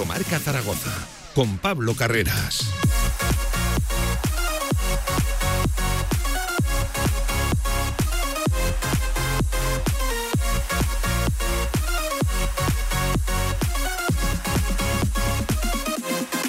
Marca 0.00 0.38
Zaragoza 0.38 0.90
con 1.34 1.58
Pablo 1.58 1.94
Carreras. 1.94 2.66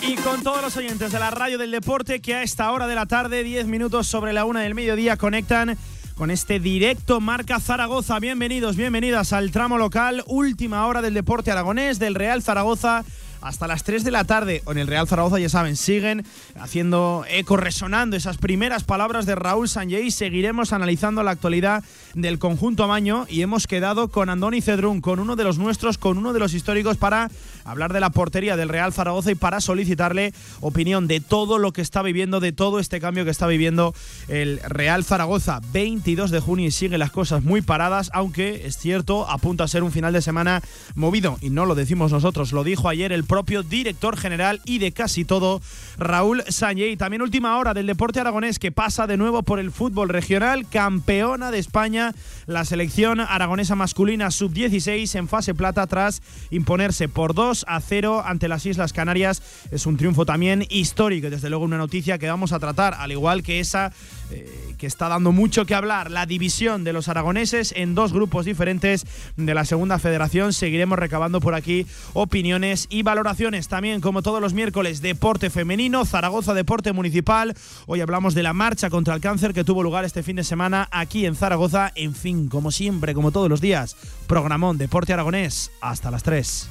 Y 0.02 0.16
con 0.16 0.42
todos 0.42 0.62
los 0.62 0.78
oyentes 0.78 1.12
de 1.12 1.20
la 1.20 1.30
radio 1.30 1.58
del 1.58 1.72
deporte 1.72 2.22
que 2.22 2.36
a 2.36 2.44
esta 2.44 2.72
hora 2.72 2.88
de 2.88 2.96
la 2.96 3.06
tarde, 3.08 3.44
10 3.44 3.68
minutos 3.68 4.08
sobre 4.08 4.32
la 4.32 4.46
una 4.46 4.62
del 4.62 4.74
mediodía, 4.74 5.18
conectan 5.18 5.78
con 6.16 6.32
este 6.32 6.60
directo 6.60 7.20
Marca 7.20 7.60
Zaragoza. 7.60 8.20
Bienvenidos, 8.20 8.78
bienvenidas 8.78 9.34
al 9.34 9.52
tramo 9.52 9.78
local, 9.78 10.24
última 10.28 10.88
hora 10.88 11.02
del 11.02 11.14
deporte 11.14 11.52
aragonés 11.52 12.00
del 12.00 12.16
Real 12.16 12.42
Zaragoza 12.42 13.04
hasta 13.44 13.68
las 13.68 13.84
3 13.84 14.04
de 14.04 14.12
la 14.12 14.24
tarde. 14.24 14.64
En 14.68 14.78
el 14.78 14.88
Real 14.88 15.08
Zaragoza, 15.08 15.38
ya 15.38 15.50
saben, 15.50 15.76
siguen 15.76 16.26
haciendo 16.60 17.26
eco, 17.30 17.58
resonando 17.58 18.16
esas 18.16 18.38
primeras 18.38 18.84
palabras 18.84 19.26
de 19.26 19.36
Raúl 19.36 19.70
Sanjay. 19.70 20.12
Seguiremos 20.12 20.74
analizando 20.74 21.22
la 21.24 21.32
actualidad 21.32 21.84
del 22.14 22.40
conjunto 22.40 22.84
Amaño 22.84 23.26
y 23.30 23.42
hemos 23.42 23.68
quedado 23.68 24.08
con 24.08 24.30
Andoni 24.30 24.62
Cedrún, 24.62 25.02
con 25.02 25.20
uno 25.20 25.36
de 25.36 25.44
los 25.44 25.58
nuestros, 25.58 25.98
con 25.98 26.18
uno 26.18 26.34
de 26.34 26.40
los 26.40 26.54
históricos 26.54 26.98
para 26.98 27.30
hablar 27.66 27.94
de 27.94 28.00
la 28.00 28.10
portería 28.10 28.56
del 28.56 28.70
Real 28.70 28.94
Zaragoza 28.94 29.32
y 29.32 29.36
para 29.36 29.62
solicitarle 29.62 30.34
opinión 30.62 31.08
de 31.08 31.20
todo 31.20 31.58
lo 31.58 31.74
que 31.74 31.82
está 31.82 32.02
viviendo, 32.02 32.40
de 32.40 32.52
todo 32.52 32.80
este 32.80 33.00
cambio 33.00 33.26
que 33.26 33.32
está 33.32 33.48
viviendo 33.48 33.94
el 34.28 34.60
Real 34.68 35.04
Zaragoza. 35.04 35.60
22 35.74 36.32
de 36.32 36.40
junio 36.40 36.68
y 36.68 36.72
sigue 36.72 36.98
las 36.98 37.12
cosas 37.12 37.44
muy 37.44 37.62
paradas, 37.62 38.10
aunque 38.14 38.66
es 38.66 38.78
cierto, 38.78 39.30
apunta 39.30 39.66
a 39.66 39.68
ser 39.68 39.84
un 39.84 39.92
final 39.92 40.14
de 40.14 40.22
semana 40.22 40.62
movido 40.96 41.38
y 41.42 41.50
no 41.50 41.66
lo 41.66 41.76
decimos 41.76 42.12
nosotros, 42.12 42.54
lo 42.54 42.64
dijo 42.64 42.90
ayer 42.90 43.12
el 43.12 43.24
propio 43.34 43.64
director 43.64 44.16
general 44.16 44.62
y 44.64 44.78
de 44.78 44.92
casi 44.92 45.26
todo, 45.26 45.60
Raúl 45.98 46.44
Sánchez. 46.48 47.00
También 47.00 47.24
última 47.24 47.58
hora 47.58 47.74
del 47.74 47.88
deporte 47.88 48.20
aragonés 48.20 48.60
que 48.60 48.72
pasa 48.72 49.08
de 49.08 49.18
nuevo 49.18 49.42
por 49.42 49.60
el 49.60 49.72
fútbol 49.72 50.10
regional, 50.10 50.68
campeona 50.70 51.50
de 51.50 51.58
España, 51.58 52.14
la 52.46 52.64
selección 52.64 53.20
aragonesa 53.20 53.74
masculina 53.74 54.30
sub-16 54.30 55.16
en 55.16 55.28
fase 55.28 55.56
plata 55.56 55.88
tras 55.88 56.22
imponerse 56.52 57.10
por 57.10 57.34
2 57.34 57.66
a 57.68 57.80
0 57.82 58.22
ante 58.24 58.48
las 58.48 58.68
Islas 58.68 58.94
Canarias. 58.94 59.42
Es 59.72 59.88
un 59.88 59.98
triunfo 59.98 60.28
también 60.28 60.68
histórico, 60.70 61.32
desde 61.32 61.50
luego 61.50 61.66
una 61.66 61.80
noticia 61.80 62.20
que 62.20 62.30
vamos 62.30 62.52
a 62.52 62.60
tratar, 62.60 62.94
al 62.94 63.12
igual 63.12 63.42
que 63.42 63.60
esa 63.60 63.92
eh, 64.34 64.76
que 64.78 64.88
está 64.88 65.08
dando 65.08 65.32
mucho 65.32 65.66
que 65.66 65.76
hablar, 65.76 66.12
la 66.12 66.26
división 66.26 66.84
de 66.84 66.92
los 66.92 67.08
aragoneses 67.08 67.74
en 67.76 67.96
dos 67.96 68.12
grupos 68.12 68.46
diferentes 68.46 69.06
de 69.38 69.54
la 69.54 69.64
segunda 69.64 70.00
federación. 70.00 70.52
Seguiremos 70.54 71.00
recabando 71.00 71.40
por 71.40 71.56
aquí 71.56 71.86
opiniones 72.14 72.88
y 72.90 73.04
valoraciones 73.04 73.68
también, 73.68 74.02
como 74.02 74.22
todos 74.22 74.42
los 74.42 74.54
miércoles, 74.54 75.02
deporte 75.02 75.50
femenino, 75.50 76.04
Zaragoza 76.06 76.54
Deporte 76.54 76.92
Municipal. 76.92 77.54
Hoy 77.86 78.02
hablamos 78.02 78.34
de 78.34 78.44
la 78.44 78.54
marcha 78.54 78.90
contra 78.90 79.14
el 79.14 79.22
cáncer 79.22 79.54
que 79.54 79.64
tuvo 79.64 79.84
lugar 79.84 80.04
este 80.04 80.24
fin 80.24 80.36
de 80.36 80.44
semana 80.44 80.90
aquí 80.92 81.26
en 81.26 81.36
Zaragoza. 81.36 81.92
En 81.96 82.16
fin, 82.16 82.50
como 82.50 82.72
siempre, 82.72 83.14
como 83.14 83.32
todos 83.32 83.50
los 83.50 83.62
días, 83.62 83.96
programón 84.28 84.78
Deporte 84.78 85.14
Aragonés 85.14 85.72
hasta 85.82 86.12
las 86.12 86.24
3. 86.24 86.70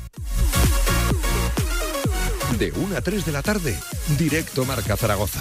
De 2.58 2.72
1 2.72 2.96
a 2.96 3.00
3 3.00 3.24
de 3.24 3.32
la 3.32 3.42
tarde, 3.42 3.78
directo 4.18 4.64
Marca 4.64 4.96
Zaragoza. 4.96 5.40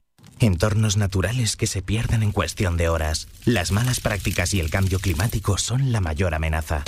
Entornos 0.41 0.97
naturales 0.97 1.55
que 1.55 1.67
se 1.67 1.83
pierden 1.83 2.23
en 2.23 2.31
cuestión 2.31 2.75
de 2.75 2.89
horas. 2.89 3.27
Las 3.45 3.71
malas 3.71 3.99
prácticas 3.99 4.55
y 4.55 4.59
el 4.59 4.71
cambio 4.71 4.97
climático 4.97 5.59
son 5.59 5.91
la 5.91 6.01
mayor 6.01 6.33
amenaza. 6.33 6.83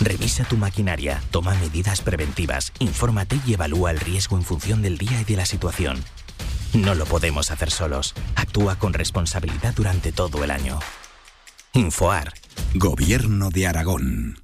Revisa 0.00 0.44
tu 0.44 0.56
maquinaria, 0.56 1.22
toma 1.30 1.54
medidas 1.56 2.00
preventivas, 2.00 2.72
infórmate 2.78 3.38
y 3.46 3.52
evalúa 3.52 3.90
el 3.90 4.00
riesgo 4.00 4.38
en 4.38 4.42
función 4.42 4.80
del 4.80 4.96
día 4.96 5.20
y 5.20 5.24
de 5.24 5.36
la 5.36 5.44
situación. 5.44 6.02
No 6.72 6.94
lo 6.94 7.04
podemos 7.04 7.50
hacer 7.50 7.70
solos. 7.70 8.14
Actúa 8.36 8.78
con 8.78 8.94
responsabilidad 8.94 9.74
durante 9.74 10.10
todo 10.10 10.42
el 10.42 10.50
año. 10.50 10.78
Infoar. 11.74 12.32
Gobierno 12.74 13.50
de 13.50 13.66
Aragón. 13.66 14.38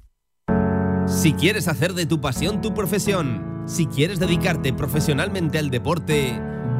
Si 1.07 1.33
quieres 1.33 1.67
hacer 1.67 1.95
de 1.95 2.05
tu 2.05 2.21
pasión 2.21 2.61
tu 2.61 2.75
profesión, 2.75 3.63
si 3.65 3.87
quieres 3.87 4.19
dedicarte 4.19 4.71
profesionalmente 4.71 5.57
al 5.57 5.71
deporte, 5.71 6.39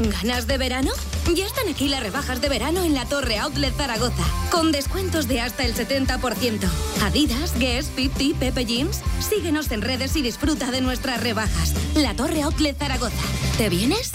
¿Ganas 0.00 0.46
de 0.46 0.58
verano? 0.58 0.90
Ya 1.34 1.46
están 1.46 1.68
aquí 1.68 1.88
las 1.88 2.02
rebajas 2.02 2.40
de 2.40 2.48
verano 2.48 2.82
en 2.82 2.94
la 2.94 3.04
Torre 3.04 3.38
Outlet 3.38 3.74
Zaragoza, 3.74 4.24
con 4.50 4.72
descuentos 4.72 5.28
de 5.28 5.40
hasta 5.40 5.64
el 5.64 5.74
70%. 5.74 6.68
Adidas, 7.02 7.58
Guess, 7.58 7.90
Fit 7.94 8.12
Pepe 8.38 8.64
Jeans. 8.64 9.00
Síguenos 9.20 9.70
en 9.70 9.82
redes 9.82 10.16
y 10.16 10.22
disfruta 10.22 10.70
de 10.70 10.80
nuestras 10.80 11.22
rebajas. 11.22 11.74
La 11.94 12.14
Torre 12.14 12.42
Outlet 12.42 12.76
Zaragoza. 12.76 13.22
¿Te 13.58 13.68
vienes? 13.68 14.12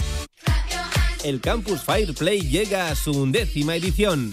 El 1.24 1.40
Campus 1.40 1.82
Fireplay 1.82 2.40
llega 2.40 2.90
a 2.90 2.94
su 2.94 3.10
undécima 3.10 3.74
edición. 3.74 4.32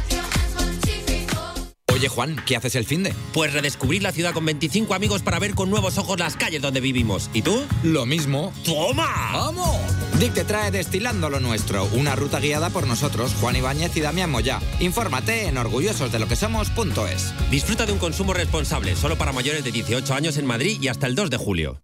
Oye 2.01 2.09
Juan, 2.09 2.35
¿qué 2.47 2.55
haces 2.55 2.73
el 2.73 2.85
fin 2.85 3.03
de? 3.03 3.13
Pues 3.31 3.53
redescubrir 3.53 4.01
la 4.01 4.11
ciudad 4.11 4.33
con 4.33 4.43
25 4.43 4.95
amigos 4.95 5.21
para 5.21 5.37
ver 5.37 5.53
con 5.53 5.69
nuevos 5.69 5.99
ojos 5.99 6.17
las 6.17 6.35
calles 6.35 6.59
donde 6.59 6.79
vivimos. 6.79 7.29
¿Y 7.31 7.43
tú? 7.43 7.63
Lo 7.83 8.07
mismo. 8.07 8.51
¡Toma! 8.65 9.29
¡Vamos! 9.33 9.77
Dick 10.19 10.33
te 10.33 10.43
trae 10.43 10.71
Destilando 10.71 11.29
lo 11.29 11.39
Nuestro, 11.39 11.85
una 11.93 12.15
ruta 12.15 12.39
guiada 12.39 12.71
por 12.71 12.87
nosotros, 12.87 13.35
Juan 13.39 13.55
Ibáñez 13.55 13.95
y 13.97 14.01
Damián 14.01 14.31
Moya. 14.31 14.59
Infórmate 14.79 15.45
en 15.45 15.59
orgullososdeloquesomos.es. 15.59 17.51
Disfruta 17.51 17.85
de 17.85 17.91
un 17.91 17.99
consumo 17.99 18.33
responsable, 18.33 18.95
solo 18.95 19.15
para 19.15 19.31
mayores 19.31 19.63
de 19.63 19.71
18 19.71 20.11
años 20.15 20.37
en 20.37 20.47
Madrid 20.47 20.79
y 20.81 20.87
hasta 20.87 21.05
el 21.05 21.13
2 21.13 21.29
de 21.29 21.37
julio. 21.37 21.83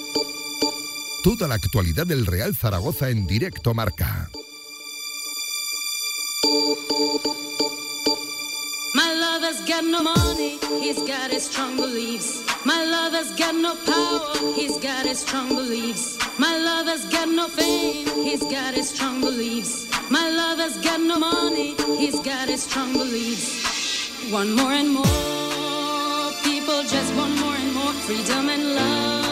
Toda 1.23 1.47
la 1.47 1.53
actualidad 1.53 2.07
del 2.07 2.25
Real 2.25 2.55
Zaragoza 2.55 3.09
en 3.09 3.27
directo 3.27 3.75
Marca. 3.75 4.27
My 8.95 9.13
lover's 9.13 9.61
got 9.67 9.83
no 9.83 10.01
money, 10.01 10.57
he's 10.81 10.97
got 10.97 11.29
his 11.29 11.43
strong 11.43 11.77
beliefs. 11.77 12.43
My 12.65 12.83
lover's 12.85 13.31
got 13.37 13.53
no 13.53 13.75
power, 13.85 14.53
he's 14.55 14.79
got 14.79 15.05
his 15.05 15.19
strong 15.19 15.49
beliefs. 15.49 16.17
My 16.39 16.57
lover's 16.57 17.05
got 17.11 17.29
no 17.29 17.47
fame, 17.47 18.07
he's 18.23 18.43
got 18.45 18.73
his 18.73 18.89
strong 18.89 19.21
beliefs. 19.21 19.87
My 20.09 20.27
lover's 20.27 20.77
got 20.83 21.01
no 21.01 21.19
money, 21.19 21.75
he's 21.99 22.19
got 22.21 22.49
his 22.49 22.63
strong 22.63 22.93
beliefs. 22.93 24.31
One 24.31 24.55
more 24.55 24.73
and 24.73 24.89
more, 24.89 26.31
people 26.43 26.81
just 26.81 27.13
want 27.15 27.39
more 27.39 27.55
and 27.55 27.73
more 27.75 27.93
freedom 28.05 28.49
and 28.49 28.75
love 28.75 29.30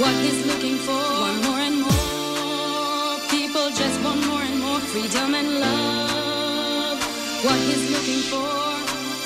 what 0.00 0.14
he's 0.22 0.46
looking 0.46 0.76
for. 0.78 0.92
More 1.46 1.60
and 1.60 1.80
more 1.80 3.18
people 3.30 3.68
just 3.70 4.02
want 4.04 4.26
more 4.26 4.42
and 4.42 4.60
more 4.60 4.80
freedom 4.80 5.34
and 5.34 5.60
love. 5.60 6.98
What 7.44 7.58
he's 7.68 7.90
looking 7.90 8.22
for, 8.30 8.76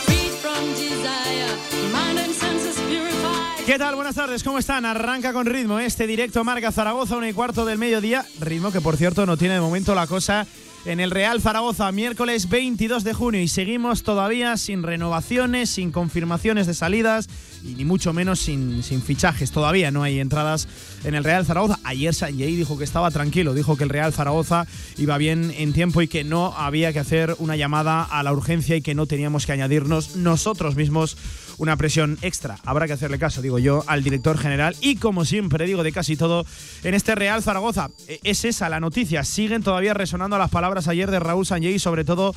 freed 0.06 0.32
from 0.42 0.62
desire, 0.74 1.52
mind 1.92 2.18
and 2.18 2.32
senses 2.32 2.78
purified. 2.88 3.64
¿Qué 3.66 3.78
tal? 3.78 3.94
Buenas 3.94 4.14
tardes, 4.14 4.42
¿cómo 4.42 4.58
están? 4.58 4.86
Arranca 4.86 5.32
con 5.32 5.46
ritmo 5.46 5.78
este 5.78 6.06
directo 6.06 6.42
Marca 6.44 6.72
Zaragoza, 6.72 7.16
una 7.16 7.28
y 7.28 7.32
cuarto 7.32 7.64
del 7.64 7.78
mediodía. 7.78 8.24
Ritmo 8.40 8.72
que, 8.72 8.80
por 8.80 8.96
cierto, 8.96 9.26
no 9.26 9.36
tiene 9.36 9.54
de 9.54 9.60
momento 9.60 9.94
la 9.94 10.06
cosa 10.06 10.46
en 10.86 11.00
el 11.00 11.10
Real 11.10 11.40
Zaragoza, 11.40 11.90
miércoles 11.90 12.48
22 12.48 13.02
de 13.02 13.12
junio, 13.12 13.40
y 13.40 13.48
seguimos 13.48 14.04
todavía 14.04 14.56
sin 14.56 14.84
renovaciones, 14.84 15.68
sin 15.68 15.90
confirmaciones 15.90 16.68
de 16.68 16.74
salidas, 16.74 17.28
y 17.66 17.74
ni 17.74 17.84
mucho 17.84 18.12
menos 18.12 18.40
sin, 18.40 18.82
sin 18.82 19.02
fichajes. 19.02 19.50
Todavía 19.50 19.90
no 19.90 20.02
hay 20.02 20.20
entradas 20.20 20.68
en 21.04 21.14
el 21.14 21.24
Real 21.24 21.44
Zaragoza. 21.44 21.78
Ayer 21.84 22.14
Sanjay 22.14 22.54
dijo 22.56 22.78
que 22.78 22.84
estaba 22.84 23.10
tranquilo, 23.10 23.54
dijo 23.54 23.76
que 23.76 23.84
el 23.84 23.90
Real 23.90 24.12
Zaragoza 24.12 24.66
iba 24.96 25.18
bien 25.18 25.52
en 25.56 25.72
tiempo 25.72 26.02
y 26.02 26.08
que 26.08 26.24
no 26.24 26.54
había 26.56 26.92
que 26.92 26.98
hacer 27.00 27.34
una 27.38 27.56
llamada 27.56 28.02
a 28.04 28.22
la 28.22 28.32
urgencia 28.32 28.76
y 28.76 28.82
que 28.82 28.94
no 28.94 29.06
teníamos 29.06 29.46
que 29.46 29.52
añadirnos 29.52 30.16
nosotros 30.16 30.76
mismos 30.76 31.16
una 31.58 31.76
presión 31.76 32.18
extra. 32.22 32.58
Habrá 32.64 32.86
que 32.86 32.92
hacerle 32.92 33.18
caso, 33.18 33.40
digo 33.40 33.58
yo, 33.58 33.82
al 33.86 34.02
director 34.04 34.36
general 34.36 34.76
y 34.82 34.96
como 34.96 35.24
siempre 35.24 35.64
digo 35.66 35.82
de 35.82 35.90
casi 35.92 36.16
todo 36.16 36.44
en 36.84 36.94
este 36.94 37.14
Real 37.14 37.42
Zaragoza. 37.42 37.88
E- 38.08 38.20
Es 38.24 38.44
esa 38.44 38.68
la 38.68 38.78
noticia. 38.80 39.24
Siguen 39.24 39.62
todavía 39.62 39.94
resonando 39.94 40.36
las 40.38 40.50
palabras 40.50 40.86
ayer 40.88 41.10
de 41.10 41.18
Raúl 41.18 41.46
Sanjay 41.46 41.78
sobre 41.78 42.04
todo 42.04 42.34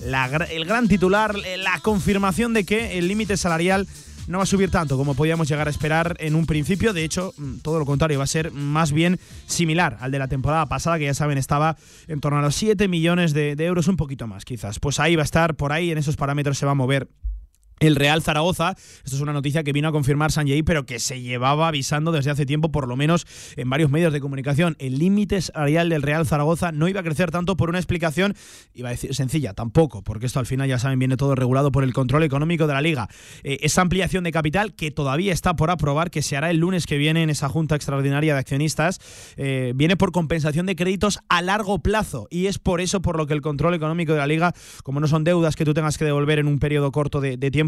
el 0.00 0.64
gran 0.64 0.86
titular, 0.86 1.34
eh, 1.44 1.56
la 1.56 1.80
confirmación 1.80 2.52
de 2.54 2.64
que 2.64 2.98
el 2.98 3.08
límite 3.08 3.36
salarial 3.36 3.86
no 4.28 4.38
va 4.38 4.44
a 4.44 4.46
subir 4.46 4.70
tanto 4.70 4.96
como 4.96 5.14
podíamos 5.14 5.48
llegar 5.48 5.66
a 5.66 5.70
esperar 5.70 6.16
en 6.20 6.34
un 6.34 6.46
principio. 6.46 6.92
De 6.92 7.02
hecho, 7.02 7.32
mm, 7.36 7.58
todo 7.58 7.78
lo 7.78 7.86
contrario, 7.86 8.18
va 8.18 8.24
a 8.24 8.28
ser 8.28 8.52
más 8.52 8.92
bien 8.92 9.18
similar 9.46 9.96
al 10.00 10.10
de 10.10 10.18
la 10.18 10.28
temporada 10.28 10.66
pasada, 10.66 10.98
que 10.98 11.06
ya 11.06 11.14
saben 11.14 11.38
estaba 11.38 11.76
en 12.06 12.20
torno 12.20 12.38
a 12.38 12.42
los 12.42 12.54
7 12.54 12.88
millones 12.88 13.32
de, 13.32 13.56
de 13.56 13.64
euros, 13.64 13.88
un 13.88 13.96
poquito 13.96 14.26
más 14.26 14.44
quizás. 14.44 14.78
Pues 14.78 15.00
ahí 15.00 15.16
va 15.16 15.22
a 15.22 15.24
estar, 15.24 15.56
por 15.56 15.72
ahí 15.72 15.90
en 15.90 15.98
esos 15.98 16.16
parámetros 16.16 16.58
se 16.58 16.66
va 16.66 16.72
a 16.72 16.76
mover 16.76 17.08
el 17.80 17.96
Real 17.96 18.22
Zaragoza, 18.22 18.74
esto 19.04 19.16
es 19.16 19.20
una 19.20 19.32
noticia 19.32 19.62
que 19.62 19.72
vino 19.72 19.88
a 19.88 19.92
confirmar 19.92 20.32
Sanjay, 20.32 20.62
pero 20.62 20.86
que 20.86 20.98
se 20.98 21.20
llevaba 21.20 21.68
avisando 21.68 22.12
desde 22.12 22.30
hace 22.30 22.46
tiempo, 22.46 22.70
por 22.70 22.88
lo 22.88 22.96
menos 22.96 23.26
en 23.56 23.70
varios 23.70 23.90
medios 23.90 24.12
de 24.12 24.20
comunicación. 24.20 24.76
El 24.78 24.98
límite 24.98 25.40
salarial 25.40 25.88
del 25.88 26.02
Real 26.02 26.26
Zaragoza 26.26 26.72
no 26.72 26.88
iba 26.88 27.00
a 27.00 27.02
crecer 27.02 27.30
tanto 27.30 27.56
por 27.56 27.68
una 27.68 27.78
explicación, 27.78 28.34
iba 28.74 28.88
a 28.88 28.92
decir 28.92 29.14
sencilla, 29.14 29.54
tampoco, 29.54 30.02
porque 30.02 30.26
esto 30.26 30.40
al 30.40 30.46
final 30.46 30.68
ya 30.68 30.78
saben, 30.78 30.98
viene 30.98 31.16
todo 31.16 31.34
regulado 31.34 31.70
por 31.70 31.84
el 31.84 31.92
control 31.92 32.22
económico 32.22 32.66
de 32.66 32.74
la 32.74 32.80
liga. 32.80 33.08
Eh, 33.42 33.58
esa 33.62 33.82
ampliación 33.82 34.24
de 34.24 34.32
capital 34.32 34.74
que 34.74 34.90
todavía 34.90 35.32
está 35.32 35.54
por 35.54 35.70
aprobar, 35.70 36.10
que 36.10 36.22
se 36.22 36.36
hará 36.36 36.50
el 36.50 36.58
lunes 36.58 36.86
que 36.86 36.98
viene 36.98 37.22
en 37.22 37.30
esa 37.30 37.48
Junta 37.48 37.76
Extraordinaria 37.76 38.34
de 38.34 38.40
Accionistas, 38.40 39.00
eh, 39.36 39.72
viene 39.76 39.96
por 39.96 40.12
compensación 40.12 40.66
de 40.66 40.76
créditos 40.76 41.20
a 41.28 41.42
largo 41.42 41.78
plazo 41.80 42.26
y 42.30 42.46
es 42.46 42.58
por 42.58 42.80
eso 42.80 43.00
por 43.02 43.16
lo 43.16 43.26
que 43.26 43.34
el 43.34 43.42
control 43.42 43.74
económico 43.74 44.12
de 44.12 44.18
la 44.18 44.26
liga, 44.26 44.52
como 44.82 45.00
no 45.00 45.06
son 45.06 45.24
deudas 45.24 45.56
que 45.56 45.64
tú 45.64 45.74
tengas 45.74 45.98
que 45.98 46.04
devolver 46.04 46.38
en 46.38 46.46
un 46.46 46.58
periodo 46.58 46.90
corto 46.92 47.20
de, 47.20 47.36
de 47.36 47.50
tiempo, 47.50 47.67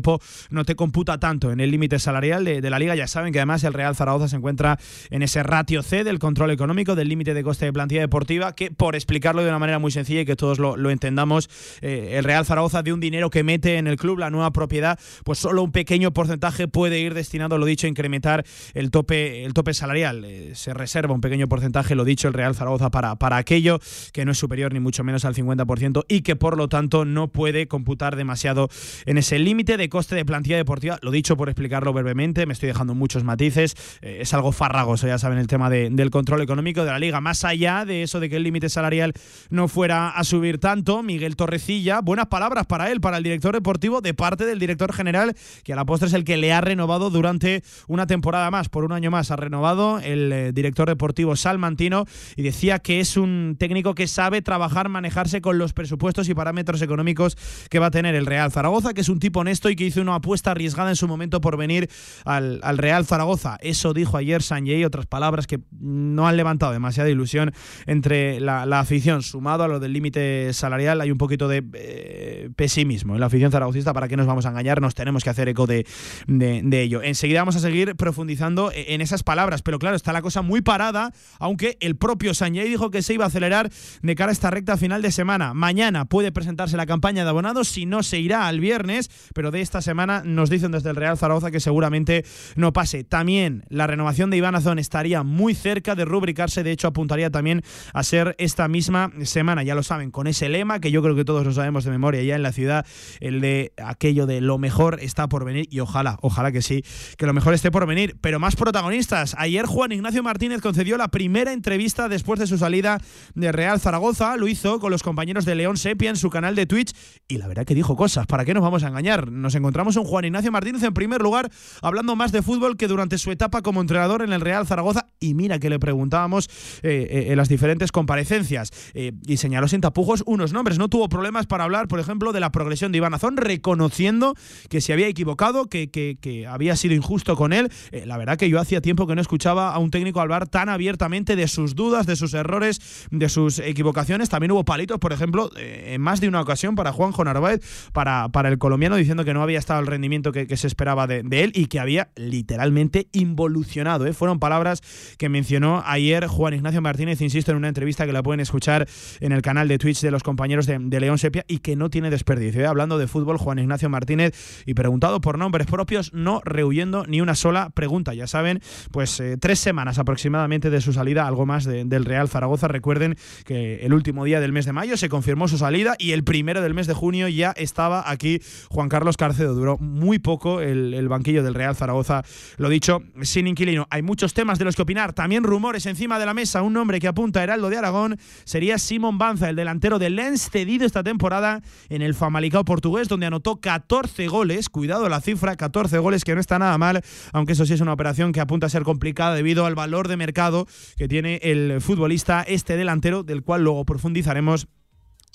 no 0.50 0.64
te 0.64 0.74
computa 0.74 1.18
tanto 1.18 1.52
en 1.52 1.60
el 1.60 1.70
límite 1.70 1.98
salarial 1.98 2.44
de, 2.44 2.70
la 2.70 2.78
liga. 2.78 2.94
Ya 2.94 3.06
saben 3.06 3.32
que 3.32 3.38
además 3.38 3.64
el 3.64 3.72
Real 3.72 3.96
Zaragoza 3.96 4.28
se 4.28 4.36
encuentra 4.36 4.78
en 5.10 5.22
ese 5.22 5.42
ratio 5.42 5.82
C 5.82 6.04
del 6.04 6.18
control 6.18 6.50
económico, 6.50 6.94
del 6.94 7.08
límite 7.08 7.34
de 7.34 7.42
coste 7.42 7.66
de 7.66 7.72
plantilla 7.72 8.00
deportiva, 8.00 8.54
que 8.54 8.70
por 8.70 8.94
explicarlo 8.94 9.42
de 9.42 9.48
una 9.48 9.58
manera 9.58 9.78
muy 9.78 9.90
sencilla 9.90 10.20
y 10.20 10.24
que 10.24 10.36
todos 10.36 10.58
lo, 10.58 10.76
lo 10.76 10.90
entendamos, 10.90 11.48
eh, 11.80 12.14
el 12.14 12.24
Real 12.24 12.44
Zaragoza 12.44 12.82
de 12.82 12.92
un 12.92 13.00
dinero 13.00 13.30
que 13.30 13.42
mete 13.42 13.78
en 13.78 13.86
el 13.86 13.96
club, 13.96 14.18
la 14.18 14.30
nueva 14.30 14.52
propiedad, 14.52 14.98
pues 15.24 15.38
solo 15.38 15.62
un 15.62 15.72
pequeño 15.72 16.12
porcentaje 16.12 16.68
puede 16.68 17.00
ir 17.00 17.14
destinado, 17.14 17.58
lo 17.58 17.66
dicho, 17.66 17.86
a 17.86 17.90
incrementar 17.90 18.44
el 18.74 18.90
tope, 18.90 19.44
el 19.44 19.54
tope 19.54 19.74
salarial. 19.74 20.24
Eh, 20.24 20.52
se 20.54 20.74
reserva 20.74 21.14
un 21.14 21.20
pequeño 21.20 21.48
porcentaje, 21.48 21.94
lo 21.94 22.04
dicho, 22.04 22.28
el 22.28 22.34
Real 22.34 22.54
Zaragoza 22.54 22.90
para, 22.90 23.16
para 23.16 23.36
aquello 23.36 23.80
que 24.12 24.24
no 24.24 24.32
es 24.32 24.38
superior 24.38 24.72
ni 24.72 24.80
mucho 24.80 25.04
menos 25.04 25.24
al 25.24 25.34
50% 25.34 26.04
y 26.08 26.22
que 26.22 26.36
por 26.36 26.56
lo 26.56 26.68
tanto 26.68 27.04
no 27.04 27.28
puede 27.28 27.68
computar 27.68 28.16
demasiado 28.16 28.68
en 29.06 29.18
ese 29.18 29.38
límite 29.38 29.76
de 29.76 29.88
coste 29.90 30.14
de 30.14 30.24
plantilla 30.24 30.56
deportiva. 30.56 30.98
Lo 31.02 31.10
dicho 31.10 31.36
por 31.36 31.48
explicarlo 31.50 31.92
brevemente, 31.92 32.46
me 32.46 32.54
estoy 32.54 32.68
dejando 32.68 32.94
muchos 32.94 33.24
matices. 33.24 33.74
Eh, 34.00 34.18
es 34.22 34.32
algo 34.32 34.52
farragoso, 34.52 35.06
ya 35.06 35.18
saben, 35.18 35.38
el 35.38 35.46
tema 35.46 35.68
de- 35.68 35.90
del 35.90 36.10
control 36.10 36.40
económico 36.40 36.84
de 36.84 36.90
la 36.90 36.98
liga. 36.98 37.20
Más 37.20 37.44
allá 37.44 37.84
de 37.84 38.02
eso 38.02 38.20
de 38.20 38.30
que 38.30 38.36
el 38.36 38.42
límite 38.44 38.68
salarial 38.70 39.12
no 39.50 39.68
fuera 39.68 40.08
a 40.08 40.24
subir 40.24 40.58
tanto, 40.58 41.02
Miguel 41.02 41.36
Torrecilla, 41.36 42.00
buenas 42.00 42.26
palabras 42.26 42.66
para 42.66 42.90
él, 42.90 43.00
para 43.00 43.18
el 43.18 43.22
director 43.22 43.52
deportivo, 43.52 44.00
de 44.00 44.14
parte 44.14 44.46
del 44.46 44.58
director 44.58 44.92
general, 44.92 45.34
que 45.64 45.72
a 45.72 45.76
la 45.76 45.84
postre 45.84 46.08
es 46.08 46.14
el 46.14 46.24
que 46.24 46.36
le 46.36 46.52
ha 46.52 46.60
renovado 46.60 47.10
durante 47.10 47.62
una 47.88 48.06
temporada 48.06 48.50
más, 48.50 48.68
por 48.68 48.84
un 48.84 48.92
año 48.92 49.10
más. 49.10 49.30
Ha 49.30 49.36
renovado 49.36 49.98
el 50.00 50.32
eh, 50.32 50.52
director 50.52 50.88
deportivo 50.88 51.34
Salmantino 51.36 52.06
y 52.36 52.42
decía 52.42 52.78
que 52.78 53.00
es 53.00 53.16
un 53.16 53.56
técnico 53.58 53.94
que 53.94 54.06
sabe 54.06 54.40
trabajar, 54.42 54.88
manejarse 54.88 55.40
con 55.40 55.58
los 55.58 55.72
presupuestos 55.72 56.28
y 56.28 56.34
parámetros 56.34 56.80
económicos 56.82 57.36
que 57.68 57.78
va 57.80 57.86
a 57.86 57.90
tener 57.90 58.14
el 58.14 58.26
Real 58.26 58.52
Zaragoza, 58.52 58.94
que 58.94 59.00
es 59.00 59.08
un 59.08 59.18
tipo 59.18 59.40
honesto 59.40 59.68
y 59.70 59.74
que 59.80 59.86
hizo 59.86 60.02
una 60.02 60.16
apuesta 60.16 60.50
arriesgada 60.50 60.90
en 60.90 60.96
su 60.96 61.08
momento 61.08 61.40
por 61.40 61.56
venir 61.56 61.88
al, 62.26 62.60
al 62.62 62.76
Real 62.76 63.06
Zaragoza. 63.06 63.56
Eso 63.62 63.94
dijo 63.94 64.18
ayer 64.18 64.42
Sanjay, 64.42 64.84
otras 64.84 65.06
palabras 65.06 65.46
que 65.46 65.60
no 65.80 66.28
han 66.28 66.36
levantado 66.36 66.72
demasiada 66.72 67.08
ilusión 67.08 67.54
entre 67.86 68.40
la, 68.40 68.66
la 68.66 68.80
afición, 68.80 69.22
sumado 69.22 69.64
a 69.64 69.68
lo 69.68 69.80
del 69.80 69.94
límite 69.94 70.52
salarial, 70.52 71.00
hay 71.00 71.10
un 71.10 71.16
poquito 71.16 71.48
de 71.48 71.64
eh, 71.72 72.50
pesimismo 72.56 73.14
en 73.14 73.20
la 73.20 73.26
afición 73.26 73.50
zaragocista, 73.50 73.94
para 73.94 74.06
que 74.06 74.18
nos 74.18 74.26
vamos 74.26 74.44
a 74.44 74.50
engañar, 74.50 74.82
nos 74.82 74.94
tenemos 74.94 75.24
que 75.24 75.30
hacer 75.30 75.48
eco 75.48 75.66
de, 75.66 75.86
de, 76.26 76.82
ello. 76.82 77.02
Enseguida 77.02 77.40
vamos 77.40 77.56
a 77.56 77.60
seguir 77.60 77.96
profundizando 77.96 78.70
e, 78.72 78.92
en 78.92 79.00
esas 79.00 79.22
palabras, 79.22 79.62
pero 79.62 79.78
claro, 79.78 79.96
está 79.96 80.12
la 80.12 80.20
cosa 80.20 80.42
muy 80.42 80.60
parada, 80.60 81.14
aunque 81.38 81.78
el 81.80 81.96
propio 81.96 82.34
Sanjay 82.34 82.68
dijo 82.68 82.90
que 82.90 83.00
se 83.00 83.14
iba 83.14 83.24
a 83.24 83.28
acelerar 83.28 83.70
de 84.02 84.14
cara 84.14 84.28
a 84.28 84.32
esta 84.32 84.50
recta 84.50 84.76
final 84.76 85.00
de 85.00 85.10
semana. 85.10 85.54
Mañana 85.54 86.04
puede 86.04 86.32
presentarse 86.32 86.76
la 86.76 86.84
campaña 86.84 87.24
de 87.24 87.30
abonados, 87.30 87.68
si 87.68 87.86
no 87.86 88.02
se 88.02 88.18
irá 88.18 88.46
al 88.46 88.60
viernes, 88.60 89.10
pero 89.32 89.50
de 89.50 89.62
esta 89.62 89.69
semana 89.80 90.22
nos 90.24 90.50
dicen 90.50 90.72
desde 90.72 90.90
el 90.90 90.96
Real 90.96 91.16
Zaragoza 91.16 91.50
que 91.50 91.60
seguramente 91.60 92.24
no 92.56 92.72
pase. 92.72 93.04
También 93.04 93.62
la 93.68 93.86
renovación 93.86 94.30
de 94.30 94.36
Iván 94.36 94.56
Azón 94.56 94.80
estaría 94.80 95.22
muy 95.22 95.54
cerca 95.54 95.94
de 95.94 96.04
rubricarse, 96.04 96.64
de 96.64 96.72
hecho 96.72 96.88
apuntaría 96.88 97.30
también 97.30 97.62
a 97.94 98.02
ser 98.02 98.34
esta 98.38 98.66
misma 98.66 99.12
semana, 99.22 99.62
ya 99.62 99.74
lo 99.74 99.82
saben, 99.82 100.10
con 100.10 100.26
ese 100.26 100.48
lema 100.48 100.80
que 100.80 100.90
yo 100.90 101.02
creo 101.02 101.14
que 101.14 101.24
todos 101.24 101.46
lo 101.46 101.52
sabemos 101.52 101.84
de 101.84 101.92
memoria 101.92 102.22
ya 102.22 102.34
en 102.34 102.42
la 102.42 102.52
ciudad, 102.52 102.84
el 103.20 103.40
de 103.40 103.72
aquello 103.82 104.26
de 104.26 104.40
lo 104.40 104.58
mejor 104.58 104.98
está 105.00 105.28
por 105.28 105.44
venir 105.44 105.68
y 105.70 105.80
ojalá, 105.80 106.18
ojalá 106.22 106.50
que 106.50 106.62
sí, 106.62 106.82
que 107.16 107.26
lo 107.26 107.32
mejor 107.32 107.54
esté 107.54 107.70
por 107.70 107.86
venir, 107.86 108.16
pero 108.20 108.40
más 108.40 108.56
protagonistas. 108.56 109.36
Ayer 109.38 109.66
Juan 109.66 109.92
Ignacio 109.92 110.22
Martínez 110.22 110.60
concedió 110.60 110.96
la 110.96 111.08
primera 111.08 111.52
entrevista 111.52 112.08
después 112.08 112.40
de 112.40 112.46
su 112.46 112.58
salida 112.58 112.98
de 113.34 113.52
Real 113.52 113.78
Zaragoza, 113.80 114.36
lo 114.36 114.48
hizo 114.48 114.80
con 114.80 114.90
los 114.90 115.02
compañeros 115.02 115.44
de 115.44 115.54
León 115.54 115.76
Sepia 115.76 116.10
en 116.10 116.16
su 116.16 116.30
canal 116.30 116.54
de 116.54 116.66
Twitch 116.66 116.92
y 117.28 117.38
la 117.38 117.46
verdad 117.46 117.64
que 117.64 117.74
dijo 117.74 117.96
cosas, 117.96 118.26
¿para 118.26 118.44
qué 118.44 118.54
nos 118.54 118.62
vamos 118.62 118.82
a 118.82 118.88
engañar? 118.88 119.30
Nos 119.30 119.54
encontramos 119.60 119.96
un 119.96 120.04
Juan 120.04 120.24
Ignacio 120.24 120.50
Martínez 120.52 120.82
en 120.82 120.92
primer 120.94 121.22
lugar 121.22 121.50
hablando 121.82 122.16
más 122.16 122.32
de 122.32 122.42
fútbol 122.42 122.76
que 122.76 122.88
durante 122.88 123.16
su 123.18 123.30
etapa 123.30 123.62
como 123.62 123.80
entrenador 123.80 124.22
en 124.22 124.32
el 124.32 124.40
Real 124.40 124.66
Zaragoza 124.66 125.06
y 125.20 125.34
mira 125.34 125.58
que 125.58 125.70
le 125.70 125.78
preguntábamos 125.78 126.48
eh, 126.82 127.06
eh, 127.10 127.26
en 127.30 127.36
las 127.36 127.48
diferentes 127.48 127.92
comparecencias 127.92 128.70
eh, 128.94 129.12
y 129.26 129.36
señaló 129.36 129.68
sin 129.68 129.80
tapujos 129.80 130.22
unos 130.26 130.52
nombres, 130.52 130.78
no 130.78 130.88
tuvo 130.88 131.08
problemas 131.08 131.46
para 131.46 131.64
hablar, 131.64 131.86
por 131.88 132.00
ejemplo, 132.00 132.32
de 132.32 132.40
la 132.40 132.50
progresión 132.50 132.90
de 132.92 132.98
Iván 132.98 133.14
Azón, 133.14 133.36
reconociendo 133.36 134.34
que 134.68 134.80
se 134.80 134.92
había 134.92 135.06
equivocado, 135.06 135.66
que, 135.66 135.90
que- 135.90 136.46
había 136.48 136.74
sido 136.76 136.94
injusto 136.94 137.36
con 137.36 137.52
él. 137.52 137.70
La 138.06 138.16
verdad 138.16 138.36
que 138.38 138.48
yo 138.48 138.58
hacía 138.58 138.80
tiempo 138.80 139.06
que 139.06 139.14
no 139.14 139.20
escuchaba 139.20 139.74
a 139.74 139.78
un 139.78 139.90
técnico 139.90 140.20
hablar 140.20 140.48
tan 140.48 140.68
abiertamente 140.68 141.36
de 141.36 141.46
sus 141.48 141.74
dudas, 141.74 142.06
de 142.06 142.16
sus 142.16 142.34
errores, 142.34 142.80
de 143.10 143.28
sus 143.28 143.58
equivocaciones. 143.58 144.28
También 144.30 144.50
hubo 144.52 144.64
palitos, 144.64 144.98
por 144.98 145.12
ejemplo, 145.12 145.50
en 145.56 146.00
más 146.00 146.20
de 146.20 146.28
una 146.28 146.40
ocasión 146.40 146.74
para 146.76 146.92
Juanjo 146.92 147.24
Narváez, 147.24 147.60
para, 147.92 148.28
para 148.30 148.48
el 148.48 148.58
colombiano, 148.58 148.96
diciendo 148.96 149.24
que 149.24 149.34
no 149.34 149.39
había 149.42 149.58
estado 149.58 149.80
el 149.80 149.86
rendimiento 149.86 150.32
que, 150.32 150.56
se 150.56 150.66
esperaba 150.66 151.06
de, 151.06 151.22
él 151.30 151.52
y 151.54 151.66
que 151.66 151.80
había 151.80 152.10
literalmente 152.16 153.08
involucionado. 153.12 154.06
¿eh? 154.06 154.12
Fueron 154.12 154.38
palabras 154.38 154.82
que 155.18 155.28
mencionó 155.28 155.82
ayer 155.86 156.26
Juan 156.26 156.54
Ignacio 156.54 156.80
Martínez, 156.80 157.20
insisto, 157.20 157.50
en 157.50 157.56
una 157.56 157.68
entrevista 157.68 158.06
que 158.06 158.12
la 158.12 158.22
pueden 158.22 158.40
escuchar 158.40 158.88
en 159.20 159.32
el 159.32 159.42
canal 159.42 159.68
de 159.68 159.78
Twitch 159.78 160.00
de 160.00 160.10
los 160.10 160.22
compañeros 160.22 160.66
de, 160.66 161.00
León 161.00 161.18
Sepia 161.18 161.44
y 161.48 161.58
que 161.58 161.76
no 161.76 161.88
tiene 161.88 162.10
desperdicio. 162.10 162.60
¿eh? 162.60 162.66
Hablando 162.66 162.98
de 162.98 163.06
fútbol, 163.06 163.38
Juan 163.38 163.58
Ignacio 163.58 163.88
Martínez 163.88 164.34
y 164.66 164.74
preguntado 164.74 165.20
por 165.20 165.38
nombres 165.38 165.66
propios, 165.66 166.12
no 166.12 166.42
rehuyendo 166.44 167.06
ni 167.06 167.20
una 167.20 167.34
sola 167.34 167.70
pregunta. 167.70 168.12
Ya 168.12 168.26
saben, 168.26 168.60
pues 168.90 169.18
eh, 169.20 169.36
tres 169.38 169.58
semanas 169.60 169.98
aproximadamente 169.98 170.68
de 170.68 170.80
su 170.80 170.92
salida, 170.92 171.26
algo 171.26 171.46
más 171.46 171.64
de- 171.64 171.84
del 171.84 172.04
Real 172.04 172.28
Zaragoza. 172.28 172.68
Recuerden 172.68 173.16
que 173.46 173.86
el 173.86 173.94
último 173.94 174.24
día 174.24 174.40
del 174.40 174.52
mes 174.52 174.66
de 174.66 174.72
mayo 174.72 174.96
se 174.96 175.08
confirmó 175.08 175.48
su 175.48 175.58
salida 175.58 175.96
y 175.98 176.12
el 176.12 176.24
primero 176.24 176.60
del 176.60 176.74
mes 176.74 176.86
de 176.86 176.94
junio 176.94 177.28
ya 177.28 177.52
estaba 177.56 178.10
aquí 178.10 178.40
Juan 178.68 178.88
Carlos 178.88 179.16
Duró 179.38 179.78
muy 179.78 180.18
poco 180.18 180.60
el, 180.60 180.94
el 180.94 181.08
banquillo 181.08 181.42
del 181.42 181.54
Real 181.54 181.76
Zaragoza. 181.76 182.22
Lo 182.56 182.68
dicho, 182.68 183.02
sin 183.22 183.46
inquilino. 183.46 183.86
Hay 183.90 184.02
muchos 184.02 184.34
temas 184.34 184.58
de 184.58 184.64
los 184.64 184.76
que 184.76 184.82
opinar. 184.82 185.12
También 185.12 185.44
rumores 185.44 185.86
encima 185.86 186.18
de 186.18 186.26
la 186.26 186.34
mesa. 186.34 186.62
Un 186.62 186.72
nombre 186.72 187.00
que 187.00 187.08
apunta 187.08 187.40
a 187.40 187.42
Heraldo 187.42 187.70
de 187.70 187.78
Aragón 187.78 188.18
sería 188.44 188.78
Simón 188.78 189.18
Banza, 189.18 189.48
el 189.48 189.56
delantero 189.56 189.98
del 189.98 190.16
Lens, 190.16 190.50
cedido 190.50 190.86
esta 190.86 191.02
temporada 191.02 191.62
en 191.88 192.02
el 192.02 192.14
Famalicao 192.14 192.64
portugués, 192.64 193.08
donde 193.08 193.26
anotó 193.26 193.60
14 193.60 194.26
goles. 194.28 194.68
Cuidado 194.68 195.08
la 195.08 195.20
cifra, 195.20 195.56
14 195.56 195.98
goles 195.98 196.24
que 196.24 196.34
no 196.34 196.40
está 196.40 196.58
nada 196.58 196.76
mal, 196.78 197.02
aunque 197.32 197.52
eso 197.52 197.66
sí 197.66 197.74
es 197.74 197.80
una 197.80 197.92
operación 197.92 198.32
que 198.32 198.40
apunta 198.40 198.66
a 198.66 198.70
ser 198.70 198.82
complicada 198.82 199.34
debido 199.34 199.66
al 199.66 199.74
valor 199.74 200.08
de 200.08 200.16
mercado 200.16 200.66
que 200.96 201.08
tiene 201.08 201.40
el 201.42 201.80
futbolista 201.80 202.42
este 202.42 202.76
delantero, 202.76 203.22
del 203.22 203.42
cual 203.42 203.64
luego 203.64 203.84
profundizaremos 203.84 204.68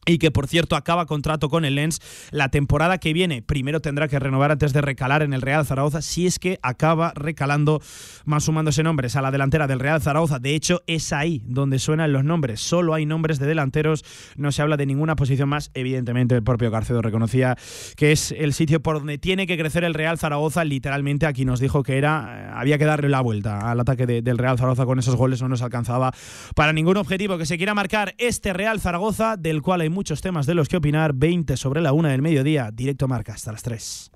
y 0.06 0.18
que 0.18 0.32
por 0.32 0.48
cierto 0.48 0.76
acaba 0.76 1.06
contrato 1.06 1.50
con 1.50 1.66
el 1.66 1.76
Lens 1.76 2.00
la 2.32 2.50
temporada 2.50 2.98
que 2.98 3.14
viene. 3.14 3.42
Primero 3.42 3.82
tendrá 3.82 4.08
que 4.08 4.20
renovar 4.20 4.52
antes 4.52 4.74
de 4.74 4.82
recalar 4.82 5.22
en 5.22 5.34
el 5.34 5.42
Real 5.42 5.66
Zaragoza, 5.66 6.02
si 6.02 6.28
es 6.28 6.40
que 6.40 6.60
acaba 6.62 7.14
recalando, 7.16 7.82
más 8.26 8.44
sumándose 8.44 8.84
nombres 8.84 9.16
a 9.16 9.22
la 9.22 9.32
delantera 9.32 9.68
del 9.68 9.80
Real 9.80 10.02
Zaragoza. 10.02 10.40
De 10.40 10.56
hecho, 10.56 10.84
es 10.88 11.14
ahí 11.14 11.42
donde 11.46 11.80
suenan 11.80 12.14
los 12.14 12.24
nombres. 12.24 12.62
Solo 12.62 12.94
hay 12.94 13.06
nombres 13.06 13.40
de 13.40 13.48
delanteros, 13.48 14.04
no 14.36 14.52
se 14.52 14.62
habla 14.62 14.78
de 14.78 14.86
ninguna 14.86 15.16
posición 15.16 15.50
más. 15.50 15.72
Evidentemente, 15.74 16.36
el 16.36 16.44
propio 16.44 16.72
Carcedo 16.72 17.02
reconocía 17.02 17.58
que 17.96 18.12
es 18.12 18.32
el 18.32 18.54
sitio 18.54 18.82
por 18.82 19.00
donde 19.00 19.18
tiene 19.18 19.48
que 19.48 19.58
crecer 19.58 19.84
el 19.84 19.94
Real 19.94 20.18
Zaragoza. 20.18 20.64
Literalmente, 20.64 21.26
aquí 21.26 21.46
nos 21.46 21.60
dijo 21.60 21.84
que 21.84 21.98
era 21.98 22.60
había 22.60 22.78
que 22.78 22.86
darle 22.86 23.10
la 23.10 23.22
vuelta 23.22 23.72
al 23.72 23.80
ataque 23.80 24.06
del 24.06 24.38
Real 24.38 24.58
Zaragoza 24.58 24.86
con 24.86 25.00
esos 25.00 25.16
goles, 25.16 25.42
no 25.42 25.50
nos 25.50 25.62
alcanzaba 25.62 26.14
para 26.56 26.74
ningún 26.74 26.98
objetivo 26.98 27.38
que 27.38 27.46
se 27.46 27.58
quiera 27.58 27.74
marcar 27.74 28.16
este 28.18 28.54
Real 28.54 28.80
Zaragoza, 28.80 29.38
del 29.38 29.62
cual 29.62 29.82
hay 29.82 29.90
muchos 29.96 30.22
temas 30.22 30.46
de 30.46 30.54
los 30.54 30.68
que 30.68 30.78
opinar. 30.78 31.14
20 31.16 31.58
sobre 31.58 31.82
la 31.82 31.94
una 31.94 32.10
del 32.10 32.22
mediodía, 32.22 32.70
directo 32.72 33.08
marca 33.08 33.34
hasta 33.34 33.52
las 33.52 33.64
3. 33.64 34.12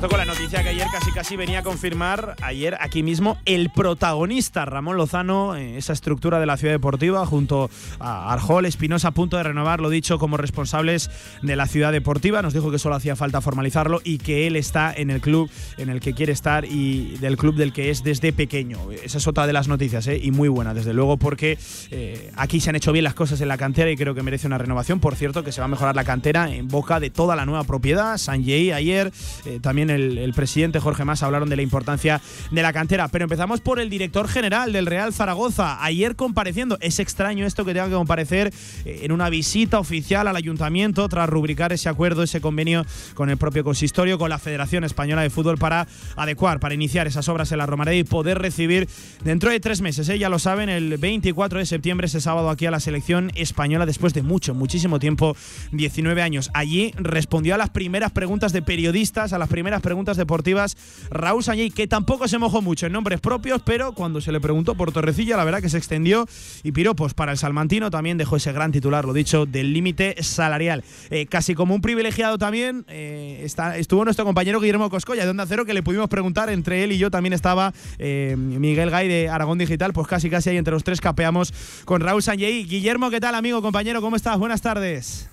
Cierto, 0.00 0.16
con 0.16 0.26
la 0.26 0.32
noticia 0.32 0.62
que 0.62 0.70
ayer 0.70 0.86
casi 0.90 1.10
casi 1.10 1.36
venía 1.36 1.58
a 1.58 1.62
confirmar, 1.62 2.34
ayer 2.40 2.74
aquí 2.80 3.02
mismo, 3.02 3.36
el 3.44 3.68
protagonista, 3.68 4.64
Ramón 4.64 4.96
Lozano, 4.96 5.56
eh, 5.56 5.76
esa 5.76 5.92
estructura 5.92 6.40
de 6.40 6.46
la 6.46 6.56
ciudad 6.56 6.72
deportiva, 6.72 7.26
junto 7.26 7.68
a 7.98 8.32
Arjol, 8.32 8.64
Espinosa, 8.64 9.08
a 9.08 9.10
punto 9.10 9.36
de 9.36 9.42
renovar, 9.42 9.80
lo 9.80 9.90
dicho, 9.90 10.18
como 10.18 10.38
responsables 10.38 11.10
de 11.42 11.54
la 11.54 11.66
ciudad 11.66 11.92
deportiva. 11.92 12.40
Nos 12.40 12.54
dijo 12.54 12.70
que 12.70 12.78
solo 12.78 12.94
hacía 12.94 13.14
falta 13.14 13.42
formalizarlo 13.42 14.00
y 14.02 14.16
que 14.16 14.46
él 14.46 14.56
está 14.56 14.90
en 14.94 15.10
el 15.10 15.20
club 15.20 15.50
en 15.76 15.90
el 15.90 16.00
que 16.00 16.14
quiere 16.14 16.32
estar 16.32 16.64
y 16.64 17.18
del 17.18 17.36
club 17.36 17.56
del 17.56 17.74
que 17.74 17.90
es 17.90 18.02
desde 18.02 18.32
pequeño. 18.32 18.78
Esa 19.04 19.18
es 19.18 19.26
otra 19.26 19.46
de 19.46 19.52
las 19.52 19.68
noticias, 19.68 20.06
eh, 20.06 20.18
y 20.22 20.30
muy 20.30 20.48
buena, 20.48 20.72
desde 20.72 20.94
luego, 20.94 21.18
porque 21.18 21.58
eh, 21.90 22.30
aquí 22.36 22.60
se 22.60 22.70
han 22.70 22.76
hecho 22.76 22.92
bien 22.92 23.04
las 23.04 23.14
cosas 23.14 23.40
en 23.42 23.48
la 23.48 23.58
cantera 23.58 23.90
y 23.90 23.96
creo 23.96 24.14
que 24.14 24.22
merece 24.22 24.46
una 24.46 24.56
renovación. 24.56 24.98
Por 24.98 25.14
cierto, 25.14 25.44
que 25.44 25.52
se 25.52 25.60
va 25.60 25.66
a 25.66 25.68
mejorar 25.68 25.94
la 25.94 26.04
cantera 26.04 26.50
en 26.50 26.68
boca 26.68 27.00
de 27.00 27.10
toda 27.10 27.36
la 27.36 27.44
nueva 27.44 27.64
propiedad. 27.64 28.16
Sanjay 28.16 28.72
ayer 28.72 29.12
también 29.60 29.89
el, 29.90 30.32
presidente 30.34 30.80
Jorge 30.80 31.04
Mas 31.04 31.22
hablaron 31.22 31.48
de 31.48 31.56
la 31.56 31.62
importancia 31.62 32.20
de 32.50 32.62
la 32.62 32.72
cantera. 32.72 33.08
Pero 33.08 33.24
empezamos 33.24 33.60
por 33.60 33.80
el 33.80 33.90
director 33.90 34.28
general 34.28 34.72
del 34.72 34.86
Real 34.86 35.12
Zaragoza, 35.12 35.84
ayer 35.84 36.16
compareciendo. 36.16 36.78
Es 36.80 36.98
extraño 36.98 37.46
esto 37.46 37.64
que 37.64 37.74
tenga 37.74 37.88
que 37.88 37.94
comparecer 37.94 38.52
eh, 38.84 39.00
en 39.02 39.12
una 39.12 39.28
visita 39.28 39.78
oficial 39.78 40.28
al 40.28 40.36
ayuntamiento 40.36 41.08
tras 41.08 41.28
rubricar 41.28 41.72
ese 41.72 41.88
acuerdo, 41.88 42.22
ese 42.22 42.40
convenio 42.40 42.86
con 43.14 43.30
el 43.30 43.36
propio 43.36 43.64
consistorio, 43.64 44.18
con 44.18 44.30
la 44.30 44.38
Federación 44.38 44.84
Española 44.84 45.22
de 45.22 45.30
Fútbol 45.30 45.58
para 45.58 45.86
adecuar, 46.16 46.60
para 46.60 46.74
iniciar 46.74 47.06
esas 47.06 47.28
obras 47.28 47.52
en 47.52 47.58
la 47.58 47.66
Romareda 47.66 47.96
y 47.96 48.04
poder 48.04 48.38
recibir 48.38 48.88
dentro 49.24 49.50
de 49.50 49.60
tres 49.60 49.80
meses, 49.80 50.08
¿eh? 50.08 50.18
ya 50.18 50.28
lo 50.28 50.38
saben, 50.38 50.68
el 50.68 50.96
24 50.98 51.58
de 51.58 51.66
septiembre, 51.66 52.06
ese 52.06 52.20
sábado 52.20 52.50
aquí 52.50 52.66
a 52.66 52.70
la 52.70 52.80
selección 52.80 53.30
española 53.34 53.86
después 53.86 54.14
de 54.14 54.22
mucho, 54.22 54.54
muchísimo 54.54 54.98
tiempo, 54.98 55.36
19 55.72 56.22
años. 56.22 56.50
Allí 56.54 56.92
respondió 56.96 57.54
a 57.54 57.58
las 57.58 57.70
primeras 57.70 58.12
preguntas 58.12 58.52
de 58.52 58.62
periodistas, 58.62 59.32
a 59.32 59.38
las 59.38 59.48
primeras 59.48 59.79
preguntas 59.82 60.16
deportivas 60.16 60.76
Raúl 61.10 61.42
Sañey, 61.42 61.70
que 61.70 61.86
tampoco 61.86 62.28
se 62.28 62.38
mojó 62.38 62.62
mucho 62.62 62.86
en 62.86 62.92
nombres 62.92 63.20
propios, 63.20 63.62
pero 63.64 63.92
cuando 63.92 64.20
se 64.20 64.32
le 64.32 64.40
preguntó 64.40 64.74
por 64.74 64.92
Torrecilla, 64.92 65.36
la 65.36 65.44
verdad 65.44 65.60
que 65.60 65.68
se 65.68 65.78
extendió 65.78 66.26
y 66.62 66.72
piropos 66.72 67.14
para 67.14 67.32
el 67.32 67.38
salmantino 67.38 67.90
también 67.90 68.18
dejó 68.18 68.36
ese 68.36 68.52
gran 68.52 68.72
titular, 68.72 69.04
lo 69.04 69.12
dicho, 69.12 69.46
del 69.46 69.72
límite 69.72 70.16
salarial. 70.22 70.84
Eh, 71.10 71.26
casi 71.26 71.54
como 71.54 71.74
un 71.74 71.80
privilegiado 71.80 72.38
también 72.38 72.84
eh, 72.88 73.40
está, 73.44 73.76
estuvo 73.76 74.04
nuestro 74.04 74.24
compañero 74.24 74.60
Guillermo 74.60 74.90
Coscoya 74.90 75.24
de 75.24 75.30
Onda 75.30 75.46
Cero, 75.46 75.64
que 75.64 75.74
le 75.74 75.82
pudimos 75.82 76.08
preguntar, 76.08 76.50
entre 76.50 76.84
él 76.84 76.92
y 76.92 76.98
yo 76.98 77.10
también 77.10 77.32
estaba 77.32 77.72
eh, 77.98 78.34
Miguel 78.36 78.90
Gay 78.90 79.08
de 79.08 79.28
Aragón 79.28 79.58
Digital, 79.58 79.92
pues 79.92 80.06
casi 80.06 80.28
casi 80.30 80.50
ahí 80.50 80.56
entre 80.56 80.72
los 80.72 80.84
tres 80.84 81.00
capeamos 81.00 81.52
con 81.84 82.00
Raúl 82.00 82.22
Sañey. 82.22 82.64
Guillermo, 82.64 83.10
¿qué 83.10 83.20
tal 83.20 83.34
amigo, 83.34 83.62
compañero? 83.62 84.00
¿Cómo 84.00 84.16
estás? 84.16 84.38
Buenas 84.38 84.60
tardes. 84.60 85.29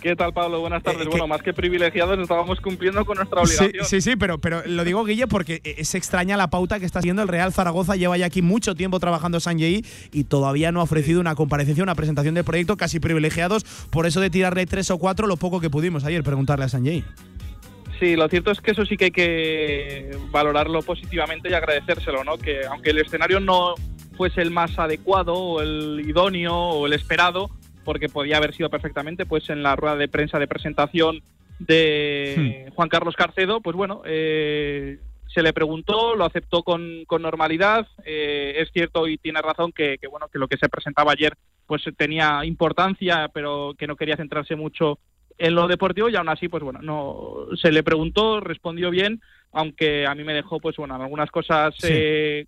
¿Qué 0.00 0.14
tal, 0.14 0.32
Pablo? 0.32 0.60
Buenas 0.60 0.82
tardes. 0.82 1.06
Eh, 1.06 1.08
bueno, 1.10 1.26
más 1.26 1.42
que 1.42 1.52
privilegiados, 1.52 2.18
estábamos 2.18 2.60
cumpliendo 2.60 3.04
con 3.04 3.16
nuestra 3.16 3.40
obligación. 3.40 3.84
Sí, 3.84 4.00
sí, 4.00 4.14
pero, 4.16 4.38
pero 4.38 4.62
lo 4.64 4.84
digo, 4.84 5.04
Guille, 5.04 5.26
porque 5.26 5.60
es 5.64 5.94
extraña 5.96 6.36
la 6.36 6.50
pauta 6.50 6.78
que 6.78 6.86
está 6.86 7.00
haciendo 7.00 7.22
el 7.22 7.28
Real 7.28 7.52
Zaragoza. 7.52 7.96
Lleva 7.96 8.16
ya 8.16 8.26
aquí 8.26 8.40
mucho 8.40 8.76
tiempo 8.76 9.00
trabajando 9.00 9.40
Sanjay 9.40 9.84
y 10.12 10.24
todavía 10.24 10.70
no 10.70 10.80
ha 10.80 10.84
ofrecido 10.84 11.20
una 11.20 11.34
comparecencia, 11.34 11.82
una 11.82 11.96
presentación 11.96 12.34
del 12.34 12.44
proyecto, 12.44 12.76
casi 12.76 13.00
privilegiados. 13.00 13.64
Por 13.90 14.06
eso 14.06 14.20
de 14.20 14.30
tirarle 14.30 14.66
tres 14.66 14.90
o 14.92 14.98
cuatro, 14.98 15.26
lo 15.26 15.36
poco 15.36 15.60
que 15.60 15.68
pudimos 15.68 16.04
ayer 16.04 16.22
preguntarle 16.22 16.66
a 16.66 16.68
Sanjay. 16.68 17.04
Sí, 17.98 18.14
lo 18.14 18.28
cierto 18.28 18.52
es 18.52 18.60
que 18.60 18.70
eso 18.70 18.86
sí 18.86 18.96
que 18.96 19.06
hay 19.06 19.10
que 19.10 20.16
valorarlo 20.30 20.82
positivamente 20.82 21.50
y 21.50 21.54
agradecérselo, 21.54 22.22
¿no? 22.22 22.38
Que 22.38 22.64
aunque 22.66 22.90
el 22.90 22.98
escenario 22.98 23.40
no 23.40 23.74
fuese 24.16 24.42
el 24.42 24.52
más 24.52 24.78
adecuado 24.78 25.34
o 25.34 25.60
el 25.60 26.04
idóneo 26.06 26.54
o 26.54 26.86
el 26.86 26.92
esperado, 26.92 27.50
porque 27.88 28.10
podía 28.10 28.36
haber 28.36 28.54
sido 28.54 28.68
perfectamente 28.68 29.24
pues 29.24 29.48
en 29.48 29.62
la 29.62 29.74
rueda 29.74 29.96
de 29.96 30.08
prensa 30.08 30.38
de 30.38 30.46
presentación 30.46 31.22
de 31.58 32.66
hmm. 32.68 32.74
Juan 32.74 32.90
Carlos 32.90 33.16
Carcedo, 33.16 33.62
pues 33.62 33.74
bueno, 33.74 34.02
eh, 34.04 34.98
se 35.26 35.42
le 35.42 35.54
preguntó, 35.54 36.14
lo 36.14 36.26
aceptó 36.26 36.62
con, 36.62 37.06
normalidad. 37.08 37.86
Eh, 38.04 38.56
es 38.58 38.70
cierto 38.72 39.08
y 39.08 39.16
tiene 39.16 39.40
razón 39.40 39.72
que, 39.72 39.98
bueno 40.10 40.28
que 40.30 40.38
lo 40.38 40.48
que 40.48 40.58
se 40.58 40.68
presentaba 40.68 41.12
ayer 41.12 41.32
pues 41.66 41.82
tenía 41.96 42.44
importancia, 42.44 43.30
pero 43.32 43.72
que 43.78 43.86
no 43.86 43.96
quería 43.96 44.18
centrarse 44.18 44.54
mucho 44.54 44.98
en 45.38 45.54
lo 45.54 45.66
deportivo 45.66 46.10
y 46.10 46.16
aún 46.16 46.28
así 46.28 46.46
pues 46.46 46.62
bueno 46.62 46.80
no 46.82 47.46
se 47.56 47.72
le 47.72 47.82
preguntó, 47.82 48.40
respondió 48.40 48.90
bien, 48.90 49.22
aunque 49.50 50.06
a 50.06 50.14
mí 50.14 50.24
me 50.24 50.34
dejó 50.34 50.60
pues 50.60 50.76
bueno 50.76 50.94
en 50.94 51.00
algunas 51.00 51.30
cosas 51.30 51.74
eh, 51.84 52.44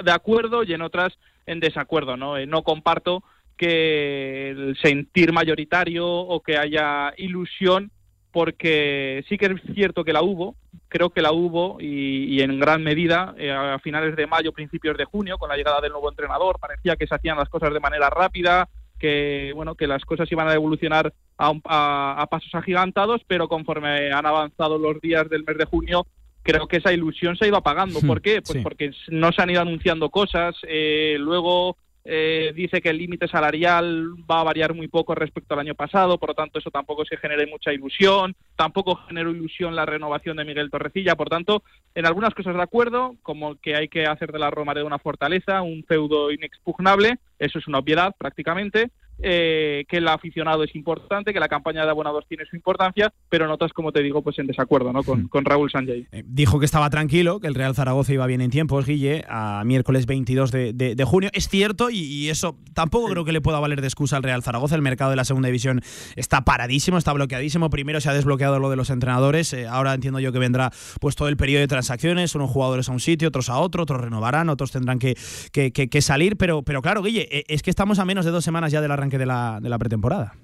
de 0.00 0.12
acuerdo 0.12 0.62
y 0.62 0.74
en 0.74 0.82
otras 0.82 1.18
en 1.44 1.58
desacuerdo, 1.58 2.16
no 2.16 2.38
no 2.46 2.62
comparto 2.62 3.24
que 3.56 4.50
el 4.50 4.76
sentir 4.80 5.32
mayoritario 5.32 6.06
o 6.06 6.40
que 6.40 6.58
haya 6.58 7.12
ilusión, 7.16 7.90
porque 8.32 9.24
sí 9.28 9.38
que 9.38 9.46
es 9.46 9.74
cierto 9.74 10.04
que 10.04 10.12
la 10.12 10.22
hubo, 10.22 10.56
creo 10.88 11.10
que 11.10 11.22
la 11.22 11.32
hubo 11.32 11.78
y, 11.80 12.40
en 12.40 12.60
gran 12.60 12.82
medida 12.82 13.34
eh, 13.38 13.50
a 13.50 13.78
finales 13.78 14.14
de 14.16 14.26
mayo, 14.26 14.52
principios 14.52 14.96
de 14.96 15.04
junio, 15.04 15.38
con 15.38 15.48
la 15.48 15.56
llegada 15.56 15.80
del 15.80 15.92
nuevo 15.92 16.10
entrenador, 16.10 16.58
parecía 16.60 16.96
que 16.96 17.06
se 17.06 17.14
hacían 17.14 17.38
las 17.38 17.48
cosas 17.48 17.72
de 17.72 17.80
manera 17.80 18.10
rápida, 18.10 18.68
que 18.98 19.52
bueno 19.54 19.74
que 19.74 19.86
las 19.86 20.04
cosas 20.04 20.30
iban 20.30 20.48
a 20.48 20.54
evolucionar 20.54 21.12
a, 21.38 22.26
pasos 22.30 22.54
agigantados, 22.54 23.22
pero 23.26 23.48
conforme 23.48 24.12
han 24.12 24.26
avanzado 24.26 24.78
los 24.78 25.00
días 25.00 25.28
del 25.28 25.44
mes 25.44 25.58
de 25.58 25.64
junio, 25.66 26.06
creo 26.42 26.66
que 26.66 26.78
esa 26.78 26.92
ilusión 26.92 27.36
se 27.36 27.44
ha 27.44 27.48
ido 27.48 27.56
apagando. 27.56 28.00
Hmm, 28.00 28.06
¿Por 28.06 28.22
qué? 28.22 28.40
Pues 28.42 28.62
porque 28.62 28.92
no 29.08 29.32
se 29.32 29.42
han 29.42 29.50
ido 29.50 29.60
anunciando 29.60 30.10
cosas, 30.10 30.54
eh, 30.66 31.16
luego 31.18 31.76
eh, 32.08 32.52
dice 32.54 32.80
que 32.80 32.90
el 32.90 32.98
límite 32.98 33.26
salarial 33.26 34.14
va 34.30 34.40
a 34.40 34.44
variar 34.44 34.74
muy 34.74 34.86
poco 34.86 35.14
respecto 35.14 35.54
al 35.54 35.60
año 35.60 35.74
pasado, 35.74 36.18
por 36.18 36.30
lo 36.30 36.34
tanto 36.34 36.58
eso 36.58 36.70
tampoco 36.70 37.04
se 37.04 37.16
genere 37.16 37.46
mucha 37.46 37.72
ilusión, 37.72 38.36
tampoco 38.54 38.94
generó 39.08 39.30
ilusión 39.30 39.74
la 39.74 39.86
renovación 39.86 40.36
de 40.36 40.44
Miguel 40.44 40.70
Torrecilla, 40.70 41.16
por 41.16 41.28
tanto, 41.28 41.64
en 41.96 42.06
algunas 42.06 42.32
cosas 42.32 42.54
de 42.54 42.62
acuerdo, 42.62 43.16
como 43.22 43.56
que 43.56 43.74
hay 43.74 43.88
que 43.88 44.06
hacer 44.06 44.30
de 44.30 44.38
la 44.38 44.50
Roma 44.50 44.72
de 44.72 44.84
una 44.84 45.00
fortaleza, 45.00 45.62
un 45.62 45.82
feudo 45.82 46.30
inexpugnable, 46.30 47.18
eso 47.40 47.58
es 47.58 47.66
una 47.66 47.78
obviedad 47.78 48.14
prácticamente, 48.16 48.90
eh, 49.22 49.84
que 49.88 49.96
el 49.96 50.08
aficionado 50.08 50.62
es 50.62 50.74
importante, 50.74 51.32
que 51.32 51.40
la 51.40 51.48
campaña 51.48 51.84
de 51.84 51.90
abonados 51.90 52.24
tiene 52.28 52.44
su 52.44 52.54
importancia, 52.54 53.12
pero 53.30 53.46
notas, 53.46 53.72
como 53.72 53.90
te 53.90 54.02
digo, 54.02 54.22
pues 54.22 54.38
en 54.38 54.46
desacuerdo 54.46 54.92
¿no? 54.92 55.02
con, 55.02 55.22
hmm. 55.22 55.44
Raúl 55.44 55.70
Sanjay. 55.70 56.06
Eh, 56.12 56.22
dijo 56.26 56.58
que 56.58 56.66
estaba 56.66 56.90
tranquilo, 56.90 57.40
que 57.40 57.46
el 57.46 57.54
Real 57.54 57.74
Zaragoza 57.74 58.12
iba 58.12 58.26
bien 58.26 58.40
en 58.40 58.50
tiempos, 58.50 58.84
Guille, 58.84 59.24
a 59.28 59.62
miércoles 59.64 60.06
22 60.06 60.50
de, 60.50 61.04
junio. 61.06 61.30
Es 61.32 61.48
cierto, 61.48 61.88
y, 61.90 62.28
eso 62.28 62.58
tampoco 62.74 63.08
creo 63.08 63.24
que 63.24 63.32
le 63.32 63.40
pueda 63.40 63.60
valer 63.60 63.80
de 63.80 63.86
excusa 63.86 64.16
al 64.16 64.22
Real 64.22 64.42
Zaragoza. 64.42 64.74
El 64.74 64.82
mercado 64.82 65.10
de 65.10 65.16
la 65.16 65.24
segunda 65.24 65.46
división 65.46 65.80
está 66.16 66.42
paradísimo, 66.42 66.98
está 66.98 67.12
bloqueadísimo. 67.12 67.70
Primero 67.70 68.00
se 68.00 68.10
ha 68.10 68.14
desbloqueado 68.14 68.58
lo 68.58 68.68
de 68.68 68.76
los 68.76 68.90
entrenadores, 68.90 69.52
eh, 69.52 69.66
ahora 69.66 69.94
entiendo 69.94 70.20
yo 70.20 70.32
que 70.32 70.38
vendrá 70.38 70.72
pues 71.00 71.14
todo 71.14 71.28
el 71.28 71.36
periodo 71.36 71.60
de 71.60 71.68
transacciones, 71.68 72.34
unos 72.34 72.50
jugadores 72.50 72.88
a 72.88 72.92
un 72.92 73.00
sitio, 73.00 73.28
otros 73.28 73.48
a 73.48 73.58
otro, 73.58 73.84
otros 73.84 74.00
renovarán, 74.00 74.48
otros 74.48 74.72
tendrán 74.72 74.98
que, 74.98 75.14
que, 75.52 76.02
salir, 76.02 76.36
pero, 76.36 76.62
pero 76.62 76.82
claro, 76.82 77.02
Guille, 77.02 77.44
es 77.48 77.62
que 77.62 77.70
estamos 77.70 77.98
a 77.98 78.04
menos 78.04 78.24
de 78.24 78.30
dos 78.30 78.44
semanas 78.44 78.72
ya 78.72 78.80
de 78.80 78.88
la 78.88 78.96
de 79.08 79.26
la, 79.26 79.58
de 79.60 79.68
la 79.68 79.78
pretemporada. 79.78 80.34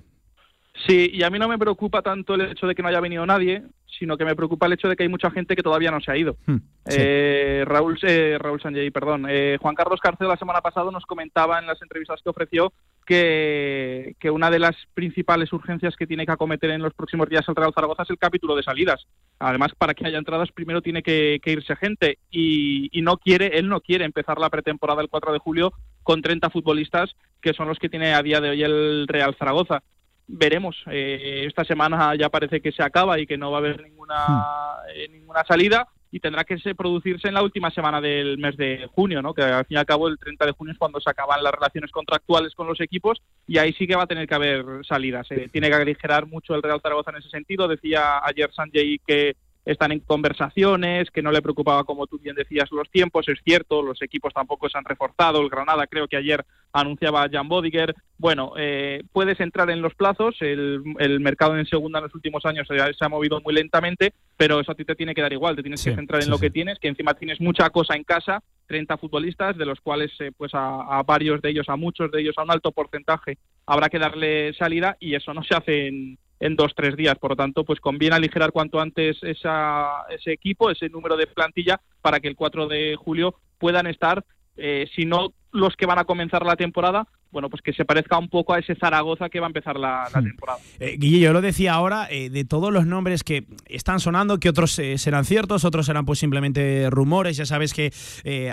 Sí, 0.87 1.11
y 1.13 1.23
a 1.23 1.31
mí 1.31 1.39
no 1.39 1.49
me 1.49 1.59
preocupa 1.59 2.03
tanto 2.03 2.35
el 2.35 2.53
hecho 2.53 2.67
de 2.67 2.75
que 2.75 2.83
no 2.83 2.89
haya 2.89 3.01
venido 3.01 3.27
nadie, 3.27 3.63
sino 3.99 4.17
que 4.17 4.25
me 4.25 4.35
preocupa 4.35 4.67
el 4.67 4.73
hecho 4.73 4.89
de 4.89 4.97
que 4.97 5.03
hay 5.03 5.09
mucha 5.09 5.31
gente 5.31 5.55
que 5.55 5.63
todavía 5.63 5.91
no 5.91 6.01
se 6.01 6.11
ha 6.11 6.17
ido. 6.17 6.37
Hmm, 6.47 6.57
eh, 6.87 7.63
Raúl, 7.67 7.99
eh, 8.03 8.37
Raúl 8.41 8.61
Sanjay, 8.61 8.91
perdón. 8.91 9.27
Eh, 9.29 9.59
Juan 9.61 9.75
Carlos 9.75 10.01
Carcel 10.01 10.29
la 10.29 10.37
semana 10.37 10.61
pasada 10.61 10.91
nos 10.91 11.05
comentaba 11.05 11.59
en 11.59 11.67
las 11.67 11.81
entrevistas 11.83 12.21
que 12.23 12.31
ofreció 12.31 12.73
que, 13.07 14.17
que, 14.19 14.31
una 14.31 14.51
de 14.51 14.59
las 14.59 14.75
principales 14.95 15.53
urgencias 15.53 15.95
que 15.95 16.07
tiene 16.07 16.25
que 16.25 16.33
acometer 16.33 16.71
en 16.71 16.83
los 16.83 16.95
próximos 16.95 17.29
días 17.29 17.45
el 17.49 17.55
Real 17.55 17.73
Zaragoza 17.75 18.05
es 18.05 18.11
el 18.11 18.19
capítulo 18.19 18.57
de 18.57 18.63
salidas. 18.63 19.07
Además, 19.39 19.73
para 19.77 19.95
que 19.95 20.07
haya 20.07 20.19
entradas, 20.19 20.51
primero 20.53 20.83
tiene 20.83 21.03
que, 21.03 21.41
irse 21.45 21.77
gente 21.77 22.19
y, 22.31 22.89
y, 22.97 23.03
no 23.03 23.19
quiere, 23.19 23.59
él 23.59 23.69
no 23.69 23.81
quiere 23.81 24.05
empezar 24.05 24.39
la 24.39 24.51
pretemporada 24.51 25.03
el 25.03 25.09
4 25.09 25.33
de 25.33 25.39
julio 25.39 25.73
con 26.03 26.23
30 26.23 26.51
futbolistas 26.51 27.15
que 27.41 27.53
son 27.55 27.69
los 27.69 27.79
que 27.79 27.89
tiene 27.89 28.15
a 28.15 28.23
día 28.23 28.41
de 28.41 28.51
hoy 28.51 28.63
el 28.63 29.07
Real 29.09 29.35
Zaragoza. 29.39 29.83
veremos. 30.29 30.77
Eh, 30.91 31.45
esta 31.47 31.65
semana 31.65 32.15
ya 32.15 32.29
parece 32.31 32.61
que 32.61 32.73
se 32.73 32.83
acaba 32.83 33.19
y 33.19 33.27
que 33.27 33.37
no 33.37 33.51
va 33.51 33.59
a 33.59 33.61
haber 33.61 33.83
ninguna, 33.83 34.77
eh, 34.95 35.09
ninguna 35.09 35.45
salida 35.45 35.89
y 36.11 36.21
tendrá 36.21 36.45
que 36.45 36.59
se- 36.59 36.75
producirse 36.75 37.29
en 37.29 37.35
la 37.35 37.43
última 37.43 37.71
semana 37.71 38.01
del 38.01 38.39
mes 38.39 38.57
de 38.57 38.87
junio, 38.95 39.21
¿no? 39.21 39.35
que 39.35 39.43
al 39.43 39.65
fin 39.67 39.77
y 39.77 39.79
al 39.81 39.85
cabo 39.87 40.09
el 40.09 40.19
30 40.19 40.47
de 40.47 40.53
junio 40.53 40.73
es 40.73 40.79
cuando 40.79 41.01
se 41.01 41.11
acaban 41.11 41.43
las 41.43 41.53
relaciones 41.53 41.91
contractuales 41.91 42.55
con 42.55 42.67
los 42.67 42.81
equipos 42.81 43.21
y 43.47 43.59
ahí 43.59 43.73
sí 43.73 43.87
que 43.87 43.97
va 43.97 44.05
a 44.05 44.07
tener 44.07 44.27
que 44.29 44.35
haber 44.35 44.65
salidas. 44.87 45.27
Eh, 45.33 45.49
tiene 45.51 45.69
que 45.69 45.75
aligerar 45.75 46.27
mucho 46.27 46.55
el 46.55 46.63
Real 46.63 46.81
Zaragoza 46.81 47.11
en 47.11 47.17
ese 47.19 47.29
sentido. 47.31 47.67
Decía 47.69 48.21
ayer 48.25 48.51
Sanjay 48.55 49.01
que 49.07 49.35
están 49.65 49.93
en 49.93 50.01
conversaciones, 50.01 51.11
que 51.11 51.23
no 51.23 51.31
le 51.31 51.43
preocupaba, 51.43 51.85
como 51.85 52.07
tú 52.07 52.19
bien 52.19 52.35
decías, 52.35 52.71
los 52.73 52.91
tiempos. 52.91 53.29
Es 53.29 53.39
cierto, 53.45 53.83
los 53.83 54.01
equipos 54.03 54.33
tampoco 54.35 54.69
se 54.69 54.79
han 54.79 54.85
reforzado. 54.85 55.41
El 55.41 55.49
Granada 55.51 55.87
creo 55.87 56.09
que 56.09 56.17
ayer 56.17 56.45
anunciaba 56.73 57.23
a 57.23 57.29
Jan 57.31 57.49
Bodiger. 57.49 57.95
Bueno, 58.19 58.55
eh, 58.57 59.03
puedes 59.13 59.39
entrar 59.41 59.71
en 59.71 59.83
los 59.83 59.95
plazos. 59.95 60.35
El, 60.41 60.83
el 60.99 61.21
mercado 61.21 61.57
en 61.57 61.67
segunda 61.67 61.99
en 62.01 62.05
los 62.05 62.15
últimos 62.15 62.45
años 62.45 62.67
se 62.67 62.81
ha, 62.81 62.93
se 62.93 63.05
ha 63.05 63.09
movido 63.09 63.41
muy 63.41 63.55
lentamente, 63.55 64.13
pero 64.37 64.59
eso 64.61 64.73
a 64.73 64.75
ti 64.75 64.85
te 64.85 64.95
tiene 64.97 65.15
que 65.15 65.23
dar 65.23 65.33
igual. 65.33 65.55
Te 65.57 65.63
tienes 65.63 65.81
Sí, 65.81 65.91
que 65.91 65.97
centrar 65.97 66.21
en 66.21 66.25
sí, 66.25 66.31
lo 66.31 66.37
sí. 66.39 66.43
que 66.43 66.51
tienes, 66.51 66.79
que 66.79 66.89
encima 66.89 67.15
tienes 67.15 67.41
mucha 67.41 67.71
cosa 67.71 67.95
en 67.95 68.05
casa. 68.05 68.43
30 68.67 68.97
futbolistas, 68.97 69.57
de 69.59 69.67
los 69.67 69.81
cuales 69.81 70.11
eh, 70.21 70.31
pues 70.37 70.55
a, 70.55 70.99
a 70.99 71.03
varios 71.03 71.43
de 71.43 71.51
ellos, 71.51 71.69
a 71.69 71.77
muchos 71.77 72.11
de 72.11 72.21
ellos, 72.23 72.35
a 72.39 72.43
un 72.43 72.51
alto 72.51 72.73
porcentaje, 72.73 73.37
habrá 73.67 73.91
que 73.91 73.99
darle 73.99 74.55
salida 74.55 74.97
y 74.99 75.15
eso 75.15 75.35
no 75.35 75.43
se 75.43 75.55
hace 75.55 75.87
en, 75.89 76.19
en 76.43 76.57
dos, 76.57 76.73
tres 76.75 76.97
días. 76.97 77.17
Por 77.19 77.31
lo 77.31 77.37
tanto, 77.37 77.65
pues 77.65 77.81
conviene 77.81 78.17
aligerar 78.17 78.51
cuanto 78.51 78.81
antes 78.81 79.17
esa, 79.23 80.05
ese 80.11 80.33
equipo, 80.33 80.71
ese 80.71 80.89
número 80.89 81.17
de 81.17 81.29
plantilla, 81.29 81.81
para 82.03 82.19
que 82.19 82.27
el 82.27 82.35
4 82.35 82.67
de 82.67 82.97
julio 82.97 83.37
puedan 83.59 83.87
estar, 83.87 84.25
eh, 84.57 84.89
si 84.95 85.07
no 85.07 85.33
los 85.53 85.77
que 85.77 85.87
van 85.87 86.01
a 86.01 86.05
comenzar 86.05 86.45
la 86.45 86.57
temporada, 86.57 87.07
bueno, 87.33 87.49
pues 87.51 87.63
que 87.63 87.73
se 87.73 87.85
parezca 87.85 88.19
un 88.19 88.29
poco 88.29 88.53
a 88.55 88.59
ese 88.59 88.75
Zaragoza 88.77 89.29
que 89.29 89.41
va 89.41 89.47
a 89.47 89.49
empezar 89.49 89.77
la, 89.79 90.05
la 90.15 90.23
temporada. 90.23 90.59
Eh, 90.79 90.97
Guille, 90.99 91.19
yo 91.21 91.33
lo 91.33 91.41
decía 91.41 91.73
ahora, 91.75 92.07
eh, 92.11 92.31
de 92.31 92.45
todos 92.45 92.73
los 92.73 92.87
nombres 92.87 93.25
que 93.25 93.45
están 93.67 94.01
sonando, 94.01 94.39
que 94.39 94.49
otros 94.49 94.79
eh, 94.79 94.99
serán 94.99 95.25
ciertos, 95.25 95.65
otros 95.65 95.87
serán 95.87 96.05
pues 96.05 96.19
simplemente 96.19 96.89
rumores, 96.91 97.37
ya 97.37 97.47
sabes 97.47 97.73
que 97.75 97.91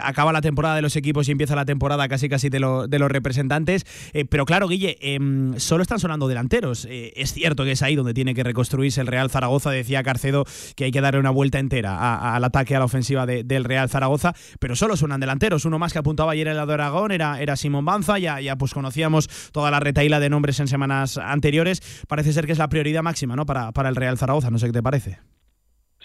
acaba 0.01 0.31
la 0.31 0.41
temporada 0.41 0.75
de 0.75 0.81
los 0.81 0.95
equipos 0.95 1.27
y 1.27 1.31
empieza 1.31 1.55
la 1.55 1.65
temporada 1.65 2.07
casi 2.07 2.29
casi 2.29 2.49
de, 2.49 2.59
lo- 2.59 2.87
de 2.87 2.99
los 2.99 3.11
representantes, 3.11 3.85
pero 4.29 4.45
claro, 4.45 4.67
Guille, 4.67 4.97
em, 5.01 5.53
solo 5.57 5.81
están 5.81 5.99
sonando 5.99 6.27
delanteros, 6.27 6.87
es 6.89 7.33
cierto 7.33 7.63
que 7.65 7.71
es 7.71 7.81
ahí 7.83 7.95
donde 7.95 8.13
tiene 8.13 8.33
que 8.33 8.43
reconstruirse 8.43 9.01
el 9.01 9.07
Real 9.07 9.29
Zaragoza, 9.29 9.71
decía 9.71 10.03
Carcedo 10.03 10.45
que 10.75 10.85
hay 10.85 10.91
que 10.91 11.01
darle 11.01 11.19
una 11.19 11.29
vuelta 11.31 11.59
entera 11.59 11.95
a- 11.97 12.35
al 12.35 12.43
ataque, 12.43 12.75
a 12.75 12.79
la 12.79 12.85
ofensiva 12.85 13.25
de- 13.25 13.43
del 13.43 13.63
Real 13.63 13.89
Zaragoza, 13.89 14.33
pero 14.59 14.75
solo 14.75 14.95
suenan 14.95 15.19
delanteros, 15.19 15.65
uno 15.65 15.79
más 15.79 15.93
que 15.93 15.99
apuntaba 15.99 16.31
ayer 16.31 16.47
el 16.47 16.55
lado 16.55 16.67
de 16.67 16.73
Aragón 16.75 17.11
era, 17.11 17.41
era 17.41 17.55
Simón 17.55 17.85
Banza, 17.85 18.17
ya, 18.19 18.39
ya 18.39 18.55
pues 18.55 18.68
conocíamos 18.73 19.51
toda 19.51 19.71
la 19.71 19.79
retaíla 19.79 20.19
de 20.19 20.29
nombres 20.29 20.59
en 20.59 20.67
semanas 20.67 21.17
anteriores, 21.17 22.03
parece 22.07 22.33
ser 22.33 22.45
que 22.45 22.51
es 22.51 22.57
la 22.57 22.69
prioridad 22.69 23.03
máxima 23.03 23.35
¿no? 23.35 23.45
para, 23.45 23.71
para 23.71 23.89
el 23.89 23.95
Real 23.95 24.17
Zaragoza, 24.17 24.49
no 24.49 24.59
sé 24.59 24.67
qué 24.67 24.73
te 24.73 24.83
parece. 24.83 25.19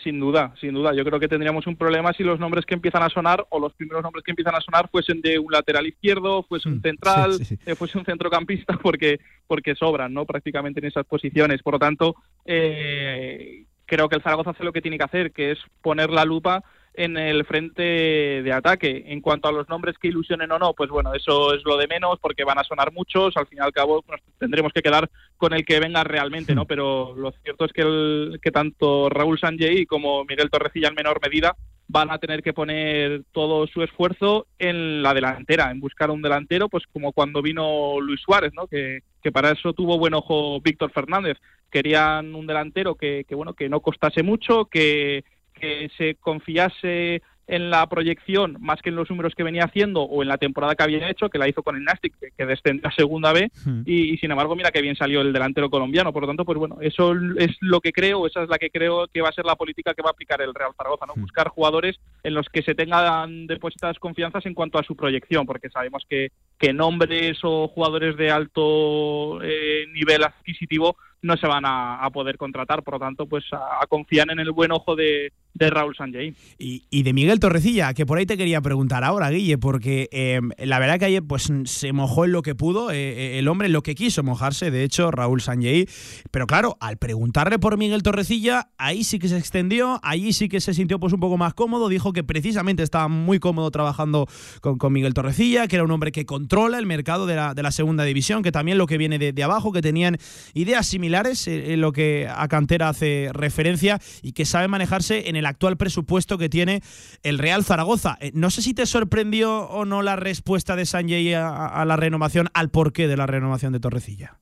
Sin 0.04 0.20
duda, 0.20 0.54
sin 0.60 0.74
duda. 0.74 0.92
Yo 0.94 1.02
creo 1.02 1.18
que 1.18 1.28
tendríamos 1.28 1.66
un 1.66 1.76
problema 1.76 2.12
si 2.12 2.22
los 2.22 2.38
nombres 2.38 2.66
que 2.66 2.74
empiezan 2.74 3.02
a 3.02 3.08
sonar 3.08 3.46
o 3.48 3.58
los 3.58 3.72
primeros 3.72 4.02
nombres 4.02 4.22
que 4.22 4.32
empiezan 4.32 4.54
a 4.54 4.60
sonar 4.60 4.90
fuesen 4.90 5.22
de 5.22 5.38
un 5.38 5.50
lateral 5.50 5.86
izquierdo, 5.86 6.42
fuese 6.42 6.68
un 6.68 6.82
central, 6.82 7.32
sí, 7.34 7.44
sí. 7.46 7.58
eh, 7.64 7.74
fuese 7.74 7.96
un 7.96 8.04
centrocampista, 8.04 8.76
porque 8.82 9.18
porque 9.46 9.74
sobran, 9.74 10.12
¿no? 10.12 10.26
Prácticamente 10.26 10.80
en 10.80 10.86
esas 10.86 11.06
posiciones. 11.06 11.62
Por 11.62 11.74
lo 11.74 11.78
tanto, 11.78 12.16
eh, 12.44 13.64
creo 13.86 14.10
que 14.10 14.16
el 14.16 14.22
Zaragoza 14.22 14.50
hace 14.50 14.64
lo 14.64 14.72
que 14.72 14.82
tiene 14.82 14.98
que 14.98 15.04
hacer, 15.04 15.32
que 15.32 15.52
es 15.52 15.58
poner 15.80 16.10
la 16.10 16.26
lupa 16.26 16.62
en 16.94 17.16
el 17.16 17.44
frente 17.44 17.82
de 17.82 18.52
ataque. 18.52 19.04
En 19.06 19.20
cuanto 19.20 19.48
a 19.48 19.52
los 19.52 19.68
nombres 19.68 19.96
que 19.98 20.08
ilusionen 20.08 20.50
o 20.52 20.58
no, 20.58 20.72
pues 20.74 20.88
bueno, 20.90 21.12
eso 21.12 21.52
es 21.54 21.62
lo 21.64 21.76
de 21.76 21.88
menos 21.88 22.18
porque 22.20 22.44
van 22.44 22.58
a 22.58 22.64
sonar 22.64 22.92
muchos. 22.92 23.36
Al 23.36 23.46
fin 23.46 23.58
y 23.58 23.64
al 23.64 23.72
cabo 23.72 24.04
nos 24.08 24.20
tendremos 24.38 24.72
que 24.72 24.82
quedar 24.82 25.10
con 25.36 25.52
el 25.52 25.64
que 25.64 25.80
venga 25.80 26.04
realmente, 26.04 26.54
¿no? 26.54 26.64
Pero 26.66 27.14
lo 27.16 27.32
cierto 27.42 27.64
es 27.64 27.72
que, 27.72 27.82
el, 27.82 28.38
que 28.40 28.50
tanto 28.50 29.08
Raúl 29.08 29.38
Sanjay 29.38 29.86
como 29.86 30.24
Miguel 30.24 30.50
Torrecilla 30.50 30.88
en 30.88 30.94
menor 30.94 31.20
medida 31.20 31.56
van 31.86 32.10
a 32.10 32.18
tener 32.18 32.42
que 32.42 32.54
poner 32.54 33.24
todo 33.32 33.66
su 33.66 33.82
esfuerzo 33.82 34.46
en 34.58 35.02
la 35.02 35.12
delantera, 35.12 35.70
en 35.70 35.80
buscar 35.80 36.10
un 36.10 36.22
delantero, 36.22 36.70
pues 36.70 36.84
como 36.90 37.12
cuando 37.12 37.42
vino 37.42 38.00
Luis 38.00 38.22
Suárez, 38.22 38.52
¿no? 38.54 38.66
Que, 38.66 39.00
que 39.22 39.32
para 39.32 39.50
eso 39.50 39.74
tuvo 39.74 39.98
buen 39.98 40.14
ojo 40.14 40.60
Víctor 40.60 40.90
Fernández. 40.92 41.36
Querían 41.70 42.34
un 42.34 42.46
delantero 42.46 42.94
que, 42.94 43.24
que 43.28 43.34
bueno, 43.34 43.52
que 43.52 43.68
no 43.68 43.80
costase 43.80 44.22
mucho, 44.22 44.66
que, 44.66 45.24
que 45.64 45.90
se 45.96 46.14
confiase 46.16 47.22
en 47.46 47.70
la 47.70 47.86
proyección 47.88 48.56
más 48.60 48.80
que 48.80 48.88
en 48.88 48.96
los 48.96 49.10
números 49.10 49.34
que 49.34 49.42
venía 49.42 49.64
haciendo 49.64 50.02
o 50.02 50.22
en 50.22 50.28
la 50.28 50.38
temporada 50.38 50.74
que 50.74 50.82
había 50.82 51.10
hecho, 51.10 51.28
que 51.28 51.38
la 51.38 51.48
hizo 51.48 51.62
con 51.62 51.76
el 51.76 51.84
Nastic, 51.84 52.14
que, 52.36 52.46
descendió 52.46 52.88
a 52.88 52.92
segunda 52.92 53.32
B, 53.32 53.50
y, 53.84 54.14
y, 54.14 54.16
sin 54.18 54.30
embargo, 54.30 54.56
mira 54.56 54.70
que 54.70 54.80
bien 54.80 54.96
salió 54.96 55.20
el 55.20 55.32
delantero 55.32 55.70
colombiano. 55.70 56.12
Por 56.12 56.22
lo 56.22 56.28
tanto, 56.28 56.44
pues 56.44 56.58
bueno, 56.58 56.78
eso 56.80 57.14
es 57.38 57.56
lo 57.60 57.80
que 57.80 57.92
creo, 57.92 58.26
esa 58.26 58.42
es 58.42 58.48
la 58.48 58.58
que 58.58 58.70
creo 58.70 59.06
que 59.08 59.20
va 59.20 59.28
a 59.28 59.32
ser 59.32 59.44
la 59.44 59.56
política 59.56 59.94
que 59.94 60.02
va 60.02 60.08
a 60.08 60.12
aplicar 60.12 60.40
el 60.40 60.54
Real 60.54 60.72
Zaragoza, 60.76 61.06
¿no? 61.06 61.20
Buscar 61.20 61.48
jugadores 61.48 61.96
en 62.22 62.34
los 62.34 62.48
que 62.48 62.62
se 62.62 62.74
tengan 62.74 63.46
depositadas 63.46 63.98
confianzas 63.98 64.46
en 64.46 64.54
cuanto 64.54 64.78
a 64.78 64.82
su 64.82 64.96
proyección, 64.96 65.46
porque 65.46 65.68
sabemos 65.68 66.04
que, 66.08 66.28
que 66.58 66.72
nombres 66.72 67.38
o 67.42 67.68
jugadores 67.68 68.16
de 68.16 68.30
alto 68.30 69.42
eh, 69.42 69.86
nivel 69.92 70.24
adquisitivo 70.24 70.96
no 71.24 71.38
se 71.38 71.46
van 71.46 71.64
a, 71.66 72.06
poder 72.12 72.36
contratar, 72.36 72.82
por 72.82 72.94
lo 72.94 73.00
tanto, 73.00 73.26
pues 73.26 73.44
a, 73.50 73.82
a 73.82 73.86
confiar 73.86 74.30
en 74.30 74.40
el 74.40 74.52
buen 74.52 74.70
ojo 74.72 74.94
de, 74.94 75.32
Raúl 75.54 75.96
Sanjay. 75.96 76.34
Y, 76.58 77.02
de 77.02 77.12
Miguel 77.14 77.40
Torrecilla, 77.40 77.94
que 77.94 78.04
por 78.04 78.18
ahí 78.18 78.26
te 78.26 78.36
quería 78.36 78.60
preguntar 78.60 79.04
ahora, 79.04 79.30
Guille, 79.30 79.56
porque 79.56 80.08
eh, 80.12 80.40
la 80.58 80.78
verdad 80.78 80.98
que 80.98 81.06
ayer 81.06 81.22
pues 81.26 81.50
se 81.64 81.92
mojó 81.92 82.26
en 82.26 82.32
lo 82.32 82.42
que 82.42 82.54
pudo, 82.54 82.90
eh, 82.90 83.38
el 83.38 83.48
hombre 83.48 83.68
en 83.68 83.72
lo 83.72 83.82
que 83.82 83.94
quiso 83.94 84.22
mojarse, 84.22 84.70
de 84.70 84.84
hecho, 84.84 85.10
Raúl 85.10 85.40
Sanjay, 85.40 85.86
pero 86.30 86.46
claro, 86.46 86.76
al 86.80 86.98
preguntarle 86.98 87.58
por 87.58 87.78
Miguel 87.78 88.02
Torrecilla, 88.02 88.68
ahí 88.76 89.02
sí 89.02 89.18
que 89.18 89.28
se 89.28 89.38
extendió, 89.38 90.00
allí 90.02 90.34
sí 90.34 90.50
que 90.50 90.60
se 90.60 90.74
sintió 90.74 91.00
pues 91.00 91.14
un 91.14 91.20
poco 91.20 91.38
más 91.38 91.54
cómodo, 91.54 91.88
dijo 91.88 92.12
que 92.12 92.22
precisamente 92.22 92.82
estaba 92.82 93.08
muy 93.08 93.38
cómodo 93.38 93.70
trabajando 93.70 94.26
con, 94.60 94.76
con 94.76 94.92
Miguel 94.92 95.14
Torrecilla, 95.14 95.68
que 95.68 95.76
era 95.76 95.84
un 95.84 95.90
hombre 95.90 96.12
que 96.12 96.26
controla 96.44 96.78
el 96.78 96.84
mercado 96.84 97.24
de 97.24 97.36
la, 97.36 97.54
de 97.54 97.62
la 97.62 97.70
segunda 97.70 98.04
división, 98.04 98.42
que 98.42 98.52
también 98.52 98.76
lo 98.76 98.86
que 98.86 98.98
viene 98.98 99.18
de, 99.18 99.42
abajo, 99.42 99.72
que 99.72 99.80
tenían 99.80 100.18
ideas 100.52 100.86
similares 100.86 101.48
en 101.48 101.80
lo 101.80 101.90
que 101.90 102.28
a 102.28 102.46
Cantera 102.48 102.90
hace 102.90 103.30
referencia 103.32 103.98
y 104.22 104.32
que 104.32 104.44
sabe 104.44 104.68
manejarse 104.68 105.30
en 105.30 105.36
el 105.36 105.46
actual 105.46 105.78
presupuesto 105.78 106.36
que 106.36 106.50
tiene 106.50 106.82
el 107.22 107.38
Real 107.38 107.64
Zaragoza. 107.64 108.18
Eh, 108.20 108.30
No 108.34 108.50
sé 108.50 108.60
si 108.60 108.74
te 108.74 108.84
sorprendió 108.84 109.62
o 109.68 109.86
no 109.86 110.02
la 110.02 110.16
respuesta 110.16 110.76
de 110.76 110.84
Sanjay 110.84 111.32
a, 111.32 111.66
a 111.66 111.84
la 111.86 111.96
renovación, 111.96 112.48
al 112.52 112.68
porqué 112.68 113.08
de 113.08 113.16
la 113.16 113.26
renovación 113.26 113.72
de 113.72 113.80
Torrecilla. 113.80 114.36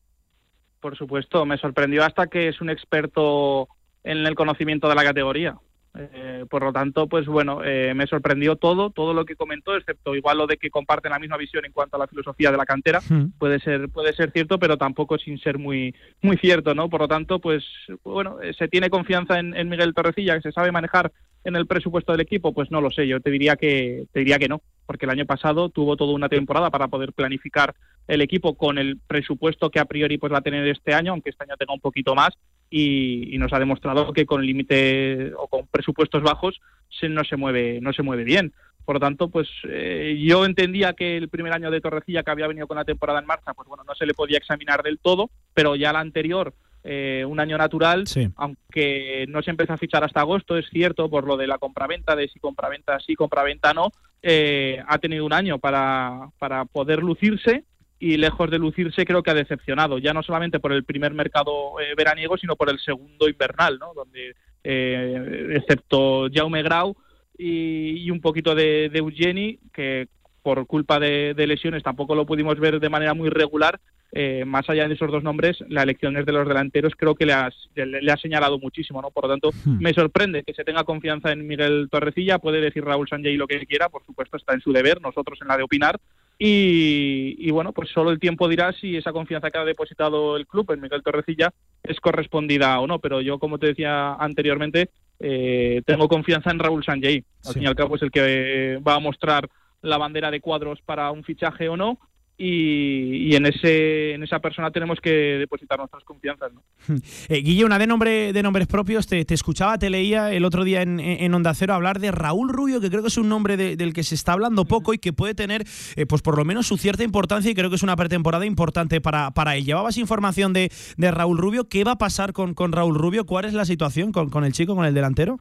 Por 0.81 0.97
supuesto, 0.97 1.47
me 1.47 1.57
sorprendió 1.59 2.05
hasta 2.05 2.27
que 2.27 2.49
es 2.49 2.61
un 2.61 2.69
experto 2.69 3.69
en 4.03 4.27
el 4.27 4.35
conocimiento 4.35 4.88
de 4.88 4.97
la 4.97 5.05
categoría. 5.05 5.55
Eh, 5.95 6.47
por 6.49 6.63
lo 6.63 6.73
tanto, 6.73 7.07
pues 7.07 7.27
bueno, 7.27 7.63
eh, 7.63 7.93
me 7.95 8.07
sorprendió 8.07 8.57
todo, 8.57 8.91
todo 8.91 9.13
lo 9.13 9.27
que 9.27 9.37
comentó, 9.37 9.77
excepto 9.77 10.15
igual 10.15 10.39
lo 10.39 10.47
de 10.47 10.57
que 10.57 10.71
comparten 10.71 11.13
la 11.13 11.19
misma 11.19 11.37
visión 11.37 11.67
en 11.67 11.73
cuanto 11.73 11.97
a 11.97 11.99
la 11.99 12.07
filosofía 12.07 12.51
de 12.51 12.57
la 12.57 12.65
cantera. 12.65 13.01
Hmm. 13.07 13.33
Puede 13.39 13.61
ser, 13.61 13.91
puede 13.91 14.15
ser 14.15 14.31
cierto, 14.31 14.59
pero 14.59 14.79
tampoco 14.79 15.19
sin 15.19 15.39
ser 15.39 15.59
muy, 15.59 15.95
muy 16.23 16.39
cierto, 16.39 16.75
¿no? 16.75 16.89
Por 16.89 17.03
lo 17.03 17.09
tanto, 17.09 17.41
pues 17.41 17.65
bueno, 18.05 18.41
eh, 18.41 18.55
se 18.55 18.69
tiene 18.69 18.89
confianza 18.89 19.39
en, 19.39 19.55
en 19.55 19.69
Miguel 19.69 19.93
Torrecilla, 19.93 20.37
que 20.37 20.43
se 20.49 20.53
sabe 20.53 20.73
manejar 20.73 21.13
en 21.45 21.57
el 21.57 21.67
presupuesto 21.67 22.13
del 22.13 22.21
equipo, 22.21 22.55
pues 22.55 22.71
no 22.71 22.81
lo 22.81 22.91
sé. 22.91 23.07
Yo 23.07 23.21
te 23.21 23.31
diría 23.31 23.57
que 23.57 24.07
te 24.13 24.21
diría 24.21 24.39
que 24.39 24.49
no, 24.49 24.63
porque 24.87 25.07
el 25.07 25.11
año 25.11 25.27
pasado 25.27 25.69
tuvo 25.69 25.97
toda 25.97 26.15
una 26.15 26.29
temporada 26.29 26.71
para 26.71 26.89
poder 26.89 27.13
planificar 27.13 27.75
el 28.09 28.21
equipo 28.21 28.57
con 28.57 28.79
el 28.79 28.99
presupuesto 29.07 29.71
que 29.71 29.81
a 29.81 29.85
priori 29.85 30.19
pues 30.19 30.33
va 30.33 30.39
a 30.39 30.43
tener 30.43 30.67
este 30.69 30.95
año, 30.95 31.13
aunque 31.13 31.31
este 31.31 31.45
año 31.45 31.57
tenga 31.59 31.75
un 31.75 31.81
poquito 31.81 32.15
más, 32.15 32.31
y, 32.73 33.35
y 33.35 33.39
nos 33.39 33.53
ha 33.53 33.59
demostrado 33.59 34.13
que 34.15 34.25
con 34.25 34.45
límite 34.45 35.33
o 35.37 35.47
con 35.47 35.67
presupuestos 35.67 36.23
bajos 36.23 36.59
se, 36.89 37.09
no 37.09 37.23
se 37.23 37.37
mueve 37.37 37.81
no 37.83 37.93
se 37.93 38.03
mueve 38.03 38.25
bien. 38.25 38.53
Por 38.85 38.97
lo 38.97 39.01
tanto, 39.01 39.29
pues 39.29 39.49
eh, 39.69 40.19
yo 40.27 40.45
entendía 40.45 40.95
que 40.95 41.17
el 41.17 41.29
primer 41.29 41.53
año 41.53 41.71
de 41.71 41.81
Torrecilla 41.81 42.25
que 42.25 42.31
había 42.33 42.49
venido 42.49 42.67
con 42.67 42.79
la 42.79 42.85
temporada 42.85 43.21
en 43.21 43.27
marcha, 43.27 43.55
pues 43.55 43.69
bueno, 43.69 43.85
no 43.87 43.95
se 43.95 44.07
le 44.07 44.15
podía 44.15 44.39
examinar 44.39 44.83
del 44.83 44.99
todo, 44.99 45.31
pero 45.55 45.77
ya 45.77 45.93
la 45.93 46.01
anterior 46.01 46.53
eh, 46.83 47.25
un 47.29 47.39
año 47.39 47.57
natural, 47.57 48.09
sí. 48.09 48.29
aunque 48.35 49.27
no 49.29 49.41
se 49.43 49.51
empezó 49.51 49.75
a 49.75 49.79
fichar 49.79 50.03
hasta 50.03 50.21
agosto, 50.21 50.57
es 50.57 50.69
cierto, 50.69 51.09
por 51.09 51.29
lo 51.29 51.37
de 51.37 51.47
la 51.47 51.59
compraventa, 51.59 52.17
de 52.17 52.27
si 52.27 52.41
compraventa 52.41 52.99
sí, 52.99 53.15
compraventa 53.15 53.73
no, 53.73 53.93
eh, 54.21 54.83
ha 54.89 54.99
tenido 54.99 55.25
un 55.25 55.33
año 55.33 55.59
para, 55.59 56.31
para 56.41 56.65
poder 56.65 57.01
lucirse 57.01 57.65
y 58.03 58.17
lejos 58.17 58.51
de 58.51 58.59
lucirse 58.59 59.05
creo 59.05 59.23
que 59.23 59.31
ha 59.31 59.35
decepcionado, 59.35 59.97
ya 59.97 60.12
no 60.12 60.25
solamente 60.25 60.59
por 60.59 60.73
el 60.73 60.83
primer 60.83 61.15
mercado 61.15 61.79
eh, 61.79 61.95
veraniego, 61.97 62.37
sino 62.37 62.57
por 62.57 62.69
el 62.69 62.81
segundo 62.81 63.29
invernal, 63.29 63.79
¿no? 63.79 63.95
donde 63.95 64.35
eh, 64.65 65.53
excepto 65.55 66.27
Jaume 66.35 66.65
Grau 66.65 66.97
y, 67.38 67.99
y 67.99 68.11
un 68.11 68.21
poquito 68.21 68.57
de, 68.57 68.88
de, 68.93 68.99
Eugeni, 68.99 69.61
que 69.73 70.09
por 70.43 70.67
culpa 70.67 70.99
de, 70.99 71.35
de, 71.37 71.47
lesiones 71.47 71.85
tampoco 71.85 72.17
lo 72.17 72.27
pudimos 72.27 72.59
ver 72.59 72.81
de 72.81 72.88
manera 72.88 73.15
muy 73.15 73.31
regular, 73.31 73.79
eh, 74.11 74.45
más 74.45 74.69
allá 74.69 74.88
de 74.88 74.95
esos 74.95 75.12
dos 75.12 75.23
nombres, 75.23 75.59
la 75.69 75.85
elección 75.85 76.15
de 76.15 76.33
los 76.33 76.49
delanteros 76.49 76.95
creo 76.97 77.15
que 77.15 77.25
le, 77.25 77.35
has, 77.35 77.55
le, 77.77 78.03
le 78.03 78.12
ha 78.12 78.17
señalado 78.17 78.59
muchísimo, 78.59 79.01
¿no? 79.01 79.12
Por 79.12 79.25
lo 79.25 79.31
tanto, 79.31 79.51
hmm. 79.65 79.79
me 79.81 79.95
sorprende 79.95 80.43
que 80.43 80.55
se 80.55 80.65
tenga 80.65 80.83
confianza 80.83 81.31
en 81.31 81.47
Miguel 81.47 81.87
Torrecilla, 81.88 82.41
puede 82.41 82.61
decir 82.61 82.85
Raúl 82.85 83.09
Sanjay 83.09 83.37
lo 83.37 83.47
que 83.47 83.65
quiera, 83.65 83.88
por 83.88 84.05
supuesto 84.05 84.37
está 84.37 84.55
en 84.55 84.61
su 84.61 84.73
deber, 84.73 85.01
nosotros 85.01 85.38
en 85.41 85.47
la 85.47 85.57
de 85.57 85.62
opinar, 85.62 86.01
Y, 86.38 87.37
y, 87.38 87.51
bueno, 87.51 87.73
pues 87.73 87.90
solo 87.90 88.11
el 88.11 88.18
tiempo 88.18 88.49
dirá 88.49 88.73
si 88.73 88.97
esa 88.97 89.12
confianza 89.12 89.51
que 89.51 89.59
ha 89.59 89.64
depositado 89.64 90.37
el 90.37 90.47
club 90.47 90.73
en 90.73 90.81
Miguel 90.81 91.03
Torrecilla 91.03 91.53
es 91.83 92.01
correspondida 92.01 92.81
o 92.81 92.87
no. 92.87 92.99
Pero 92.99 93.21
yo, 93.21 93.38
como 93.38 93.59
te 93.59 93.68
decía 93.68 94.14
anteriormente, 94.14 94.90
eh, 95.21 95.83
tengo 95.87 96.09
confianza 96.09 96.51
en 96.51 96.59
Raúl 96.59 96.85
Sanjay. 96.85 97.25
Al 97.47 97.55
fin 97.55 97.62
y 97.62 97.66
al 97.66 97.77
cabo 97.77 97.97
es 97.97 98.03
el 98.03 98.11
que 98.11 98.81
va 98.87 98.95
a 98.95 99.01
mostrar 99.01 99.49
la 99.83 99.99
bandera 99.99 100.31
de 100.31 100.40
cuadros 100.40 100.81
para 100.83 101.11
un 101.11 101.25
fichaje 101.25 101.68
o 101.68 101.77
no 101.77 101.99
y, 102.38 103.35
en 103.37 103.47
ese 103.47 104.14
en 104.14 104.23
esa 104.23 104.40
persona 104.40 104.71
tenemos 104.71 105.01
que 105.01 105.11
depositar 105.11 105.79
nuestras 105.79 106.03
confianzas. 106.05 106.53
¿no? 106.53 106.62
Eh, 107.29 107.38
Guille, 107.38 107.64
una 107.64 107.79
de 107.79 107.87
nombre 107.87 108.33
de 108.33 108.42
nombres 108.42 108.66
propios, 108.66 109.07
te, 109.07 109.25
escuchaba, 109.33 109.79
te 109.79 109.90
leía 109.90 110.33
el 110.33 110.45
otro 110.45 110.64
día 110.64 110.83
en, 110.83 111.35
Onda 111.35 111.55
Cero 111.55 111.75
hablar 111.75 112.01
de 112.01 112.11
Raúl 112.11 112.49
Rubio, 112.49 112.81
que 112.81 112.90
creo 112.90 113.03
que 113.03 113.09
es 113.09 113.16
un 113.16 113.29
nombre 113.29 113.57
del 113.57 113.92
que 113.92 114.03
se 114.03 114.14
está 114.14 114.33
hablando 114.33 114.64
poco 114.64 114.92
y 114.92 114.99
que 114.99 115.12
puede 115.12 115.35
tener, 115.35 115.64
eh, 115.97 116.07
pues 116.07 116.23
por 116.23 116.37
lo 116.37 116.45
menos 116.45 116.66
su 116.66 116.77
cierta 116.77 117.05
importancia 117.05 117.51
y 117.51 117.55
creo 117.55 117.71
que 117.71 117.77
es 117.77 117.83
una 117.83 117.97
pretemporada 117.97 118.45
importante 118.45 119.01
para, 119.01 119.31
para 119.31 119.57
él. 119.57 119.64
¿Llevabas 119.64 119.97
información 119.97 120.53
de, 120.53 120.71
de 120.97 121.11
Raúl 121.11 121.38
Rubio? 121.38 121.68
¿Qué 121.68 121.85
va 121.85 121.92
a 121.92 121.99
pasar 121.99 122.33
con, 122.33 122.55
con 122.55 122.73
Raúl 122.73 122.97
Rubio? 122.97 123.25
¿Cuál 123.25 123.45
es 123.45 123.55
la 123.55 123.64
situación 123.64 124.12
con, 124.12 124.31
con 124.31 124.45
el 124.45 124.53
chico, 124.53 124.75
con 124.75 124.85
el 124.85 124.95
delantero? 124.95 125.38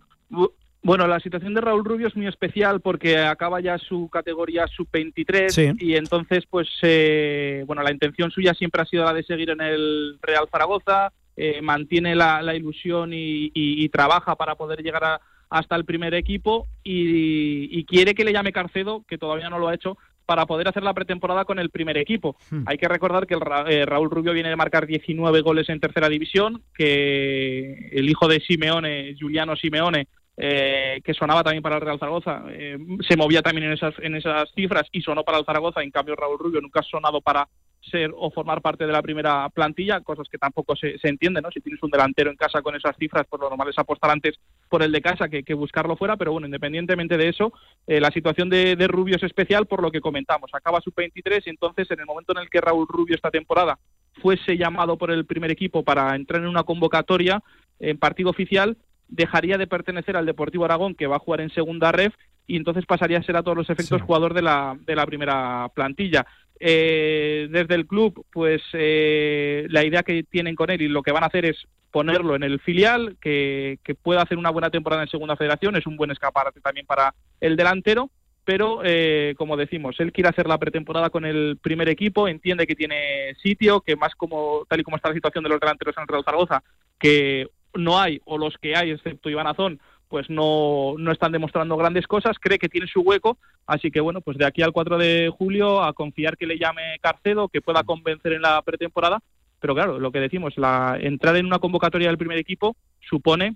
Bueno, 0.84 1.06
la 1.06 1.20
situación 1.20 1.54
de 1.54 1.62
Raúl 1.62 1.86
Rubio 1.86 2.08
es 2.08 2.15
muy 2.15 2.26
especial 2.26 2.82
porque 2.82 3.20
acaba 3.20 3.62
ya 3.62 3.78
su 3.78 4.10
categoría 4.10 4.65
sub-23 4.67 5.78
y 5.80 5.96
entonces, 5.96 6.46
pues, 6.50 6.67
eh, 6.82 7.63
bueno, 7.67 7.84
la 7.84 7.91
intención 7.91 8.32
suya 8.32 8.56
siempre 8.56 8.82
ha 8.82 8.86
sido 8.86 9.06
la 9.06 9.13
de 9.13 9.24
seguir 9.24 9.52
en 9.52 9.62
el 9.62 10.17
Real 10.22 10.48
Zaragoza, 10.52 11.12
eh, 11.38 11.62
mantiene 11.62 12.15
la, 12.15 12.56
ilusión 12.56 13.12
y, 13.13 13.89
trabaja 13.89 14.36
para 14.36 14.56
poder 14.56 14.82
llegar 14.82 15.22
hasta 15.50 15.76
el 15.76 15.86
primer 15.86 16.15
equipo 16.15 16.67
y, 16.84 17.86
quiere 17.86 18.15
que 18.15 18.24
le 18.24 18.34
llame 18.34 18.52
Carcedo, 18.52 19.04
que 19.08 19.20
todavía 19.20 19.52
no 19.52 19.60
lo 19.60 19.67
ha 19.67 19.76
hecho, 19.76 19.98
para 20.26 20.46
poder 20.48 20.67
hacer 20.67 20.82
la 20.82 20.94
pretemporada 20.94 21.46
con 21.46 21.60
el 21.60 21.70
primer 21.70 21.98
equipo. 21.98 22.38
Hmm. 22.50 22.63
Hay 22.65 22.78
que 22.78 22.88
recordar 22.88 23.28
que 23.28 23.36
el 23.36 23.41
eh, 23.67 23.86
Raúl 23.86 24.10
Rubio 24.10 24.34
viene 24.34 24.50
de 24.50 24.56
marcar 24.56 24.88
19 24.88 25.41
goles 25.41 25.70
en 25.70 25.80
tercera 25.80 26.10
división, 26.10 26.63
que 26.74 27.89
el 27.91 28.10
hijo 28.10 28.28
de 28.28 28.39
Simeone, 28.39 29.13
Giuliano 29.15 29.56
Simeone, 29.56 30.08
eh, 30.43 31.01
que 31.04 31.13
sonaba 31.13 31.43
también 31.43 31.62
para 31.62 31.75
el 31.75 31.82
Real 31.82 31.99
Zaragoza, 31.99 32.41
eh, 32.49 32.75
se 33.08 33.15
movía 33.15 33.43
también 33.43 33.67
en 33.67 33.73
esas, 33.73 33.93
en 33.99 34.15
esas 34.15 34.51
cifras 34.56 34.88
y 34.91 35.01
sonó 35.01 35.23
para 35.23 35.38
el 35.38 35.45
Zaragoza, 35.45 35.84
en 35.84 35.91
cambio 35.91 36.15
Raúl 36.15 36.39
Rubio 36.39 36.60
nunca 36.60 36.80
ha 36.80 36.84
sonado 36.84 37.21
para 37.21 37.47
ser 37.80 38.10
o 38.15 38.32
formar 38.32 38.60
parte 38.60 38.88
de 38.88 38.91
la 38.91 39.04
primera 39.04 39.47
plantilla, 39.49 40.01
cosas 40.01 40.27
que 40.27 40.39
tampoco 40.39 40.75
se, 40.75 40.95
entienden, 41.04 41.43
¿no? 41.43 41.51
Si 41.51 41.62
tienes 41.62 41.84
un 41.84 41.91
delantero 41.91 42.32
en 42.32 42.38
casa 42.38 42.63
con 42.63 42.75
esas 42.75 42.97
cifras, 42.97 43.27
pues 43.30 43.39
lo 43.39 43.49
normal 43.49 43.69
es 43.69 43.77
apostar 43.77 44.10
antes 44.10 44.39
por 44.67 44.82
el 44.82 44.91
de 44.91 45.01
casa 45.01 45.30
que, 45.30 45.54
buscarlo 45.54 45.95
fuera, 45.95 46.17
pero 46.17 46.32
bueno, 46.32 46.47
independientemente 46.47 47.17
de 47.17 47.30
eso, 47.30 47.54
eh, 47.86 47.99
la 47.99 48.10
situación 48.10 48.49
de, 48.49 48.75
de, 48.75 48.88
Rubio 48.88 49.17
es 49.17 49.23
especial 49.23 49.67
por 49.67 49.84
lo 49.84 49.91
que 49.91 50.01
comentamos, 50.01 50.49
acaba 50.54 50.82
su 50.82 50.91
23 50.95 51.45
y 51.45 51.49
entonces 51.51 51.91
en 51.91 51.99
el 51.99 52.08
momento 52.08 52.34
en 52.34 52.39
el 52.39 52.49
que 52.49 52.62
Raúl 52.62 52.88
Rubio 52.89 53.15
esta 53.15 53.30
temporada 53.30 53.77
fuese 54.23 54.58
llamado 54.58 54.97
por 54.97 55.12
el 55.12 55.27
primer 55.27 55.51
equipo 55.51 55.84
para 55.84 56.15
entrar 56.15 56.41
en 56.41 56.47
una 56.47 56.63
convocatoria 56.63 57.43
en 57.80 57.99
partido 57.99 58.32
oficial, 58.32 58.75
dejaría 59.12 59.60
de 59.60 59.67
pertenecer 59.67 60.17
al 60.17 60.26
Deportivo 60.26 60.65
Aragón, 60.65 60.95
que 60.95 61.06
va 61.06 61.17
a 61.17 61.19
jugar 61.19 61.41
en 61.41 61.52
segunda 61.52 61.91
ref, 61.91 62.15
y 62.47 62.56
entonces 62.56 62.86
pasaría 62.86 63.19
a 63.19 63.24
ser 63.24 63.38
a 63.38 63.43
todos 63.43 63.58
los 63.58 63.69
efectos 63.69 64.02
jugador 64.02 64.34
de 64.34 64.41
la, 64.41 64.76
de 64.80 64.95
la 64.95 65.06
primera 65.06 65.69
plantilla. 65.76 66.26
Eh, 66.60 67.47
desde 67.52 67.76
el 67.76 67.88
club, 67.88 68.26
pues 68.32 68.62
eh, 68.74 69.67
la 69.69 69.84
idea 69.84 70.04
que 70.04 70.24
tienen 70.24 70.56
con 70.56 70.69
él 70.69 70.82
y 70.82 70.88
lo 70.88 71.02
que 71.04 71.12
van 71.12 71.24
a 71.24 71.28
hacer 71.28 71.45
es 71.45 71.67
ponerlo 71.91 72.36
en 72.36 72.43
el 72.43 72.60
filial, 72.60 73.17
que, 73.21 73.80
que 73.84 73.95
pueda 73.95 74.21
hacer 74.21 74.38
una 74.38 74.50
buena 74.50 74.69
temporada 74.69 75.04
en 75.04 75.10
Segunda 75.10 75.36
Federación, 75.36 75.76
es 75.76 75.86
un 75.86 75.97
buen 75.97 76.12
escaparate 76.12 76.62
también 76.62 76.86
para 76.86 77.13
el 77.41 77.56
delantero, 77.58 78.10
pero 78.45 78.82
eh, 78.84 79.36
como 79.38 79.58
decimos, 79.58 80.00
él 80.00 80.12
quiere 80.12 80.30
hacer 80.30 80.47
la 80.47 80.58
pretemporada 80.58 81.10
con 81.10 81.26
el 81.26 81.58
primer 81.62 81.89
equipo, 81.89 82.28
entiende 82.28 82.65
que 82.65 82.76
tiene 82.76 83.36
sitio, 83.41 83.82
que 83.82 83.95
más 83.95 84.15
como 84.15 84.65
tal 84.67 84.80
y 84.80 84.84
como 84.84 84.97
está 84.97 85.10
la 85.10 85.15
situación 85.15 85.43
de 85.43 85.50
los 85.50 85.60
delanteros 85.60 85.95
en 85.97 86.04
el 86.04 86.08
Real 86.08 86.24
Zaragoza, 86.24 86.63
que 87.00 87.47
no 87.73 87.99
hay, 87.99 88.21
o 88.25 88.38
los 88.38 88.57
que 88.57 88.75
hay, 88.75 88.91
excepto 88.91 89.29
Iván 89.29 89.47
Azón, 89.47 89.79
pues 90.07 90.29
no, 90.29 90.95
no 90.97 91.12
están 91.12 91.31
demostrando 91.31 91.77
grandes 91.77 92.05
cosas, 92.05 92.38
cree 92.39 92.60
que 92.60 92.67
tiene 92.67 92.88
su 92.88 92.99
hueco, 92.99 93.38
así 93.65 93.91
que 93.91 94.01
bueno, 94.01 94.19
pues 94.19 94.38
de 94.38 94.45
aquí 94.45 94.62
al 94.62 94.73
4 94.73 94.97
de 94.97 95.31
julio 95.36 95.81
a 95.81 95.93
confiar 95.93 96.36
que 96.36 96.45
le 96.45 96.60
llame 96.60 96.97
Carcedo, 97.01 97.47
que 97.47 97.62
pueda 97.62 97.84
convencer 97.84 98.34
en 98.34 98.41
la 98.41 98.62
pretemporada, 98.62 99.19
pero 99.62 99.73
claro, 99.73 99.99
lo 99.99 100.12
que 100.12 100.19
decimos, 100.19 100.57
la 100.57 100.97
entrada 100.99 101.39
en 101.39 101.45
una 101.45 101.60
convocatoria 101.60 102.10
del 102.10 102.17
primer 102.17 102.38
equipo 102.38 102.75
supone 102.99 103.55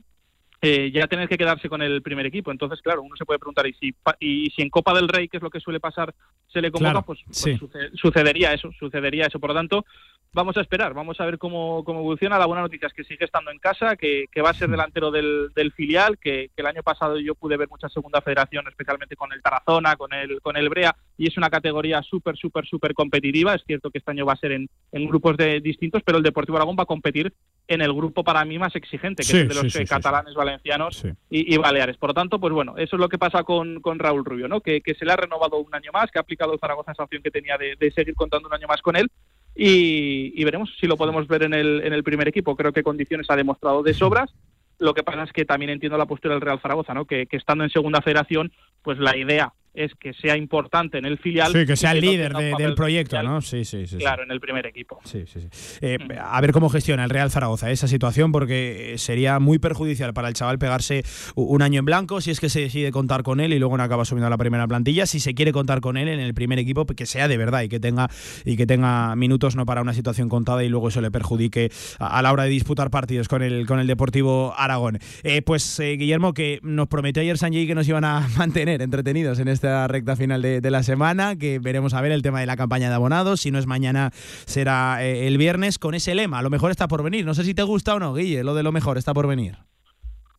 eh, 0.62 0.91
ya 0.91 1.08
tener 1.08 1.28
que 1.28 1.38
quedarse 1.38 1.70
con 1.70 1.82
el 1.82 2.02
primer 2.02 2.26
equipo. 2.26 2.52
Entonces, 2.52 2.82
claro, 2.82 3.02
uno 3.02 3.15
se 3.15 3.26
puede 3.26 3.39
preguntar, 3.39 3.68
¿y 3.68 3.74
si, 3.74 3.96
y 4.20 4.50
si 4.52 4.62
en 4.62 4.70
Copa 4.70 4.94
del 4.94 5.08
Rey, 5.08 5.28
que 5.28 5.38
es 5.38 5.44
lo 5.44 5.50
que 5.50 5.60
suele 5.60 5.80
pasar, 5.80 6.13
se 6.48 6.62
le 6.62 6.72
convoca? 6.72 7.02
pues, 7.02 7.20
pues 7.26 7.60
sucedería 7.94 8.54
eso, 8.54 8.72
sucedería 8.80 9.26
eso. 9.26 9.39
Por 9.39 9.50
lo 9.52 9.56
tanto, 9.56 9.86
vamos 10.36 10.58
a 10.58 10.62
esperar, 10.62 10.94
vamos 10.94 11.20
a 11.20 11.26
ver 11.26 11.38
cómo, 11.38 11.84
cómo 11.84 12.02
evoluciona. 12.02 12.38
La 12.38 12.46
buena 12.46 12.62
noticia 12.62 12.88
es 12.88 12.94
que 12.94 13.06
sigue 13.06 13.26
estando 13.26 13.52
en 13.52 13.58
casa, 13.58 13.96
que, 13.96 14.26
que 14.32 14.41
va 14.41 14.50
a 14.50 14.54
ser 14.54 14.70
delantero 14.70 15.10
del, 15.10 15.52
del 15.56 15.72
filial, 15.72 16.18
que, 16.20 16.50
que, 16.54 16.62
el 16.62 16.68
año 16.68 16.84
pasado 16.84 17.18
yo 17.18 17.36
pude 17.36 17.58
ver 17.58 17.70
mucha 17.70 17.88
segunda 17.89 18.22
federación, 18.22 18.68
especialmente 18.68 19.15
con 19.15 19.32
el 19.32 19.41
Tarazona, 19.41 19.96
con 19.96 20.13
el, 20.13 20.41
con 20.41 20.58
el 20.58 20.70
Brea, 20.70 20.96
y 21.17 21.28
es 21.28 21.38
una 21.38 21.49
categoría 21.49 22.01
súper, 22.01 22.36
súper, 22.38 22.65
súper 22.65 22.93
competitiva. 22.93 23.56
Es 23.56 23.63
cierto 23.65 23.89
que 23.89 23.99
este 23.99 24.12
año 24.12 24.25
va 24.25 24.34
a 24.34 24.38
ser 24.38 24.51
en, 24.51 24.67
en, 24.91 25.08
grupos 25.08 25.38
de 25.38 25.62
distintos, 25.62 26.04
pero 26.04 26.17
el 26.17 26.23
Deportivo 26.23 26.58
Aragón 26.58 26.75
va 26.78 26.84
a 26.84 26.88
competir 26.88 27.34
en 27.67 27.82
el 27.82 27.93
grupo 27.93 28.23
para 28.23 28.43
mí 28.45 28.60
más 28.60 28.75
exigente, 28.75 29.23
que 29.23 29.32
es 29.32 29.34
el 29.34 29.47
de 29.47 29.56
los 29.56 29.75
eh, 29.75 29.86
catalanes, 29.86 30.34
valencianos 30.34 31.04
y, 31.30 31.54
y, 31.54 31.58
baleares. 31.58 31.97
Por 31.97 32.10
lo 32.10 32.13
tanto, 32.13 32.39
pues 32.39 32.54
bueno, 32.54 32.75
eso 32.78 32.95
es 32.95 32.99
lo 32.99 33.10
que 33.10 33.17
pasa 33.17 33.43
con, 33.43 33.82
con 33.82 33.99
Raúl 33.99 34.25
Rubio, 34.25 34.47
¿no? 34.47 34.62
Que, 34.62 34.82
que, 34.82 34.93
se 34.93 35.06
le 35.06 35.13
ha 35.13 35.17
renovado 35.17 35.58
un 35.58 35.73
año 35.73 35.91
más, 35.93 36.12
que 36.12 36.19
ha 36.19 36.21
aplicado 36.21 36.54
el 36.54 36.60
Zaragoza 36.60 36.91
esa 36.91 37.04
opción 37.04 37.23
que 37.23 37.32
tenía 37.32 37.58
de, 37.58 37.75
de 37.80 37.91
seguir 37.91 38.15
contando 38.15 38.47
un 38.47 38.54
año 38.54 38.67
más 38.67 38.82
con 38.82 38.95
él 38.95 39.10
y, 39.56 40.43
veremos 40.43 40.69
si 40.80 40.86
lo 40.86 40.97
podemos 40.97 41.28
ver 41.28 41.43
en 41.43 41.54
el, 41.54 41.82
en 41.84 41.93
el 41.93 42.04
primer 42.04 42.28
equipo. 42.28 42.56
Creo 42.56 42.73
que 42.73 42.84
condiciones 42.84 43.30
ha 43.30 43.36
demostrado 43.36 43.84
de 43.84 43.93
sobras. 43.93 44.32
Lo 44.78 44.93
que 44.93 45.04
pasa 45.04 45.23
es 45.23 45.32
que 45.32 45.45
también 45.45 45.71
entiendo 45.71 45.97
la 45.97 46.06
postura 46.06 46.34
del 46.34 46.41
Real 46.41 46.60
Zaragoza, 46.60 46.93
¿no? 46.93 47.06
que, 47.06 47.25
que 47.28 47.38
estando 47.38 47.63
en 47.63 47.69
segunda 47.69 48.01
federación, 48.01 48.51
pues 48.84 48.99
la 48.99 49.15
idea 49.15 49.54
es 49.76 49.92
que 49.96 50.14
sea 50.14 50.38
importante 50.38 50.98
en 50.98 51.06
el 51.06 51.18
filial. 51.18 51.52
Sí, 51.52 51.66
que 51.66 51.76
sea 51.76 51.92
el 51.92 52.02
líder 52.02 52.34
del 52.34 52.76
proyecto, 52.76 53.22
¿no? 53.22 53.42
Sí, 53.42 53.66
sí, 53.66 53.86
sí. 53.88 53.98
Claro, 53.98 54.24
en 54.24 54.32
el 54.32 54.40
primer 54.40 54.66
equipo. 54.66 55.00
Sí, 55.04 55.26
sí, 55.28 55.42
sí. 55.42 55.78
Eh, 55.82 55.98
a 56.20 56.40
ver 56.42 56.52
cómo 56.52 56.70
gestiona 56.70 57.04
el 57.04 57.10
Real 57.10 57.30
Zaragoza 57.30 57.70
esa 57.70 57.88
situación, 57.88 58.32
porque 58.32 58.96
sería 58.98 59.40
muy 59.40 59.60
perjudicial 59.60 60.14
para 60.14 60.30
el 60.30 60.34
chaval 60.34 60.58
pegarse 60.58 61.04
un 61.36 61.62
año 61.62 61.80
en 61.80 61.86
blanco 61.86 62.22
si 62.22 62.32
es 62.32 62.40
que 62.40 62.50
se 62.50 62.62
decide 62.62 62.92
contar 62.92 63.24
con 63.24 63.40
él 63.40 63.54
y 63.54 63.60
luego 63.60 63.78
no 63.78 63.84
acaba 63.84 64.06
subiendo 64.06 64.28
a 64.28 64.30
la 64.30 64.38
primera 64.38 64.68
plantilla. 64.68 65.06
Si 65.06 65.20
se 65.20 65.34
quiere 65.34 65.52
contar 65.52 65.82
con 65.82 65.98
él 65.98 66.08
en 66.08 66.20
el 66.20 66.34
primer 66.34 66.60
equipo, 66.60 66.86
que 66.86 67.06
sea 67.06 67.28
de 67.28 67.38
verdad 67.38 67.62
y 67.62 67.70
que 67.70 67.80
tenga, 67.80 68.10
y 68.46 68.56
que 68.56 68.66
tenga 68.66 69.16
minutos 69.16 69.56
no 69.56 69.66
para 69.66 69.82
una 69.82 69.94
situación 69.94 70.30
contada 70.30 70.64
y 70.64 70.70
luego 70.70 70.88
eso 70.88 71.02
le 71.02 71.12
perjudique 71.12 71.72
a, 72.00 72.22
la 72.22 72.32
hora 72.32 72.44
de 72.44 72.50
disputar 72.50 72.90
partidos 72.90 73.28
con 73.28 73.44
el, 73.44 73.66
con 73.66 73.80
el 73.80 73.88
Deportivo 73.88 74.54
Aragón. 74.58 75.00
Eh, 75.24 75.42
pues, 75.42 75.80
eh, 75.80 75.98
Guillermo, 75.98 76.34
que 76.34 76.60
nos 76.62 76.88
prometió 76.88 77.22
ayer 77.22 77.38
Sanjay 77.38 77.68
que 77.68 77.76
nos 77.76 77.88
iban 77.88 78.06
a 78.06 78.28
mantener 78.38 78.82
entretenidos 78.82 79.40
en 79.40 79.48
este 79.48 79.64
recta 79.88 80.15
final 80.15 80.41
de, 80.41 80.71
la 80.71 80.84
semana, 80.84 81.36
que 81.36 81.60
veremos 81.60 81.93
a 81.93 82.01
ver 82.01 82.12
el 82.12 82.21
tema 82.21 82.39
de 82.39 82.45
la 82.45 82.58
campaña 82.58 82.89
de 82.89 82.95
abonados. 82.95 83.41
Si 83.41 83.51
no 83.51 83.60
es 83.60 83.65
mañana, 83.65 84.12
será 84.45 85.04
eh, 85.04 85.28
el 85.28 85.38
viernes 85.38 85.80
con 85.80 85.95
ese 85.95 86.15
lema. 86.15 86.41
lo 86.41 86.49
mejor 86.49 86.71
está 86.71 86.88
por 86.88 87.04
venir. 87.04 87.25
No 87.25 87.34
sé 87.34 87.43
si 87.43 87.54
te 87.54 87.63
gusta 87.63 87.95
o 87.95 87.99
no, 87.99 88.13
Guille, 88.13 88.43
lo 88.43 88.56
de 88.56 88.63
lo 88.63 88.71
mejor 88.71 88.97
está 88.97 89.13
por 89.13 89.28
venir. 89.28 89.58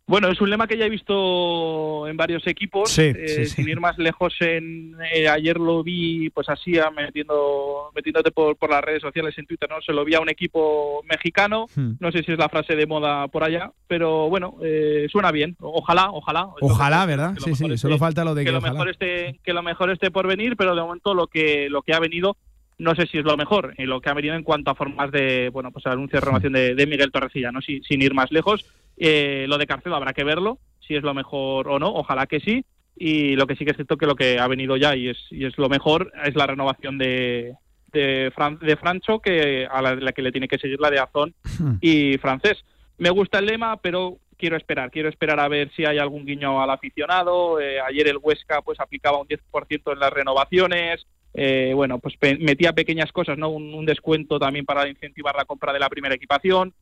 Bueno, 0.08 0.28
es 0.28 0.40
un 0.40 0.48
lema 0.48 0.68
que 0.68 0.78
ya 0.78 0.86
he 0.86 0.90
visto 0.90 2.06
en 2.06 2.16
varios 2.16 2.46
equipos. 2.46 2.96
Eh, 2.96 3.46
sin 3.46 3.68
ir 3.68 3.80
más 3.80 3.98
lejos, 3.98 4.36
en, 4.38 4.94
eh, 5.12 5.28
ayer 5.28 5.58
lo 5.58 5.82
vi, 5.82 6.30
pues 6.30 6.48
así, 6.48 6.74
metiendo, 6.96 7.90
metiéndote 7.92 8.30
por, 8.30 8.56
por, 8.56 8.70
las 8.70 8.84
redes 8.84 9.02
sociales 9.02 9.36
en 9.36 9.46
Twitter, 9.46 9.68
¿no? 9.68 9.82
Se 9.82 9.92
lo 9.92 10.04
vi 10.04 10.14
a 10.14 10.20
un 10.20 10.28
equipo 10.28 11.02
mexicano. 11.10 11.66
Hmm. 11.74 11.94
No 11.98 12.12
sé 12.12 12.22
si 12.22 12.30
es 12.30 12.38
la 12.38 12.48
frase 12.48 12.76
de 12.76 12.86
moda 12.86 13.26
por 13.26 13.42
allá, 13.42 13.72
pero 13.88 14.28
bueno, 14.28 14.58
eh, 14.62 15.08
suena 15.10 15.32
bien. 15.32 15.56
Ojalá, 15.58 16.10
ojalá. 16.12 16.50
Ojalá, 16.60 17.04
¿verdad? 17.04 17.34
Sí, 17.44 17.56
sí, 17.56 17.76
solo 17.76 17.98
falta 17.98 18.24
lo 18.24 18.36
de 18.36 18.44
que, 18.44 18.52
lo 18.52 18.60
mejor 18.60 18.88
esté, 18.88 19.40
que 19.42 19.52
lo 19.52 19.64
mejor 19.64 19.90
esté 19.90 20.12
por 20.12 20.28
venir, 20.28 20.56
pero 20.56 20.76
de 20.76 20.82
momento 20.82 21.14
lo 21.14 21.26
que, 21.26 21.68
lo 21.68 21.82
que 21.82 21.94
ha 21.94 22.00
venido 22.00 22.36
no 22.78 22.94
sé 22.94 23.06
si 23.06 23.16
es 23.16 23.24
lo 23.24 23.38
mejor 23.38 23.72
y 23.78 23.84
lo 23.84 24.02
que 24.02 24.10
ha 24.10 24.14
venido 24.14 24.34
en 24.34 24.42
cuanto 24.42 24.70
a 24.70 24.74
formas 24.74 25.10
de 25.10 25.48
bueno 25.48 25.70
pues 25.70 25.86
anuncio 25.86 26.18
de 26.18 26.20
renovación 26.20 26.52
de, 26.52 26.74
de 26.74 26.86
Miguel 26.86 27.10
Torrecilla 27.10 27.50
no 27.50 27.62
sin 27.62 28.02
ir 28.02 28.12
más 28.12 28.30
lejos 28.30 28.66
eh, 28.96 29.46
lo 29.48 29.58
de 29.58 29.66
Carcedo 29.66 29.96
habrá 29.96 30.12
que 30.12 30.24
verlo 30.24 30.58
si 30.80 30.94
es 30.94 31.02
lo 31.02 31.14
mejor 31.14 31.68
o 31.68 31.78
no 31.78 31.88
ojalá 31.88 32.26
que 32.26 32.40
sí 32.40 32.64
y 32.96 33.36
lo 33.36 33.46
que 33.46 33.56
sí 33.56 33.64
que 33.64 33.72
es 33.72 33.76
cierto 33.76 33.96
que 33.96 34.06
lo 34.06 34.14
que 34.14 34.38
ha 34.38 34.48
venido 34.48 34.76
ya 34.76 34.96
y 34.96 35.08
es 35.08 35.18
y 35.30 35.44
es 35.44 35.58
lo 35.58 35.68
mejor 35.68 36.12
es 36.24 36.34
la 36.34 36.46
renovación 36.46 36.98
de 36.98 37.54
de, 37.92 38.32
de 38.60 38.76
Francho 38.76 39.20
que 39.20 39.66
a 39.70 39.80
la, 39.80 40.12
que 40.12 40.22
le 40.22 40.32
tiene 40.32 40.48
que 40.48 40.58
seguir 40.58 40.80
la 40.80 40.90
de 40.90 40.98
Azón 40.98 41.34
hmm. 41.58 41.76
y 41.80 42.18
francés 42.18 42.64
me 42.98 43.10
gusta 43.10 43.38
el 43.38 43.46
lema 43.46 43.76
pero 43.78 44.18
quiero 44.36 44.56
esperar, 44.56 44.90
quiero 44.90 45.08
esperar 45.08 45.40
a 45.40 45.48
ver 45.48 45.70
si 45.74 45.84
hay 45.84 45.98
algún 45.98 46.24
guiño 46.24 46.62
al 46.62 46.70
aficionado. 46.70 47.60
Eh, 47.60 47.80
ayer 47.80 48.08
el 48.08 48.18
Huesca 48.22 48.62
pues 48.62 48.78
aplicaba 48.80 49.20
un 49.20 49.28
10% 49.28 49.92
en 49.92 49.98
las 49.98 50.12
renovaciones. 50.12 51.06
Eh, 51.34 51.72
bueno, 51.74 51.98
pues 51.98 52.14
metía 52.40 52.72
pequeñas 52.72 53.12
cosas, 53.12 53.36
¿no? 53.36 53.50
Un, 53.50 53.84
descuento 53.84 54.38
también 54.38 54.64
para 54.64 54.88
incentivar 54.88 55.34
la 55.36 55.44
compra 55.44 55.72
de 55.72 55.78
la 55.78 55.90
primera 55.90 56.14
equipación. 56.14 56.72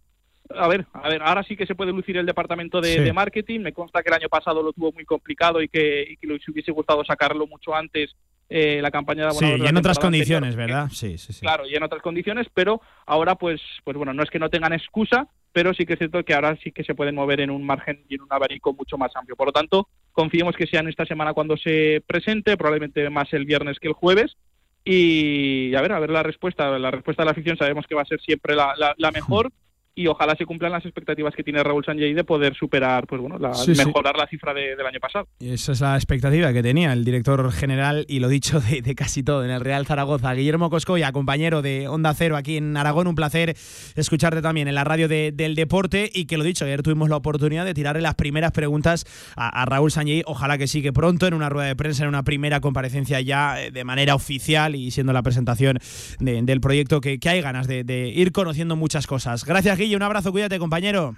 A 0.51 0.69
ver, 0.69 0.87
a 0.93 1.09
ver, 1.09 1.23
ahora 1.23 1.43
sí 1.43 1.57
que 1.57 1.67
se 1.67 1.75
puede 1.75 1.93
lucir 1.93 2.17
el 2.17 2.27
departamento 2.27 2.81
de, 2.81 3.13
marketing. 3.13 3.61
Me 3.61 3.73
consta 3.73 4.03
que 4.03 4.09
el 4.11 4.15
año 4.15 4.29
pasado 4.29 4.63
lo 4.63 4.73
tuvo 4.73 4.93
muy 4.93 5.05
complicado 5.05 5.63
y 5.63 5.69
que, 5.69 6.03
y 6.09 6.17
que 6.17 6.27
le 6.27 6.39
hubiese 6.49 6.71
gustado 6.71 7.03
sacarlo 7.05 7.47
mucho 7.47 7.75
antes 7.75 8.15
eh, 8.51 8.81
la 8.83 8.91
campaña 8.91 9.27
de 9.27 9.33
Sí, 9.33 9.47
y 9.47 9.67
en 9.67 9.77
otras 9.77 9.97
anterior, 9.97 10.01
condiciones, 10.01 10.55
¿verdad? 10.57 10.89
Sí, 10.91 11.17
sí, 11.17 11.33
sí. 11.33 11.41
Claro, 11.41 11.67
y 11.67 11.75
en 11.75 11.83
otras 11.83 12.03
condiciones, 12.03 12.47
pero 12.53 12.83
ahora 13.07 13.37
pues, 13.37 13.61
pues 13.85 13.97
bueno, 13.97 14.13
no 14.13 14.23
es 14.23 14.29
que 14.29 14.39
no 14.39 14.51
tengan 14.51 14.75
excusa, 14.75 15.29
pero 15.53 15.73
sí 15.73 15.87
que 15.87 15.95
es 15.95 15.99
cierto 15.99 16.23
que 16.25 16.35
ahora 16.35 16.57
sí 16.63 16.71
que 16.71 16.85
se 16.85 16.95
pueden 16.95 17.15
mover 17.15 17.41
en 17.41 17.51
un 17.51 17.65
margen 17.65 18.05
y 18.09 18.17
en 18.17 18.21
un 18.23 18.29
abanico 18.31 18.75
mucho 18.75 18.99
más 18.99 19.17
amplio. 19.17 19.37
Por 19.37 19.47
lo 19.47 19.53
tanto, 19.53 19.89
confiemos 20.13 20.55
que 20.57 20.67
sea 20.67 20.81
en 20.81 20.89
esta 20.89 21.07
semana 21.07 21.33
cuando 21.33 21.57
se 21.57 22.03
presente, 22.07 22.59
probablemente 22.59 23.09
más 23.09 23.33
el 23.33 23.47
viernes 23.47 23.79
que 23.79 23.89
el 23.89 23.95
jueves. 23.95 24.37
Y 24.85 25.75
a 25.75 25.81
ver, 25.81 25.93
a 25.93 25.99
ver 25.99 26.11
la 26.11 26.23
respuesta. 26.23 26.79
La 26.79 26.91
respuesta 26.91 27.23
de 27.23 27.27
la 27.27 27.31
afición 27.33 27.57
sabemos 27.57 27.87
que 27.87 27.95
va 27.95 28.03
a 28.03 28.07
ser 28.07 28.21
siempre 28.21 28.55
la, 28.55 28.75
la- 28.77 28.95
la 28.99 29.11
mejor. 29.13 29.51
Y 29.97 30.09
ojalá 30.09 30.35
se 30.37 30.45
cumplan 30.45 30.73
las 30.73 30.85
expectativas 30.85 31.35
que 31.37 31.45
tiene 31.45 31.63
Raúl 31.63 31.85
Sanjay 31.85 32.15
de 32.15 32.25
poder 32.25 32.55
superar, 32.57 33.07
pues 33.07 33.21
bueno, 33.21 33.39
la- 33.39 33.55
Sí, 33.55 33.75
sí. 33.77 33.85
mejorar 33.87 34.17
la 34.17 34.27
cifra 34.27 34.53
de- 34.53 34.75
del 34.75 34.85
año 34.87 34.99
pasado. 35.01 35.29
Y 35.39 35.51
esa 35.51 35.71
es 35.71 35.81
la 35.81 35.95
expectativa 35.95 36.53
que 36.53 36.63
tenía 36.65 36.93
el 36.93 37.05
director 37.05 37.53
general 37.53 38.05
y 38.09 38.19
lo 38.19 38.29
dicho 38.29 38.59
de, 38.61 38.83
de 38.83 38.95
casi 38.97 39.23
todo 39.23 39.45
en 39.45 39.51
el 39.53 39.61
Real 39.61 39.87
Zaragoza. 39.87 40.35
Guillermo 40.35 40.69
Coscoya, 40.69 41.13
compañero 41.13 41.63
de 41.63 41.87
Onda 41.87 42.13
Cero 42.15 42.37
aquí 42.37 42.57
en 42.57 42.77
Aragón, 42.77 43.07
un 43.07 43.15
placer 43.15 43.55
escucharte 43.95 44.43
también 44.43 44.67
en 44.67 44.75
la 44.75 44.83
radio 44.83 45.07
de- 45.07 45.31
del 45.33 45.55
deporte 45.55 46.11
y 46.13 46.27
que 46.27 46.39
lo 46.39 46.45
dicho, 46.45 46.65
ayer 46.65 46.83
tuvimos 46.83 47.09
la 47.09 47.17
oportunidad 47.17 47.65
de 47.65 47.75
tirarle 47.75 48.03
las 48.03 48.17
primeras 48.17 48.51
preguntas 48.51 49.05
a, 49.37 49.63
a 49.63 49.65
Raúl 49.65 49.93
Sañey. 49.93 50.23
Ojalá 50.27 50.59
que 50.59 50.67
sí, 50.67 50.83
que 50.83 50.93
pronto 50.93 51.27
en 51.29 51.35
una 51.35 51.49
rueda 51.49 51.69
de 51.69 51.77
prensa, 51.77 52.03
en 52.03 52.09
una 52.09 52.25
primera 52.25 52.61
comparecencia 52.61 53.21
ya 53.21 53.63
eh, 53.63 53.71
de 53.71 53.85
manera 53.85 54.17
oficial 54.17 54.75
y 54.75 54.91
siendo 54.91 55.13
la 55.13 55.23
presentación 55.23 55.79
de- 56.19 56.43
del 56.43 56.61
proyecto 56.61 57.01
que, 57.01 57.21
que 57.21 57.29
hay 57.29 57.41
ganas 57.41 57.69
de, 57.69 57.85
de 57.85 58.09
ir 58.09 58.33
conociendo 58.33 58.75
muchas 58.75 59.07
cosas. 59.07 59.45
Gracias, 59.45 59.79
Guille, 59.85 59.97
un 59.97 60.03
abrazo, 60.03 60.33
cuídate, 60.33 60.59
compañero. 60.59 61.15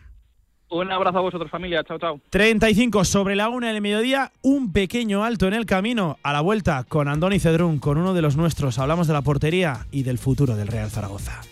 Un 0.69 0.91
abrazo 0.91 1.19
a 1.19 1.21
vosotros, 1.21 1.49
familia. 1.51 1.85
Chao, 1.85 1.99
chao. 1.99 2.21
35 2.31 3.05
sobre 3.05 3.37
la 3.37 3.49
una 3.49 3.73
del 3.73 3.81
mediodía, 3.81 4.33
un 4.43 4.73
pequeño 4.73 5.23
alto 5.23 5.47
en 5.47 5.55
el 5.55 5.65
camino 5.65 6.19
a 6.25 6.33
la 6.33 6.41
vuelta 6.41 6.85
con 6.89 7.07
Andoni 7.07 7.39
Cedrún, 7.39 7.79
con 7.79 7.99
uno 7.99 8.15
de 8.15 8.23
los 8.23 8.37
nuestros. 8.37 8.81
Hablamos 8.81 9.07
de 9.07 9.13
la 9.13 9.23
portería 9.23 9.87
y 9.93 10.03
del 10.03 10.19
futuro 10.19 10.57
del 10.57 10.67
Real 10.67 10.91
Zaragoza. 10.91 11.43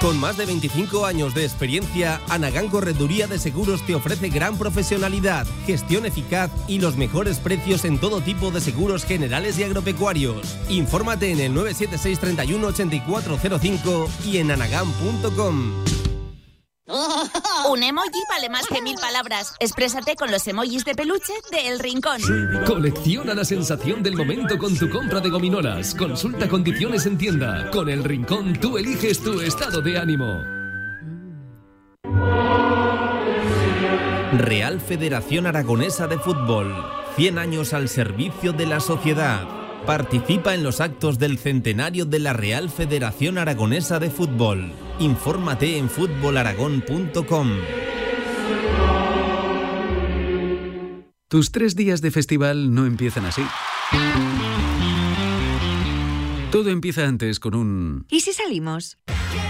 Con 0.00 0.18
más 0.18 0.36
de 0.36 0.44
25 0.44 1.06
años 1.06 1.34
de 1.34 1.44
experiencia, 1.44 2.20
Anagán 2.28 2.68
Correduría 2.68 3.26
de 3.26 3.38
Seguros 3.38 3.84
te 3.86 3.94
ofrece 3.94 4.28
gran 4.28 4.58
profesionalidad, 4.58 5.46
gestión 5.66 6.04
eficaz 6.04 6.50
y 6.68 6.78
los 6.78 6.96
mejores 6.96 7.38
precios 7.38 7.86
en 7.86 7.98
todo 7.98 8.20
tipo 8.20 8.50
de 8.50 8.60
seguros 8.60 9.04
generales 9.04 9.58
y 9.58 9.64
agropecuarios. 9.64 10.58
Infórmate 10.68 11.30
en 11.30 11.40
el 11.40 11.54
976 11.54 12.18
31 12.20 12.66
8405 12.66 14.08
y 14.26 14.38
en 14.38 14.50
anagán.com. 14.50 15.72
Un 16.86 17.82
emoji 17.82 18.20
vale 18.28 18.50
más 18.50 18.66
que 18.66 18.82
mil 18.82 18.96
palabras. 18.96 19.54
Exprésate 19.58 20.16
con 20.16 20.30
los 20.30 20.46
emojis 20.46 20.84
de 20.84 20.94
peluche 20.94 21.32
de 21.50 21.68
El 21.68 21.78
Rincón. 21.78 22.20
Colecciona 22.66 23.34
la 23.34 23.44
sensación 23.44 24.02
del 24.02 24.16
momento 24.16 24.58
con 24.58 24.76
tu 24.76 24.90
compra 24.90 25.20
de 25.20 25.30
gominolas. 25.30 25.94
Consulta 25.94 26.46
condiciones 26.46 27.06
en 27.06 27.16
tienda. 27.16 27.70
Con 27.70 27.88
El 27.88 28.04
Rincón 28.04 28.52
tú 28.60 28.76
eliges 28.76 29.22
tu 29.22 29.40
estado 29.40 29.80
de 29.80 29.98
ánimo. 29.98 30.42
Real 34.36 34.80
Federación 34.80 35.46
Aragonesa 35.46 36.06
de 36.06 36.18
Fútbol. 36.18 36.74
100 37.16 37.38
años 37.38 37.72
al 37.72 37.88
servicio 37.88 38.52
de 38.52 38.66
la 38.66 38.80
sociedad. 38.80 39.63
Participa 39.86 40.54
en 40.54 40.62
los 40.62 40.80
actos 40.80 41.18
del 41.18 41.38
centenario 41.38 42.06
de 42.06 42.18
la 42.18 42.32
Real 42.32 42.70
Federación 42.70 43.36
Aragonesa 43.36 43.98
de 43.98 44.08
Fútbol. 44.08 44.72
Infórmate 44.98 45.76
en 45.76 45.90
fútbolaragón.com. 45.90 47.50
Tus 51.28 51.52
tres 51.52 51.76
días 51.76 52.00
de 52.00 52.10
festival 52.10 52.72
no 52.74 52.86
empiezan 52.86 53.26
así. 53.26 53.42
Todo 56.50 56.70
empieza 56.70 57.06
antes 57.06 57.38
con 57.38 57.54
un... 57.54 58.06
¿Y 58.08 58.20
si 58.20 58.32
salimos? 58.32 58.96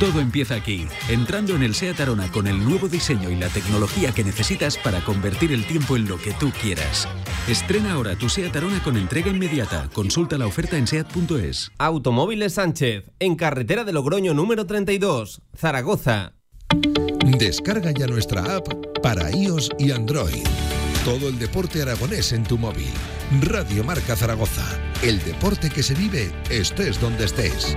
Todo 0.01 0.21
empieza 0.21 0.55
aquí, 0.55 0.87
entrando 1.09 1.55
en 1.55 1.63
el 1.63 1.75
SEAT 1.75 2.01
Arona 2.01 2.31
con 2.31 2.47
el 2.47 2.63
nuevo 2.63 2.89
diseño 2.89 3.31
y 3.31 3.37
la 3.37 3.49
tecnología 3.49 4.13
que 4.13 4.25
necesitas 4.25 4.77
para 4.77 5.05
convertir 5.05 5.53
el 5.53 5.67
tiempo 5.67 5.97
en 5.97 6.09
lo 6.09 6.19
que 6.19 6.33
tú 6.33 6.51
quieras. 6.61 7.09
Estrena 7.49 7.93
ahora 7.93 8.17
tu 8.17 8.29
SEAT 8.29 8.57
Arona 8.57 8.83
con 8.83 8.97
entrega 8.97 9.31
inmediata. 9.31 9.89
Consulta 9.93 10.39
la 10.39 10.47
oferta 10.47 10.77
en 10.77 10.87
SEAT.es. 10.87 11.71
Automóviles 11.79 12.55
Sánchez, 12.55 13.11
en 13.19 13.37
carretera 13.37 13.85
de 13.85 13.93
Logroño 13.93 14.35
número 14.35 14.67
32, 14.67 15.43
Zaragoza. 15.57 16.35
Descarga 17.39 17.91
ya 17.93 18.07
nuestra 18.07 18.57
app 18.57 18.69
para 19.03 19.31
iOS 19.31 19.71
y 19.79 19.91
Android. 19.91 20.45
Todo 21.05 21.29
el 21.29 21.39
deporte 21.39 21.83
aragonés 21.83 22.33
en 22.33 22.45
tu 22.45 22.59
móvil. 22.59 22.93
Radio 23.43 23.85
Marca 23.85 24.17
Zaragoza. 24.17 24.65
El 25.03 25.23
deporte 25.25 25.71
que 25.71 25.83
se 25.83 25.95
vive 25.95 26.33
estés 26.51 27.01
donde 27.01 27.25
estés. 27.25 27.77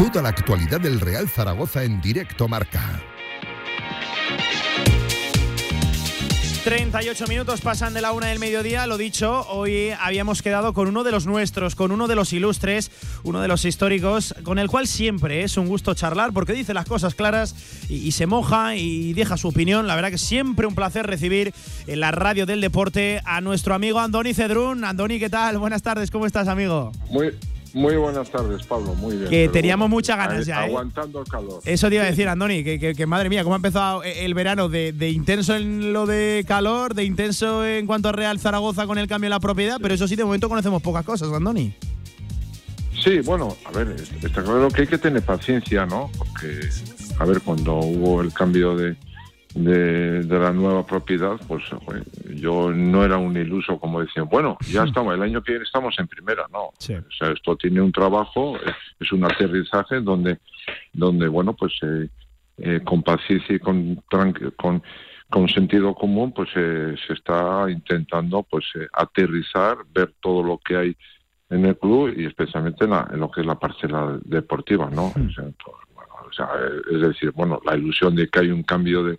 Toda 0.00 0.22
la 0.22 0.30
actualidad 0.30 0.80
del 0.80 0.98
Real 0.98 1.28
Zaragoza 1.28 1.84
en 1.84 2.00
directo 2.00 2.48
marca. 2.48 3.02
38 6.64 7.26
minutos 7.26 7.60
pasan 7.60 7.92
de 7.92 8.00
la 8.00 8.12
una 8.12 8.28
del 8.28 8.38
mediodía, 8.38 8.86
lo 8.86 8.96
dicho, 8.96 9.46
hoy 9.50 9.90
habíamos 10.00 10.40
quedado 10.40 10.72
con 10.72 10.88
uno 10.88 11.04
de 11.04 11.10
los 11.10 11.26
nuestros, 11.26 11.74
con 11.74 11.92
uno 11.92 12.08
de 12.08 12.14
los 12.14 12.32
ilustres, 12.32 12.90
uno 13.24 13.42
de 13.42 13.48
los 13.48 13.66
históricos, 13.66 14.34
con 14.42 14.58
el 14.58 14.68
cual 14.68 14.86
siempre 14.86 15.42
es 15.42 15.58
un 15.58 15.68
gusto 15.68 15.92
charlar 15.92 16.32
porque 16.32 16.54
dice 16.54 16.72
las 16.72 16.86
cosas 16.86 17.14
claras 17.14 17.54
y, 17.90 17.96
y 17.96 18.12
se 18.12 18.26
moja 18.26 18.76
y 18.76 19.12
deja 19.12 19.36
su 19.36 19.48
opinión. 19.48 19.86
La 19.86 19.96
verdad 19.96 20.10
que 20.10 20.18
siempre 20.18 20.66
un 20.66 20.74
placer 20.74 21.06
recibir 21.06 21.52
en 21.86 22.00
la 22.00 22.10
radio 22.10 22.46
del 22.46 22.62
deporte 22.62 23.20
a 23.26 23.42
nuestro 23.42 23.74
amigo 23.74 24.00
Andoni 24.00 24.32
Cedrún. 24.32 24.82
Andoni, 24.82 25.18
¿qué 25.18 25.28
tal? 25.28 25.58
Buenas 25.58 25.82
tardes, 25.82 26.10
¿cómo 26.10 26.24
estás, 26.24 26.48
amigo? 26.48 26.90
Muy, 27.10 27.34
muy 27.74 27.96
buenas 27.96 28.30
tardes, 28.30 28.66
Pablo. 28.66 28.94
Muy 28.94 29.16
bien. 29.16 29.28
Que 29.30 29.48
teníamos 29.48 29.84
bueno, 29.86 29.96
muchas 29.96 30.16
ganas 30.16 30.46
ya, 30.46 30.62
¿eh? 30.62 30.66
Aguantando 30.70 31.20
el 31.20 31.28
calor. 31.28 31.60
Eso 31.64 31.88
te 31.88 31.94
iba 31.96 32.04
a 32.04 32.06
decir, 32.08 32.28
Andoni, 32.28 32.62
que, 32.64 32.78
que- 32.78 32.94
que 32.94 33.06
madre 33.06 33.28
mía, 33.28 33.42
cómo 33.42 33.54
ha 33.54 33.56
empezado 33.56 34.02
el 34.02 34.34
verano 34.34 34.68
de, 34.68 34.92
de 34.92 35.10
intenso 35.10 35.54
en 35.56 35.92
lo 35.92 36.06
de 36.06 36.44
calor, 36.46 36.94
de 36.94 37.04
intenso 37.04 37.64
en 37.66 37.86
cuanto 37.86 38.08
a 38.08 38.12
Real 38.12 38.38
Zaragoza 38.40 38.86
con 38.86 38.98
el 38.98 39.06
cambio 39.06 39.26
de 39.26 39.30
la 39.30 39.40
propiedad, 39.40 39.78
pero 39.80 39.94
eso 39.94 40.06
sí, 40.08 40.16
de 40.16 40.24
momento 40.24 40.48
conocemos 40.48 40.82
pocas 40.82 41.04
cosas, 41.04 41.32
Andoni. 41.32 41.74
Sí, 43.02 43.20
bueno, 43.20 43.56
a 43.64 43.70
ver, 43.70 43.96
es- 43.98 44.12
está 44.24 44.42
claro 44.42 44.68
que 44.68 44.82
hay 44.82 44.86
que 44.86 44.98
tener 44.98 45.22
paciencia, 45.22 45.86
¿no? 45.86 46.10
Porque, 46.18 46.60
a 47.18 47.24
ver, 47.24 47.40
cuando 47.40 47.76
hubo 47.76 48.20
el 48.20 48.32
cambio 48.32 48.76
de, 48.76 48.94
de, 49.54 50.22
de 50.22 50.38
la 50.38 50.52
nueva 50.52 50.86
propiedad, 50.86 51.40
pues 51.48 51.64
yo 52.36 52.70
no 52.70 53.04
era 53.04 53.16
un 53.18 53.36
iluso 53.36 53.78
como 53.78 54.00
decían, 54.00 54.28
bueno, 54.28 54.56
ya 54.66 54.84
estamos, 54.88 55.14
el 55.14 55.22
año 55.22 55.42
que 55.42 55.52
viene 55.52 55.64
estamos 55.64 55.98
en 55.98 56.06
primera, 56.06 56.46
no. 56.52 56.70
O 56.98 57.10
sea, 57.12 57.30
esto 57.30 57.56
tiene 57.56 57.80
un 57.80 57.92
trabajo, 57.92 58.56
es, 59.00 59.12
un 59.12 59.24
aterrizaje 59.24 60.00
donde, 60.00 60.38
donde 60.92 61.26
bueno, 61.28 61.54
pues 61.54 61.72
eh, 61.82 62.08
eh, 62.58 62.80
con 62.84 63.02
paciencia 63.02 63.56
y 63.56 63.58
con, 63.58 63.96
tranqui- 64.10 64.54
con, 64.56 64.82
con 65.28 65.48
sentido 65.48 65.94
común, 65.94 66.32
pues 66.32 66.48
eh, 66.54 66.94
se 67.06 67.14
está 67.14 67.66
intentando 67.70 68.42
pues 68.48 68.64
eh, 68.76 68.86
aterrizar, 68.92 69.78
ver 69.92 70.12
todo 70.20 70.42
lo 70.42 70.58
que 70.58 70.76
hay 70.76 70.96
en 71.48 71.64
el 71.66 71.76
club 71.76 72.14
y 72.16 72.26
especialmente 72.26 72.84
en, 72.84 72.90
la- 72.90 73.08
en 73.12 73.18
lo 73.18 73.30
que 73.30 73.40
es 73.40 73.46
la 73.46 73.58
parcela 73.58 74.16
deportiva, 74.24 74.88
¿no? 74.90 75.06
O 75.06 75.30
sea, 75.34 75.44
to- 75.64 75.76
bueno, 75.94 76.12
o 76.28 76.32
sea, 76.32 76.48
es 76.92 77.00
decir, 77.00 77.32
bueno, 77.32 77.60
la 77.64 77.76
ilusión 77.76 78.14
de 78.14 78.28
que 78.28 78.38
hay 78.40 78.50
un 78.50 78.62
cambio 78.62 79.02
de, 79.02 79.18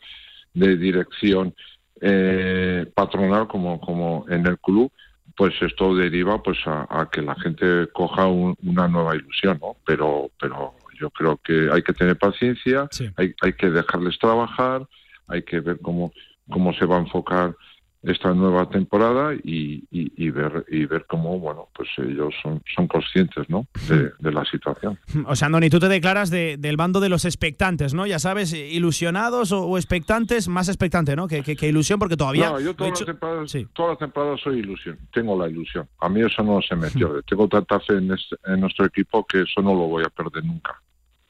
de 0.53 0.77
dirección 0.77 1.53
eh, 2.01 2.85
patronal 2.95 3.47
como, 3.47 3.79
como 3.79 4.25
en 4.29 4.45
el 4.47 4.57
club, 4.59 4.91
pues 5.35 5.53
esto 5.61 5.95
deriva 5.95 6.41
pues 6.41 6.57
a, 6.65 6.87
a 6.89 7.09
que 7.09 7.21
la 7.21 7.35
gente 7.35 7.87
coja 7.93 8.25
un- 8.27 8.55
una 8.63 8.87
nueva 8.87 9.15
ilusión, 9.15 9.59
¿no? 9.61 9.77
Pero, 9.85 10.29
pero 10.39 10.73
yo 10.99 11.09
creo 11.11 11.37
que 11.37 11.69
hay 11.71 11.81
que 11.83 11.93
tener 11.93 12.17
paciencia, 12.17 12.87
hay, 13.15 13.33
hay 13.41 13.53
que 13.53 13.69
dejarles 13.69 14.17
trabajar, 14.19 14.87
hay 15.27 15.43
que 15.43 15.59
ver 15.59 15.79
cómo, 15.81 16.11
cómo 16.49 16.73
se 16.73 16.85
va 16.85 16.97
a 16.97 17.01
enfocar 17.01 17.55
esta 18.03 18.33
nueva 18.33 18.67
temporada 18.69 19.33
y, 19.35 19.83
y- 19.91 20.11
y 20.17 20.29
ver 20.31 20.65
y 20.69 20.85
ver 20.85 21.05
cómo 21.07 21.37
bueno 21.39 21.67
pues 21.75 21.87
ellos 21.99 22.33
son, 22.41 22.59
son 22.75 22.87
conscientes 22.87 23.47
no 23.49 23.67
de, 23.87 24.11
de 24.17 24.31
la 24.31 24.43
situación. 24.45 24.97
O 25.27 25.35
sea, 25.35 25.45
Andoni, 25.45 25.69
tú 25.69 25.79
te 25.79 25.87
declaras 25.87 26.31
de- 26.31 26.57
del 26.57 26.77
bando 26.77 26.99
de 26.99 27.09
los 27.09 27.25
expectantes, 27.25 27.93
¿no? 27.93 28.07
Ya 28.07 28.17
sabes, 28.17 28.53
ilusionados 28.53 29.51
o, 29.51 29.65
o 29.67 29.77
expectantes, 29.77 30.47
más 30.47 30.67
expectante, 30.67 31.15
¿no? 31.15 31.27
Que, 31.27 31.43
que- 31.43 31.55
que 31.55 31.67
ilusión, 31.67 31.99
porque 31.99 32.17
todavía. 32.17 32.49
no 32.49 32.59
yo 32.59 32.65
lo 32.65 32.71
he 32.71 32.73
todas 32.73 32.91
las 32.91 33.05
temporadas 33.05 33.57
todas 33.73 33.89
las 33.91 33.99
temporadas 33.99 34.41
soy 34.41 34.59
ilusión 34.59 34.97
tengo 35.13 35.37
la 35.39 35.47
ilusión. 35.47 35.87
A 35.99 36.09
mí 36.09 36.21
eso 36.21 36.41
no 36.43 36.59
se 36.61 36.75
me 36.75 36.89
pierde. 36.89 37.21
Tengo 37.27 37.47
tanta 37.47 37.79
fe 37.81 37.97
en, 37.97 38.11
este- 38.11 38.35
en 38.47 38.61
nuestro 38.61 38.85
equipo 38.85 39.23
que 39.25 39.41
eso 39.41 39.61
no 39.61 39.73
lo 39.75 39.87
voy 39.87 40.03
a 40.03 40.09
perder 40.09 40.43
nunca 40.43 40.75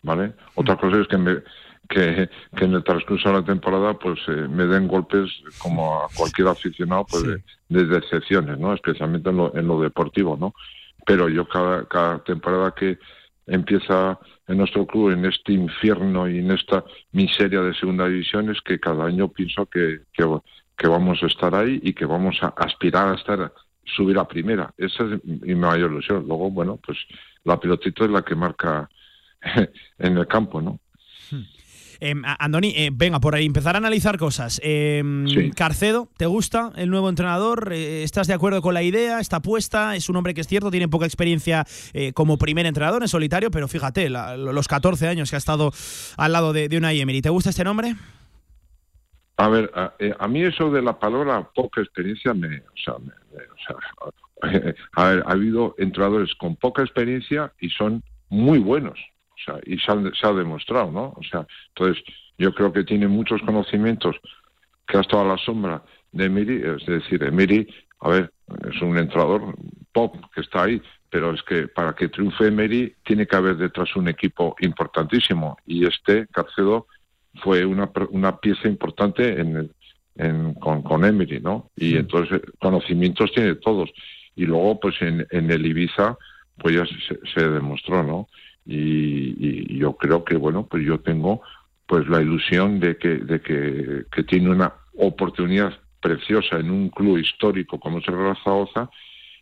vale 0.03 0.33
otra 0.55 0.77
cosa 0.77 0.97
es 0.99 1.07
que 1.07 1.17
me 1.17 1.37
que, 1.91 2.29
que 2.55 2.65
en 2.65 2.73
el 2.73 2.83
transcurso 2.83 3.29
de 3.29 3.35
la 3.35 3.45
temporada 3.45 3.93
pues 3.93 4.19
eh, 4.27 4.47
me 4.49 4.65
den 4.65 4.87
golpes 4.87 5.29
como 5.59 5.99
a 5.99 6.07
cualquier 6.15 6.47
aficionado 6.47 7.05
pues 7.05 7.23
de, 7.23 7.43
de 7.69 7.85
decepciones 7.85 8.57
no 8.57 8.73
especialmente 8.73 9.29
en 9.29 9.37
lo, 9.37 9.55
en 9.55 9.67
lo 9.67 9.81
deportivo 9.81 10.37
no 10.39 10.53
pero 11.05 11.27
yo 11.27 11.47
cada, 11.47 11.85
cada 11.85 12.23
temporada 12.23 12.73
que 12.73 12.97
empieza 13.45 14.17
en 14.47 14.57
nuestro 14.57 14.87
club 14.87 15.11
en 15.11 15.25
este 15.25 15.53
infierno 15.53 16.29
y 16.29 16.39
en 16.39 16.51
esta 16.51 16.85
miseria 17.11 17.61
de 17.61 17.73
segunda 17.73 18.07
división 18.07 18.49
es 18.49 18.61
que 18.61 18.79
cada 18.79 19.05
año 19.05 19.27
pienso 19.27 19.65
que, 19.65 20.01
que, 20.13 20.25
que 20.77 20.87
vamos 20.87 21.21
a 21.21 21.27
estar 21.27 21.53
ahí 21.53 21.79
y 21.83 21.93
que 21.93 22.05
vamos 22.05 22.37
a 22.41 22.53
aspirar 22.57 23.09
a 23.09 23.15
estar 23.15 23.51
subir 23.83 24.17
a 24.19 24.27
primera. 24.27 24.71
Esa 24.77 25.03
es 25.03 25.25
mi 25.25 25.55
mayor 25.55 25.91
ilusión. 25.91 26.25
Luego 26.27 26.49
bueno 26.51 26.79
pues 26.85 26.97
la 27.43 27.59
pelotita 27.59 28.05
es 28.05 28.11
la 28.11 28.21
que 28.21 28.35
marca 28.35 28.89
en 29.99 30.17
el 30.17 30.27
campo 30.27 30.61
no 30.61 30.79
Eh, 32.03 32.15
a- 32.25 32.43
Andoni, 32.43 32.73
eh, 32.75 32.89
venga, 32.91 33.19
por 33.19 33.35
ahí 33.35 33.45
empezar 33.45 33.75
a 33.75 33.77
analizar 33.77 34.17
cosas. 34.17 34.59
Eh, 34.63 35.03
Carcedo, 35.55 36.09
¿te 36.17 36.25
gusta 36.25 36.71
el 36.75 36.89
nuevo 36.89 37.07
entrenador? 37.09 37.69
Eh, 37.71 38.01
¿Estás 38.03 38.25
de 38.27 38.33
acuerdo 38.33 38.61
con 38.63 38.73
la 38.73 38.81
idea? 38.81 39.19
¿Está 39.19 39.39
puesta? 39.39 39.95
Es 39.95 40.09
un 40.09 40.15
hombre 40.15 40.33
que 40.33 40.41
es 40.41 40.47
cierto, 40.47 40.71
tiene 40.71 40.87
poca 40.87 41.05
experiencia 41.05 41.63
eh, 41.93 42.11
como 42.13 42.37
primer 42.39 42.65
entrenador 42.65 43.03
en 43.03 43.07
solitario, 43.07 43.51
pero 43.51 43.67
fíjate, 43.67 44.09
la- 44.09 44.35
los 44.35 44.67
14 44.67 45.07
años 45.07 45.29
que 45.29 45.35
ha 45.35 45.37
estado 45.37 45.71
al 46.17 46.31
lado 46.31 46.53
de, 46.53 46.67
de 46.69 46.77
una 46.77 46.91
Emery. 46.91 47.21
¿Te 47.21 47.29
gusta 47.29 47.51
este 47.51 47.63
nombre? 47.63 47.93
A 49.37 49.47
ver, 49.47 49.71
a, 49.75 49.93
eh, 49.99 50.13
a 50.19 50.27
mí 50.27 50.41
eso 50.43 50.71
de 50.71 50.81
la 50.81 50.97
palabra 50.99 51.47
poca 51.53 51.81
experiencia 51.81 52.33
me, 52.33 52.57
o 52.57 52.77
sea, 52.83 52.95
me- 52.99 53.05
me- 53.05 53.43
o 53.43 53.57
sea, 53.65 54.73
a 54.93 55.05
ver, 55.09 55.23
ha 55.25 55.31
habido 55.31 55.75
entrenadores 55.77 56.33
con 56.35 56.55
poca 56.55 56.81
experiencia 56.81 57.51
y 57.59 57.69
son 57.69 58.03
muy 58.29 58.57
buenos, 58.59 58.97
o 59.41 59.51
sea, 59.51 59.59
y 59.65 59.77
se, 59.77 59.91
han- 59.91 60.13
se 60.13 60.27
ha 60.27 60.33
demostrado, 60.33 60.91
¿no? 60.91 61.13
O 61.17 61.23
sea, 61.29 61.45
entonces 61.69 62.03
yo 62.37 62.53
creo 62.53 62.71
que 62.71 62.83
tiene 62.83 63.07
muchos 63.07 63.41
conocimientos 63.41 64.15
que 64.87 64.97
ha 64.97 65.01
estado 65.01 65.23
a 65.23 65.35
la 65.35 65.37
sombra 65.37 65.83
de 66.11 66.25
Emiri, 66.25 66.61
es 66.63 66.85
decir, 66.85 67.23
Emiri, 67.23 67.67
a 68.01 68.09
ver, 68.09 68.31
es 68.73 68.81
un 68.81 68.97
entrenador 68.97 69.55
pop 69.93 70.15
que 70.33 70.41
está 70.41 70.63
ahí, 70.63 70.81
pero 71.09 71.33
es 71.33 71.43
que 71.43 71.67
para 71.67 71.93
que 71.93 72.07
triunfe 72.09 72.47
Emery 72.47 72.95
tiene 73.03 73.27
que 73.27 73.35
haber 73.35 73.57
detrás 73.57 73.95
un 73.95 74.07
equipo 74.07 74.55
importantísimo 74.61 75.57
y 75.65 75.85
este 75.85 76.27
Carcedo 76.27 76.87
fue 77.43 77.65
una, 77.65 77.89
una 78.09 78.37
pieza 78.37 78.67
importante 78.67 79.39
en 79.39 79.55
el- 79.57 79.71
en- 80.15 80.53
con, 80.55 80.81
con 80.81 81.05
Emery, 81.05 81.39
¿no? 81.39 81.69
Y 81.75 81.95
entonces 81.95 82.41
conocimientos 82.59 83.31
tiene 83.33 83.55
todos. 83.55 83.89
Y 84.35 84.45
luego, 84.45 84.79
pues 84.79 85.01
en, 85.01 85.25
en 85.31 85.49
el 85.51 85.65
Ibiza, 85.65 86.17
pues 86.57 86.75
ya 86.75 86.85
se, 86.85 87.19
se 87.33 87.49
demostró, 87.49 88.03
¿no? 88.03 88.27
Y, 88.65 89.73
y 89.73 89.77
yo 89.77 89.97
creo 89.97 90.23
que, 90.23 90.35
bueno, 90.35 90.67
pues 90.69 90.85
yo 90.85 90.99
tengo 90.99 91.41
pues 91.87 92.07
la 92.07 92.21
ilusión 92.21 92.79
de 92.79 92.97
que, 92.97 93.17
de 93.17 93.41
que, 93.41 94.05
que 94.11 94.23
tiene 94.23 94.49
una 94.49 94.73
oportunidad 94.97 95.73
preciosa 95.99 96.57
en 96.57 96.71
un 96.71 96.89
club 96.89 97.17
histórico 97.17 97.79
como 97.79 97.99
es 97.99 98.07
el 98.07 98.17
Real 98.17 98.37
Zaragoza 98.43 98.89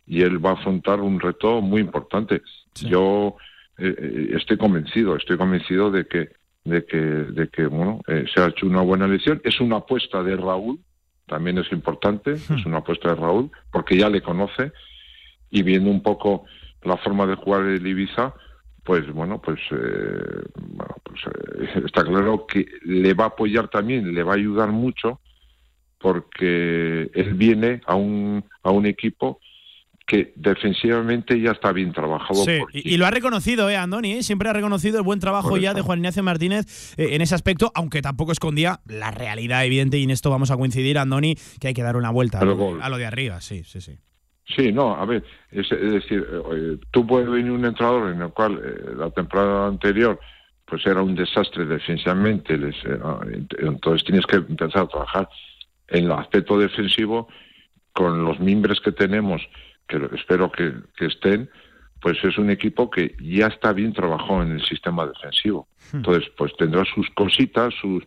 y 0.06 0.22
él 0.22 0.44
va 0.44 0.50
a 0.50 0.54
afrontar 0.54 1.00
un 1.00 1.20
reto 1.20 1.60
muy 1.60 1.80
importante. 1.80 2.42
Yo 2.74 3.36
eh, 3.78 3.94
eh, 3.96 4.30
estoy 4.36 4.56
convencido, 4.56 5.16
estoy 5.16 5.36
convencido 5.36 5.90
de 5.90 6.06
que 6.06 6.30
de 6.64 6.84
que 6.84 6.98
de 6.98 7.48
que 7.48 7.66
bueno 7.66 8.00
eh, 8.06 8.26
se 8.32 8.40
ha 8.40 8.48
hecho 8.48 8.66
una 8.66 8.82
buena 8.82 9.06
elección. 9.06 9.40
Es 9.44 9.60
una 9.60 9.76
apuesta 9.76 10.22
de 10.22 10.36
Raúl, 10.36 10.80
también 11.26 11.58
es 11.58 11.70
importante, 11.72 12.32
es 12.32 12.66
una 12.66 12.78
apuesta 12.78 13.10
de 13.10 13.14
Raúl 13.14 13.50
porque 13.72 13.96
ya 13.96 14.10
le 14.10 14.20
conoce 14.20 14.72
y 15.50 15.62
viendo 15.62 15.90
un 15.90 16.02
poco 16.02 16.44
la 16.82 16.96
forma 16.96 17.26
de 17.26 17.36
jugar 17.36 17.62
el 17.66 17.86
Ibiza, 17.86 18.34
pues 18.90 19.08
bueno, 19.12 19.40
pues, 19.40 19.60
eh, 19.70 20.42
bueno, 20.66 20.96
pues 21.04 21.20
eh, 21.26 21.80
está 21.86 22.02
claro 22.02 22.44
que 22.44 22.66
le 22.82 23.14
va 23.14 23.26
a 23.26 23.28
apoyar 23.28 23.68
también, 23.68 24.12
le 24.12 24.24
va 24.24 24.32
a 24.32 24.34
ayudar 24.34 24.70
mucho 24.72 25.20
porque 26.00 27.08
él 27.14 27.34
viene 27.34 27.80
a 27.86 27.94
un, 27.94 28.44
a 28.64 28.70
un 28.72 28.86
equipo 28.86 29.38
que 30.08 30.32
defensivamente 30.34 31.40
ya 31.40 31.52
está 31.52 31.70
bien 31.70 31.92
trabajado. 31.92 32.44
Sí, 32.44 32.58
por- 32.58 32.74
y, 32.74 32.94
y 32.94 32.96
lo 32.96 33.06
ha 33.06 33.12
reconocido, 33.12 33.70
¿eh, 33.70 33.76
Andoni? 33.76 34.14
¿eh? 34.14 34.22
Siempre 34.24 34.48
ha 34.48 34.52
reconocido 34.52 34.98
el 34.98 35.04
buen 35.04 35.20
trabajo 35.20 35.56
ya 35.56 35.72
de 35.72 35.82
Juan 35.82 36.00
Ignacio 36.00 36.24
Martínez 36.24 36.94
eh, 36.98 37.10
en 37.14 37.22
ese 37.22 37.36
aspecto, 37.36 37.70
aunque 37.76 38.02
tampoco 38.02 38.32
escondía 38.32 38.80
la 38.88 39.12
realidad 39.12 39.64
evidente, 39.64 39.98
y 39.98 40.02
en 40.02 40.10
esto 40.10 40.30
vamos 40.30 40.50
a 40.50 40.56
coincidir, 40.56 40.98
Andoni, 40.98 41.36
que 41.60 41.68
hay 41.68 41.74
que 41.74 41.84
dar 41.84 41.94
una 41.96 42.10
vuelta 42.10 42.40
lo, 42.44 42.82
a 42.82 42.88
lo 42.88 42.98
de 42.98 43.06
arriba, 43.06 43.40
sí, 43.40 43.62
sí, 43.62 43.80
sí. 43.80 43.98
Sí, 44.56 44.72
no, 44.72 44.94
a 44.96 45.04
ver, 45.04 45.22
es, 45.50 45.70
es 45.70 45.92
decir, 45.92 46.26
eh, 46.52 46.76
tú 46.90 47.06
puedes 47.06 47.28
venir 47.30 47.52
un 47.52 47.64
entrenador 47.64 48.10
en 48.12 48.22
el 48.22 48.30
cual 48.30 48.60
eh, 48.64 48.94
la 48.96 49.10
temporada 49.10 49.66
anterior 49.68 50.18
pues 50.64 50.86
era 50.86 51.02
un 51.02 51.14
desastre 51.14 51.66
defensivamente, 51.66 52.56
les, 52.56 52.76
eh, 52.84 52.98
ah, 53.02 53.20
ent- 53.24 53.56
entonces 53.58 54.04
tienes 54.04 54.24
que 54.26 54.36
empezar 54.36 54.82
a 54.82 54.86
trabajar 54.88 55.28
en 55.88 56.04
el 56.04 56.12
aspecto 56.12 56.58
defensivo 56.58 57.28
con 57.92 58.24
los 58.24 58.38
mimbres 58.40 58.80
que 58.80 58.92
tenemos, 58.92 59.42
que 59.88 60.00
espero 60.14 60.50
que, 60.50 60.72
que 60.96 61.06
estén, 61.06 61.50
pues 62.00 62.22
es 62.24 62.38
un 62.38 62.50
equipo 62.50 62.88
que 62.88 63.14
ya 63.20 63.48
está 63.48 63.72
bien 63.72 63.92
trabajado 63.92 64.42
en 64.42 64.52
el 64.52 64.64
sistema 64.64 65.06
defensivo. 65.06 65.68
Entonces, 65.92 66.30
pues 66.36 66.52
tendrá 66.56 66.84
sus 66.94 67.10
cositas, 67.10 67.74
sus, 67.80 68.04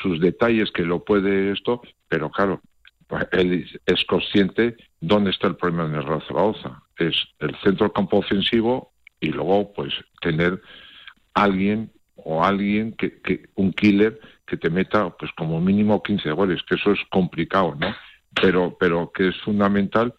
sus 0.00 0.20
detalles 0.20 0.70
que 0.70 0.84
lo 0.84 1.04
puede 1.04 1.50
esto, 1.52 1.82
pero 2.08 2.30
claro, 2.30 2.60
pues, 3.08 3.26
él 3.32 3.68
es 3.86 4.04
consciente 4.04 4.76
dónde 5.00 5.30
está 5.30 5.46
el 5.46 5.56
problema 5.56 5.86
en 5.86 5.94
el 5.94 6.04
Real 6.04 6.22
Zaragoza. 6.26 6.82
Es 6.96 7.14
el 7.38 7.54
centro 7.62 7.92
campo 7.92 8.18
ofensivo 8.18 8.92
y 9.20 9.28
luego, 9.28 9.72
pues, 9.72 9.94
tener 10.20 10.60
alguien 11.34 11.92
o 12.16 12.44
alguien 12.44 12.92
que, 12.92 13.20
que 13.20 13.48
un 13.54 13.72
killer 13.72 14.20
que 14.46 14.56
te 14.56 14.70
meta, 14.70 15.10
pues, 15.10 15.30
como 15.36 15.60
mínimo 15.60 16.02
15 16.02 16.32
goles, 16.32 16.62
que 16.62 16.76
eso 16.76 16.92
es 16.92 17.00
complicado, 17.10 17.76
¿no? 17.78 17.94
Pero, 18.40 18.76
pero 18.78 19.10
que 19.12 19.28
es 19.28 19.36
fundamental 19.42 20.14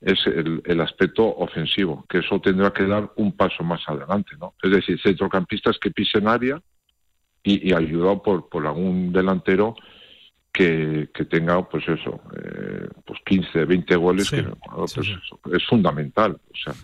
es 0.00 0.26
el, 0.26 0.62
el 0.64 0.80
aspecto 0.80 1.24
ofensivo, 1.24 2.06
que 2.08 2.18
eso 2.18 2.40
tendrá 2.40 2.72
que 2.72 2.86
dar 2.86 3.12
un 3.16 3.36
paso 3.36 3.62
más 3.62 3.82
adelante, 3.86 4.32
¿no? 4.40 4.54
Es 4.62 4.70
decir, 4.70 5.00
centrocampistas 5.02 5.78
que 5.78 5.90
pisen 5.90 6.26
área 6.26 6.60
y, 7.42 7.68
y 7.68 7.74
ayudado 7.74 8.22
por, 8.22 8.48
por 8.48 8.66
algún 8.66 9.12
delantero 9.12 9.74
que, 10.52 11.08
que 11.14 11.24
tenga, 11.24 11.68
pues 11.68 11.84
eso, 11.88 12.20
eh, 12.36 12.88
pues 13.06 13.18
15, 13.26 13.64
20 13.64 13.96
goles, 13.96 14.30
que 14.30 14.42
bueno, 14.42 14.56
pues 14.76 14.96
eso 14.98 15.40
es 15.52 15.66
fundamental. 15.66 16.32
O 16.32 16.56
sea, 16.56 16.74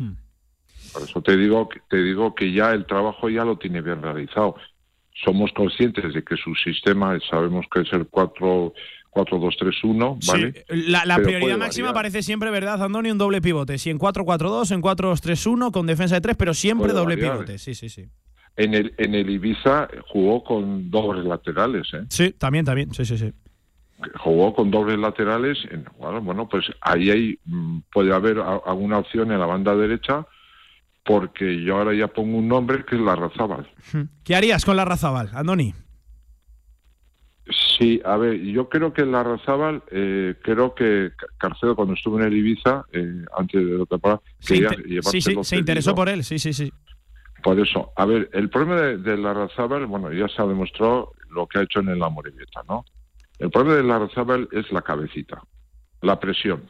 por 0.92 1.02
eso 1.02 1.20
te 1.22 1.36
digo, 1.36 1.68
que- 1.68 1.80
te 1.90 2.02
digo 2.02 2.34
que 2.34 2.52
ya 2.52 2.70
el 2.72 2.86
trabajo 2.86 3.28
ya 3.28 3.44
lo 3.44 3.58
tiene 3.58 3.80
bien 3.82 4.02
realizado. 4.02 4.54
Somos 5.24 5.50
conscientes 5.52 6.12
de 6.14 6.22
que 6.22 6.36
su 6.36 6.54
sistema, 6.54 7.18
sabemos 7.30 7.66
que 7.72 7.80
es 7.80 7.92
el 7.92 8.06
4 8.06 8.72
4-2-3-1, 9.30 10.18
¿vale? 10.26 10.64
La, 10.68 11.06
la 11.06 11.16
Pero 11.16 11.28
prioridad 11.28 11.56
máxima 11.58 11.94
parece 11.94 12.22
siempre, 12.22 12.50
¿verdad, 12.50 12.82
Andoni? 12.82 13.10
Un 13.10 13.16
doble 13.16 13.40
pivote. 13.40 13.78
Si 13.78 13.88
en 13.88 13.98
4-4-2, 13.98 14.72
en 14.72 14.82
4-3-1, 14.82 15.72
con 15.72 15.86
defensa 15.86 16.16
de 16.16 16.20
3, 16.20 16.36
pero 16.36 16.52
siempre 16.52 16.88
Puede 16.88 16.98
doble 17.00 17.16
variar. 17.16 17.32
pivote. 17.36 17.58
Sí, 17.58 17.74
sí, 17.74 17.88
sí. 17.88 18.04
En 18.56 18.74
el, 18.74 18.94
en 18.98 19.14
el 19.14 19.28
Ibiza 19.30 19.88
jugó 20.08 20.44
con 20.44 20.90
dobles 20.90 21.24
laterales, 21.24 21.88
¿eh? 21.94 22.04
Sí, 22.10 22.32
también, 22.32 22.64
también. 22.66 22.92
Sí, 22.92 23.04
sí, 23.06 23.16
sí. 23.16 23.32
Jugó 24.18 24.54
con 24.54 24.70
dobles 24.70 24.98
laterales. 24.98 25.58
en- 25.70 25.86
bueno, 25.98 26.48
pues 26.48 26.64
ahí 26.80 27.10
hay, 27.10 27.38
mm, 27.44 27.78
puede 27.92 28.12
haber 28.14 28.38
alguna 28.38 28.98
opción 28.98 29.32
en 29.32 29.38
la 29.40 29.46
banda 29.46 29.74
derecha, 29.76 30.26
porque 31.04 31.62
yo 31.62 31.76
ahora 31.78 31.94
ya 31.94 32.08
pongo 32.08 32.36
un 32.38 32.48
nombre 32.48 32.84
que 32.84 32.96
es 32.96 33.00
la 33.00 33.14
Razábal. 33.16 33.68
¿Qué 34.24 34.34
harías 34.34 34.64
con 34.64 34.76
la 34.76 34.84
Razabal, 34.84 35.30
Andoni? 35.34 35.72
Sí, 37.78 38.00
a 38.04 38.16
ver, 38.16 38.40
yo 38.40 38.68
creo 38.68 38.92
que 38.92 39.04
la 39.06 39.22
Razábal, 39.22 39.82
eh, 39.92 40.34
creo 40.42 40.74
que 40.74 41.12
Ca- 41.16 41.26
Carcedo 41.38 41.76
cuando 41.76 41.94
estuvo 41.94 42.18
en 42.18 42.26
el 42.26 42.36
Ibiza, 42.36 42.84
eh, 42.92 43.24
antes 43.36 43.64
de 43.64 43.78
la 43.78 43.86
temporada, 43.86 44.20
Se 44.40 44.54
quería 44.66 45.02
sí, 45.02 45.20
se 45.20 45.56
interesó 45.56 45.94
por 45.94 46.08
él. 46.08 46.24
Sí, 46.24 46.38
sí, 46.40 46.52
sí. 46.52 46.72
Por 47.44 47.60
eso, 47.60 47.92
a 47.94 48.04
ver, 48.04 48.28
el 48.32 48.50
problema 48.50 48.80
de, 48.80 48.98
de 48.98 49.16
la 49.16 49.32
Razábal, 49.32 49.86
bueno, 49.86 50.12
ya 50.12 50.26
se 50.26 50.42
ha 50.42 50.46
demostrado 50.46 51.12
lo 51.30 51.46
que 51.46 51.60
ha 51.60 51.62
hecho 51.62 51.78
en 51.80 51.90
el 51.90 52.02
Amorebieta, 52.02 52.62
¿no? 52.68 52.84
El 53.38 53.50
problema 53.50 53.76
de 53.76 53.82
la 53.84 53.98
Razábal 53.98 54.48
es 54.52 54.70
la 54.72 54.82
cabecita, 54.82 55.42
la 56.02 56.18
presión, 56.18 56.64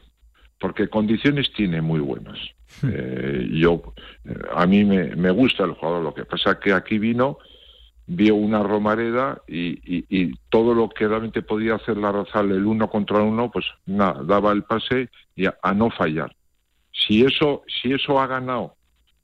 porque 0.59 0.87
condiciones 0.89 1.51
tiene 1.53 1.81
muy 1.81 1.99
buenas. 1.99 2.37
Eh, 2.83 3.47
yo, 3.53 3.93
eh, 4.25 4.35
a 4.53 4.65
mí 4.65 4.83
me, 4.83 5.15
me 5.15 5.31
gusta 5.31 5.63
el 5.63 5.71
jugador, 5.71 6.03
lo 6.03 6.13
que 6.13 6.25
pasa 6.25 6.59
que 6.59 6.73
aquí 6.73 6.99
vino 6.99 7.37
vio 8.09 8.35
una 8.35 8.63
Romareda 8.63 9.41
y, 9.47 9.79
y- 9.97 10.05
y 10.09 10.33
todo 10.49 10.73
lo 10.73 10.87
que 10.89 11.07
realmente 11.07 11.41
podía 11.41 11.75
hacer 11.75 11.97
la 11.97 12.11
Razal 12.11 12.51
el 12.51 12.65
uno 12.65 12.89
contra 12.89 13.21
uno, 13.21 13.51
pues 13.51 13.65
nada, 13.85 14.21
daba 14.23 14.51
el 14.53 14.63
pase 14.63 15.09
y 15.35 15.45
a, 15.45 15.57
a 15.61 15.73
no 15.73 15.89
fallar. 15.89 16.33
Si 16.91 17.23
eso, 17.23 17.63
si 17.81 17.91
eso 17.93 18.19
ha 18.19 18.27
ganado 18.27 18.75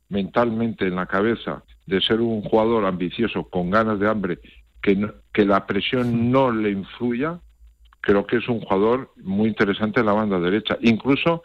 mentalmente 0.09 0.85
en 0.85 0.95
la 0.95 1.05
cabeza 1.05 1.63
de 1.85 2.01
ser 2.01 2.21
un 2.21 2.41
jugador 2.41 2.85
ambicioso, 2.85 3.45
con 3.49 3.69
ganas 3.69 3.99
de 3.99 4.09
hambre, 4.09 4.39
que, 4.83 4.95
no- 4.95 5.13
que 5.33 5.45
la 5.45 5.65
presión 5.65 6.29
no 6.29 6.51
le 6.51 6.69
influya, 6.69 7.39
creo 8.01 8.27
que 8.27 8.37
es 8.37 8.47
un 8.47 8.59
jugador 8.61 9.11
muy 9.23 9.47
interesante 9.49 10.01
en 10.01 10.05
la 10.05 10.13
banda 10.13 10.39
derecha. 10.39 10.77
Incluso 10.81 11.41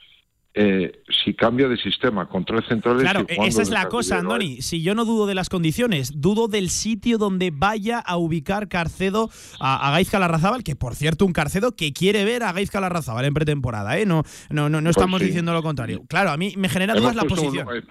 eh, 0.55 1.03
si 1.25 1.35
cambia 1.35 1.69
de 1.69 1.77
sistema 1.77 2.27
con 2.29 2.45
tres 2.45 2.65
centrales. 2.69 3.03
Claro, 3.03 3.21
y 3.21 3.35
jugando 3.35 3.45
esa 3.49 3.63
es 3.63 3.71
la 3.71 3.87
cosa, 3.89 4.19
Andoni. 4.19 4.61
Si 4.61 4.83
yo 4.83 4.97
no 4.97 5.05
dudo 5.05 5.27
de 5.27 5.37
las 5.37 5.49
condiciones, 5.51 6.21
dudo 6.21 6.49
del 6.49 6.69
sitio 6.71 7.17
donde 7.17 7.53
vaya 7.55 8.01
a 8.01 8.17
ubicar 8.17 8.67
Carcedo 8.67 9.31
a, 9.61 9.87
a 9.87 9.93
Gaizka 9.93 10.19
Larrazábal, 10.19 10.65
que 10.65 10.75
por 10.75 10.97
cierto, 10.97 11.25
un 11.27 11.33
Carcedo 11.33 11.77
que 11.77 11.93
quiere 11.93 12.25
ver 12.25 12.43
a 12.43 12.53
Gaizka 12.53 12.81
Larrazábal 12.81 13.27
en 13.27 13.35
pretemporada, 13.35 13.99
¿eh? 13.99 14.07
No, 14.07 14.25
no, 14.51 14.69
no, 14.69 14.81
no 14.81 14.87
Pues 14.87 14.97
estamos 14.97 15.21
sí. 15.21 15.27
diciendo 15.27 15.53
lo 15.53 15.63
contrario. 15.63 16.03
Claro, 16.09 16.31
a 16.31 16.37
mí 16.37 16.55
me 16.57 16.69
genera 16.69 16.95
dudas 16.95 17.15
la 17.15 17.25
posición. 17.25 17.69
eh, 17.77 17.83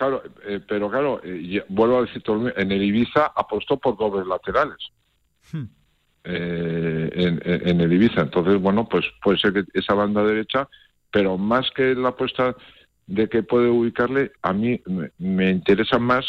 claro, 0.00 0.22
eh, 0.46 0.60
pero 0.66 0.90
claro, 0.90 1.20
eh, 1.22 1.46
ya- 1.46 1.64
vuelvo 1.68 1.98
a 1.98 2.02
decir, 2.02 2.22
en 2.56 2.72
el 2.72 2.82
Ibiza 2.82 3.26
apostó 3.36 3.78
por 3.78 3.96
dobles 3.98 4.26
laterales. 4.26 4.78
Hmm. 5.52 5.64
eh, 6.24 7.10
en, 7.14 7.40
en- 7.44 7.68
en 7.68 7.80
el 7.80 7.92
Ibiza. 7.92 8.20
Entonces, 8.22 8.60
bueno, 8.60 8.86
pues 8.88 9.04
puede 9.22 9.38
ser 9.38 9.52
que 9.52 9.64
esa 9.74 9.94
banda 9.94 10.22
derecha, 10.24 10.68
pero 11.10 11.38
más 11.38 11.70
que 11.70 11.94
la 11.94 12.10
apuesta 12.10 12.54
de 13.06 13.28
que 13.28 13.42
puede 13.42 13.68
ubicarle, 13.68 14.32
a 14.42 14.52
mí 14.52 14.80
me, 14.86 15.10
me 15.18 15.50
interesa 15.50 15.98
más 15.98 16.24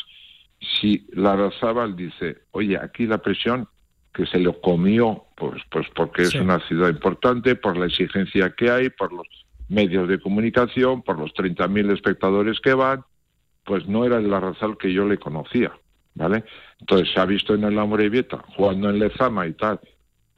si 0.80 1.06
Larrazábal 1.14 1.96
dice, 1.96 2.38
oye, 2.52 2.78
aquí 2.78 3.06
la 3.06 3.18
presión 3.20 3.68
que 4.14 4.26
se 4.26 4.40
lo 4.40 4.60
comió, 4.62 5.26
pues, 5.36 5.62
pues 5.70 5.88
porque 5.96 6.26
Sí. 6.26 6.38
es 6.38 6.44
una 6.44 6.60
ciudad 6.68 6.90
importante, 6.90 7.56
por 7.56 7.76
la 7.78 7.86
exigencia 7.88 8.50
que 8.58 8.70
hay, 8.72 8.90
por 8.90 9.12
los 9.14 9.28
medios 9.70 10.08
de 10.08 10.20
comunicación, 10.20 11.02
por 11.02 11.18
los 11.20 11.34
30.000 11.34 11.92
espectadores 11.92 12.60
que 12.62 12.74
van, 12.74 13.04
pues 13.64 13.88
no 13.88 14.06
era 14.06 14.18
el 14.18 14.30
Larrazal 14.30 14.78
que 14.78 14.94
yo 14.94 15.06
le 15.06 15.18
conocía, 15.18 15.72
¿vale? 16.16 16.44
Entonces 16.80 17.10
se 17.14 17.20
ha 17.20 17.26
visto 17.26 17.54
en 17.54 17.64
el 17.64 17.78
Amorebieta, 17.78 18.44
jugando 18.56 18.90
en 18.90 19.00
Lezama 19.00 19.48
y 19.48 19.54
tal, 19.54 19.80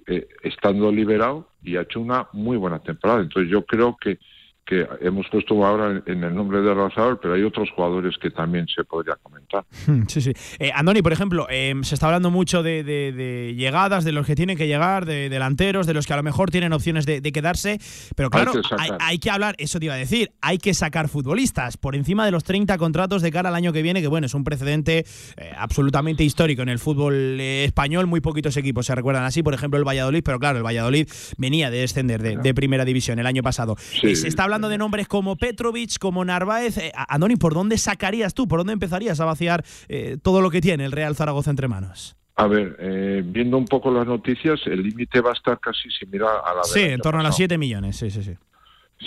eh, 0.07 0.27
estando 0.41 0.91
liberado 0.91 1.47
y 1.63 1.77
ha 1.77 1.81
hecho 1.81 2.01
una 2.01 2.27
muy 2.33 2.57
buena 2.57 2.79
temporada. 2.79 3.21
Entonces 3.21 3.49
yo 3.49 3.65
creo 3.65 3.95
que, 3.97 4.19
que 4.65 4.87
hemos 5.01 5.27
puesto 5.29 5.65
ahora 5.65 6.01
en, 6.05 6.23
el 6.23 6.33
nombre 6.33 6.59
de 6.61 6.65
Larrazal, 6.67 7.19
pero 7.21 7.33
hay 7.33 7.43
otros 7.43 7.69
jugadores 7.75 8.17
que 8.17 8.29
también 8.31 8.65
se 8.73 8.83
podría 8.85 9.15
comentar. 9.21 9.65
Hmm, 9.87 10.03
Sí, 10.07 10.21
sí. 10.21 10.31
Eh, 10.57 10.71
Andoni, 10.73 11.01
por 11.01 11.11
ejemplo, 11.11 11.47
eh, 11.49 11.73
se 11.83 11.95
está 11.95 12.05
hablando 12.07 12.31
mucho 12.31 12.63
de, 12.63 12.83
de- 12.83 13.11
de 13.11 13.55
llegadas, 13.55 14.05
de 14.05 14.13
los 14.13 14.25
que 14.25 14.35
tienen 14.35 14.57
que 14.57 14.67
llegar, 14.67 15.05
de 15.05 15.27
delanteros, 15.29 15.85
de 15.85 15.93
los 15.93 16.07
que 16.07 16.13
a 16.13 16.17
lo 16.17 16.23
mejor 16.23 16.49
tienen 16.49 16.71
opciones 16.71 17.05
de, 17.05 17.19
de 17.19 17.31
quedarse. 17.33 17.79
Pero 18.15 18.29
Hay 18.31 18.43
claro, 18.45 18.53
que 18.61 18.95
hay, 19.01 19.19
que 19.19 19.29
hablar, 19.29 19.55
eso 19.57 19.79
te 19.79 19.85
iba 19.85 19.95
a 19.95 19.97
decir, 19.97 20.31
hay 20.41 20.57
que 20.59 20.73
sacar 20.73 21.09
futbolistas 21.09 21.75
por 21.75 21.95
encima 21.95 22.25
de 22.25 22.31
los 22.31 22.43
30 22.45 22.77
contratos 22.77 23.21
de 23.21 23.31
cara 23.31 23.49
al 23.49 23.55
año 23.55 23.73
que 23.73 23.81
viene, 23.81 24.01
que 24.01 24.07
bueno, 24.07 24.27
es 24.27 24.33
un 24.33 24.45
precedente 24.45 25.05
eh, 25.37 25.51
absolutamente 25.57 26.23
histórico 26.23 26.61
en 26.61 26.69
el 26.69 26.79
fútbol 26.79 27.13
eh, 27.41 27.65
español. 27.65 28.07
Muy 28.07 28.21
poquitos 28.21 28.55
equipos 28.55 28.85
se 28.85 28.95
recuerdan 28.95 29.25
así, 29.25 29.43
por 29.43 29.53
ejemplo, 29.53 29.77
el 29.77 29.85
Valladolid, 29.85 30.21
pero 30.23 30.39
claro, 30.39 30.57
el 30.59 30.63
Valladolid 30.65 31.07
venía 31.37 31.69
de 31.69 31.79
descender 31.79 32.21
de, 32.21 32.53
primera 32.53 32.85
división 32.85 33.17
el 33.19 33.25
año 33.25 33.41
pasado. 33.41 33.75
Eh, 34.03 34.15
se 34.15 34.27
está 34.27 34.43
hablando 34.53 34.69
de 34.69 34.77
nombres 34.77 35.07
como 35.07 35.35
Petrovic, 35.35 35.97
como 35.97 36.23
Narváez. 36.23 36.77
Eh, 36.77 36.91
Andoni, 36.95 37.35
¿por 37.37 37.55
dónde 37.55 37.77
sacarías 37.77 38.35
tú? 38.35 38.47
¿Por 38.47 38.59
dónde 38.59 38.73
empezarías 38.73 39.19
a 39.19 39.25
vaciar 39.25 39.63
eh, 39.89 40.17
todo 40.21 40.41
lo 40.41 40.51
que 40.51 40.61
tiene 40.61 40.85
el 40.85 40.91
Real 40.91 41.15
Zaragoza 41.15 41.49
entre 41.49 41.67
manos? 41.67 42.15
A 42.35 42.47
ver, 42.47 42.75
eh, 42.79 43.23
viendo 43.25 43.57
un 43.57 43.65
poco 43.65 43.91
las 43.91 44.05
noticias, 44.05 44.59
el 44.65 44.83
límite 44.83 45.21
va 45.21 45.31
a 45.31 45.33
estar 45.33 45.59
casi 45.59 45.89
similar 45.89 46.29
a 46.45 46.55
la 46.55 46.63
Sí, 46.63 46.81
en 46.81 46.99
torno 46.99 47.19
a 47.19 47.23
las 47.23 47.31
pasado. 47.31 47.47
7 47.47 47.57
millones, 47.57 47.95
sí, 47.97 48.11
sí, 48.11 48.23
sí. 48.23 48.35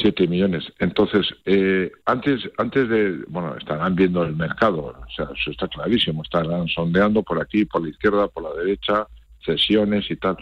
7 0.00 0.26
millones. 0.26 0.64
Entonces, 0.78 1.26
eh, 1.44 1.92
antes, 2.04 2.40
antes 2.58 2.88
de, 2.88 3.24
bueno, 3.28 3.56
estarán 3.56 3.94
viendo 3.94 4.24
el 4.24 4.34
mercado, 4.34 4.96
o 5.00 5.10
sea, 5.14 5.26
eso 5.34 5.50
está 5.50 5.68
clarísimo, 5.68 6.22
estarán 6.22 6.66
sondeando 6.68 7.22
por 7.22 7.40
aquí, 7.40 7.64
por 7.64 7.82
la 7.82 7.88
izquierda, 7.88 8.28
por 8.28 8.42
la 8.42 8.52
derecha, 8.62 9.06
sesiones 9.44 10.10
y 10.10 10.16
tal. 10.16 10.36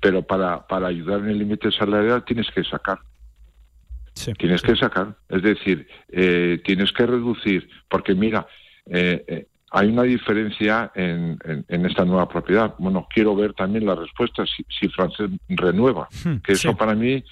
Pero 0.00 0.22
para, 0.22 0.66
para 0.66 0.88
ayudar 0.88 1.20
en 1.20 1.30
el 1.30 1.38
límite 1.38 1.70
salarial 1.70 2.24
tienes 2.24 2.50
que 2.50 2.64
sacar. 2.64 2.98
Tienes 4.38 4.62
que 4.62 4.76
sacar. 4.76 5.16
Es 5.28 5.42
decir, 5.42 5.86
eh, 6.10 6.60
tienes 6.64 6.92
que 6.92 7.06
reducir, 7.06 7.68
porque 7.88 8.14
mira, 8.14 8.46
eh, 8.86 9.24
eh, 9.26 9.46
hay 9.70 9.88
una 9.88 10.02
diferencia 10.04 10.90
en, 10.94 11.38
en- 11.44 11.64
en 11.68 11.86
esta 11.86 12.04
nueva 12.04 12.28
propiedad. 12.28 12.74
Bueno, 12.78 13.06
quiero 13.12 13.36
ver 13.36 13.52
también 13.52 13.84
la 13.86 13.94
respuesta 13.94 14.44
si, 14.46 14.64
si 14.68 14.88
Francés 14.88 15.30
renueva, 15.48 16.08
que 16.42 16.52
eso 16.52 16.76
para 16.76 16.94
mí 16.94 17.22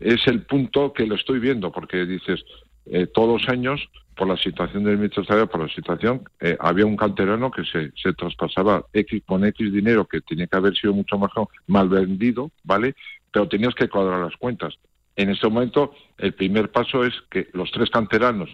es 0.00 0.26
el 0.26 0.42
punto 0.42 0.92
que 0.92 1.06
lo 1.06 1.14
estoy 1.14 1.38
viendo, 1.38 1.70
porque 1.70 2.04
dices, 2.06 2.42
eh, 2.86 3.06
todos 3.06 3.40
los 3.40 3.48
años, 3.48 3.80
por 4.16 4.26
la 4.28 4.36
situación 4.36 4.84
del 4.84 4.96
ministro 4.96 5.24
Salarial, 5.24 5.48
por 5.48 5.60
la 5.62 5.72
situación, 5.74 6.22
eh, 6.40 6.56
había 6.58 6.84
un 6.86 6.96
canterano 6.96 7.50
que 7.50 7.64
se, 7.64 7.92
se 7.94 8.12
traspasaba 8.14 8.84
X 8.92 9.22
con 9.24 9.44
X 9.44 9.72
dinero 9.72 10.06
que 10.06 10.20
tenía 10.22 10.46
que 10.46 10.56
haber 10.56 10.74
sido 10.76 10.92
mucho 10.92 11.18
mejor, 11.18 11.48
mal 11.68 11.88
vendido, 11.88 12.50
¿vale? 12.64 12.94
Pero 13.32 13.46
tenías 13.48 13.74
que 13.74 13.88
cuadrar 13.88 14.20
las 14.20 14.36
cuentas. 14.36 14.74
En 15.16 15.30
este 15.30 15.48
momento, 15.48 15.94
el 16.18 16.32
primer 16.34 16.70
paso 16.70 17.04
es 17.04 17.14
que 17.30 17.48
los 17.52 17.70
tres 17.70 17.90
canteranos 17.90 18.48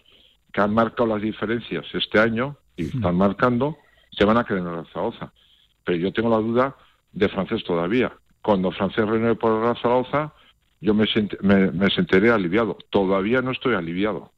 que 0.52 0.60
han 0.60 0.72
marcado 0.74 1.06
las 1.06 1.22
diferencias 1.22 1.84
este 1.92 2.18
año 2.18 2.56
y 2.76 2.86
están 2.86 3.16
marcando, 3.16 3.76
se 4.10 4.24
van 4.24 4.36
a 4.38 4.44
quedar 4.44 4.60
en 4.60 4.72
la 4.76 4.84
Zaragoza. 4.86 5.32
Pero 5.84 5.98
yo 5.98 6.12
tengo 6.12 6.30
la 6.30 6.38
duda 6.38 6.76
de 7.12 7.28
Francés 7.28 7.62
todavía. 7.64 8.12
Cuando 8.42 8.70
Francés 8.70 9.06
renueve 9.06 9.34
por 9.36 9.62
la 9.64 9.74
Zaragoza, 9.74 10.32
yo 10.80 10.94
me, 10.94 11.04
sent- 11.04 11.38
me, 11.40 11.70
me 11.72 11.90
sentiré 11.90 12.30
aliviado. 12.30 12.78
Todavía 12.90 13.42
no 13.42 13.50
estoy 13.50 13.74
aliviado 13.74 14.32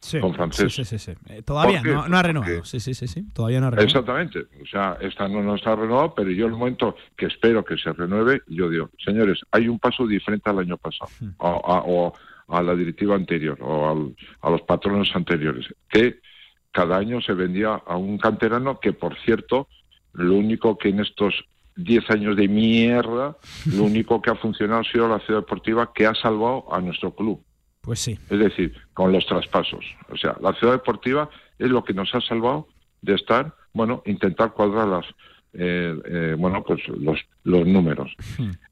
Sí, 0.00 0.18
con 0.18 0.34
Francés. 0.34 0.72
sí, 0.74 0.84
sí, 0.84 0.98
sí, 0.98 1.12
sí. 1.12 1.18
Eh, 1.28 1.42
todavía 1.42 1.82
no, 1.82 2.08
no 2.08 2.16
ha 2.16 2.22
renovado. 2.22 2.64
Sí, 2.64 2.80
sí, 2.80 2.94
sí, 2.94 3.06
sí. 3.06 3.22
Todavía 3.34 3.60
no 3.60 3.66
ha 3.66 3.70
renovado. 3.70 3.86
Exactamente. 3.86 4.46
O 4.62 4.66
sea, 4.66 4.96
esta 5.00 5.28
no, 5.28 5.42
no 5.42 5.54
está 5.56 5.76
renovado, 5.76 6.14
pero 6.14 6.30
yo 6.30 6.46
el 6.46 6.52
momento 6.52 6.96
que 7.16 7.26
espero 7.26 7.62
que 7.64 7.76
se 7.76 7.92
renueve, 7.92 8.40
yo 8.46 8.70
digo, 8.70 8.88
señores, 9.04 9.40
hay 9.50 9.68
un 9.68 9.78
paso 9.78 10.06
diferente 10.06 10.48
al 10.48 10.58
año 10.60 10.78
pasado, 10.78 11.10
o, 11.38 11.46
a, 11.48 11.82
o 11.86 12.14
a 12.48 12.62
la 12.62 12.74
directiva 12.74 13.14
anterior, 13.14 13.58
o 13.60 13.90
al- 13.90 14.16
a 14.40 14.50
los 14.50 14.62
patronos 14.62 15.10
anteriores, 15.14 15.66
que 15.90 16.20
cada 16.72 16.96
año 16.96 17.20
se 17.20 17.34
vendía 17.34 17.74
a 17.74 17.96
un 17.96 18.16
canterano 18.16 18.80
que, 18.80 18.92
por 18.94 19.18
cierto, 19.18 19.68
lo 20.14 20.34
único 20.34 20.78
que 20.78 20.88
en 20.88 21.00
estos 21.00 21.34
10 21.76 22.08
años 22.10 22.36
de 22.36 22.48
mierda, 22.48 23.36
lo 23.66 23.84
único 23.84 24.22
que 24.22 24.30
ha 24.30 24.34
funcionado 24.34 24.80
ha 24.80 24.84
sido 24.84 25.08
la 25.08 25.18
ciudad 25.20 25.40
deportiva 25.40 25.92
que 25.94 26.06
ha 26.06 26.14
salvado 26.14 26.64
a 26.72 26.80
nuestro 26.80 27.14
club. 27.14 27.42
Pues 27.80 28.00
sí. 28.00 28.18
Es 28.28 28.38
decir, 28.38 28.74
con 28.92 29.12
los 29.12 29.26
traspasos. 29.26 29.84
O 30.10 30.16
sea, 30.16 30.36
la 30.40 30.52
ciudad 30.54 30.74
deportiva 30.74 31.30
es 31.58 31.70
lo 31.70 31.84
que 31.84 31.94
nos 31.94 32.14
ha 32.14 32.20
salvado 32.20 32.68
de 33.02 33.14
estar, 33.14 33.54
bueno, 33.72 34.02
intentar 34.06 34.52
cuadrar 34.52 34.88
las, 34.88 35.06
eh, 35.54 35.96
eh, 36.04 36.36
bueno, 36.38 36.62
pues 36.62 36.86
los, 36.88 37.18
los 37.44 37.66
números. 37.66 38.14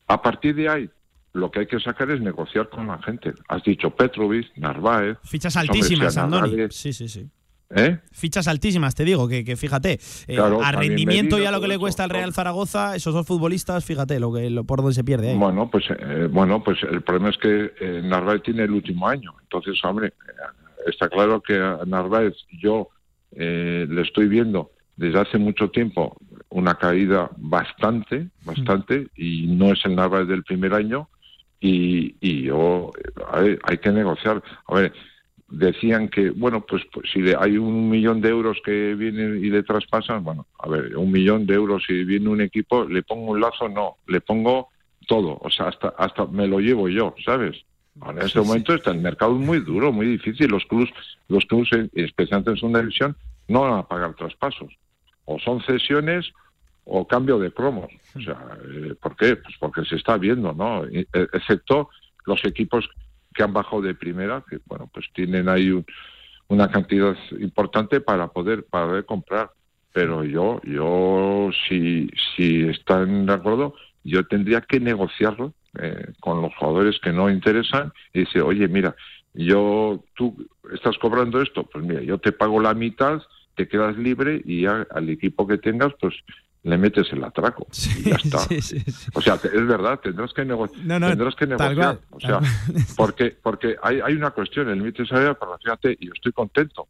A 0.06 0.20
partir 0.20 0.54
de 0.54 0.68
ahí, 0.68 0.90
lo 1.32 1.50
que 1.50 1.60
hay 1.60 1.66
que 1.66 1.80
sacar 1.80 2.10
es 2.10 2.20
negociar 2.20 2.68
con 2.68 2.86
la 2.86 3.00
gente. 3.02 3.32
Has 3.48 3.62
dicho 3.62 3.90
Petrovic, 3.90 4.56
Narváez. 4.56 5.18
Fichas 5.24 5.56
altísimas, 5.56 6.16
Andoni. 6.16 6.68
Sí, 6.70 6.92
sí, 6.92 7.08
sí. 7.08 7.28
¿Eh? 7.70 7.98
Fichas 8.12 8.48
altísimas, 8.48 8.94
te 8.94 9.04
digo, 9.04 9.28
que, 9.28 9.44
que 9.44 9.56
fíjate, 9.56 10.00
eh, 10.26 10.34
Claro, 10.34 10.62
a 10.62 10.72
rendimiento 10.72 11.36
Medina, 11.36 11.50
ya 11.50 11.56
lo 11.56 11.60
que 11.60 11.68
le 11.68 11.78
cuesta 11.78 12.04
al 12.04 12.10
Real 12.10 12.32
Zaragoza, 12.32 12.96
esos 12.96 13.12
dos 13.12 13.26
futbolistas, 13.26 13.84
fíjate 13.84 14.18
lo 14.18 14.32
que 14.32 14.48
lo, 14.48 14.64
por 14.64 14.78
donde 14.78 14.94
se 14.94 15.04
pierde 15.04 15.30
ahí. 15.30 15.36
Bueno, 15.36 15.70
pues 15.70 15.84
eh, 15.90 16.28
bueno, 16.30 16.64
pues 16.64 16.78
el 16.82 17.02
problema 17.02 17.28
es 17.28 17.36
que 17.36 17.72
eh, 17.78 18.00
Narváez 18.02 18.42
tiene 18.42 18.62
el 18.62 18.70
último 18.70 19.06
año. 19.06 19.34
Entonces, 19.42 19.78
hombre, 19.84 20.08
eh, 20.08 20.12
está 20.86 21.10
claro 21.10 21.42
que 21.42 21.56
a 21.56 21.80
Narváez 21.86 22.34
yo 22.58 22.88
eh, 23.32 23.86
le 23.88 24.00
estoy 24.02 24.28
viendo 24.28 24.70
desde 24.96 25.20
hace 25.20 25.36
mucho 25.36 25.70
tiempo 25.70 26.16
una 26.48 26.76
caída 26.76 27.30
bastante, 27.36 28.28
bastante, 28.44 29.08
y 29.14 29.46
no 29.46 29.72
es 29.72 29.84
el 29.84 29.94
Narváez 29.94 30.26
del 30.26 30.42
primer 30.42 30.72
año. 30.72 31.08
Y, 31.60 32.16
y 32.20 32.44
yo, 32.44 32.92
a 33.30 33.40
ver, 33.40 33.58
hay 33.64 33.78
que 33.78 33.90
negociar. 33.90 34.42
A 34.66 34.74
ver, 34.74 34.92
decían 35.48 36.08
que, 36.08 36.30
bueno, 36.30 36.60
pues, 36.60 36.82
pues 36.92 37.10
si 37.10 37.20
hay 37.38 37.56
un 37.56 37.88
millón 37.88 38.20
de 38.20 38.28
euros 38.28 38.58
que 38.64 38.94
vienen 38.94 39.42
y 39.42 39.48
le 39.48 39.62
traspasan, 39.62 40.22
bueno, 40.22 40.46
a 40.58 40.68
ver, 40.68 40.96
un 40.96 41.10
millón 41.10 41.46
de 41.46 41.54
euros 41.54 41.84
si 41.86 42.04
viene 42.04 42.28
un 42.28 42.40
equipo, 42.40 42.84
le 42.84 43.02
pongo 43.02 43.32
un 43.32 43.40
lazo, 43.40 43.68
no, 43.68 43.96
le 44.06 44.20
pongo 44.20 44.68
todo, 45.06 45.38
o 45.40 45.50
sea, 45.50 45.68
hasta, 45.68 45.88
hasta 45.96 46.26
me 46.26 46.46
lo 46.46 46.60
llevo 46.60 46.88
yo, 46.88 47.14
¿sabes? 47.24 47.64
Ahora, 48.00 48.20
en 48.20 48.26
este 48.26 48.40
momento 48.40 48.74
está 48.74 48.90
el 48.90 48.98
mercado 48.98 49.32
muy 49.34 49.60
duro, 49.60 49.90
muy 49.90 50.06
difícil, 50.06 50.48
los 50.48 50.64
clubs, 50.66 50.92
los 51.28 51.44
clubs, 51.46 51.70
especialmente 51.94 52.50
en 52.50 52.56
segunda 52.56 52.80
división, 52.80 53.16
no 53.48 53.62
van 53.62 53.78
a 53.78 53.88
pagar 53.88 54.14
traspasos, 54.14 54.70
o 55.24 55.38
son 55.38 55.62
cesiones 55.62 56.30
o 56.84 57.06
cambio 57.06 57.38
de 57.38 57.50
cromos, 57.50 57.90
o 58.14 58.20
sea, 58.20 58.38
eh, 58.70 58.94
¿por 59.00 59.16
qué? 59.16 59.36
Pues 59.36 59.54
porque 59.58 59.84
se 59.84 59.96
está 59.96 60.16
viendo, 60.18 60.52
¿no? 60.52 60.84
Eh, 60.84 61.06
Excepto 61.32 61.88
los 62.26 62.44
equipos 62.44 62.88
que 63.34 63.42
han 63.42 63.52
bajado 63.52 63.82
de 63.82 63.94
primera, 63.94 64.44
que 64.48 64.58
bueno, 64.66 64.90
pues 64.92 65.06
tienen 65.14 65.48
ahí 65.48 65.70
un- 65.70 65.86
una 66.48 66.70
cantidad 66.70 67.16
importante 67.40 68.00
para 68.00 68.28
poder, 68.28 68.64
para 68.70 69.02
comprar. 69.02 69.50
pero 69.92 70.22
yo, 70.22 70.60
yo, 70.64 71.50
si, 71.68 72.08
si 72.36 72.68
están 72.68 73.26
de 73.26 73.32
acuerdo, 73.32 73.74
yo 74.04 74.24
tendría 74.26 74.60
que 74.60 74.78
negociarlo 74.78 75.54
eh, 75.80 76.12
con 76.20 76.40
los 76.42 76.54
jugadores 76.56 77.00
que 77.00 77.10
no 77.12 77.28
interesan 77.30 77.92
y 78.12 78.20
decir, 78.20 78.42
oye, 78.42 78.68
mira, 78.68 78.94
yo, 79.34 80.04
tú 80.14 80.36
estás 80.72 80.96
cobrando 80.98 81.40
esto, 81.42 81.64
pues 81.64 81.84
mira, 81.84 82.02
yo 82.02 82.18
te 82.18 82.32
pago 82.32 82.60
la 82.60 82.74
mitad, 82.74 83.20
te 83.56 83.66
quedas 83.66 83.96
libre 83.96 84.40
y 84.44 84.62
ya 84.62 84.86
al 84.90 85.08
equipo 85.08 85.46
que 85.48 85.58
tengas, 85.58 85.92
pues 86.00 86.14
le 86.64 86.76
metes 86.76 87.06
el 87.12 87.22
atraco 87.24 87.66
y 87.98 88.10
ya 88.10 88.16
está. 88.16 88.38
O 89.14 89.20
sea, 89.22 89.34
es 89.34 89.66
verdad, 89.66 90.00
tendrás 90.00 90.32
que, 90.32 90.44
nego- 90.44 90.68
No, 90.84 90.98
no, 90.98 91.08
tendrás 91.08 91.34
que 91.36 91.46
negociar. 91.46 92.00
o 92.10 92.20
sea, 92.20 92.40
porque, 92.96 93.36
porque 93.42 93.76
hay, 93.82 94.00
hay 94.00 94.14
una 94.14 94.30
cuestión, 94.30 94.68
el 94.68 94.78
límite 94.78 95.06
salarial, 95.06 95.36
pero 95.38 95.56
fíjate, 95.58 95.96
y 96.00 96.06
yo 96.06 96.12
estoy 96.14 96.32
contento. 96.32 96.88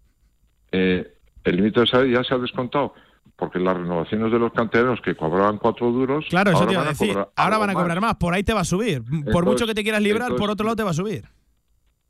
Eh, 0.73 1.14
el 1.45 1.57
límite 1.57 1.81
de 1.81 1.87
salario 1.87 2.19
ya 2.21 2.25
se 2.29 2.35
ha 2.35 2.39
descontado, 2.39 2.95
porque 3.37 3.59
las 3.59 3.77
renovaciones 3.77 4.33
de 4.33 4.39
los 4.39 4.53
canteranos 4.53 5.01
que 5.01 5.14
cobraban 5.14 5.59
cuatro 5.59 5.91
duros, 5.93 6.25
Claro, 6.29 6.51
eso 6.51 6.59
ahora 6.61 6.69
te 6.69 6.73
iba 6.75 6.83
a 6.83 6.89
decir. 6.89 7.19
ahora 7.37 7.59
van 7.59 7.71
a 7.71 7.75
cobrar 7.75 8.01
más. 8.01 8.16
por 8.16 8.35
ahí 8.35 8.43
te 8.43 8.53
va 8.53 8.61
a 8.61 8.64
subir. 8.64 9.03
por 9.33 9.45
mucho 9.45 9.66
que 9.66 9.75
te 9.75 9.83
quieras 9.83 10.03
librar, 10.03 10.35
por 10.35 10.51
otro 10.51 10.64
lado 10.64 10.77
te 10.77 10.83
va 10.83 10.91
a 10.91 10.95
subir. 10.95 11.25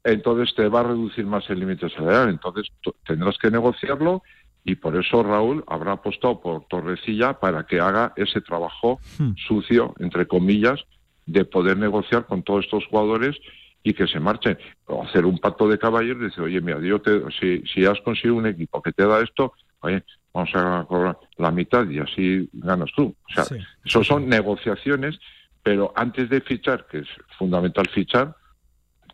entonces 0.04 0.54
te 0.54 0.68
va 0.68 0.80
a 0.80 0.84
reducir 0.84 1.26
más 1.26 1.48
el 1.50 1.60
límite 1.60 1.88
salarial. 1.90 2.30
Entonces 2.30 2.68
tendrás 3.06 3.36
que 3.38 3.50
negociarlo 3.50 4.22
y 4.68 4.74
por 4.74 4.94
eso 4.96 5.22
Raúl 5.22 5.64
habrá 5.66 5.92
apostado 5.92 6.40
por 6.42 6.66
Torrecilla 6.66 7.40
para 7.40 7.64
que 7.64 7.80
haga 7.80 8.12
ese 8.16 8.42
trabajo 8.42 9.00
Hmm. 9.18 9.32
sucio, 9.34 9.94
entre 9.98 10.26
comillas, 10.26 10.84
de 11.24 11.46
poder 11.46 11.78
negociar 11.78 12.26
con 12.26 12.42
todos 12.42 12.66
estos 12.66 12.84
jugadores 12.86 13.34
y 13.82 13.94
que 13.94 14.06
se 14.06 14.20
marchen. 14.20 14.58
O 14.84 15.02
hacer 15.04 15.24
un 15.24 15.38
pacto 15.38 15.68
de 15.68 15.78
caballeros 15.78 16.20
y 16.20 16.24
decir, 16.26 16.42
oye, 16.42 16.60
mira, 16.60 16.80
yo 16.80 17.00
te, 17.00 17.22
si, 17.40 17.62
si 17.66 17.86
has 17.86 17.98
conseguido 18.02 18.34
un 18.34 18.46
equipo 18.46 18.82
que 18.82 18.92
te 18.92 19.06
da 19.06 19.22
esto, 19.22 19.54
oye, 19.80 20.04
vamos 20.34 20.50
a 20.54 20.84
cobrar 20.86 21.18
la 21.38 21.50
mitad 21.50 21.88
y 21.88 21.98
así 22.00 22.50
ganas 22.52 22.90
tú. 22.94 23.14
O 23.30 23.32
sea, 23.34 23.44
eso 23.82 24.04
son 24.04 24.28
negociaciones, 24.28 25.18
pero 25.62 25.94
antes 25.96 26.28
de 26.28 26.42
fichar, 26.42 26.86
que 26.90 26.98
es 26.98 27.08
fundamental 27.38 27.88
fichar, 27.88 28.36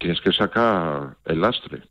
tienes 0.01 0.21
que 0.21 0.33
sacar 0.33 1.17
el 1.27 1.41
lastre. 1.41 1.83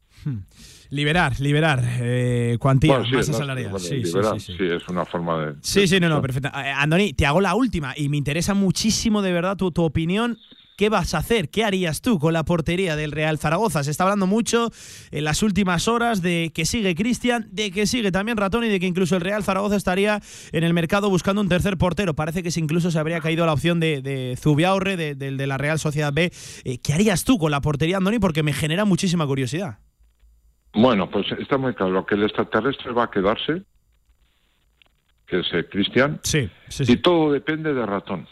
Liberar, 0.90 1.40
liberar. 1.40 1.82
Eh, 2.02 2.58
cuantía, 2.60 2.94
Bueno, 2.98 3.06
sí, 3.10 3.16
masa 3.16 3.34
salarial. 3.34 3.72
bueno, 3.72 3.80
sí, 3.86 4.02
sí, 4.04 4.04
liberar, 4.04 4.40
sí, 4.40 4.54
sí. 4.58 4.64
es 4.66 4.88
una 4.90 5.06
forma 5.06 5.46
de... 5.46 5.54
Sí, 5.62 5.88
sí, 5.88 6.00
no, 6.00 6.10
no, 6.10 6.22
perfecto. 6.22 6.50
Eh, 6.50 6.72
Andoni, 6.76 7.14
te 7.14 7.26
hago 7.26 7.42
la 7.42 7.56
última 7.56 7.94
y 7.98 8.10
me 8.10 8.18
interesa 8.18 8.54
muchísimo 8.54 9.22
de 9.22 9.32
verdad 9.32 9.58
tu, 9.58 9.72
tu 9.72 9.84
opinión. 9.84 10.38
¿Qué 10.76 10.90
vas 10.90 11.14
a 11.14 11.20
hacer? 11.20 11.50
¿Qué 11.50 11.64
harías 11.64 12.02
tú 12.02 12.18
con 12.18 12.34
la 12.34 12.44
portería 12.46 12.96
del 12.96 13.12
Real 13.12 13.38
Zaragoza? 13.38 13.84
Se 13.84 13.92
está 13.92 14.06
hablando 14.06 14.26
mucho 14.26 14.72
en 15.12 15.24
las 15.24 15.44
últimas 15.44 15.88
horas 15.88 16.24
de 16.24 16.52
que 16.52 16.66
sigue 16.66 16.96
Cristian, 16.96 17.48
de 17.52 17.70
que 17.70 17.86
sigue 17.86 18.12
también 18.12 18.38
Ratón 18.38 18.64
y 18.64 18.70
de 18.70 18.80
que 18.80 18.88
incluso 18.88 19.16
el 19.16 19.22
Real 19.22 19.44
Zaragoza 19.44 19.76
estaría 19.76 20.20
en 20.52 20.64
el 20.64 20.74
mercado 20.74 21.12
buscando 21.12 21.42
un 21.42 21.48
tercer 21.48 21.78
portero. 21.78 22.16
Parece 22.16 22.42
que 22.42 22.50
incluso 22.60 22.90
se 22.90 22.98
habría 22.98 23.22
caído 23.22 23.46
la 23.46 23.54
opción 23.54 23.80
de, 23.80 24.02
de 24.02 24.36
Zubiaurre, 24.42 24.98
de, 24.98 25.14
de- 25.14 25.38
de 25.38 25.48
la 25.48 25.60
Real 25.60 25.78
Sociedad 25.78 26.12
B. 26.12 26.32
Eh, 26.64 26.80
¿Qué 26.80 26.94
harías 26.94 27.24
tú 27.24 27.38
con 27.38 27.52
la 27.52 27.62
portería, 27.62 27.98
Andoni? 27.98 28.18
Porque 28.18 28.42
me 28.42 28.52
genera 28.52 28.84
muchísima 28.84 29.28
curiosidad. 29.28 29.78
Bueno, 30.74 31.10
pues 31.10 31.32
está 31.40 31.58
muy 31.58 31.74
claro. 31.74 32.06
Que 32.06 32.16
el 32.16 32.24
extraterrestre 32.24 32.92
va 32.92 33.06
a 33.06 33.12
quedarse, 33.12 33.64
que 35.28 35.40
es 35.40 35.54
eh, 35.54 35.66
Cristian, 35.70 36.20
sí, 36.24 36.50
y 36.80 36.98
todo 36.98 37.32
depende 37.32 37.74
de 37.74 37.86
Ratón. 37.86 38.28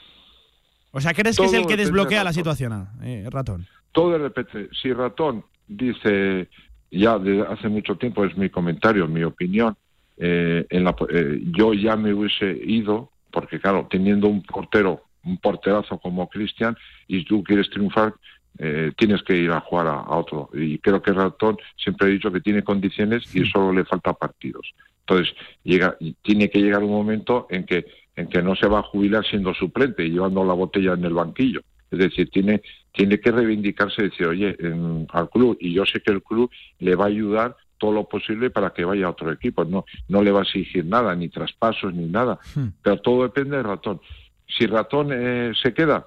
O 0.91 0.99
sea, 0.99 1.13
¿crees 1.13 1.37
que 1.37 1.45
es 1.45 1.53
el 1.53 1.61
que 1.61 1.69
depende 1.69 1.77
de 1.77 1.83
desbloquea 1.85 2.23
la 2.23 2.33
situación, 2.33 2.73
ah, 2.73 2.91
eh, 3.03 3.27
Ratón? 3.29 3.65
Todo 3.91 4.11
de 4.11 4.17
repente, 4.17 4.69
si 4.81 4.91
Ratón 4.91 5.45
dice, 5.67 6.49
ya 6.91 7.17
desde 7.17 7.43
hace 7.47 7.69
mucho 7.69 7.95
tiempo, 7.95 8.25
es 8.25 8.35
mi 8.37 8.49
comentario, 8.49 9.07
mi 9.07 9.23
opinión, 9.23 9.75
eh, 10.17 10.65
en 10.69 10.83
la, 10.83 10.95
eh, 11.09 11.41
yo 11.57 11.73
ya 11.73 11.95
me 11.95 12.13
hubiese 12.13 12.51
ido, 12.63 13.09
porque 13.31 13.59
claro, 13.59 13.87
teniendo 13.89 14.27
un 14.27 14.43
portero, 14.43 15.03
un 15.23 15.37
porterazo 15.37 15.97
como 15.97 16.27
Cristian, 16.29 16.75
y 17.07 17.23
tú 17.25 17.43
quieres 17.43 17.69
triunfar, 17.69 18.13
eh, 18.57 18.91
tienes 18.97 19.23
que 19.23 19.35
ir 19.35 19.51
a 19.51 19.59
jugar 19.61 19.87
a, 19.87 19.99
a 20.01 20.17
otro. 20.17 20.49
Y 20.53 20.77
creo 20.79 21.01
que 21.01 21.11
Ratón 21.13 21.57
siempre 21.75 22.07
ha 22.07 22.11
dicho 22.11 22.31
que 22.31 22.41
tiene 22.41 22.63
condiciones 22.63 23.23
y 23.35 23.45
solo 23.45 23.73
le 23.73 23.85
falta 23.85 24.13
partidos. 24.13 24.73
Entonces, 25.01 25.33
llega, 25.63 25.95
y 25.99 26.13
tiene 26.21 26.49
que 26.49 26.59
llegar 26.61 26.83
un 26.83 26.91
momento 26.91 27.47
en 27.49 27.65
que, 27.65 27.85
en 28.15 28.27
que 28.27 28.41
no 28.41 28.55
se 28.55 28.67
va 28.67 28.79
a 28.79 28.83
jubilar 28.83 29.25
siendo 29.25 29.53
suplente 29.53 30.05
y 30.05 30.11
llevando 30.11 30.43
la 30.45 30.53
botella 30.53 30.93
en 30.93 31.05
el 31.05 31.13
banquillo. 31.13 31.61
Es 31.89 31.99
decir, 31.99 32.29
tiene, 32.29 32.61
tiene 32.93 33.19
que 33.19 33.31
reivindicarse 33.31 34.01
y 34.01 34.09
decir, 34.09 34.27
oye, 34.27 34.55
en- 34.59 35.07
al 35.11 35.29
club, 35.29 35.57
y 35.59 35.73
yo 35.73 35.85
sé 35.85 35.99
que 36.01 36.11
el 36.11 36.21
club 36.23 36.49
le 36.79 36.95
va 36.95 37.05
a 37.05 37.09
ayudar 37.09 37.57
todo 37.77 37.91
lo 37.91 38.07
posible 38.07 38.51
para 38.51 38.69
que 38.69 38.85
vaya 38.85 39.07
a 39.07 39.09
otro 39.09 39.31
equipo. 39.31 39.65
No, 39.65 39.85
no 40.07 40.21
le 40.23 40.31
va 40.31 40.41
a 40.41 40.43
exigir 40.43 40.85
nada, 40.85 41.15
ni 41.15 41.29
traspasos, 41.29 41.93
ni 41.93 42.05
nada. 42.05 42.39
Pero 42.83 42.97
todo 43.01 43.23
depende 43.23 43.57
de 43.57 43.63
Ratón. 43.63 43.99
Si 44.47 44.67
Ratón 44.67 45.09
eh, 45.11 45.51
se 45.61 45.73
queda, 45.73 46.05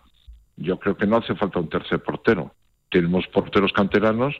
yo 0.56 0.78
creo 0.78 0.96
que 0.96 1.06
no 1.06 1.16
hace 1.16 1.34
falta 1.34 1.60
un 1.60 1.68
tercer 1.68 2.02
portero. 2.02 2.54
Tenemos 2.90 3.26
porteros 3.28 3.72
canteranos 3.72 4.34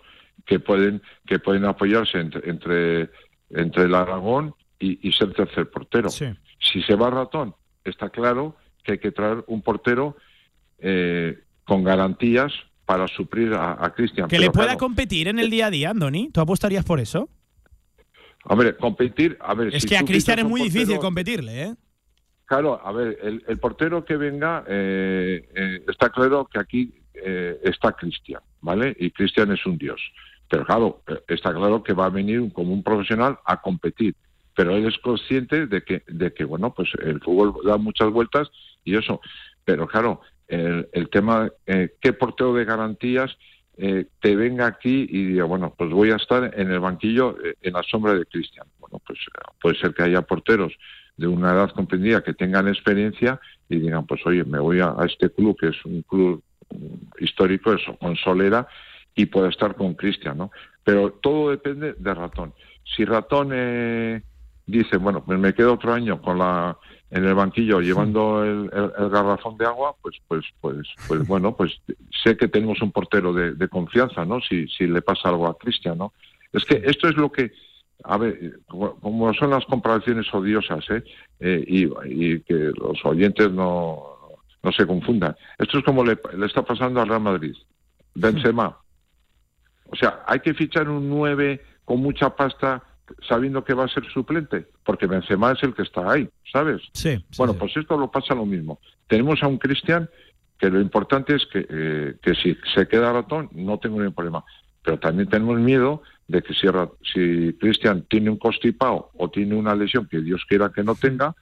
que 0.47 0.61
pueden 0.61 1.03
que 1.27 1.39
pueden 1.39 1.65
apoyarse 1.65 2.19
entre 2.19 2.49
entre, 2.49 3.11
entre 3.51 3.85
el 3.85 3.95
Aragón 3.95 4.55
y, 4.79 5.07
y 5.09 5.12
ser 5.12 5.33
tercer 5.33 5.71
portero. 5.71 6.09
Si 6.11 6.83
se 6.83 6.95
va 6.95 7.11
Ratón, 7.11 7.55
está 7.85 8.11
claro 8.11 8.57
que 8.83 8.93
hay 8.93 8.99
que 8.99 9.12
traer 9.12 9.45
un 9.47 9.62
portero 9.62 10.17
eh, 10.79 11.39
con 11.65 11.83
garantías 11.85 12.53
para 12.85 13.09
suplir 13.09 13.55
a, 13.55 13.83
a 13.83 13.95
Cristian. 13.95 14.29
Que 14.29 14.37
Pero 14.37 14.43
le 14.43 14.51
pueda 14.51 14.67
claro, 14.69 14.79
competir 14.79 15.29
en 15.29 15.39
el 15.39 15.51
día 15.51 15.67
a 15.67 15.71
día, 15.71 15.91
Andoni. 15.91 16.31
¿Tú 16.31 16.41
apostarías 16.41 16.85
por 16.85 17.01
eso? 17.01 17.29
Hombre, 18.45 18.77
competir, 18.77 19.39
a 19.41 19.55
ver, 19.55 19.75
Es 19.75 19.83
si 19.83 19.89
que 19.89 19.97
a 19.97 20.05
Cristian 20.05 20.41
es 20.41 20.45
muy 20.45 20.62
difícil 20.62 20.99
competirle, 20.99 21.62
¿eh? 21.62 21.75
Claro, 22.47 22.80
a 22.84 22.92
ver, 22.92 23.18
el, 23.22 23.59
portero 23.59 24.05
que 24.05 24.16
venga, 24.16 24.64
eh, 24.68 25.49
eh, 25.55 25.84
está 25.88 26.11
claro 26.11 26.45
que 26.45 26.59
aquí 26.59 26.95
eh, 27.14 27.59
está 27.62 27.92
Cristian, 27.92 28.42
¿vale? 28.61 28.95
Y 28.99 29.11
Cristian 29.11 29.51
es 29.53 29.64
un 29.64 29.78
dios. 29.78 30.01
Pero 30.49 30.66
claro, 30.66 31.03
eh, 31.07 31.20
está 31.28 31.53
claro 31.55 31.82
que 31.82 31.95
va 31.95 32.07
a 32.07 32.11
venir 32.11 32.53
como 32.53 32.72
un 32.72 32.82
profesional 32.82 33.38
a 33.45 33.61
competir. 33.61 34.14
Pero 34.55 34.76
él 34.76 34.86
es 34.86 34.99
consciente 34.99 35.66
de 35.66 35.82
que, 35.82 36.03
de 36.07 36.32
que 36.32 36.45
bueno, 36.45 36.72
pues 36.74 36.90
el 37.03 37.20
fútbol 37.20 37.55
da 37.64 37.76
muchas 37.76 38.11
vueltas 38.11 38.51
y 38.84 38.97
eso. 38.97 39.20
Pero 39.64 39.86
claro, 39.86 40.20
el, 40.47 40.88
el 40.92 41.09
tema, 41.09 41.51
eh, 41.66 41.95
¿qué 42.01 42.12
portero 42.12 42.55
de 42.55 42.64
garantías 42.64 43.36
eh, 43.76 44.07
te 44.20 44.36
venga 44.36 44.66
aquí 44.66 45.07
y 45.09 45.24
diga, 45.24 45.45
bueno, 45.45 45.74
pues 45.76 45.90
voy 45.90 46.11
a 46.11 46.16
estar 46.16 46.53
en 46.57 46.70
el 46.70 46.78
banquillo 46.78 47.36
en 47.61 47.72
la 47.72 47.82
sombra 47.82 48.14
de 48.14 48.26
Cristian? 48.26 48.66
Bueno, 48.78 49.01
pues 49.05 49.18
puede 49.61 49.76
ser 49.76 49.95
que 49.95 50.05
haya 50.05 50.22
porteros 50.22 50.72
de 51.17 51.27
una 51.27 51.53
edad 51.53 51.71
comprendida 51.71 52.23
que 52.23 52.35
tengan 52.35 52.69
experiencia 52.69 53.41
y 53.69 53.79
digan, 53.79 54.07
pues 54.07 54.21
oye, 54.27 54.45
me 54.45 54.59
voy 54.59 54.81
a, 54.81 54.95
a 54.99 55.07
este 55.07 55.31
club, 55.31 55.57
que 55.59 55.69
es 55.69 55.85
un 55.85 56.03
club 56.03 56.43
mm, 56.71 57.23
histórico, 57.25 57.73
eso, 57.73 57.97
con 57.97 58.17
Solera, 58.17 58.67
y 59.15 59.27
puedo 59.27 59.47
estar 59.49 59.77
con 59.77 59.95
Cristian, 59.95 60.39
¿no? 60.39 60.51
Pero 60.83 61.12
todo 61.12 61.51
depende 61.51 61.95
de 61.97 62.15
Ratón. 62.15 62.53
Si 62.85 63.05
Ratón 63.05 63.51
eh, 63.53 64.23
dice, 64.67 64.97
bueno, 64.97 65.25
pues 65.25 65.39
me 65.39 65.55
quedo 65.55 65.75
otro 65.75 65.93
año 65.93 66.21
con 66.21 66.39
la 66.39 66.77
en 67.11 67.25
el 67.25 67.35
banquillo 67.35 67.81
llevando 67.81 68.43
el, 68.43 68.69
el- 68.73 68.93
el 69.05 69.09
garrafón 69.11 69.57
de 69.57 69.67
agua, 69.67 69.95
pues, 70.03 70.17
pues, 70.27 70.45
pues, 70.61 70.89
pues 71.07 71.25
bueno, 71.29 71.57
pues 71.57 71.81
sé 72.25 72.37
que 72.37 72.49
tenemos 72.49 72.83
un 72.83 72.91
portero 72.91 73.33
de, 73.33 73.55
de 73.55 73.69
confianza, 73.69 74.25
¿no? 74.25 74.41
Si, 74.41 74.67
si 74.67 74.87
le 74.89 75.01
pasa 75.01 75.29
algo 75.29 75.47
a 75.47 75.57
Cristian, 75.57 75.97
¿no? 75.99 76.12
Es 76.53 76.65
que 76.65 76.83
esto 76.85 77.09
es 77.09 77.17
lo 77.17 77.31
que, 77.31 77.53
a 78.03 78.18
ver, 78.18 78.38
eh, 78.40 78.53
como- 78.68 79.32
son 79.34 79.51
las 79.51 79.64
comparaciones 79.66 80.26
odiosas, 80.34 80.84
¿eh? 80.90 81.05
Eh, 81.40 81.64
y, 81.66 81.84
y 82.07 82.40
que 82.40 82.72
los 82.76 83.05
oyentes 83.05 83.51
no, 83.51 84.03
no 84.62 84.72
se 84.72 84.86
confundan. 84.86 85.36
Esto 85.59 85.78
es 85.78 85.84
como 85.84 86.05
le, 86.05 86.18
le 86.36 86.47
está 86.47 86.62
pasando 86.62 87.01
al 87.01 87.09
Real 87.09 87.20
Madrid. 87.20 87.55
Benzema. 88.14 88.76
O 89.90 89.97
sea, 89.97 90.22
hay 90.26 90.40
que 90.40 90.55
fichar 90.55 90.88
un 90.88 91.09
9 91.09 91.62
con 91.84 92.01
mucha 92.01 92.34
pasta 92.34 92.82
sabiendo 93.28 93.62
que 93.64 93.74
va 93.74 93.84
a 93.84 93.88
ser 93.88 94.05
suplente, 94.07 94.66
porque 94.84 95.07
Benzema 95.07 95.53
es 95.53 95.62
el 95.62 95.74
que 95.74 95.82
está 95.82 96.11
ahí, 96.11 96.28
¿sabes? 96.51 96.80
Sí. 96.95 97.22
bueno, 97.36 97.53
pues 97.55 97.76
esto 97.76 97.99
lo 97.99 98.11
pasa 98.11 98.34
lo 98.34 98.47
mismo. 98.47 98.80
Tenemos 99.07 99.42
a 99.42 99.47
un 99.47 99.59
Cristian 99.59 100.09
que 100.59 100.70
lo 100.70 100.80
importante 100.80 101.34
es 101.34 101.45
que, 101.47 101.66
eh, 101.68 102.14
que 102.22 102.34
si 102.34 102.57
se 102.74 102.88
queda 102.88 103.12
ratón 103.12 103.51
no 103.53 103.78
tengo 103.78 103.99
ningún 103.99 104.14
problema, 104.14 104.42
pero 104.82 104.99
también 104.99 105.28
tenemos 105.28 105.59
miedo 105.61 106.03
de 106.29 106.43
que 106.43 106.55
si, 106.55 106.66
si 107.12 107.53
Cristian 107.55 108.07
tiene 108.09 108.31
un 108.31 108.39
constipado 108.39 109.11
o 109.16 109.31
tiene 109.31 109.55
una 109.55 109.75
lesión 109.75 110.07
que 110.07 110.20
Dios 110.20 110.45
quiera 110.49 110.70
que 110.70 110.83
no 110.83 110.95
tenga, 110.95 111.35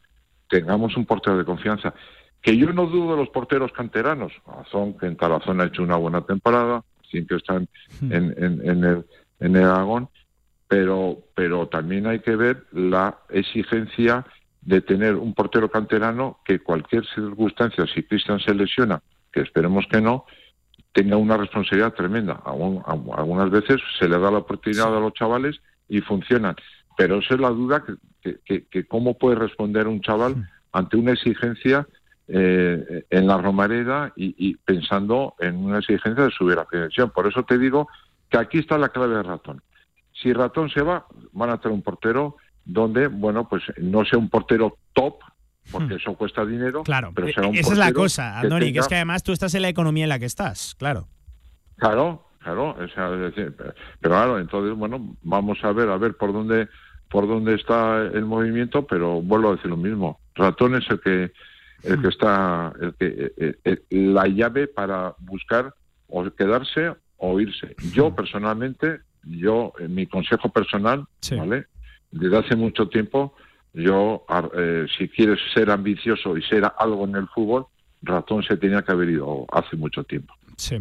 tengamos 0.49 0.97
un 0.97 1.07
portero 1.07 1.39
de 1.39 1.45
confianza. 1.45 1.95
Que 2.41 2.57
yo 2.57 2.73
no 2.73 2.87
dudo 2.87 3.13
de 3.13 3.19
los 3.19 3.29
porteros 3.29 3.73
canteranos. 3.73 4.33
Razón 4.47 4.99
que 4.99 5.07
en 5.07 5.17
Tarazón 5.17 5.61
ha 5.61 5.67
hecho 5.67 5.83
una 5.83 5.97
buena 5.97 6.23
temporada, 6.23 6.83
que 7.13 7.37
están 7.37 7.69
en, 8.01 8.35
en, 8.39 8.69
en 8.69 8.85
el, 8.85 9.05
en 9.41 9.57
el 9.57 9.65
Aragón, 9.65 10.09
pero, 10.67 11.19
pero 11.35 11.69
también 11.69 12.07
hay 12.07 12.21
que 12.21 12.37
ver 12.37 12.65
la 12.73 13.19
exigencia 13.29 14.25
de 14.63 14.81
tener 14.81 15.17
un 15.17 15.35
portero 15.35 15.71
canterano 15.71 16.39
que 16.45 16.61
cualquier 16.61 17.05
circunstancia, 17.15 17.85
si 17.87 18.03
Cristian 18.05 18.41
se 18.41 18.55
lesiona, 18.55 19.03
que 19.33 19.41
esperemos 19.41 19.87
que 19.91 20.01
no, 20.01 20.25
tenga 20.93 21.17
una 21.17 21.37
responsabilidad 21.37 21.95
tremenda. 21.95 22.43
Algunas 22.45 23.51
veces 23.51 23.81
se 23.99 24.09
le 24.09 24.19
da 24.19 24.31
la 24.31 24.39
oportunidad 24.39 24.97
a 24.97 25.01
los 25.01 25.15
chavales 25.15 25.61
y 25.89 26.01
funcionan. 26.01 26.57
pero 26.97 27.19
esa 27.19 27.35
es 27.35 27.41
la 27.41 27.51
duda 27.51 27.85
que, 28.21 28.39
que, 28.45 28.67
que 28.67 28.87
cómo 28.87 29.19
puede 29.19 29.37
responder 29.37 29.89
un 29.89 30.01
chaval 30.01 30.49
ante 30.73 30.97
una 30.97 31.13
exigencia 31.13 31.87
eh, 32.29 33.05
en 33.11 33.27
la 33.27 33.39
Romareda 33.39 34.13
y, 34.17 34.35
y 34.39 34.55
pensando 34.57 35.35
en 35.41 35.57
una 35.57 35.79
exigencia 35.79 36.25
de 36.25 36.31
subir 36.31 36.59
a 36.59 36.67
división. 36.71 37.11
Por 37.11 37.27
eso 37.27 37.43
te 37.43 37.59
digo 37.59 37.89
que 38.31 38.39
aquí 38.39 38.59
está 38.59 38.79
la 38.79 38.91
clave 38.91 39.17
de 39.17 39.23
Ratón. 39.23 39.63
Si 40.13 40.33
Ratón 40.33 40.71
se 40.71 40.83
va, 40.83 41.07
van 41.33 41.51
a 41.51 41.61
tener 41.61 41.75
un 41.75 41.83
portero 41.83 42.37
donde, 42.65 43.09
bueno, 43.09 43.49
pues 43.49 43.63
no 43.79 44.05
sea 44.05 44.19
un 44.19 44.29
portero 44.29 44.77
top, 44.93 45.17
porque 45.71 45.95
eso 45.95 46.15
cuesta 46.15 46.45
dinero, 46.45 46.83
Claro, 46.83 47.13
pero 47.15 47.29
será 47.29 47.49
un 47.49 47.55
esa 47.55 47.73
es 47.73 47.79
la 47.79 47.93
cosa, 47.93 48.33
que 48.41 48.47
Andoni, 48.47 48.73
que 48.73 48.81
es 48.81 48.89
que 48.89 48.97
además 48.97 49.23
tú 49.23 49.33
estás 49.33 49.55
en 49.55 49.63
la 49.63 49.69
economía 49.69 50.05
en 50.05 50.09
la 50.09 50.19
que 50.19 50.27
estás, 50.27 50.75
claro. 50.77 51.09
Claro, 51.77 52.29
claro, 52.39 52.77
o 52.79 52.89
sea, 52.89 53.13
es 53.15 53.35
decir, 53.35 53.55
pero, 53.57 53.75
pero 54.01 54.15
claro, 54.15 54.39
entonces 54.39 54.77
bueno, 54.77 55.17
vamos 55.23 55.59
a 55.63 55.73
ver, 55.73 55.89
a 55.89 55.97
ver 55.97 56.17
por 56.17 56.33
dónde 56.33 56.69
por 57.13 57.29
dónde 57.29 57.55
está 57.55 58.01
el 58.01 58.25
movimiento, 58.25 58.87
pero 58.87 59.21
vuelvo 59.21 59.51
a 59.51 59.57
decir 59.57 59.71
lo 59.71 59.77
mismo. 59.77 60.19
Ratón 60.35 60.75
es 60.77 60.91
el 60.91 60.99
que 60.99 61.31
el 61.83 62.01
que 62.01 62.09
está 62.09 62.73
el 62.81 62.95
que 62.95 63.33
eh, 63.37 63.55
eh, 63.65 63.83
la 63.91 64.27
llave 64.27 64.67
para 64.67 65.15
buscar 65.19 65.75
o 66.09 66.25
quedarse 66.31 66.95
o 67.19 67.39
irse. 67.39 67.77
Yo 67.93 68.15
personalmente, 68.15 69.01
yo 69.25 69.75
en 69.79 69.95
mi 69.95 70.07
consejo 70.07 70.49
personal, 70.49 71.05
¿vale? 71.37 71.67
Desde 72.11 72.39
hace 72.39 72.57
mucho 72.57 72.89
tiempo 72.89 73.35
yo 73.75 74.25
eh, 74.55 74.87
si 74.97 75.09
quieres 75.09 75.39
ser 75.55 75.71
ambicioso 75.71 76.37
y 76.37 76.43
ser 76.43 76.71
algo 76.79 77.05
en 77.05 77.17
el 77.17 77.29
fútbol, 77.29 77.67
Ratón 78.03 78.43
se 78.43 78.57
tenía 78.57 78.83
que 78.83 78.93
haber 78.93 79.11
ido 79.11 79.47
hace 79.53 79.77
mucho 79.77 80.05
tiempo. 80.05 80.35
Sí. 80.57 80.77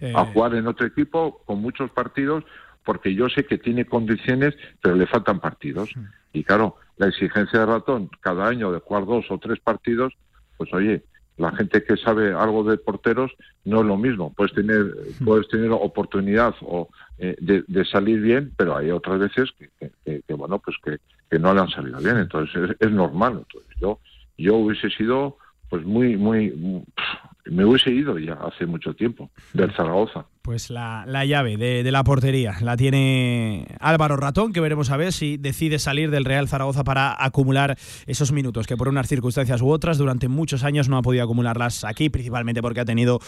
Eh, 0.00 0.12
a 0.14 0.24
jugar 0.26 0.54
en 0.54 0.66
otro 0.66 0.86
equipo 0.86 1.42
con 1.44 1.60
muchos 1.60 1.90
partidos 1.90 2.44
porque 2.84 3.14
yo 3.14 3.28
sé 3.28 3.46
que 3.46 3.58
tiene 3.58 3.84
condiciones 3.84 4.54
pero 4.80 4.96
le 4.96 5.06
faltan 5.06 5.40
partidos. 5.40 5.90
Y 6.32 6.44
claro 6.44 6.76
la 6.96 7.08
exigencia 7.08 7.60
de 7.60 7.66
ratón 7.66 8.10
cada 8.20 8.48
año 8.48 8.72
de 8.72 8.80
jugar 8.80 9.06
dos 9.06 9.26
o 9.30 9.38
tres 9.38 9.60
partidos 9.60 10.14
pues 10.56 10.72
oye 10.72 11.04
la 11.36 11.50
gente 11.52 11.82
que 11.82 11.96
sabe 11.96 12.32
algo 12.34 12.62
de 12.64 12.76
porteros 12.78 13.32
no 13.64 13.80
es 13.80 13.86
lo 13.86 13.96
mismo. 13.96 14.32
Puedes 14.34 14.52
tener 14.54 14.84
puedes 15.24 15.48
tener 15.48 15.70
oportunidad 15.72 16.54
o 16.60 16.88
eh, 17.18 17.36
de, 17.40 17.64
de 17.66 17.84
salir 17.84 18.20
bien 18.20 18.52
pero 18.56 18.76
hay 18.76 18.90
otras 18.90 19.18
veces 19.18 19.50
que, 19.58 19.68
que- 19.78 19.92
que- 20.04 20.22
que, 20.26 20.34
bueno 20.34 20.58
pues 20.58 20.76
que, 20.84 20.98
que 21.30 21.38
no 21.38 21.54
le 21.54 21.60
han 21.60 21.70
salido 21.70 21.98
bien. 21.98 22.18
Entonces 22.18 22.70
es, 22.70 22.76
es 22.80 22.90
normal. 22.92 23.38
Entonces 23.38 23.76
yo 23.80 23.98
yo 24.36 24.56
hubiese 24.56 24.90
sido 24.90 25.38
pues 25.70 25.84
muy 25.84 26.16
muy 26.16 26.50
pff, 26.50 27.31
me 27.46 27.64
hubiese 27.64 27.90
ido 27.90 28.18
ya 28.18 28.34
hace 28.34 28.66
mucho 28.66 28.94
tiempo 28.94 29.30
del 29.52 29.72
Zaragoza 29.74 30.26
Pues 30.42 30.70
la, 30.70 31.04
la 31.06 31.24
llave 31.24 31.56
de, 31.56 31.82
de 31.82 31.90
la 31.92 32.04
portería 32.04 32.54
la 32.60 32.76
tiene 32.76 33.66
Álvaro 33.80 34.16
Ratón, 34.16 34.52
que 34.52 34.60
veremos 34.60 34.90
a 34.90 34.96
ver 34.96 35.12
si 35.12 35.36
decide 35.38 35.78
salir 35.78 36.10
del 36.10 36.24
Real 36.24 36.48
Zaragoza 36.48 36.84
para 36.84 37.16
acumular 37.22 37.76
esos 38.06 38.32
minutos 38.32 38.66
que 38.66 38.76
por 38.76 38.88
unas 38.88 39.08
circunstancias 39.08 39.60
u 39.62 39.68
otras 39.70 39.98
durante 39.98 40.28
muchos 40.28 40.62
años 40.64 40.88
no 40.88 40.96
ha 40.98 41.02
podido 41.02 41.24
acumularlas 41.24 41.84
aquí, 41.84 42.10
principalmente 42.10 42.62
porque 42.62 42.80
ha 42.80 42.84
tenido 42.84 43.18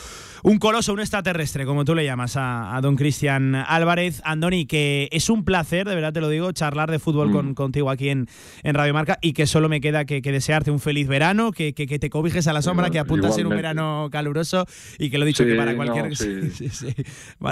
un 0.43 0.59
coloso, 0.59 0.93
un 0.93 1.01
extraterrestre, 1.01 1.67
como 1.67 1.85
tú 1.85 1.95
le 1.95 2.05
llamas 2.05 2.37
a, 2.37 2.77
a 2.77 2.81
don 2.81 2.97
Cristian 2.97 3.55
Álvarez. 3.55 4.21
Andoni, 4.25 4.67
que 4.67 5.09
es 5.13 5.29
un 5.31 5.45
placer, 5.45 5.89
de 5.89 5.95
verdad 5.95 6.13
te 6.13 6.21
lo 6.21 6.29
digo, 6.29 6.53
charlar 6.53 6.91
de 6.91 6.99
fútbol 6.99 7.29
Mm. 7.31 7.33
con- 7.33 7.55
contigo 7.55 7.91
aquí 7.91 8.09
en, 8.11 8.27
en 8.63 8.75
Radio 8.75 8.93
Marca 8.95 9.19
y 9.23 9.33
que 9.33 9.47
solo 9.47 9.69
me 9.69 9.81
queda 9.81 10.05
que, 10.05 10.23
que 10.23 10.31
desearte 10.33 10.71
un 10.71 10.79
feliz 10.81 11.09
verano, 11.09 11.51
que, 11.53 11.75
que- 11.75 11.87
que 11.87 11.99
te 11.99 12.11
cobijes 12.11 12.47
a 12.49 12.53
la 12.53 12.63
sombra, 12.63 12.91
que 12.91 12.99
apunta 12.99 13.29
a 13.29 13.31
ser 13.33 13.47
un 13.47 13.53
igualmente. 13.53 13.69
Verano 14.05 14.11
caluroso 14.11 14.67
y 14.99 15.11
que 15.11 15.19
lo 15.19 15.25
he 15.25 15.29
dicho 15.29 15.43
Sí, 15.45 15.51
que 15.51 15.57
para 15.57 15.75
cualquier... 15.75 16.17
sí, 16.17 16.69
sí. 16.69 16.95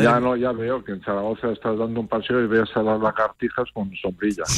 Ya 0.01 0.21
no 0.21 0.37
ya 0.37 0.53
veo 0.53 0.83
que 0.85 0.93
en 0.93 1.01
Zaragoza 1.03 1.51
estás 1.53 1.79
dando 1.79 2.01
un 2.01 2.09
paseo 2.09 2.43
y 2.43 2.47
ves 2.47 2.69
a 2.75 2.83
las 2.83 3.01
lagartijas 3.01 3.69
con 3.73 3.91
sombrilla 3.97 4.45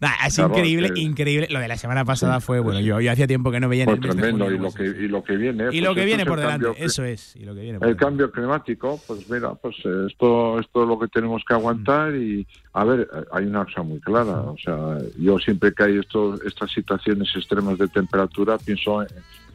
Nah, 0.00 0.26
es 0.26 0.34
Claro, 0.36 0.54
increíble, 0.54 0.92
que- 0.92 1.00
increíble. 1.00 1.48
Lo 1.50 1.58
de 1.60 1.68
la 1.68 1.76
semana 1.76 2.04
pasada 2.04 2.40
fue, 2.40 2.60
bueno, 2.60 2.80
yo, 2.80 3.00
yo 3.00 3.12
hacía 3.12 3.26
tiempo 3.26 3.50
que 3.50 3.60
no 3.60 3.68
veía 3.68 3.84
en 3.84 3.90
el 3.90 4.00
mes 4.00 4.08
de 4.16 4.22
tremendo 4.22 4.44
junio, 4.44 4.58
y 4.58 4.62
lo 4.62 4.70
pues, 4.70 4.74
que 4.94 5.04
y 5.04 5.08
lo 5.08 5.22
que 5.24 5.36
viene 5.36 5.64
y 5.64 5.66
pues 5.66 5.82
lo 5.82 5.94
que 5.94 6.00
esto 6.00 6.06
viene 6.06 6.26
por 6.26 6.38
el 6.38 6.44
delante, 6.44 6.84
eso 6.84 7.04
es. 7.04 7.36
Y 7.36 7.44
lo 7.44 7.54
que 7.54 7.60
viene 7.62 7.78
por 7.78 7.88
el 7.88 7.96
cambio 7.96 8.30
climático, 8.30 9.00
pues 9.06 9.28
mira, 9.28 9.54
pues 9.54 9.76
eh, 9.84 10.06
esto, 10.10 10.58
esto 10.58 10.82
es 10.82 10.88
lo 10.88 10.98
que 10.98 11.08
tenemos 11.08 11.42
que 11.46 11.54
aguantar 11.54 12.14
y, 12.14 12.46
a 12.72 12.84
ver, 12.84 13.08
hay 13.32 13.44
una 13.44 13.64
cosa 13.64 13.82
muy 13.82 14.00
clara, 14.00 14.40
o 14.40 14.56
sea, 14.58 14.98
yo 15.18 15.38
siempre 15.38 15.72
que 15.72 15.82
hay 15.84 15.98
estos, 15.98 16.40
estas 16.42 16.70
situaciones 16.72 17.28
extremas 17.34 17.78
de 17.78 17.88
temperatura 17.88 18.58
pienso 18.58 19.02
en, 19.02 19.08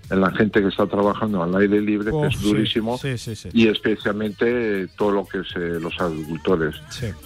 en 0.10 0.22
la 0.22 0.32
gente 0.32 0.62
que 0.62 0.68
está 0.70 0.86
trabajando 0.88 1.43
al 1.43 1.53
aire 1.55 1.82
libre, 1.82 2.12
Oh, 2.14 2.22
que 2.22 2.28
es 2.28 2.38
sí, 2.39 2.47
durísimo, 2.47 2.97
sí, 2.97 3.18
sí, 3.18 3.36
sí. 3.36 3.49
y 3.53 3.68
especialmente 3.68 4.88
todo 4.97 5.12
lo 5.12 5.26
que 5.26 5.39
es 5.39 5.47
eh, 5.55 5.80
los 5.82 5.99
agricultores, 5.99 6.76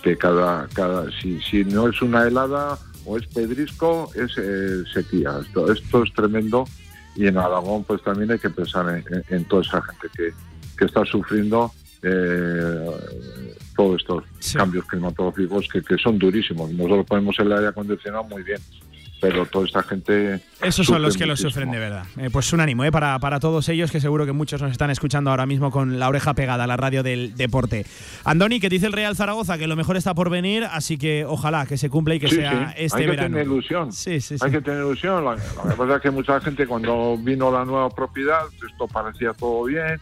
que 0.01 0.17
cada, 0.17 0.67
cada 0.73 1.05
si, 1.21 1.39
si 1.41 1.63
no 1.63 1.87
es 1.89 2.01
una 2.01 2.27
helada 2.27 2.77
o 3.05 3.17
es 3.17 3.27
pedrisco, 3.27 4.09
es 4.15 4.31
eh, 4.37 4.83
sequía. 4.93 5.39
Esto, 5.45 5.71
esto 5.71 6.03
es 6.03 6.13
tremendo 6.13 6.65
y 7.15 7.27
en 7.27 7.37
Aragón 7.37 7.83
pues 7.83 8.01
también 8.03 8.31
hay 8.31 8.39
que 8.39 8.49
pensar 8.49 8.87
en, 8.89 9.13
en- 9.13 9.23
en 9.35 9.45
toda 9.45 9.61
esa 9.61 9.81
gente 9.81 10.07
que, 10.15 10.31
que 10.77 10.85
está 10.85 11.03
sufriendo 11.05 11.71
eh, 12.03 12.85
todos 13.75 14.01
estos 14.01 14.23
cambios 14.57 14.85
climatológicos 14.85 15.67
que, 15.71 15.81
que 15.81 15.97
son 15.97 16.17
durísimos. 16.17 16.71
Nosotros 16.71 17.05
ponemos 17.07 17.37
el 17.39 17.51
aire 17.51 17.67
acondicionado 17.67 18.23
muy 18.25 18.43
bien, 18.43 18.59
pero 19.21 19.45
toda 19.45 19.65
esta 19.67 19.83
gente... 19.83 20.41
Esos 20.61 20.85
son 20.87 21.01
los 21.01 21.15
que 21.15 21.25
lo 21.25 21.33
muchísimo. 21.33 21.51
sufren 21.51 21.71
de 21.71 21.77
verdad. 21.79 22.05
Eh, 22.17 22.29
pues 22.31 22.51
un 22.53 22.59
ánimo 22.59 22.83
eh, 22.83 22.91
para, 22.91 23.17
para 23.19 23.39
todos 23.39 23.69
ellos, 23.69 23.91
que 23.91 24.01
seguro 24.01 24.25
que 24.25 24.31
muchos 24.31 24.61
nos 24.61 24.71
están 24.71 24.89
escuchando 24.89 25.29
ahora 25.29 25.45
mismo 25.45 25.69
con 25.71 25.99
la 25.99 26.09
oreja 26.09 26.33
pegada 26.33 26.63
a 26.63 26.67
la 26.67 26.75
radio 26.75 27.03
del 27.03 27.35
deporte. 27.37 27.85
Andoni, 28.25 28.59
que 28.59 28.67
dice 28.67 28.87
el 28.87 28.93
Real 28.93 29.15
Zaragoza 29.15 29.57
que 29.59 29.67
lo 29.67 29.75
mejor 29.75 29.95
está 29.95 30.13
por 30.15 30.29
venir, 30.31 30.63
así 30.71 30.97
que 30.97 31.23
ojalá 31.23 31.65
que 31.67 31.77
se 31.77 31.89
cumpla 31.89 32.15
y 32.15 32.19
que 32.19 32.27
Sí, 32.29 32.37
sea 32.37 32.69
sí. 32.69 32.73
este 32.83 32.97
hay 32.97 33.03
que 33.05 33.09
verano. 33.11 33.35
tener 33.37 33.45
ilusión. 33.45 33.93
Sí, 33.93 34.19
sí, 34.19 34.37
sí. 34.39 34.43
Hay 34.45 34.51
que 34.51 34.61
tener 34.61 34.79
ilusión. 34.81 35.23
Lo 35.23 35.35
que 35.35 35.75
pasa 35.77 35.95
es 35.97 36.01
que 36.01 36.09
mucha 36.11 36.41
gente 36.41 36.65
cuando 36.65 37.15
vino 37.17 37.51
la 37.51 37.63
nueva 37.63 37.89
propiedad, 37.91 38.41
esto 38.67 38.87
parecía 38.87 39.33
todo 39.33 39.65
bien, 39.65 39.99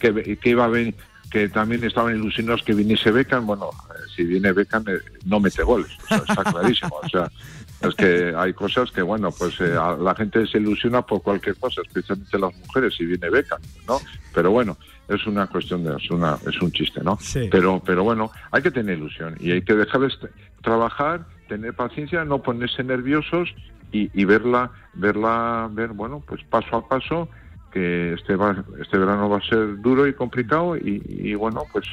que, 0.00 0.36
que 0.36 0.50
iba 0.50 0.64
a 0.64 0.68
venir, 0.68 0.94
que 1.30 1.48
también 1.48 1.84
estaban 1.84 2.14
ilusionados 2.14 2.62
que 2.62 2.72
viniese 2.74 3.10
Beckham. 3.12 3.46
Bueno, 3.46 3.70
eh, 3.90 4.00
si 4.16 4.24
viene 4.24 4.52
Beckham 4.52 4.84
eh, 4.88 4.98
no 5.26 5.38
mete 5.40 5.62
goles, 5.62 5.90
o 6.04 6.08
sea, 6.08 6.18
está 6.28 6.44
clarísimo. 6.44 6.96
O 7.02 7.08
sea, 7.08 7.30
es 7.80 7.94
que 7.94 8.34
hay 8.36 8.52
cosas 8.54 8.90
que, 8.90 9.02
bueno, 9.02 9.30
pues 9.30 9.60
eh, 9.60 9.74
a- 9.78 9.96
la 9.96 10.14
gente 10.14 10.46
se 10.46 10.58
ilusiona 10.58 11.02
por 11.02 11.22
cualquier 11.22 11.56
cosa, 11.56 11.80
especialmente 11.82 12.38
las 12.38 12.54
mujeres, 12.56 12.94
si 12.96 13.04
viene 13.04 13.30
Beckham, 13.30 13.60
¿no? 13.86 14.00
Pero 14.34 14.50
bueno, 14.50 14.76
es 15.08 15.26
una 15.26 15.46
cuestión 15.46 15.84
de, 15.84 15.96
es, 15.96 16.10
una, 16.10 16.38
es 16.46 16.60
un 16.60 16.70
chiste, 16.72 17.02
¿no? 17.02 17.16
Pero, 17.50 17.80
pero 17.84 18.04
bueno, 18.04 18.30
hay 18.50 18.62
que 18.62 18.70
tener 18.70 18.98
ilusión 18.98 19.36
y 19.40 19.52
hay 19.52 19.62
que 19.62 19.74
dejarles 19.74 20.18
trabajar, 20.62 21.24
tener 21.48 21.74
paciencia, 21.74 22.24
no 22.24 22.42
ponerse 22.42 22.82
nerviosos 22.84 23.48
y, 23.92 24.10
y 24.20 24.24
verla, 24.24 24.70
verla, 24.94 25.68
ver, 25.72 25.88
bueno, 25.90 26.22
pues 26.26 26.42
paso 26.44 26.76
a 26.76 26.88
paso, 26.88 27.28
que 27.72 28.14
este, 28.14 28.34
va, 28.34 28.64
este 28.80 28.98
verano 28.98 29.28
va 29.28 29.38
a 29.38 29.42
ser 29.42 29.80
duro 29.80 30.06
y 30.06 30.14
complicado 30.14 30.76
y, 30.76 31.02
y, 31.08 31.34
bueno, 31.34 31.62
pues 31.72 31.86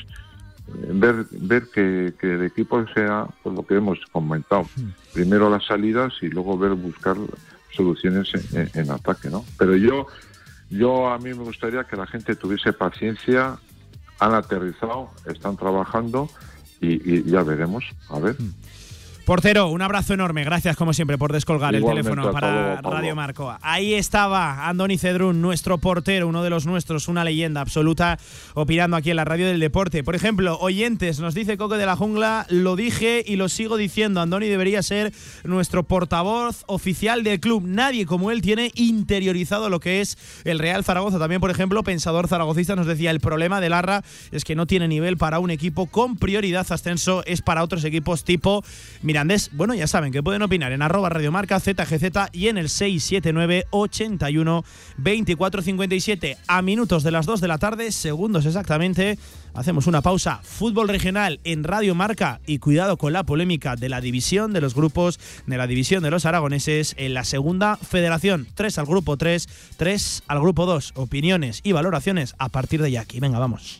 ver, 0.68 1.28
ver 1.32 1.70
que, 1.70 2.14
que 2.20 2.34
el 2.36 2.44
equipo 2.44 2.86
sea 2.94 3.28
pues, 3.44 3.56
lo 3.56 3.66
que 3.66 3.76
hemos 3.76 4.00
comentado. 4.12 4.68
Primero 5.14 5.50
las 5.50 5.66
salidas 5.66 6.14
y 6.22 6.28
luego 6.28 6.58
ver 6.58 6.72
buscar 6.74 7.16
soluciones 7.76 8.30
en, 8.34 8.58
en- 8.60 8.72
en 8.74 8.92
ataque, 8.92 9.30
¿no? 9.30 9.46
Pero 9.58 9.76
yo, 9.76 10.08
yo 10.70 11.10
a 11.10 11.18
mí 11.18 11.34
me 11.34 11.44
gustaría 11.44 11.84
que 11.86 11.96
la 11.96 12.06
gente 12.08 12.36
tuviese 12.36 12.74
paciencia, 12.74 13.58
han 14.20 14.34
aterrizado, 14.34 15.12
están 15.26 15.56
trabajando 15.58 16.32
y, 16.82 17.20
y 17.20 17.24
ya 17.24 17.44
veremos. 17.44 17.84
A 18.10 18.20
ver. 18.20 18.36
Portero, 19.26 19.70
un 19.70 19.82
abrazo 19.82 20.14
enorme. 20.14 20.44
Gracias, 20.44 20.78
como 20.78 20.94
siempre, 20.94 21.18
por 21.18 21.34
descolgar 21.34 21.74
Igualmente, 21.74 22.10
el 22.10 22.16
teléfono 22.16 22.32
para 22.32 22.76
luego. 22.76 22.92
Radio 22.92 23.16
Marco. 23.16 23.58
Ahí 23.62 23.96
estaba 23.96 24.68
Andoni 24.68 25.00
Cedrún, 25.00 25.42
nuestro 25.42 25.80
portero, 25.80 26.28
uno 26.28 26.44
de 26.44 26.52
los 26.52 26.68
nuestros, 26.68 27.08
una 27.08 27.24
leyenda 27.24 27.62
absoluta, 27.62 28.20
opinando 28.54 28.96
aquí 28.96 29.10
en 29.10 29.16
la 29.16 29.26
radio 29.26 29.48
del 29.48 29.60
deporte. 29.60 30.04
Por 30.04 30.14
ejemplo, 30.14 30.60
oyentes, 30.60 31.20
nos 31.20 31.34
dice 31.34 31.58
Coque 31.58 31.78
de 31.78 31.88
la 31.88 31.96
Jungla, 31.96 32.46
lo 32.50 32.76
dije 32.76 33.24
y 33.26 33.36
lo 33.36 33.50
sigo 33.50 33.78
diciendo. 33.78 34.22
Andoni 34.22 34.48
debería 34.48 34.84
ser 34.84 35.12
nuestro 35.44 35.82
portavoz 35.82 36.64
oficial 36.68 37.24
del 37.24 37.40
club. 37.40 37.64
Nadie 37.66 38.06
como 38.06 38.30
él 38.30 38.44
tiene 38.44 38.72
interiorizado 38.76 39.70
lo 39.70 39.80
que 39.80 40.02
es 40.02 40.20
el 40.44 40.60
Real 40.60 40.84
Zaragoza. 40.84 41.18
También, 41.18 41.42
por 41.42 41.50
ejemplo, 41.50 41.82
Pensador 41.84 42.28
Zaragocista 42.28 42.76
nos 42.76 42.86
decía: 42.86 43.10
el 43.10 43.22
problema 43.22 43.60
del 43.60 43.74
Arra 43.74 44.04
es 44.32 44.44
que 44.44 44.56
no 44.56 44.68
tiene 44.68 44.88
nivel 44.88 45.18
para 45.18 45.40
un 45.40 45.50
equipo 45.50 45.88
con 45.88 46.16
prioridad 46.18 46.68
ascenso, 46.70 47.24
es 47.26 47.42
para 47.42 47.64
otros 47.64 47.84
equipos 47.86 48.24
tipo 48.24 48.64
Mirandés. 49.16 49.50
Bueno, 49.54 49.74
ya 49.74 49.88
saben 49.88 50.12
que 50.12 50.22
pueden 50.22 50.42
opinar 50.42 50.74
en 50.74 50.82
arroba 50.82 51.08
radiomarca 51.08 51.62
ZGZ 51.62 52.34
y 52.34 52.50
en 52.50 52.58
el 52.58 52.68
679 52.68 53.64
81 53.70 54.66
24 54.98 55.62
57 55.62 56.38
a 56.46 56.62
minutos 56.62 57.02
de 57.04 57.12
las 57.12 57.26
2 57.26 57.40
de 57.40 57.48
la 57.48 57.58
tarde, 57.58 57.94
segundos 57.94 58.46
exactamente. 58.46 59.18
Hacemos 59.54 59.88
una 59.88 60.02
pausa. 60.02 60.42
Fútbol 60.44 60.90
regional 60.90 61.40
en 61.46 61.64
Radio 61.64 61.96
Marca 61.96 62.42
y 62.46 62.60
cuidado 62.60 62.98
con 62.98 63.14
la 63.14 63.24
polémica 63.24 63.78
de 63.78 63.88
la 63.88 64.02
división 64.02 64.52
de 64.52 64.60
los 64.60 64.76
grupos, 64.76 65.18
de 65.48 65.56
la 65.56 65.66
división 65.66 66.04
de 66.04 66.12
los 66.12 66.26
aragoneses 66.26 66.94
en 66.98 67.14
la 67.14 67.24
segunda 67.24 67.78
federación. 67.78 68.50
3 68.54 68.80
al 68.80 68.86
grupo 68.86 69.16
3, 69.16 69.48
3 69.78 70.24
al 70.28 70.42
grupo 70.42 70.66
2. 70.66 70.92
Opiniones 70.98 71.62
y 71.64 71.72
valoraciones 71.72 72.36
a 72.38 72.50
partir 72.50 72.82
de 72.82 72.92
ya 72.92 73.00
aquí. 73.00 73.22
Venga, 73.22 73.40
vamos. 73.40 73.80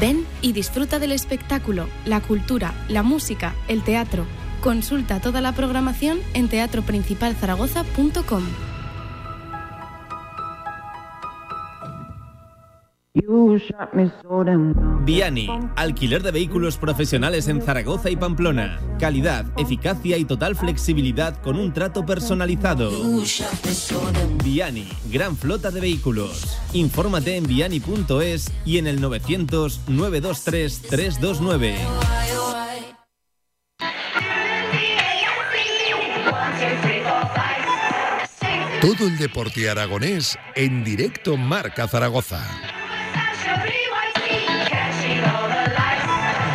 Ven 0.00 0.26
y 0.42 0.52
disfruta 0.52 0.98
del 0.98 1.12
espectáculo, 1.12 1.88
la 2.04 2.20
cultura, 2.20 2.74
la 2.88 3.02
música, 3.02 3.54
el 3.66 3.82
teatro. 3.82 4.26
Consulta 4.60 5.20
toda 5.20 5.40
la 5.40 5.52
programación 5.52 6.18
en 6.34 6.48
teatroprincipalzaragoza.com. 6.48 8.75
Viani, 15.04 15.48
alquiler 15.74 16.22
de 16.22 16.32
vehículos 16.32 16.76
profesionales 16.76 17.48
en 17.48 17.62
Zaragoza 17.62 18.10
y 18.10 18.16
Pamplona. 18.16 18.78
Calidad, 18.98 19.46
eficacia 19.56 20.18
y 20.18 20.26
total 20.26 20.54
flexibilidad 20.54 21.40
con 21.40 21.58
un 21.58 21.72
trato 21.72 22.04
personalizado. 22.04 22.90
Viani, 24.44 24.88
gran 25.10 25.36
flota 25.36 25.70
de 25.70 25.80
vehículos. 25.80 26.58
Infórmate 26.74 27.36
en 27.36 27.46
viani.es 27.46 28.52
y 28.66 28.78
en 28.78 28.86
el 28.86 29.00
900 29.00 29.88
923 29.88 30.82
329. 30.82 31.76
Todo 38.82 39.08
el 39.08 39.16
deporte 39.16 39.70
aragonés 39.70 40.38
en 40.54 40.84
directo 40.84 41.36
Marca 41.36 41.88
Zaragoza. 41.88 42.65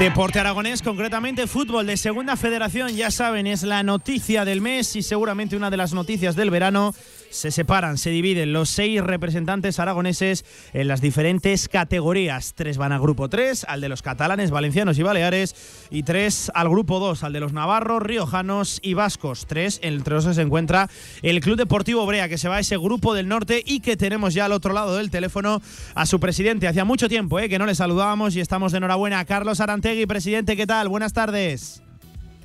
Deporte 0.01 0.39
aragonés, 0.39 0.81
concretamente 0.81 1.45
fútbol 1.45 1.85
de 1.85 1.95
segunda 1.95 2.35
federación, 2.35 2.89
ya 2.95 3.11
saben, 3.11 3.45
es 3.45 3.61
la 3.61 3.83
noticia 3.83 4.45
del 4.45 4.59
mes 4.59 4.95
y 4.95 5.03
seguramente 5.03 5.55
una 5.55 5.69
de 5.69 5.77
las 5.77 5.93
noticias 5.93 6.35
del 6.35 6.49
verano. 6.49 6.95
Se 7.31 7.49
separan, 7.49 7.97
se 7.97 8.09
dividen 8.09 8.51
los 8.51 8.69
seis 8.69 9.01
representantes 9.01 9.79
aragoneses 9.79 10.45
en 10.73 10.89
las 10.89 10.99
diferentes 10.99 11.69
categorías. 11.69 12.53
Tres 12.55 12.77
van 12.77 12.91
al 12.91 12.99
grupo 12.99 13.29
3, 13.29 13.65
al 13.69 13.79
de 13.79 13.87
los 13.87 14.01
catalanes, 14.01 14.51
valencianos 14.51 14.99
y 14.99 15.03
baleares, 15.03 15.87
y 15.89 16.03
tres 16.03 16.51
al 16.53 16.69
grupo 16.69 16.99
2, 16.99 17.23
al 17.23 17.31
de 17.31 17.39
los 17.39 17.53
navarros, 17.53 18.03
riojanos 18.03 18.79
y 18.83 18.95
vascos. 18.95 19.47
Tres, 19.47 19.79
entre 19.81 20.13
los 20.13 20.25
que 20.25 20.33
se 20.33 20.41
encuentra 20.41 20.89
el 21.21 21.39
Club 21.39 21.55
Deportivo 21.55 22.05
Brea, 22.05 22.27
que 22.27 22.37
se 22.37 22.49
va 22.49 22.57
a 22.57 22.59
ese 22.59 22.77
grupo 22.77 23.13
del 23.13 23.29
norte 23.29 23.63
y 23.65 23.79
que 23.79 23.95
tenemos 23.95 24.33
ya 24.33 24.45
al 24.45 24.51
otro 24.51 24.73
lado 24.73 24.97
del 24.97 25.09
teléfono 25.09 25.61
a 25.95 26.05
su 26.05 26.19
presidente. 26.19 26.67
Hacía 26.67 26.83
mucho 26.83 27.07
tiempo 27.07 27.39
eh, 27.39 27.47
que 27.47 27.59
no 27.59 27.65
le 27.65 27.75
saludábamos 27.75 28.35
y 28.35 28.41
estamos 28.41 28.73
de 28.73 28.79
enhorabuena. 28.79 29.23
Carlos 29.23 29.61
Arantegui, 29.61 30.05
presidente, 30.05 30.57
¿qué 30.57 30.67
tal? 30.67 30.89
Buenas 30.89 31.13
tardes. 31.13 31.81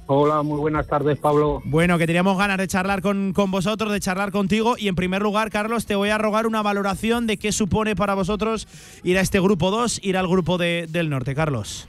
Hola, 0.09 0.42
muy 0.42 0.61
buenas 0.61 0.86
tardes, 0.86 1.18
Pablo. 1.18 1.62
Bueno, 1.64 1.98
que 1.98 2.07
teníamos 2.07 2.38
ganas 2.38 2.59
de 2.59 2.68
charlar 2.68 3.02
con, 3.02 3.32
con, 3.32 3.50
vosotros, 3.50 3.92
de 3.92 3.98
charlar 3.98 4.30
contigo. 4.30 4.76
Y 4.78 4.86
en 4.86 4.94
primer 4.94 5.20
lugar, 5.20 5.50
Carlos, 5.50 5.84
te 5.84 5.96
voy 5.96 6.11
a 6.11 6.18
rogar 6.18 6.46
una 6.46 6.62
valoración 6.62 7.26
de 7.26 7.38
qué 7.38 7.50
supone 7.50 7.96
para 7.96 8.14
vosotros 8.14 8.68
ir 9.02 9.18
a 9.18 9.20
este 9.20 9.40
grupo 9.40 9.72
2, 9.72 10.00
ir 10.04 10.16
al 10.16 10.28
grupo 10.28 10.59
de, 10.59 10.86
del 10.88 11.11
norte, 11.11 11.34
Carlos. 11.34 11.88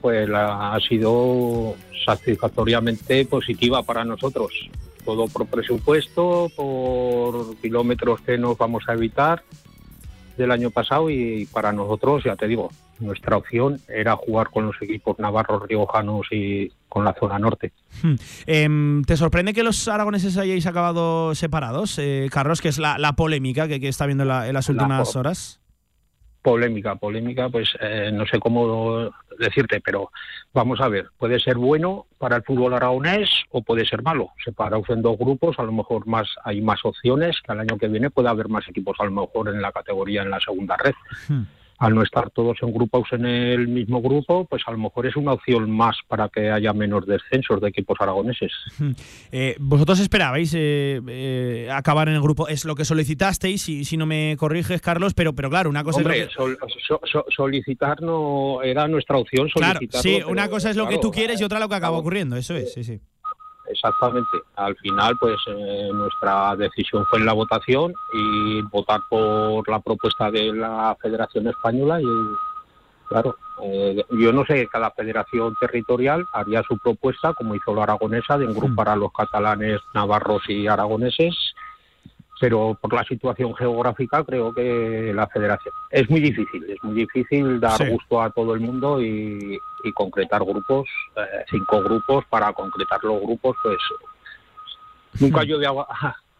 Pues 0.00 0.28
la, 0.28 0.74
ha 0.74 0.80
sido 0.80 1.74
satisfactoriamente 2.06 3.26
positiva 3.26 3.82
para 3.82 4.04
nosotros. 4.06 4.52
Todo 5.04 5.28
por 5.28 5.46
presupuesto, 5.46 6.50
por 6.56 7.54
kilómetros 7.56 8.22
que 8.22 8.38
nos 8.38 8.56
vamos 8.56 8.84
a 8.88 8.94
evitar 8.94 9.42
del 10.36 10.50
año 10.50 10.70
pasado 10.70 11.10
y 11.10 11.46
para 11.46 11.72
nosotros, 11.72 12.24
ya 12.24 12.36
te 12.36 12.46
digo, 12.46 12.70
nuestra 13.00 13.36
opción 13.36 13.80
era 13.88 14.16
jugar 14.16 14.50
con 14.50 14.66
los 14.66 14.80
equipos 14.80 15.18
navarros, 15.18 15.66
riojanos 15.68 16.26
y 16.30 16.70
con 16.88 17.04
la 17.04 17.14
zona 17.14 17.38
norte. 17.38 17.72
Hmm. 18.02 18.14
Eh, 18.46 19.02
¿Te 19.06 19.16
sorprende 19.16 19.52
que 19.52 19.62
los 19.62 19.88
aragoneses 19.88 20.36
hayáis 20.36 20.66
acabado 20.66 21.34
separados, 21.34 21.98
eh, 21.98 22.28
Carlos, 22.30 22.60
que 22.60 22.68
es 22.68 22.78
la, 22.78 22.98
la 22.98 23.14
polémica 23.14 23.68
que, 23.68 23.80
que, 23.80 23.88
está 23.88 24.06
viendo 24.06 24.24
la, 24.24 24.48
en 24.48 24.54
las 24.54 24.68
últimas 24.68 25.14
la 25.14 25.20
horas? 25.20 25.60
Polémica, 26.44 26.94
polémica, 26.96 27.48
pues 27.48 27.70
eh, 27.80 28.10
no 28.12 28.26
sé 28.26 28.38
cómo 28.38 29.10
decirte, 29.38 29.80
pero 29.80 30.10
vamos 30.52 30.78
a 30.82 30.88
ver, 30.88 31.06
puede 31.16 31.40
ser 31.40 31.56
bueno 31.56 32.04
para 32.18 32.36
el 32.36 32.42
fútbol 32.42 32.74
aragonés 32.74 33.30
o 33.50 33.62
puede 33.62 33.86
ser 33.86 34.02
malo. 34.02 34.28
Separados 34.44 34.90
en 34.90 35.00
dos 35.00 35.16
grupos, 35.16 35.58
a 35.58 35.62
lo 35.62 35.72
mejor 35.72 36.06
más 36.06 36.28
hay 36.44 36.60
más 36.60 36.84
opciones, 36.84 37.40
que 37.40 37.50
al 37.50 37.60
año 37.60 37.78
que 37.78 37.88
viene 37.88 38.10
puede 38.10 38.28
haber 38.28 38.50
más 38.50 38.68
equipos 38.68 38.94
a 39.00 39.04
lo 39.04 39.10
mejor 39.10 39.48
en 39.48 39.62
la 39.62 39.72
categoría 39.72 40.20
en 40.20 40.30
la 40.30 40.40
segunda 40.40 40.76
red. 40.76 40.92
Hmm 41.28 41.44
al 41.78 41.94
no 41.94 42.02
estar 42.02 42.30
todos 42.30 42.56
en 42.62 42.72
grupos 42.72 43.08
en 43.12 43.24
el 43.26 43.68
mismo 43.68 44.00
grupo, 44.00 44.44
pues 44.44 44.62
a 44.66 44.70
lo 44.70 44.78
mejor 44.78 45.06
es 45.06 45.16
una 45.16 45.32
opción 45.32 45.70
más 45.70 45.96
para 46.08 46.28
que 46.28 46.50
haya 46.50 46.72
menos 46.72 47.06
descensos 47.06 47.60
de 47.60 47.68
equipos 47.68 47.96
aragoneses. 48.00 48.52
Eh, 49.32 49.56
¿Vosotros 49.58 50.00
esperabais 50.00 50.54
eh, 50.54 51.00
eh, 51.08 51.68
acabar 51.72 52.08
en 52.08 52.14
el 52.14 52.20
grupo? 52.20 52.48
Es 52.48 52.64
lo 52.64 52.74
que 52.74 52.84
solicitasteis, 52.84 53.62
si, 53.62 53.84
si 53.84 53.96
no 53.96 54.06
me 54.06 54.36
corriges, 54.38 54.80
Carlos, 54.80 55.14
pero, 55.14 55.34
pero 55.34 55.50
claro, 55.50 55.70
una 55.70 55.84
cosa 55.84 55.98
Hombre, 55.98 56.22
es 56.22 56.36
lo 56.36 56.46
que... 56.46 56.54
sol, 56.54 56.58
so, 56.86 57.00
so, 57.04 57.24
solicitar 57.34 58.00
no 58.02 58.62
era 58.62 58.86
nuestra 58.88 59.16
opción. 59.18 59.48
Claro, 59.54 59.80
sí, 59.90 60.20
una 60.26 60.48
cosa 60.48 60.70
es 60.70 60.76
lo 60.76 60.84
claro, 60.84 60.96
que 60.96 61.02
tú 61.02 61.10
quieres 61.10 61.40
y 61.40 61.44
otra 61.44 61.58
lo 61.58 61.68
que 61.68 61.74
acaba 61.74 61.98
ocurriendo, 61.98 62.36
eso 62.36 62.54
es, 62.54 62.72
sí, 62.72 62.84
sí. 62.84 63.00
Exactamente. 63.66 64.38
Al 64.56 64.76
final, 64.76 65.16
pues 65.18 65.36
eh, 65.46 65.90
nuestra 65.92 66.54
decisión 66.56 67.06
fue 67.06 67.18
en 67.18 67.26
la 67.26 67.32
votación 67.32 67.94
y 68.12 68.62
votar 68.62 69.00
por 69.08 69.68
la 69.68 69.80
propuesta 69.80 70.30
de 70.30 70.52
la 70.52 70.96
Federación 71.00 71.46
Española 71.48 72.00
y, 72.00 72.06
claro, 73.08 73.36
eh, 73.62 74.04
yo 74.10 74.32
no 74.32 74.44
sé, 74.44 74.66
cada 74.68 74.90
federación 74.90 75.54
territorial 75.60 76.26
haría 76.32 76.62
su 76.62 76.76
propuesta, 76.78 77.32
como 77.32 77.54
hizo 77.54 77.74
la 77.74 77.84
aragonesa, 77.84 78.36
de 78.36 78.46
agrupar 78.46 78.88
a 78.88 78.96
los 78.96 79.12
catalanes, 79.12 79.80
navarros 79.94 80.42
y 80.48 80.66
aragoneses, 80.66 81.53
pero 82.40 82.76
por 82.80 82.92
la 82.92 83.04
situación 83.04 83.54
geográfica 83.54 84.24
creo 84.24 84.52
que 84.52 85.12
la 85.14 85.26
federación 85.28 85.74
es 85.90 86.08
muy 86.10 86.20
difícil, 86.20 86.64
es 86.68 86.82
muy 86.82 86.94
difícil 86.94 87.60
dar 87.60 87.78
sí. 87.78 87.88
gusto 87.88 88.20
a 88.20 88.30
todo 88.30 88.54
el 88.54 88.60
mundo 88.60 89.00
y, 89.00 89.58
y 89.84 89.92
concretar 89.92 90.44
grupos, 90.44 90.88
eh, 91.16 91.44
cinco 91.50 91.82
grupos 91.82 92.24
para 92.28 92.52
concretar 92.52 93.02
los 93.04 93.20
grupos, 93.20 93.56
pues 93.62 93.78
nunca 95.20 95.44
llueve 95.44 95.66
agua, 95.66 95.86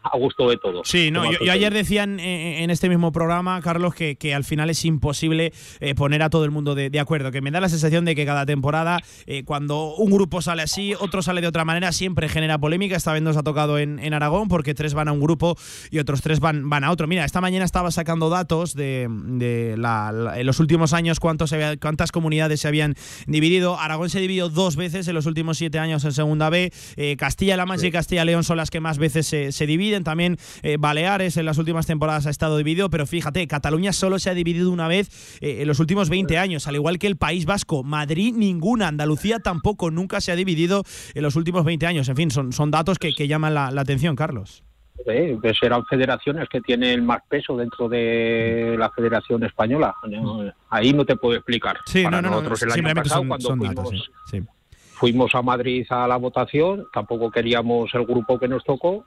a 0.05 0.19
gusto 0.19 0.49
de 0.51 0.59
todos. 0.59 0.87
Sí, 0.87 1.11
no, 1.11 1.31
yo, 1.31 1.39
yo, 1.43 1.51
ayer 1.51 1.73
decía 1.73 2.03
en, 2.03 2.21
en, 2.21 2.71
este 2.71 2.89
mismo 2.89 3.11
programa, 3.11 3.61
Carlos, 3.63 3.95
que, 3.95 4.17
que 4.17 4.35
al 4.35 4.45
final 4.45 4.69
es 4.69 4.85
imposible 4.85 5.53
eh, 5.81 5.95
poner 5.95 6.23
a 6.23 6.31
todo 6.31 6.45
el 6.45 6.51
mundo 6.51 6.75
de, 6.75 6.91
de, 6.91 7.01
acuerdo, 7.01 7.31
que 7.31 7.41
me 7.41 7.51
da 7.51 7.61
la 7.61 7.71
sensación 7.71 8.05
de 8.05 8.15
que 8.15 8.27
cada 8.27 8.45
temporada, 8.45 9.01
eh, 9.27 9.45
cuando 9.45 9.95
un 9.95 10.11
grupo 10.11 10.43
sale 10.43 10.63
así, 10.63 10.95
otro 10.95 11.23
sale 11.23 11.41
de 11.41 11.47
otra 11.47 11.65
manera, 11.65 11.91
siempre 11.93 12.29
genera 12.29 12.59
polémica. 12.59 12.97
Esta 12.97 13.13
vez 13.13 13.23
nos 13.23 13.37
ha 13.37 13.43
tocado 13.43 13.79
en, 13.79 13.99
en 13.99 14.13
Aragón, 14.13 14.49
porque 14.49 14.75
tres 14.75 14.93
van 14.93 15.09
a 15.09 15.13
un 15.13 15.21
grupo 15.21 15.57
y 15.91 15.99
otros 15.99 16.21
tres 16.21 16.39
van, 16.39 16.69
van 16.69 16.85
a 16.85 16.91
otro. 16.91 17.07
Mira, 17.07 17.25
esta 17.25 17.41
mañana 17.41 17.65
estaba 17.65 17.91
sacando 17.91 18.29
datos 18.29 18.75
de, 18.75 19.09
de 19.11 19.77
la, 19.79 20.13
la, 20.13 20.39
en 20.39 20.47
los 20.47 20.61
últimos 20.61 20.93
años 20.93 21.19
cuántos 21.19 21.53
había, 21.55 21.77
cuántas 21.79 22.13
comunidades 22.13 22.61
se 22.61 22.69
habían 22.69 22.95
dividido. 23.27 23.79
Aragón 23.79 24.11
se 24.11 24.21
dividió 24.21 24.51
dos 24.51 24.77
veces 24.77 25.09
en 25.09 25.15
los 25.15 25.25
últimos 25.25 25.57
siete 25.57 25.79
años 25.79 26.05
en 26.05 26.13
Segunda 26.13 26.51
B. 26.51 26.73
Eh, 26.97 27.17
Castilla-La 27.17 27.65
Mancha 27.65 27.83
sí. 27.83 27.87
y 27.89 27.93
Castilla-León 27.93 28.45
son 28.45 28.59
las 28.59 28.71
que 28.71 28.81
más 28.81 28.99
veces 28.99 29.27
se, 29.27 29.53
se 29.53 29.67
dividen 29.67 29.94
dividen, 29.95 30.05
también 30.05 30.37
eh, 30.63 30.77
Baleares 30.79 31.37
en 31.37 31.47
las 31.47 31.59
últimas 31.59 31.87
temporadas 31.87 32.27
ha 32.27 32.31
estado 32.31 32.57
dividido, 32.57 32.91
pero 32.91 33.07
fíjate, 33.07 33.47
Cataluña 33.47 33.93
solo 33.93 34.19
se 34.19 34.31
ha 34.31 34.35
dividido 34.35 34.71
una 34.71 34.89
vez 34.89 35.39
eh, 35.41 35.63
en 35.63 35.69
los 35.69 35.81
últimos 35.81 36.11
20 36.11 36.39
años, 36.39 36.67
al 36.67 36.75
igual 36.75 36.99
que 36.99 37.07
el 37.07 37.17
País 37.17 37.47
Vasco. 37.47 37.83
Madrid 37.83 38.35
ninguna, 38.37 38.89
Andalucía 38.89 39.39
tampoco, 39.41 39.91
nunca 39.91 40.21
se 40.21 40.33
ha 40.33 40.37
dividido 40.37 40.83
en 41.15 41.23
los 41.23 41.37
últimos 41.37 41.65
20 41.65 41.87
años. 41.87 42.09
En 42.09 42.17
fin, 42.17 42.31
son, 42.31 42.53
son 42.53 42.71
datos 42.71 42.99
que, 42.99 43.15
que 43.15 43.29
llaman 43.29 43.55
la, 43.55 43.71
la 43.71 43.83
atención, 43.83 44.17
Carlos. 44.17 44.65
Pues 45.05 45.59
eran 45.63 45.85
federaciones 45.87 46.49
que 46.49 46.61
tienen 46.61 47.05
más 47.05 47.21
peso 47.29 47.57
dentro 47.57 47.89
de 47.89 48.77
la 48.79 48.91
Federación 48.91 49.45
Española. 49.45 49.95
No, 50.09 50.51
Ahí 50.71 50.93
no 50.93 51.05
te 51.05 51.17
puedo 51.17 51.35
explicar. 51.35 51.79
Sí, 51.87 52.05
Para 52.05 52.23
no, 52.23 52.31
no, 52.31 52.37
no, 52.37 52.49
nosotros 52.49 52.63
el 52.63 52.87
año 52.87 52.95
pasado, 52.95 53.21
son, 53.21 53.29
cuando 53.29 53.49
son 53.49 53.59
fuimos, 53.59 53.77
datos. 53.77 54.11
sí, 54.31 54.41
sí. 54.41 54.47
fuimos 54.95 55.35
a 55.35 55.43
Madrid 55.43 55.85
a 55.91 56.07
la 56.09 56.17
votación, 56.17 56.87
tampoco 56.93 57.31
queríamos 57.31 57.93
el 57.95 58.07
grupo 58.07 58.39
que 58.39 58.49
nos 58.49 58.65
tocó 58.65 59.05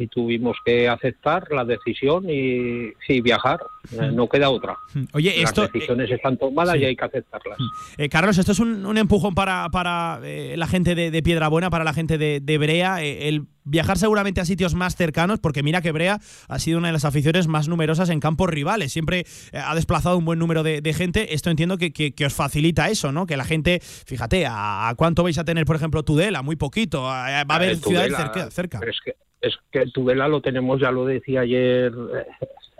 y 0.00 0.08
tuvimos 0.08 0.56
que 0.64 0.88
aceptar 0.88 1.46
la 1.50 1.64
decisión 1.64 2.24
y 2.28 2.92
sí, 3.06 3.20
viajar. 3.20 3.60
Eh, 3.92 4.10
no 4.12 4.28
queda 4.28 4.50
otra. 4.50 4.76
Oye, 5.12 5.34
Las 5.40 5.50
esto, 5.50 5.62
decisiones 5.68 6.10
están 6.10 6.36
tomadas 6.36 6.74
sí. 6.74 6.80
y 6.82 6.84
hay 6.86 6.96
que 6.96 7.04
aceptarlas. 7.04 7.58
Eh, 7.98 8.08
Carlos, 8.08 8.36
esto 8.38 8.52
es 8.52 8.58
un, 8.58 8.84
un 8.86 8.98
empujón 8.98 9.34
para, 9.34 9.68
para 9.70 10.20
eh, 10.22 10.54
la 10.56 10.66
gente 10.66 10.94
de, 10.94 11.10
de 11.10 11.22
Piedrabuena, 11.22 11.70
para 11.70 11.84
la 11.84 11.92
gente 11.92 12.18
de, 12.18 12.40
de 12.40 12.58
Brea, 12.58 13.02
eh, 13.02 13.28
el 13.28 13.46
viajar 13.64 13.98
seguramente 13.98 14.40
a 14.40 14.44
sitios 14.44 14.74
más 14.74 14.96
cercanos, 14.96 15.38
porque 15.38 15.62
mira 15.62 15.80
que 15.82 15.92
Brea 15.92 16.18
ha 16.48 16.58
sido 16.58 16.78
una 16.78 16.88
de 16.88 16.92
las 16.94 17.04
aficiones 17.04 17.46
más 17.46 17.68
numerosas 17.68 18.08
en 18.10 18.18
campos 18.20 18.48
rivales, 18.48 18.90
siempre 18.92 19.20
eh, 19.52 19.58
ha 19.64 19.74
desplazado 19.74 20.16
un 20.18 20.24
buen 20.24 20.38
número 20.38 20.62
de, 20.62 20.80
de 20.80 20.92
gente, 20.94 21.34
esto 21.34 21.50
entiendo 21.50 21.76
que, 21.78 21.92
que- 21.92 22.12
que 22.12 22.26
os 22.26 22.34
facilita 22.34 22.88
eso, 22.88 23.12
¿no? 23.12 23.26
Que 23.26 23.36
la 23.36 23.44
gente, 23.44 23.80
fíjate, 23.82 24.44
¿a, 24.48 24.92
cuánto 24.96 25.22
vais 25.22 25.38
a 25.38 25.44
tener, 25.44 25.64
por 25.66 25.76
ejemplo, 25.76 26.02
Tudela? 26.02 26.42
Muy 26.42 26.56
poquito, 26.56 27.02
va 27.02 27.26
a 27.38 27.40
haber 27.40 27.70
Eh, 27.72 27.76
ciudades 27.76 28.14
cerca. 28.16 28.50
cerca. 28.50 28.78
pero 28.80 28.90
Es 28.92 28.98
que, 29.04 29.12
es 29.40 29.56
que 29.70 29.86
Tudela 29.86 30.28
lo 30.28 30.40
tenemos, 30.40 30.80
ya 30.80 30.90
lo 30.90 31.04
decía 31.04 31.40
ayer 31.40 31.92
eh, 32.14 32.26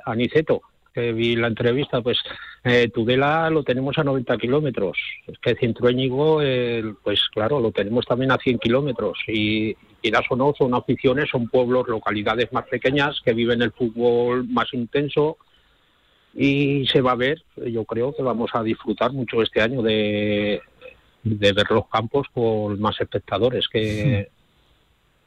Aniceto, 0.05 0.63
que 0.93 1.13
vi 1.13 1.37
la 1.37 1.47
entrevista, 1.47 2.01
pues 2.03 2.19
eh, 2.65 2.89
Tudela 2.93 3.49
lo 3.51 3.63
tenemos 3.63 3.97
a 3.99 4.05
90 4.05 4.37
kilómetros. 4.39 4.99
Es 5.27 5.39
que 5.39 5.55
Cintruéñigo, 5.55 6.43
eh, 6.43 6.83
pues 7.03 7.29
claro, 7.33 7.61
lo 7.61 7.73
tenemos 7.73 8.05
también 8.07 8.33
a 8.33 8.39
100 8.39 8.59
kilómetros. 8.59 9.19
Y 9.27 9.75
quieras 10.03 10.25
o 10.31 10.37
no, 10.37 10.53
son 10.57 10.75
aficiones, 10.75 11.31
son 11.31 11.49
pueblos, 11.49 11.89
localidades 11.89 12.53
más 12.53 12.67
pequeñas 12.67 13.21
que 13.25 13.33
viven 13.33 13.63
el 13.63 13.73
fútbol 13.73 14.47
más 14.49 14.73
intenso. 14.75 15.39
Y 16.35 16.87
se 16.87 17.01
va 17.01 17.13
a 17.13 17.17
ver, 17.17 17.43
yo 17.57 17.85
creo 17.85 18.15
que 18.15 18.23
vamos 18.23 18.51
a 18.53 18.63
disfrutar 18.63 19.13
mucho 19.13 19.43
este 19.43 19.63
año 19.63 19.83
de, 19.83 20.61
de 21.25 21.53
ver 21.53 21.71
los 21.71 21.89
campos 21.89 22.29
con 22.33 22.81
más 22.81 23.01
espectadores 23.01 23.67
que 23.69 24.29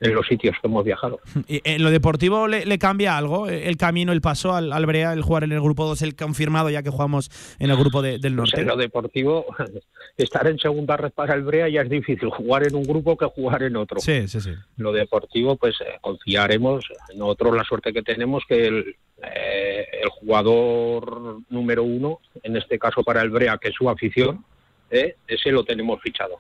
en 0.04 0.14
los 0.16 0.28
sitios 0.28 0.56
que 0.62 0.68
hemos 0.68 0.84
viajado. 0.86 1.20
Y, 1.48 1.62
¿En 1.64 1.84
lo 1.84 1.90
deportivo 1.92 2.48
le, 2.48 2.66
le 2.66 2.78
cambia 2.78 3.18
algo? 3.18 3.50
Eh, 3.50 3.68
¿El 3.68 3.78
camino, 3.78 4.12
el 4.12 4.22
paso 4.22 4.54
al, 4.54 4.72
al 4.74 4.86
Brea, 4.86 5.14
el 5.14 5.22
jugar 5.22 5.44
en 5.44 5.52
el 5.52 5.62
grupo 5.62 5.86
2, 5.86 6.02
el 6.04 6.16
confirmado 6.16 6.70
ya 6.70 6.84
que 6.84 6.90
jugamos 6.90 7.32
en 7.60 7.70
el 7.72 7.78
grupo 7.78 8.02
de- 8.02 8.20
del 8.20 8.36
Pues 8.36 8.52
norte? 8.52 8.62
en 8.62 8.68
lo 8.68 8.76
deportivo, 8.78 9.46
estar 10.18 10.48
en 10.48 10.60
segunda 10.60 10.98
red 10.98 11.12
para 11.12 11.34
el 11.34 11.44
Brea 11.44 11.70
ya 11.70 11.82
es 11.82 11.90
difícil, 11.90 12.30
jugar 12.30 12.68
en 12.68 12.76
un 12.76 12.84
grupo 12.84 13.18
que 13.18 13.26
jugar 13.26 13.64
en 13.64 13.76
otro. 13.78 14.00
Sí, 14.00 14.28
sí, 14.28 14.40
sí. 14.42 14.52
Lo 14.78 14.92
deportivo, 14.92 15.56
pues 15.56 15.76
eh, 15.82 15.98
confiaremos. 16.02 16.86
Nosotros 17.16 17.56
la 17.56 17.64
suerte 17.64 17.94
que 17.94 18.02
tenemos 18.04 18.44
que 18.48 18.68
el, 18.68 18.96
eh, 19.24 19.86
el 20.04 20.10
jugador 20.10 21.38
número 21.50 21.84
uno, 21.84 22.20
en 22.44 22.58
este 22.58 22.78
caso 22.78 23.04
para 23.04 23.22
el 23.22 23.30
Brea, 23.30 23.58
que 23.58 23.70
es 23.70 23.76
su 23.76 23.90
afición, 23.90 24.44
eh, 24.92 25.16
ese 25.28 25.52
lo 25.52 25.64
tenemos 25.64 26.02
fichado. 26.02 26.36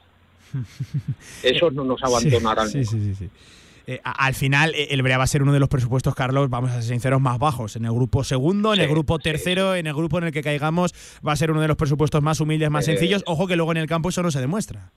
Esos 1.44 1.74
no 1.74 1.84
nos 1.84 2.04
abandonarán. 2.04 2.70
Sí, 2.70 2.86
sí, 2.86 3.00
sí, 3.00 3.16
sí. 3.16 3.30
Eh, 3.86 4.00
al 4.04 4.34
final, 4.34 4.74
eh, 4.76 4.88
el 4.92 5.02
Brea 5.02 5.18
va 5.18 5.26
a 5.26 5.28
ser 5.28 5.44
uno 5.44 5.52
de 5.52 5.60
los 5.60 5.68
presupuestos, 5.68 6.16
Carlos, 6.16 6.50
vamos 6.50 6.72
a 6.72 6.76
ser 6.76 6.84
sinceros, 6.84 7.20
más 7.20 7.38
bajos. 7.38 7.76
En 7.76 7.86
el 7.86 7.92
grupo 7.92 8.24
segundo, 8.24 8.74
en 8.74 8.80
el 8.80 8.88
grupo 8.88 9.20
tercero, 9.20 9.76
en 9.76 9.88
el 9.88 9.94
grupo 9.94 10.18
en 10.20 10.26
el 10.26 10.32
que 10.32 10.42
caigamos, 10.42 10.94
va 11.26 11.34
a 11.34 11.36
ser 11.36 11.52
uno 11.52 11.60
de 11.62 11.68
los 11.68 11.76
presupuestos 11.76 12.22
más 12.22 12.40
humildes, 12.40 12.70
más 12.70 12.88
Eh, 12.88 12.92
sencillos. 12.92 13.24
Ojo 13.26 13.46
que 13.46 13.58
luego 13.58 13.72
en 13.72 13.78
el 13.80 13.88
campo 13.88 14.10
eso 14.10 14.24
no 14.24 14.32
se 14.32 14.40
demuestra. 14.40 14.92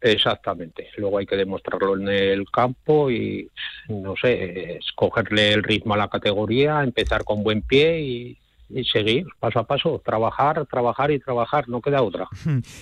Exactamente. 0.00 0.88
Luego 0.96 1.18
hay 1.18 1.26
que 1.26 1.36
demostrarlo 1.36 1.94
en 1.94 2.08
el 2.08 2.50
campo 2.50 3.10
y, 3.10 3.50
no 3.90 4.14
sé, 4.16 4.78
escogerle 4.78 5.52
el 5.52 5.62
ritmo 5.62 5.92
a 5.92 5.98
la 5.98 6.08
categoría, 6.08 6.82
empezar 6.82 7.22
con 7.24 7.42
buen 7.42 7.60
pie 7.60 8.00
y, 8.00 8.38
y 8.72 8.84
seguir 8.84 9.26
paso 9.40 9.58
a 9.58 9.64
paso, 9.66 10.00
trabajar, 10.04 10.64
trabajar 10.66 11.10
y 11.10 11.18
trabajar, 11.18 11.68
no 11.68 11.80
queda 11.80 12.02
otra. 12.02 12.28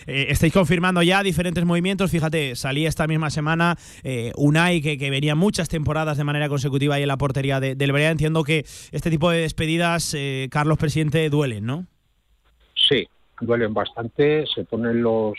Eh, 0.07 0.27
estáis 0.29 0.53
confirmando 0.53 1.03
ya 1.03 1.23
diferentes 1.23 1.65
movimientos. 1.65 2.11
Fíjate, 2.11 2.55
salía 2.57 2.89
esta 2.89 3.07
misma 3.07 3.31
semana 3.31 3.77
eh, 4.03 4.33
Unai, 4.37 4.81
que, 4.83 4.99
que 4.99 5.11
venía 5.11 5.35
muchas 5.35 5.69
temporadas 5.69 6.19
de 6.19 6.25
manera 6.25 6.49
consecutiva 6.49 6.97
ahí 6.97 7.03
en 7.03 7.09
la 7.09 7.17
portería 7.17 7.59
de- 7.61 7.75
del 7.75 7.93
Brea. 7.93 8.11
Entiendo 8.11 8.45
que 8.45 8.65
este 8.93 9.11
tipo 9.11 9.31
de 9.31 9.41
despedidas, 9.41 10.15
eh, 10.15 10.49
Carlos, 10.51 10.77
presidente, 10.79 11.29
duelen, 11.31 11.65
¿no? 11.65 11.87
Sí, 12.89 13.09
duelen 13.41 13.73
bastante, 13.75 14.45
se 14.55 14.65
ponen 14.65 15.03
los, 15.03 15.35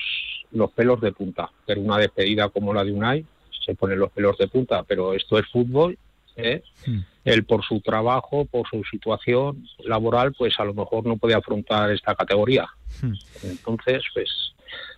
los 0.51 0.71
pelos 0.71 0.99
de 1.01 1.11
punta. 1.11 1.49
Pero 1.65 1.81
una 1.81 1.97
despedida 1.97 2.49
como 2.49 2.73
la 2.73 2.83
de 2.83 2.91
Unai, 2.91 3.25
se 3.65 3.75
ponen 3.75 3.99
los 3.99 4.11
pelos 4.11 4.37
de 4.37 4.47
punta, 4.47 4.83
pero 4.83 5.13
esto 5.13 5.37
es 5.37 5.45
fútbol. 5.47 5.97
¿eh? 6.35 6.63
Él 7.29 7.43
por 7.43 7.63
su 7.63 7.79
trabajo, 7.81 8.45
por 8.45 8.67
su 8.67 8.83
situación 8.89 9.63
laboral, 9.85 10.33
pues 10.33 10.59
a 10.59 10.65
lo 10.65 10.73
mejor 10.73 11.05
no 11.05 11.17
puede 11.17 11.35
afrontar 11.35 11.91
esta 11.91 12.15
categoría. 12.15 12.67
Entonces, 13.43 14.03
pues, 14.13 14.29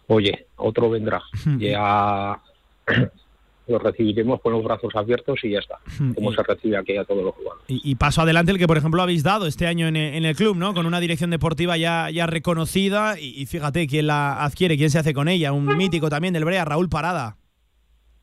oye, 0.07 0.47
otro 0.55 0.89
vendrá. 0.89 1.21
Ya 1.57 2.39
lo 3.67 3.79
recibiremos 3.79 4.39
con 4.41 4.53
los 4.53 4.63
brazos 4.63 4.95
abiertos 4.95 5.39
y 5.43 5.51
ya 5.51 5.59
está. 5.59 5.79
Como 6.15 6.31
se 6.33 6.41
recibe 6.43 6.77
aquí 6.77 6.95
a 6.95 7.03
todos 7.03 7.23
los 7.23 7.35
jugadores. 7.35 7.63
Y, 7.67 7.81
y 7.83 7.95
paso 7.95 8.21
adelante 8.21 8.53
el 8.53 8.57
que, 8.57 8.67
por 8.67 8.77
ejemplo, 8.77 9.01
habéis 9.01 9.23
dado 9.23 9.45
este 9.45 9.67
año 9.67 9.87
en 9.87 9.97
el, 9.97 10.15
en 10.15 10.25
el 10.25 10.35
club, 10.35 10.55
¿no? 10.55 10.73
Con 10.73 10.85
una 10.85 11.01
dirección 11.01 11.31
deportiva 11.31 11.75
ya, 11.75 12.09
ya 12.11 12.27
reconocida. 12.27 13.19
Y, 13.19 13.41
y 13.41 13.45
fíjate 13.45 13.87
quién 13.87 14.07
la 14.07 14.43
adquiere, 14.43 14.77
quién 14.77 14.89
se 14.89 14.99
hace 14.99 15.13
con 15.13 15.27
ella. 15.27 15.51
Un 15.51 15.75
mítico 15.77 16.09
también 16.09 16.33
del 16.33 16.45
Brea, 16.45 16.63
Raúl 16.63 16.87
Parada. 16.87 17.37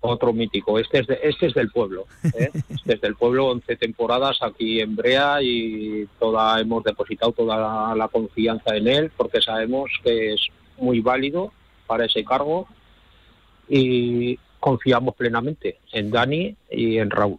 Otro 0.00 0.32
mítico. 0.32 0.78
Este 0.78 1.00
es, 1.00 1.06
de- 1.06 1.18
este 1.22 1.46
es 1.46 1.54
del 1.54 1.70
pueblo. 1.70 2.06
¿eh? 2.38 2.50
Este 2.68 2.94
es 2.94 3.00
del 3.00 3.16
pueblo, 3.16 3.46
11 3.48 3.76
temporadas 3.76 4.38
aquí 4.42 4.80
en 4.80 4.94
Brea 4.96 5.42
y 5.42 6.06
toda 6.18 6.60
hemos 6.60 6.84
depositado 6.84 7.32
toda 7.32 7.56
la, 7.58 7.94
la 7.96 8.08
confianza 8.08 8.76
en 8.76 8.86
él 8.88 9.10
porque 9.16 9.40
sabemos 9.40 9.90
que 10.04 10.34
es 10.34 10.46
muy 10.76 11.00
válido 11.00 11.52
para 11.86 12.04
ese 12.04 12.24
cargo 12.24 12.68
y 13.68 14.38
confiamos 14.60 15.14
plenamente 15.14 15.78
en 15.92 16.10
Dani 16.10 16.54
y 16.70 16.98
en 16.98 17.10
Raúl. 17.10 17.38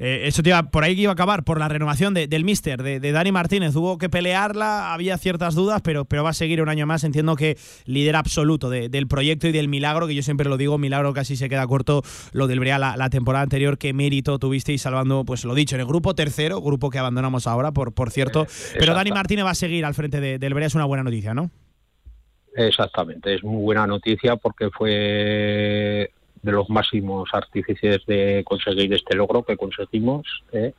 Eh, 0.00 0.22
eso 0.26 0.42
te 0.42 0.50
iba, 0.50 0.62
por 0.70 0.84
ahí 0.84 0.94
que 0.94 1.02
iba 1.02 1.10
a 1.10 1.14
acabar, 1.14 1.44
por 1.44 1.58
la 1.58 1.68
renovación 1.68 2.14
de- 2.14 2.26
del 2.28 2.44
Mister, 2.44 2.82
de, 2.82 3.00
de 3.00 3.12
Dani 3.12 3.32
Martínez. 3.32 3.74
Hubo 3.76 3.98
que 3.98 4.08
pelearla, 4.08 4.92
había 4.92 5.16
ciertas 5.18 5.54
dudas, 5.54 5.80
pero, 5.82 6.04
pero 6.04 6.24
va 6.24 6.30
a 6.30 6.34
seguir 6.34 6.60
un 6.62 6.68
año 6.68 6.86
más. 6.86 7.04
Entiendo 7.04 7.36
que 7.36 7.56
líder 7.84 8.16
absoluto 8.16 8.70
de- 8.70 8.88
del 8.88 9.06
proyecto 9.08 9.48
y 9.48 9.52
del 9.52 9.68
milagro, 9.68 10.06
que 10.06 10.14
yo 10.14 10.22
siempre 10.22 10.48
lo 10.48 10.56
digo, 10.56 10.78
milagro 10.78 11.12
casi 11.12 11.36
se 11.36 11.48
queda 11.48 11.66
corto 11.66 12.02
lo 12.32 12.46
del 12.46 12.60
Brea 12.60 12.78
la, 12.78 12.96
la 12.96 13.10
temporada 13.10 13.42
anterior. 13.42 13.78
Qué 13.78 13.92
mérito 13.92 14.38
tuvisteis 14.38 14.82
salvando, 14.82 15.24
pues 15.24 15.44
lo 15.44 15.54
dicho, 15.54 15.74
en 15.76 15.80
el 15.80 15.86
grupo 15.86 16.14
tercero, 16.14 16.60
grupo 16.60 16.90
que 16.90 16.98
abandonamos 16.98 17.46
ahora, 17.46 17.72
por, 17.72 17.92
por 17.92 18.10
cierto. 18.10 18.46
Pero 18.78 18.94
Dani 18.94 19.10
Martínez 19.10 19.44
va 19.44 19.50
a 19.50 19.54
seguir 19.54 19.84
al 19.84 19.94
frente 19.94 20.20
de- 20.20 20.38
del 20.38 20.54
Brea, 20.54 20.66
es 20.66 20.74
una 20.74 20.84
buena 20.84 21.04
noticia, 21.04 21.34
¿no? 21.34 21.50
Exactamente, 22.56 23.34
es 23.36 23.44
muy 23.44 23.62
buena 23.62 23.86
noticia 23.86 24.34
porque 24.36 24.70
fue 24.70 26.10
de 26.42 26.52
los 26.52 26.68
máximos 26.70 27.28
artífices 27.32 28.04
de 28.06 28.42
conseguir 28.44 28.92
este 28.92 29.16
logro 29.16 29.42
que 29.42 29.56
conseguimos, 29.56 30.26
¿eh? 30.52 30.72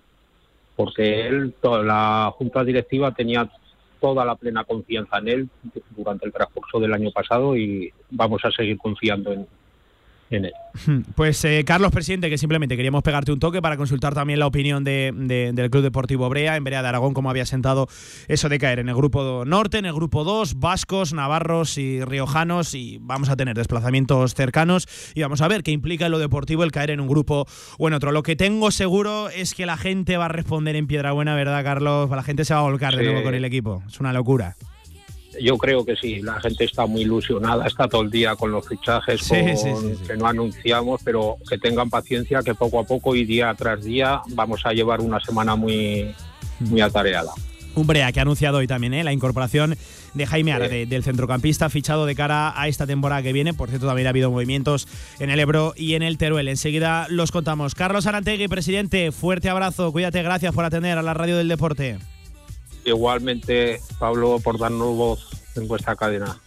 porque 0.75 1.27
él, 1.27 1.53
toda 1.61 1.83
la 1.83 2.33
junta 2.37 2.63
directiva 2.63 3.11
tenía 3.13 3.49
toda 3.99 4.23
la 4.23 4.35
plena 4.35 4.63
confianza 4.63 5.17
en 5.17 5.27
él 5.27 5.49
durante 5.95 6.25
el 6.25 6.31
transcurso 6.31 6.79
del 6.79 6.93
año 6.93 7.11
pasado 7.11 7.57
y 7.57 7.91
vamos 8.09 8.43
a 8.45 8.51
seguir 8.51 8.77
confiando 8.77 9.33
en, 9.33 9.45
en. 10.31 10.49
Pues 11.15 11.43
eh, 11.45 11.63
Carlos, 11.65 11.91
presidente, 11.91 12.29
que 12.29 12.37
simplemente 12.37 12.75
queríamos 12.77 13.01
pegarte 13.03 13.31
un 13.31 13.39
toque 13.39 13.61
para 13.61 13.75
consultar 13.75 14.13
también 14.13 14.39
la 14.39 14.47
opinión 14.47 14.83
de- 14.83 15.11
de- 15.15 15.51
del 15.53 15.69
Club 15.69 15.83
Deportivo 15.83 16.29
Brea, 16.29 16.55
en 16.55 16.63
Brea 16.63 16.81
de 16.81 16.87
Aragón, 16.87 17.13
cómo 17.13 17.29
había 17.29 17.45
sentado 17.45 17.87
eso 18.27 18.47
de 18.49 18.59
caer 18.59 18.79
en 18.79 18.87
el 18.89 18.95
grupo 18.95 19.43
norte, 19.45 19.77
en 19.79 19.85
el 19.85 19.93
grupo 19.93 20.23
2, 20.23 20.59
vascos, 20.59 21.13
navarros 21.13 21.77
y 21.77 22.03
riojanos, 22.03 22.73
y 22.75 22.99
vamos 23.01 23.29
a 23.29 23.35
tener 23.35 23.55
desplazamientos 23.57 24.35
cercanos 24.35 24.87
y 25.15 25.21
vamos 25.21 25.41
a 25.41 25.47
ver 25.47 25.63
qué 25.63 25.71
implica 25.71 26.05
en 26.05 26.11
lo 26.11 26.19
deportivo 26.19 26.63
el 26.63 26.71
caer 26.71 26.91
en 26.91 26.99
un 26.99 27.07
grupo 27.07 27.45
o 27.77 27.87
en 27.87 27.93
otro. 27.95 28.11
Lo 28.11 28.23
que 28.23 28.35
tengo 28.35 28.71
seguro 28.71 29.29
es 29.29 29.53
que 29.55 29.65
la 29.65 29.77
gente 29.77 30.17
va 30.17 30.25
a 30.25 30.29
responder 30.29 30.75
en 30.75 30.87
Piedrabuena, 30.87 31.35
¿verdad, 31.35 31.63
Carlos? 31.63 32.09
La 32.09 32.23
gente 32.23 32.45
se 32.45 32.53
va 32.53 32.59
a 32.61 32.63
volcar 32.63 32.95
de 32.95 32.99
Sí. 33.03 33.05
nuevo 33.09 33.23
con 33.23 33.33
el 33.35 33.43
equipo. 33.45 33.83
Es 33.87 33.99
una 33.99 34.13
locura. 34.13 34.55
Yo 35.41 35.57
creo 35.57 35.85
que 35.85 35.95
sí, 35.95 36.21
la 36.21 36.39
gente 36.41 36.65
está 36.65 36.85
muy 36.85 37.01
ilusionada, 37.01 37.65
está 37.67 37.87
todo 37.87 38.01
el 38.01 38.09
día 38.11 38.35
con 38.35 38.51
los 38.51 38.67
fichajes 38.67 39.21
Sí, 39.21 39.29
con- 39.29 39.57
sí, 39.57 39.69
sí, 39.89 39.95
sí. 39.99 40.07
que 40.07 40.17
no 40.17 40.27
anunciamos, 40.27 41.01
pero 41.03 41.37
que 41.49 41.57
tengan 41.57 41.89
paciencia, 41.89 42.41
que 42.43 42.53
poco 42.55 42.79
a 42.79 42.83
poco 42.85 43.15
y 43.15 43.25
día 43.25 43.53
tras 43.57 43.83
día 43.83 44.21
vamos 44.29 44.61
a 44.65 44.73
llevar 44.73 45.01
una 45.01 45.19
semana 45.19 45.55
muy, 45.55 46.13
muy 46.59 46.81
atareada. 46.81 47.31
Umbrea, 47.75 48.11
que 48.11 48.19
ha 48.19 48.23
anunciado 48.23 48.57
hoy 48.57 48.67
también 48.67 48.93
¿eh? 48.95 49.03
la 49.03 49.13
incorporación 49.13 49.77
de 50.15 50.25
Jaime 50.25 50.51
Ara, 50.51 50.67
de- 50.67 50.85
del 50.87 51.03
centrocampista, 51.03 51.69
fichado 51.69 52.05
de 52.07 52.15
cara 52.15 52.51
a 52.59 52.67
esta 52.67 52.85
temporada 52.87 53.21
que 53.21 53.31
viene. 53.31 53.53
Por 53.53 53.69
cierto, 53.69 53.85
también 53.87 54.07
ha 54.07 54.09
habido 54.09 54.31
movimientos 54.31 54.87
en 55.19 55.29
el 55.29 55.39
Ebro 55.39 55.73
y 55.77 55.93
en 55.93 56.01
el 56.01 56.17
Teruel. 56.17 56.47
Enseguida 56.47 57.05
los 57.09 57.31
contamos. 57.31 57.75
Carlos 57.75 58.07
Arantegui, 58.07 58.47
presidente, 58.47 59.11
fuerte 59.11 59.49
abrazo, 59.49 59.91
cuídate, 59.91 60.21
gracias 60.23 60.53
por 60.53 60.65
atender 60.65 60.97
a 60.97 61.03
la 61.03 61.13
radio 61.13 61.37
del 61.37 61.47
deporte. 61.47 61.99
Igualmente, 62.89 63.81
Pablo, 63.99 64.39
por 64.39 64.57
darnos 64.57 64.95
voz 64.95 65.27
en 65.55 65.67
vuestra 65.67 65.95
cadena. 65.95 66.39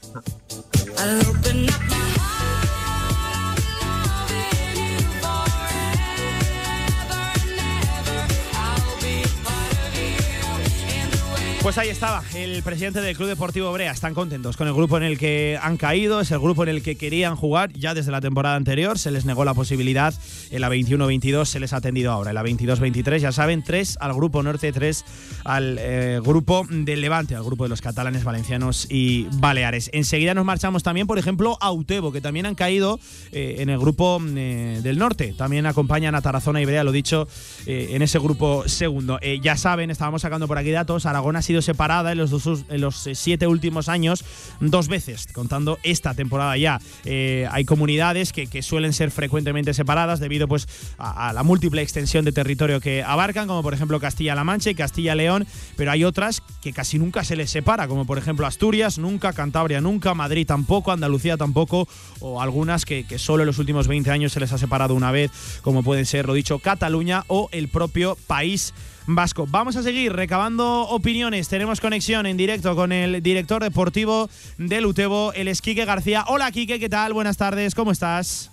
Pues 11.62 11.78
ahí 11.78 11.90
estaba, 11.90 12.24
el 12.34 12.60
presidente 12.64 13.00
del 13.00 13.16
Club 13.16 13.28
Deportivo 13.28 13.72
Brea. 13.72 13.92
Están 13.92 14.14
contentos 14.14 14.56
con 14.56 14.66
el 14.66 14.74
grupo 14.74 14.96
en 14.96 15.04
el 15.04 15.16
que 15.16 15.56
han 15.62 15.76
caído, 15.76 16.20
es 16.20 16.32
el 16.32 16.40
grupo 16.40 16.64
en 16.64 16.70
el 16.70 16.82
que 16.82 16.96
querían 16.96 17.36
jugar 17.36 17.72
ya 17.72 17.94
desde 17.94 18.10
la 18.10 18.20
temporada 18.20 18.56
anterior. 18.56 18.98
Se 18.98 19.12
les 19.12 19.26
negó 19.26 19.44
la 19.44 19.54
posibilidad. 19.54 20.12
En 20.50 20.60
la 20.60 20.68
21-22 20.68 21.44
se 21.44 21.60
les 21.60 21.72
ha 21.72 21.76
atendido 21.76 22.10
ahora. 22.10 22.30
En 22.30 22.34
la 22.34 22.42
22-23, 22.42 23.18
ya 23.18 23.30
saben, 23.30 23.62
tres 23.62 23.96
al 24.00 24.12
grupo 24.12 24.42
norte, 24.42 24.72
tres 24.72 25.04
al 25.44 25.78
eh, 25.78 26.20
grupo 26.20 26.66
del 26.68 27.00
Levante, 27.00 27.36
al 27.36 27.44
grupo 27.44 27.62
de 27.62 27.68
los 27.68 27.80
catalanes, 27.80 28.24
valencianos 28.24 28.88
y 28.90 29.28
baleares. 29.34 29.88
Enseguida 29.92 30.34
nos 30.34 30.44
marchamos 30.44 30.82
también, 30.82 31.06
por 31.06 31.20
ejemplo, 31.20 31.58
a 31.60 31.70
Utebo, 31.70 32.10
que 32.10 32.20
también 32.20 32.46
han 32.46 32.56
caído 32.56 32.98
eh, 33.30 33.58
en 33.60 33.70
el 33.70 33.78
grupo 33.78 34.20
eh, 34.34 34.80
del 34.82 34.98
norte. 34.98 35.32
También 35.38 35.66
acompañan 35.66 36.16
a 36.16 36.22
Tarazona 36.22 36.60
y 36.60 36.64
Brea, 36.64 36.82
lo 36.82 36.90
dicho, 36.90 37.28
en 37.66 38.02
ese 38.02 38.18
grupo 38.18 38.64
segundo. 38.66 39.20
Ya 39.40 39.56
saben, 39.56 39.92
estábamos 39.92 40.22
sacando 40.22 40.48
por 40.48 40.58
aquí 40.58 40.72
datos. 40.72 41.06
Aragón 41.06 41.36
ha 41.36 41.42
sido 41.42 41.51
separada 41.60 42.12
en 42.12 42.18
los, 42.18 42.30
dos, 42.30 42.64
en 42.68 42.80
los 42.80 43.06
eh, 43.06 43.14
siete 43.14 43.46
últimos 43.46 43.88
años 43.88 44.24
dos 44.60 44.88
veces, 44.88 45.26
contando 45.32 45.78
esta 45.82 46.14
temporada 46.14 46.56
ya. 46.56 46.80
Eh, 47.04 47.46
hay 47.50 47.64
comunidades 47.64 48.32
que, 48.32 48.46
que 48.46 48.62
suelen 48.62 48.92
ser 48.92 49.10
frecuentemente 49.10 49.74
separadas 49.74 50.20
debido 50.20 50.48
pues, 50.48 50.68
a, 50.96 51.28
a 51.28 51.32
la 51.32 51.42
múltiple 51.42 51.82
extensión 51.82 52.24
de 52.24 52.32
territorio 52.32 52.80
que 52.80 53.02
abarcan, 53.02 53.48
como 53.48 53.62
por 53.62 53.74
ejemplo 53.74 54.00
Castilla-La 54.00 54.44
Mancha 54.44 54.70
y 54.70 54.74
Castilla-León, 54.74 55.46
pero 55.76 55.90
hay 55.90 56.04
otras 56.04 56.42
que 56.62 56.72
casi 56.72 56.98
nunca 56.98 57.24
se 57.24 57.36
les 57.36 57.50
separa, 57.50 57.88
como 57.88 58.06
por 58.06 58.18
ejemplo 58.18 58.46
Asturias, 58.46 58.98
nunca, 58.98 59.32
Cantabria 59.32 59.80
nunca, 59.80 60.14
Madrid 60.14 60.46
tampoco, 60.46 60.92
Andalucía 60.92 61.36
tampoco, 61.36 61.88
o 62.20 62.40
algunas 62.40 62.84
que, 62.84 63.04
que 63.04 63.18
solo 63.18 63.42
en 63.42 63.48
los 63.48 63.58
últimos 63.58 63.88
20 63.88 64.10
años 64.10 64.32
se 64.32 64.40
les 64.40 64.52
ha 64.52 64.58
separado 64.58 64.94
una 64.94 65.10
vez, 65.10 65.30
como 65.62 65.82
pueden 65.82 66.06
ser, 66.06 66.26
lo 66.26 66.34
dicho, 66.34 66.60
Cataluña 66.60 67.24
o 67.26 67.48
el 67.52 67.68
propio 67.68 68.16
país 68.26 68.72
vasco. 69.06 69.46
Vamos 69.48 69.76
a 69.76 69.82
seguir 69.82 70.12
recabando 70.12 70.82
opiniones. 70.82 71.48
Tenemos 71.48 71.80
conexión 71.80 72.26
en 72.26 72.36
directo 72.36 72.74
con 72.76 72.92
el 72.92 73.22
director 73.22 73.62
deportivo 73.62 74.28
del 74.58 74.86
Utebo, 74.86 75.32
el 75.34 75.48
Esquique 75.48 75.84
García. 75.84 76.24
Hola, 76.28 76.50
Quique, 76.52 76.78
¿qué 76.78 76.88
tal? 76.88 77.12
Buenas 77.12 77.36
tardes, 77.36 77.74
¿cómo 77.74 77.92
estás? 77.92 78.50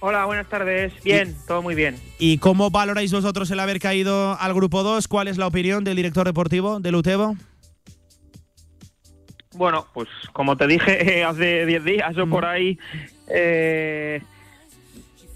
Hola, 0.00 0.24
buenas 0.24 0.48
tardes. 0.48 0.92
Bien, 1.04 1.36
todo 1.46 1.62
muy 1.62 1.76
bien. 1.76 1.96
¿Y 2.18 2.38
cómo 2.38 2.70
valoráis 2.70 3.12
vosotros 3.12 3.48
el 3.52 3.60
haber 3.60 3.78
caído 3.78 4.36
al 4.40 4.52
grupo 4.52 4.82
2? 4.82 5.06
¿Cuál 5.06 5.28
es 5.28 5.38
la 5.38 5.46
opinión 5.46 5.84
del 5.84 5.94
director 5.94 6.26
deportivo 6.26 6.80
del 6.80 6.96
Utebo? 6.96 7.36
Bueno, 9.54 9.86
pues 9.92 10.08
como 10.32 10.56
te 10.56 10.66
dije 10.66 11.24
hace 11.26 11.66
10 11.66 11.84
días 11.84 12.18
o 12.18 12.26
por 12.26 12.44
ahí, 12.44 12.78
eh, 13.28 14.22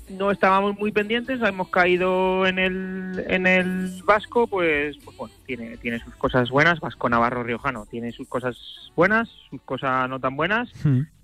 no 0.09 0.31
estábamos 0.31 0.79
muy 0.79 0.93
pendientes, 0.93 1.41
hemos 1.43 1.69
caído 1.69 2.47
en 2.47 2.59
el, 2.59 3.25
en 3.29 3.47
el 3.47 4.03
Vasco, 4.05 4.47
pues, 4.47 4.97
pues 5.05 5.17
bueno, 5.17 5.35
tiene, 5.47 5.77
tiene 5.79 5.99
sus 5.99 6.15
cosas 6.15 6.49
buenas, 6.51 6.81
Vasco 6.81 7.09
Navarro 7.09 7.43
Riojano, 7.43 7.87
tiene 7.87 8.13
sus 8.13 8.29
cosas 8.29 8.57
buenas, 8.95 9.29
sus 9.51 9.61
cosas 9.63 10.09
no 10.09 10.21
tan 10.21 10.37
buenas, 10.37 10.71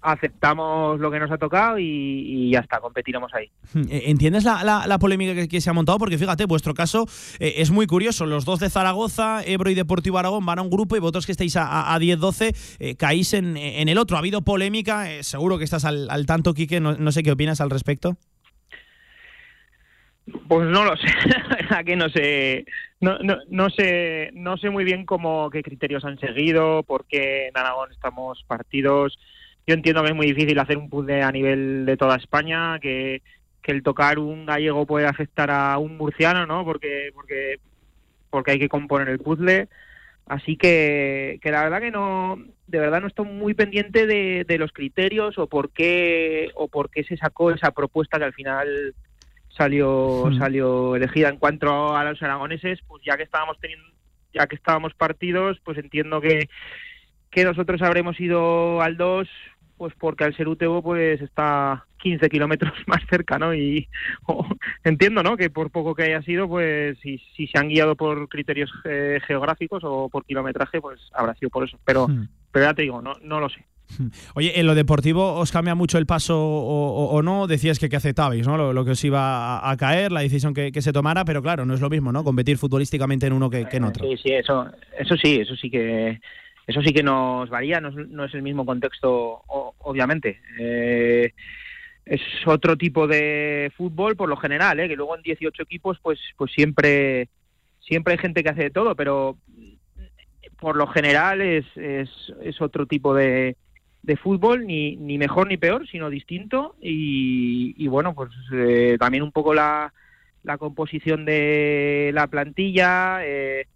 aceptamos 0.03 0.99
lo 1.01 1.11
que 1.11 1.21
nos 1.21 1.31
ha 1.31 1.39
tocado 1.39 1.79
y, 1.79 1.85
y 1.87 2.51
ya 2.51 2.59
está, 2.61 2.81
competiremos 2.81 3.33
ahí. 3.35 3.47
Eh, 3.89 4.03
¿Entiendes 4.07 4.45
la, 4.45 4.63
la- 4.65 4.87
la 4.87 4.99
polémica 4.99 5.35
que, 5.35 5.49
que 5.49 5.61
se 5.61 5.71
ha 5.71 5.73
montado? 5.73 5.99
Porque 5.99 6.19
fíjate, 6.19 6.45
vuestro 6.47 6.75
caso 6.75 7.07
eh, 7.39 7.55
es 7.59 7.71
muy 7.71 7.87
curioso. 7.87 8.27
Los 8.27 8.45
dos 8.45 8.59
de 8.61 8.69
Zaragoza, 8.69 9.43
Ebro 9.45 9.71
y 9.71 9.75
Deportivo 9.75 10.19
Aragón 10.19 10.45
van 10.45 10.59
a 10.59 10.63
un 10.63 10.71
grupo 10.71 10.97
y 10.97 11.01
vosotros 11.01 11.25
que 11.27 11.33
estáis 11.33 11.57
a, 11.57 11.67
a- 11.67 11.95
a 11.95 11.99
10-12 11.99 12.77
eh, 12.79 12.97
caís 12.97 13.33
en, 13.33 13.57
en 13.57 13.89
el 13.89 13.97
otro. 13.99 14.17
Ha 14.17 14.21
habido 14.21 14.43
polémica, 14.43 15.11
eh, 15.13 15.23
seguro 15.23 15.57
que 15.59 15.65
estás 15.65 15.85
al, 15.85 16.11
al 16.11 16.27
tanto, 16.27 16.53
Quique, 16.55 16.81
no, 16.81 16.97
no 16.97 17.13
sé 17.13 17.23
qué 17.23 17.33
opinas 17.33 17.61
al 17.61 17.71
respecto. 17.71 18.17
Pues 20.49 20.69
no 20.69 20.85
lo 20.85 20.97
sé, 20.97 21.07
la 21.49 21.57
verdad 21.57 21.85
que 21.85 21.97
no 21.97 22.09
sé, 22.09 22.65
no, 23.01 23.19
no, 23.19 23.39
no 23.49 23.71
sé, 23.71 24.31
no 24.35 24.57
sé 24.57 24.71
muy 24.71 24.85
bien 24.85 25.05
cómo 25.05 25.51
qué 25.51 25.63
criterios 25.63 26.05
han 26.05 26.19
seguido, 26.19 26.85
por 26.85 27.07
qué 27.07 27.49
en 27.49 27.57
Aragón 27.57 27.91
estamos 27.91 28.45
partidos. 28.47 29.19
Yo 29.67 29.75
entiendo 29.75 30.03
que 30.03 30.11
es 30.11 30.15
muy 30.15 30.27
difícil 30.27 30.59
hacer 30.59 30.77
un 30.77 30.89
puzzle 30.89 31.23
a 31.23 31.33
nivel 31.33 31.87
de 31.87 31.97
toda 31.97 32.17
España, 32.17 32.79
que, 32.81 33.23
que 33.63 33.73
el 33.73 33.83
tocar 33.83 34.19
un 34.19 34.47
gallego 34.47 34.87
puede 34.87 35.07
afectar 35.07 35.51
a 35.51 35.79
un 35.79 35.97
murciano, 35.97 36.47
¿no? 36.47 36.65
Porque, 36.65 37.11
porque, 37.15 37.59
porque 38.31 38.53
hay 38.53 38.59
que 38.59 38.69
componer 38.69 39.09
el 39.09 39.19
puzzle. 39.19 39.69
Así 40.27 40.57
que, 40.57 41.41
que 41.43 41.51
la 41.51 41.65
verdad 41.65 41.81
que 41.81 41.91
no, 41.91 42.39
de 42.69 42.79
verdad 42.79 43.01
no 43.01 43.09
estoy 43.09 43.27
muy 43.27 43.55
pendiente 43.55 44.07
de, 44.07 44.45
de 44.47 44.59
los 44.59 44.73
criterios 44.73 45.37
o 45.39 45.49
por 45.49 45.71
qué 45.71 46.51
o 46.55 46.69
por 46.69 46.91
qué 46.91 47.03
se 47.03 47.17
sacó 47.17 47.51
esa 47.51 47.73
propuesta 47.73 48.19
que 48.19 48.25
al 48.25 48.33
final 48.33 48.95
salió 49.57 50.27
Hmm. 50.31 50.39
salió 50.39 50.97
elegida 50.97 51.29
en 51.29 51.39
cuanto 51.39 51.97
a 51.97 52.05
los 52.05 52.23
aragoneses 52.23 52.81
pues 52.87 53.03
ya 53.05 53.17
que 53.17 53.23
estábamos 53.25 53.59
teniendo 53.61 53.87
ya 54.33 54.47
que 54.47 54.57
estábamos 54.57 54.95
partidos 54.95 55.59
pues 55.65 55.79
entiendo 55.79 56.21
que 56.21 56.49
que 57.31 57.45
nosotros 57.45 57.81
habremos 57.83 58.19
ido 58.21 58.81
al 58.83 58.97
2 58.97 59.29
pues 59.77 59.95
porque 59.99 60.25
al 60.25 60.37
ser 60.37 60.49
Utebo 60.49 60.83
pues 60.83 61.21
está 61.21 61.87
15 61.99 62.29
kilómetros 62.29 62.73
más 62.87 63.03
cerca 63.11 63.39
no 63.39 63.55
y 63.55 63.89
o- 64.27 64.47
entiendo 64.85 65.23
no 65.23 65.37
que 65.37 65.51
por 65.51 65.71
poco 65.71 65.95
que 65.95 66.05
haya 66.05 66.23
sido 66.23 66.49
pues 66.49 66.99
si, 67.01 67.19
si 67.37 67.47
se 67.47 67.59
han 67.59 67.69
guiado 67.69 67.97
por 67.97 68.29
criterios 68.29 68.71
eh, 68.85 69.21
geográficos 69.27 69.83
o 69.85 70.09
por 70.09 70.25
kilometraje 70.25 70.81
pues 70.81 71.01
habrá 71.15 71.35
sido 71.35 71.51
por 71.51 71.65
eso 71.67 71.79
pero 71.85 72.07
Hmm. 72.09 72.25
pero 72.51 72.67
ya 72.67 72.75
te 72.75 72.83
digo 72.83 73.01
no 73.03 73.15
no 73.23 73.41
lo 73.41 73.49
sé 73.49 73.65
Oye, 74.35 74.59
en 74.59 74.67
lo 74.67 74.75
deportivo, 74.75 75.35
¿os 75.35 75.53
cambia 75.53 75.75
mucho 75.75 75.99
el 75.99 76.07
paso 76.07 76.39
o, 76.39 77.09
o- 77.11 77.23
no? 77.23 77.47
Decías 77.47 77.79
que, 77.79 77.89
que 77.89 77.97
aceptabais, 77.97 78.47
¿no? 78.47 78.73
Lo, 78.73 78.85
que 78.85 78.93
os 78.93 79.05
iba 79.05 79.69
a, 79.69 79.77
caer, 79.77 80.13
la 80.13 80.21
decisión 80.21 80.55
que, 80.55 80.73
que 80.73 80.83
se 80.83 80.93
tomara, 80.93 81.25
pero 81.25 81.43
claro, 81.43 81.65
no 81.65 81.75
es 81.75 81.81
lo 81.81 81.91
mismo, 81.91 82.13
¿no? 82.13 82.25
Competir 82.25 82.57
futbolísticamente 82.57 83.27
en 83.27 83.33
uno 83.33 83.51
que, 83.51 83.67
en 83.71 83.85
otro. 83.85 84.09
Sí, 84.09 84.17
sí, 84.23 84.33
eso, 84.33 84.67
eso 84.99 85.17
sí, 85.17 85.41
eso 85.41 85.57
sí 85.57 85.71
que, 85.71 86.21
eso 86.67 86.83
sí 86.83 86.93
que 86.93 87.03
nos 87.03 87.49
varía, 87.51 87.81
no 87.81 87.91
no 87.91 88.25
es 88.25 88.35
el 88.35 88.43
mismo 88.43 88.65
contexto, 88.65 89.43
obviamente. 89.47 90.41
Eh, 90.59 91.33
es 92.05 92.21
otro 92.47 92.77
tipo 92.77 93.07
de 93.07 93.71
fútbol 93.77 94.17
por 94.17 94.29
lo 94.29 94.37
general, 94.37 94.81
¿eh? 94.81 94.89
que 94.89 94.97
luego 94.97 95.17
en 95.17 95.23
18 95.23 95.63
equipos, 95.63 95.99
pues, 96.03 96.19
pues 96.37 96.51
siempre, 96.53 97.29
siempre 97.81 98.15
hay 98.15 98.19
gente 98.19 98.43
que 98.43 98.51
hace 98.51 98.65
de 98.65 98.71
todo, 98.71 98.97
pero 98.97 99.37
por 100.59 100.77
lo 100.77 100.87
general 100.89 101.41
es, 101.41 101.65
es 101.77 102.61
otro 102.61 102.87
tipo 102.87 103.15
de, 103.15 103.57
de 104.03 104.17
fútbol, 104.17 104.67
ni, 104.67 104.97
ni 104.97 105.19
mejor 105.19 105.47
ni 105.49 105.57
peor, 105.57 105.87
sino 105.89 106.11
distinto. 106.11 106.77
Y, 106.81 107.75
y 107.77 107.89
bueno, 107.89 108.15
pues 108.15 108.31
eh, 108.53 108.97
también 108.99 109.23
un 109.23 109.33
poco 109.33 109.55
la, 109.55 109.93
la 110.43 110.59
composición 110.59 111.25
de 111.25 112.11
la 112.13 112.27
plantilla. 112.27 113.25
eh, 113.25 113.67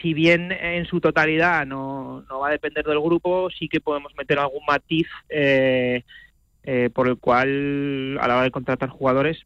si 0.00 0.14
bien 0.14 0.50
en 0.52 0.86
su 0.86 1.00
totalidad 1.00 1.66
no, 1.66 2.24
no 2.28 2.40
va 2.40 2.48
a 2.48 2.52
depender 2.52 2.84
del 2.84 3.00
grupo, 3.00 3.50
sí 3.50 3.68
que 3.68 3.80
podemos 3.80 4.14
meter 4.16 4.38
algún 4.38 4.64
matiz 4.66 5.06
eh, 5.28 6.02
eh, 6.62 6.90
por 6.92 7.08
el 7.08 7.18
cual 7.18 8.18
a 8.20 8.28
la 8.28 8.34
hora 8.36 8.44
de 8.44 8.50
contratar 8.50 8.88
jugadores 8.88 9.44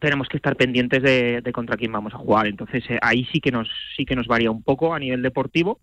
tenemos 0.00 0.28
que 0.28 0.36
estar 0.36 0.56
pendientes 0.56 1.02
de, 1.02 1.40
de 1.42 1.52
contra 1.52 1.76
quién 1.76 1.92
vamos 1.92 2.14
a 2.14 2.18
jugar. 2.18 2.46
Entonces 2.46 2.84
eh, 2.88 2.98
ahí 3.02 3.26
sí 3.32 3.40
que 3.40 3.50
nos 3.50 3.68
sí 3.96 4.04
que 4.04 4.16
nos 4.16 4.26
varía 4.26 4.50
un 4.50 4.62
poco 4.62 4.94
a 4.94 4.98
nivel 4.98 5.22
deportivo 5.22 5.80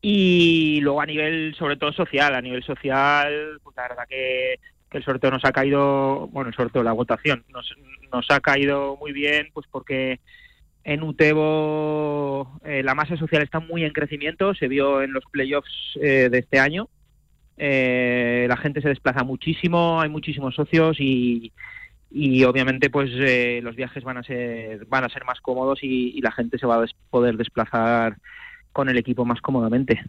y 0.00 0.80
luego 0.80 1.00
a 1.00 1.06
nivel 1.06 1.54
sobre 1.56 1.76
todo 1.76 1.92
social, 1.92 2.34
a 2.34 2.40
nivel 2.40 2.62
social, 2.62 3.58
pues 3.62 3.76
la 3.76 3.88
verdad 3.88 4.04
que, 4.08 4.60
que 4.90 4.98
el 4.98 5.04
sorteo 5.04 5.30
nos 5.30 5.44
ha 5.44 5.52
caído, 5.52 6.28
bueno 6.28 6.48
el 6.50 6.56
sorteo, 6.56 6.82
la 6.82 6.92
votación 6.92 7.44
nos, 7.48 7.74
nos 8.12 8.26
ha 8.30 8.40
caído 8.40 8.96
muy 8.96 9.12
bien, 9.12 9.48
pues 9.52 9.66
porque 9.70 10.20
en 10.84 11.02
Utebo 11.02 12.58
eh, 12.64 12.82
la 12.82 12.94
masa 12.94 13.16
social 13.16 13.42
está 13.42 13.60
muy 13.60 13.84
en 13.84 13.92
crecimiento, 13.92 14.54
se 14.54 14.68
vio 14.68 15.02
en 15.02 15.12
los 15.12 15.24
playoffs 15.30 15.98
eh, 16.00 16.28
de 16.30 16.38
este 16.38 16.58
año. 16.58 16.88
Eh, 17.56 18.46
la 18.48 18.56
gente 18.56 18.80
se 18.80 18.88
desplaza 18.88 19.24
muchísimo, 19.24 20.00
hay 20.00 20.08
muchísimos 20.08 20.54
socios 20.54 20.96
y, 21.00 21.52
y 22.10 22.44
obviamente 22.44 22.88
pues 22.88 23.10
eh, 23.14 23.60
los 23.62 23.76
viajes 23.76 24.02
van 24.02 24.18
a 24.18 24.22
ser 24.22 24.86
van 24.86 25.04
a 25.04 25.08
ser 25.08 25.24
más 25.24 25.40
cómodos 25.40 25.80
y, 25.82 26.20
la 26.20 26.32
gente 26.32 26.58
se 26.58 26.66
va 26.66 26.82
a 26.82 26.86
poder 27.10 27.36
desplazar 27.36 28.16
con 28.78 28.88
el 28.88 28.96
equipo 28.96 29.24
más 29.24 29.40
cómodamente. 29.40 30.00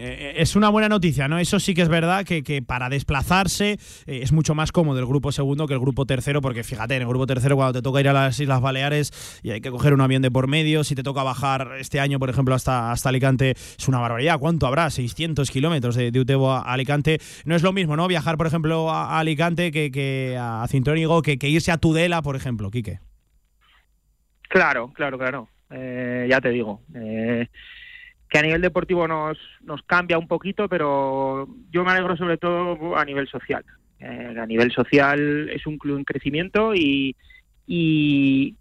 Eh, 0.00 0.34
es 0.36 0.56
una 0.56 0.70
buena 0.70 0.88
noticia, 0.88 1.28
¿no? 1.28 1.38
Eso 1.38 1.60
sí 1.60 1.72
que 1.72 1.82
es 1.82 1.88
verdad 1.88 2.24
que, 2.24 2.42
que 2.42 2.62
para 2.62 2.88
desplazarse 2.88 3.78
eh, 4.06 4.20
es 4.22 4.32
mucho 4.32 4.56
más 4.56 4.72
cómodo 4.72 4.98
el 4.98 5.06
grupo 5.06 5.30
segundo 5.30 5.68
que 5.68 5.74
el 5.74 5.80
grupo 5.80 6.04
tercero, 6.04 6.40
porque 6.40 6.64
fíjate, 6.64 6.96
en 6.96 7.02
el 7.02 7.08
grupo 7.08 7.26
tercero 7.26 7.54
cuando 7.54 7.74
te 7.74 7.82
toca 7.82 8.00
ir 8.00 8.08
a 8.08 8.12
las 8.12 8.40
Islas 8.40 8.60
Baleares 8.60 9.40
y 9.44 9.50
hay 9.50 9.60
que 9.60 9.70
coger 9.70 9.94
un 9.94 10.00
avión 10.00 10.22
de 10.22 10.32
por 10.32 10.48
medio, 10.48 10.82
si 10.82 10.96
te 10.96 11.04
toca 11.04 11.22
bajar 11.22 11.76
este 11.78 12.00
año, 12.00 12.18
por 12.18 12.28
ejemplo, 12.28 12.56
hasta, 12.56 12.90
hasta 12.90 13.08
Alicante, 13.08 13.50
es 13.50 13.88
una 13.88 14.00
barbaridad. 14.00 14.40
¿Cuánto 14.40 14.66
habrá? 14.66 14.90
600 14.90 15.48
kilómetros 15.48 15.94
de, 15.94 16.10
de 16.10 16.18
Utebo 16.18 16.50
a 16.50 16.62
Alicante. 16.62 17.20
No 17.44 17.54
es 17.54 17.62
lo 17.62 17.72
mismo, 17.72 17.96
¿no? 17.96 18.08
Viajar, 18.08 18.36
por 18.36 18.48
ejemplo, 18.48 18.90
a, 18.90 19.20
Alicante 19.20 19.70
que, 19.70 19.92
que 19.92 20.36
a 20.40 20.66
Cintrónigo, 20.68 21.22
que, 21.22 21.38
que 21.38 21.48
irse 21.48 21.70
a 21.70 21.78
Tudela, 21.78 22.22
por 22.22 22.34
ejemplo, 22.34 22.72
Quique. 22.72 22.98
Claro, 24.48 24.92
claro, 24.92 25.18
claro. 25.18 25.48
Eh, 25.70 26.26
ya 26.28 26.40
te 26.40 26.50
digo. 26.50 26.80
Eh, 26.94 27.48
que 28.28 28.38
a 28.38 28.42
nivel 28.42 28.60
deportivo 28.60 29.08
nos, 29.08 29.38
nos 29.62 29.82
cambia 29.82 30.18
un 30.18 30.28
poquito, 30.28 30.68
pero 30.68 31.48
yo 31.70 31.84
me 31.84 31.92
alegro 31.92 32.16
sobre 32.16 32.36
todo 32.36 32.96
a 32.96 33.04
nivel 33.04 33.28
social. 33.28 33.64
Eh, 34.00 34.36
a 34.38 34.46
nivel 34.46 34.70
social 34.70 35.48
es 35.50 35.66
un 35.66 35.78
club 35.78 35.98
en 35.98 36.04
crecimiento 36.04 36.74
y, 36.74 37.16
y, 37.66 38.54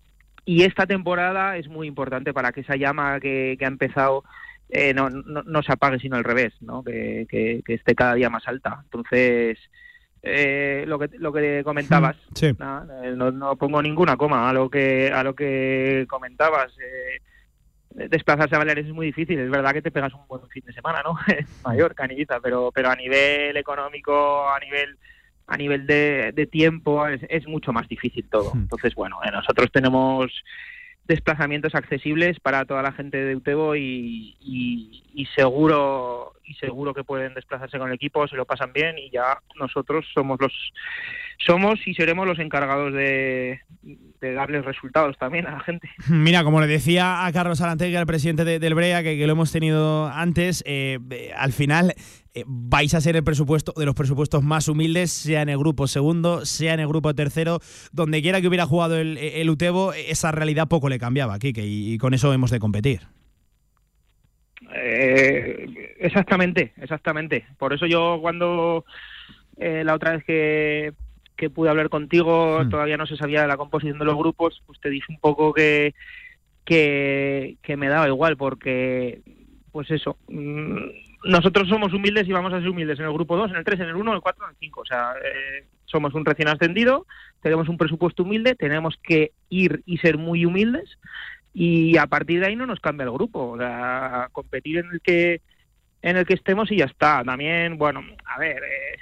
y, 0.46 0.64
esta 0.64 0.88
temporada 0.88 1.58
es 1.58 1.68
muy 1.68 1.88
importante 1.88 2.34
para 2.34 2.52
que 2.52 2.62
esa 2.62 2.76
llama 2.76 3.20
que, 3.20 3.56
que 3.60 3.66
ha 3.66 3.68
empezado 3.68 4.24
eh, 4.70 4.94
no, 4.94 5.10
no, 5.10 5.44
no, 5.44 5.64
se 5.64 5.72
apague, 5.72 6.00
sino 6.00 6.16
al 6.16 6.24
revés, 6.24 6.54
¿no? 6.62 6.84
que, 6.84 7.28
que, 7.30 7.62
que 7.64 7.76
esté 7.76 7.94
cada 7.94 8.16
día 8.16 8.30
más 8.30 8.48
alta. 8.48 8.80
Entonces, 8.84 9.60
eh, 10.24 10.84
lo 10.88 11.00
que 11.00 11.10
lo 11.20 11.32
que 11.32 11.62
comentabas 11.64 12.18
sí. 12.34 12.52
no, 12.58 12.84
no, 12.84 13.32
no, 13.32 13.56
pongo 13.56 13.82
ninguna 13.82 14.18
coma 14.18 14.50
a 14.50 14.54
lo 14.54 14.70
que 14.70 15.12
a 15.12 15.24
lo 15.24 15.36
que 15.36 16.06
comentabas 16.10 16.74
eh, 16.80 17.22
desplazarse 18.10 18.56
a 18.56 18.60
Baleares 18.60 18.86
es 18.86 18.94
muy 18.94 19.08
difícil. 19.08 19.40
Es 19.40 19.50
verdad 19.50 19.74
que 19.74 19.82
te 19.82 19.92
pegas 19.92 20.14
un 20.14 20.28
buen 20.28 20.48
fin 20.50 20.64
de 20.66 20.74
semana 20.74 21.02
no 21.04 21.18
mayor 21.66 21.96
canillita 21.96 22.40
pero 22.40 22.72
pero 22.74 22.90
a 22.90 22.96
nivel 22.96 23.58
económico 23.58 24.48
a 24.50 24.60
nivel 24.60 24.98
a 25.48 25.58
nivel 25.58 25.88
de, 25.88 26.32
de 26.34 26.46
tiempo 26.46 27.08
es, 27.08 27.22
es, 27.30 27.48
mucho 27.48 27.72
más 27.74 27.88
difícil 27.88 28.28
todo. 28.30 28.52
Entonces 28.54 28.94
bueno 28.96 29.20
eh, 29.24 29.32
nosotros 29.32 29.72
tenemos 29.72 30.32
desplazamientos 31.06 31.74
accesibles 31.74 32.40
para 32.40 32.66
toda 32.66 32.84
la 32.84 32.92
gente 32.92 33.18
de 33.18 33.36
Utebo 33.36 33.76
y, 33.76 34.36
y, 34.42 35.04
y, 35.14 35.26
seguro 35.28 36.34
y 36.48 36.54
seguro 36.56 36.94
que 36.94 37.04
pueden 37.04 37.34
desplazarse 37.34 37.78
con 37.78 37.90
el 37.90 37.96
equipo, 37.96 38.28
se 38.28 38.36
lo 38.36 38.46
pasan 38.46 38.72
bien 38.74 38.98
y 38.98 39.10
ya 39.10 39.40
nosotros 39.60 40.06
somos 40.14 40.38
los 40.40 40.54
somos 41.46 41.80
y 41.86 41.94
seremos 41.94 42.26
los 42.26 42.40
encargados 42.40 42.94
de, 42.94 43.60
de 44.22 44.34
darles 44.34 44.66
resultados 44.66 45.18
también 45.18 45.46
a 45.46 45.52
la 45.52 45.60
gente. 45.60 45.90
Mira, 46.10 46.44
como 46.44 46.62
le 46.62 46.68
decía 46.68 47.26
a 47.26 47.32
Carlos 47.32 47.62
Arantegui, 47.62 47.96
al 47.96 48.08
presidente 48.08 48.44
de, 48.44 48.60
del 48.60 48.74
Brea, 48.74 49.04
que, 49.04 49.28
lo 49.28 49.34
hemos 49.34 49.52
tenido 49.52 50.08
antes, 50.08 50.64
eh, 50.66 51.00
al 51.38 51.54
final 51.54 51.94
eh, 52.34 52.44
vais 52.48 52.94
a 52.94 53.02
ser 53.02 53.16
el 53.16 53.24
presupuesto 53.24 53.74
de 53.76 53.86
los 53.86 53.94
presupuestos 53.94 54.44
más 54.44 54.68
humildes, 54.68 55.12
sea 55.12 55.42
en 55.42 55.50
el 55.50 55.58
grupo 55.58 55.88
segundo, 55.88 56.46
sea 56.46 56.74
en 56.74 56.80
el 56.80 56.88
grupo 56.88 57.14
tercero, 57.14 57.60
donde 57.92 58.22
quiera 58.22 58.42
que 58.42 58.48
hubiera 58.48 58.66
jugado 58.66 58.98
el, 58.98 59.18
el 59.18 59.50
Utebo, 59.50 59.94
esa 59.94 60.32
realidad 60.32 60.68
poco 60.68 60.90
le 60.90 60.98
cambiaba, 60.98 61.38
Kike, 61.38 61.64
y 61.66 61.98
con 61.98 62.14
eso 62.14 62.34
hemos 62.34 62.52
de 62.52 62.60
competir. 62.60 63.17
Eh, 64.74 65.96
exactamente, 66.00 66.74
exactamente. 66.78 67.46
Por 67.58 67.74
eso 67.74 67.86
yo 67.86 68.20
cuando 68.22 68.86
eh, 69.58 69.84
la 69.84 69.94
otra 69.94 70.12
vez 70.12 70.24
que, 70.24 70.94
que 71.36 71.50
pude 71.50 71.70
hablar 71.70 71.90
contigo, 71.90 72.64
mm. 72.64 72.70
todavía 72.70 72.98
no 72.98 73.06
se 73.06 73.18
sabía 73.18 73.42
de 73.42 73.48
la 73.48 73.58
composición 73.58 74.00
de 74.00 74.06
los 74.06 74.18
grupos, 74.18 74.62
pues 74.66 74.80
te 74.80 74.90
dije 74.90 75.06
un 75.10 75.20
poco 75.20 75.54
que, 75.54 75.94
que, 76.66 77.58
que 77.62 77.78
me 77.78 77.88
daba 77.88 78.08
igual, 78.08 78.38
porque, 78.38 79.22
pues 79.72 79.90
eso, 79.92 80.18
mmm, 80.28 80.78
nosotros 81.24 81.68
somos 81.68 81.94
humildes 81.94 82.28
y 82.28 82.32
vamos 82.32 82.54
a 82.54 82.60
ser 82.60 82.70
humildes 82.70 83.00
en 83.00 83.06
el 83.06 83.14
grupo 83.14 83.36
2, 83.36 83.52
en 83.52 83.58
el 83.58 83.64
3, 83.64 83.80
en 83.82 83.90
el 83.90 83.96
1, 83.96 84.12
en 84.12 84.16
el 84.16 84.22
4, 84.22 84.46
en 84.46 84.50
el 84.52 84.56
5. 84.60 84.82
O 84.82 84.86
sea, 84.86 85.14
eh, 85.24 85.66
somos 85.86 86.14
un 86.14 86.26
recién 86.26 86.48
ascendido, 86.48 87.06
tenemos 87.42 87.70
un 87.70 87.78
presupuesto 87.78 88.24
humilde, 88.24 88.56
tenemos 88.56 88.98
que 89.02 89.32
ir 89.50 89.82
y 89.86 89.98
ser 89.98 90.18
muy 90.18 90.46
humildes 90.46 90.98
y 91.60 91.98
a 91.98 92.06
partir 92.06 92.40
de 92.40 92.46
ahí 92.46 92.56
no 92.56 92.68
nos 92.68 92.80
cambia 92.80 93.06
el 93.06 93.12
grupo, 93.12 93.54
o 93.54 93.58
sea, 93.58 94.30
competir 94.32 94.78
en 94.78 94.92
el 94.92 95.02
que 95.02 95.42
en 96.04 96.16
el 96.16 96.24
que 96.24 96.36
estemos 96.36 96.72
y 96.72 96.78
ya 96.78 96.86
está. 96.86 97.24
También, 97.24 97.80
bueno, 97.80 98.04
a 98.26 98.38
ver, 98.38 98.58
eh, 98.58 99.00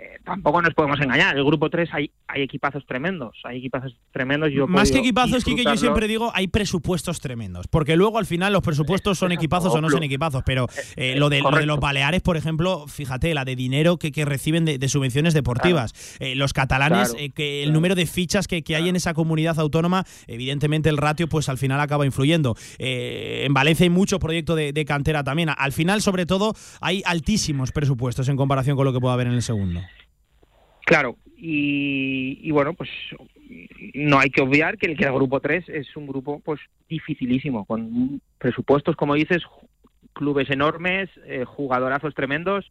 eh, 0.00 0.18
tampoco 0.24 0.62
nos 0.62 0.74
podemos 0.74 1.00
engañar. 1.00 1.36
El 1.36 1.44
grupo 1.44 1.68
3 1.68 1.88
hay, 1.92 2.12
hay 2.28 2.42
equipazos 2.42 2.86
tremendos. 2.86 3.36
Hay 3.42 3.58
equipazos 3.58 3.96
tremendos. 4.12 4.50
Yo 4.52 4.68
Más 4.68 4.92
que 4.92 4.98
equipazos, 4.98 5.44
que 5.44 5.56
yo 5.56 5.76
siempre 5.76 6.06
digo, 6.06 6.30
hay 6.34 6.46
presupuestos 6.46 7.20
tremendos. 7.20 7.66
Porque 7.66 7.96
luego 7.96 8.18
al 8.18 8.26
final 8.26 8.52
los 8.52 8.62
presupuestos 8.62 9.18
son 9.18 9.32
equipazos 9.32 9.74
o 9.74 9.80
no 9.80 9.90
son 9.90 10.02
equipazos. 10.04 10.44
Pero 10.46 10.68
eh, 10.94 11.16
lo, 11.16 11.28
de, 11.28 11.40
lo, 11.40 11.50
de, 11.50 11.66
los 11.66 11.80
Baleares, 11.80 12.22
por 12.22 12.36
ejemplo, 12.36 12.86
fíjate, 12.86 13.34
la 13.34 13.44
de 13.44 13.56
dinero 13.56 13.96
que, 13.96 14.12
que 14.12 14.24
reciben 14.24 14.64
de, 14.64 14.78
de, 14.78 14.88
subvenciones 14.88 15.34
deportivas. 15.34 15.92
Claro. 15.92 16.32
Eh, 16.32 16.36
los 16.36 16.52
catalanes, 16.52 17.10
claro. 17.10 17.26
que 17.34 17.58
el 17.60 17.64
claro. 17.64 17.74
número 17.74 17.94
de 17.96 18.06
fichas 18.06 18.46
que, 18.46 18.62
que 18.62 18.76
hay 18.76 18.88
en 18.88 18.94
esa 18.94 19.14
comunidad 19.14 19.58
autónoma, 19.58 20.04
evidentemente 20.28 20.88
el 20.90 20.96
ratio, 20.96 21.28
pues 21.28 21.48
al 21.48 21.58
final 21.58 21.80
acaba 21.80 22.06
influyendo. 22.06 22.54
Eh, 22.78 23.42
en 23.44 23.52
Valencia 23.52 23.82
hay 23.82 23.90
mucho 23.90 24.20
proyecto 24.20 24.54
de, 24.54 24.72
de 24.72 24.84
cantera 24.84 25.24
también. 25.24 25.48
Al 25.56 25.72
final, 25.72 26.02
sobre 26.02 26.24
todo, 26.24 26.54
hay 26.80 27.02
altísimos 27.04 27.72
presupuestos 27.72 28.28
en 28.28 28.36
comparación 28.36 28.76
con 28.76 28.84
lo 28.84 28.92
que 28.92 29.00
pueda 29.00 29.14
haber 29.14 29.26
en 29.26 29.32
el 29.32 29.42
segundo. 29.42 29.80
Claro, 30.88 31.18
y, 31.36 32.40
y, 32.42 32.50
bueno, 32.50 32.72
pues 32.72 32.88
no 33.92 34.18
hay 34.18 34.30
que 34.30 34.40
obviar 34.40 34.78
que 34.78 34.86
el, 34.86 34.96
que 34.96 35.04
el 35.04 35.12
grupo 35.12 35.38
3 35.38 35.68
es 35.68 35.94
un 35.96 36.06
grupo 36.06 36.40
pues 36.40 36.60
dificilísimo, 36.88 37.66
con 37.66 38.22
presupuestos, 38.38 38.96
como 38.96 39.12
dices, 39.12 39.42
clubes 40.14 40.48
enormes, 40.48 41.10
eh, 41.26 41.44
jugadorazos 41.44 42.14
tremendos. 42.14 42.70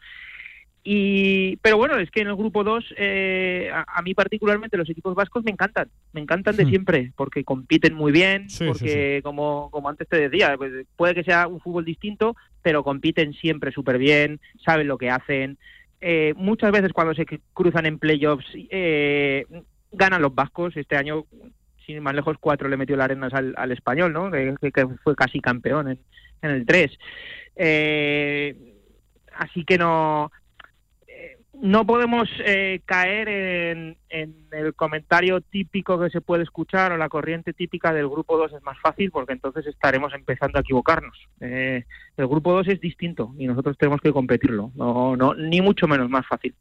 Y, 0.84 1.58
pero 1.58 1.78
bueno, 1.78 1.98
es 1.98 2.10
que 2.10 2.22
en 2.22 2.30
el 2.30 2.36
grupo 2.36 2.64
2, 2.64 2.96
eh, 2.98 3.70
a, 3.72 3.86
a, 3.88 4.02
mí 4.02 4.16
particularmente 4.16 4.78
los 4.78 4.90
equipos 4.90 5.14
vascos 5.14 5.44
me 5.44 5.52
encantan, 5.52 5.90
me 6.12 6.22
encantan 6.22 6.56
de 6.56 6.66
siempre, 6.66 7.12
porque 7.16 7.44
compiten 7.44 7.94
muy 7.94 8.12
bien, 8.12 8.50
sí, 8.50 8.66
porque 8.66 9.18
sí. 9.18 9.22
Como, 9.22 9.70
como 9.70 9.90
antes 9.90 10.08
te 10.08 10.28
decía, 10.28 10.56
pues 10.58 10.88
puede 10.96 11.14
que 11.14 11.24
sea 11.24 11.48
un 11.48 11.60
fútbol 11.60 11.86
distinto, 11.86 12.36
pero 12.64 12.84
compiten 12.84 13.34
siempre 13.34 13.72
súper 13.72 14.00
bien, 14.00 14.40
saben 14.66 14.88
lo 14.88 14.98
que 14.98 15.12
hacen, 15.12 15.60
eh, 16.02 16.34
muchas 16.36 16.72
veces 16.72 16.94
cuando 16.94 17.14
se 17.14 17.26
cruzan 17.54 17.86
en 17.86 18.00
playoffs 18.00 18.46
eh, 18.56 19.46
ganan 19.92 20.22
los 20.22 20.34
vascos. 20.34 20.76
Este 20.78 20.96
año, 20.96 21.26
sin 21.86 21.96
ir 21.96 22.02
más 22.02 22.14
lejos, 22.14 22.38
cuatro 22.40 22.70
le 22.70 22.78
metió 22.78 22.96
la 22.96 23.06
arenas 23.06 23.34
al, 23.34 23.72
español, 23.72 24.14
¿no? 24.14 24.32
Que, 24.32 24.56
fue 25.04 25.16
casi 25.16 25.40
campeón 25.40 25.90
en, 25.90 26.00
en 26.42 26.52
el 26.52 26.66
3. 26.66 26.92
Eh, 27.56 28.56
así 29.36 29.64
que 29.66 29.78
no, 29.78 30.32
no 31.62 31.86
podemos 31.86 32.30
eh, 32.46 32.82
caer 32.86 33.30
en, 33.30 33.98
el 34.52 34.74
comentario 34.76 35.42
típico 35.42 36.00
que 36.00 36.10
se 36.10 36.22
puede 36.22 36.44
escuchar 36.44 36.92
o 36.92 36.98
la 36.98 37.10
corriente 37.10 37.54
típica 37.54 37.94
del 37.94 38.08
grupo 38.08 38.38
2 38.38 38.54
es 38.54 38.64
más 38.64 38.78
fácil 38.80 39.12
porque 39.12 39.34
entonces 39.34 39.66
estaremos 39.66 40.14
empezando 40.14 40.58
a 40.58 40.62
equivocarnos. 40.62 41.18
Eh, 41.40 41.84
el 42.16 42.28
grupo 42.28 42.54
2 42.54 42.68
es 42.70 42.82
distinto 42.82 43.34
y 43.38 43.48
nosotros 43.48 43.78
tenemos 43.78 44.02
que 44.02 44.12
competirlo, 44.12 44.72
no, 44.76 45.16
no, 45.16 45.34
ni 45.34 45.62
mucho 45.62 45.88
menos 45.88 46.10
más 46.10 46.26
fácil. 46.28 46.56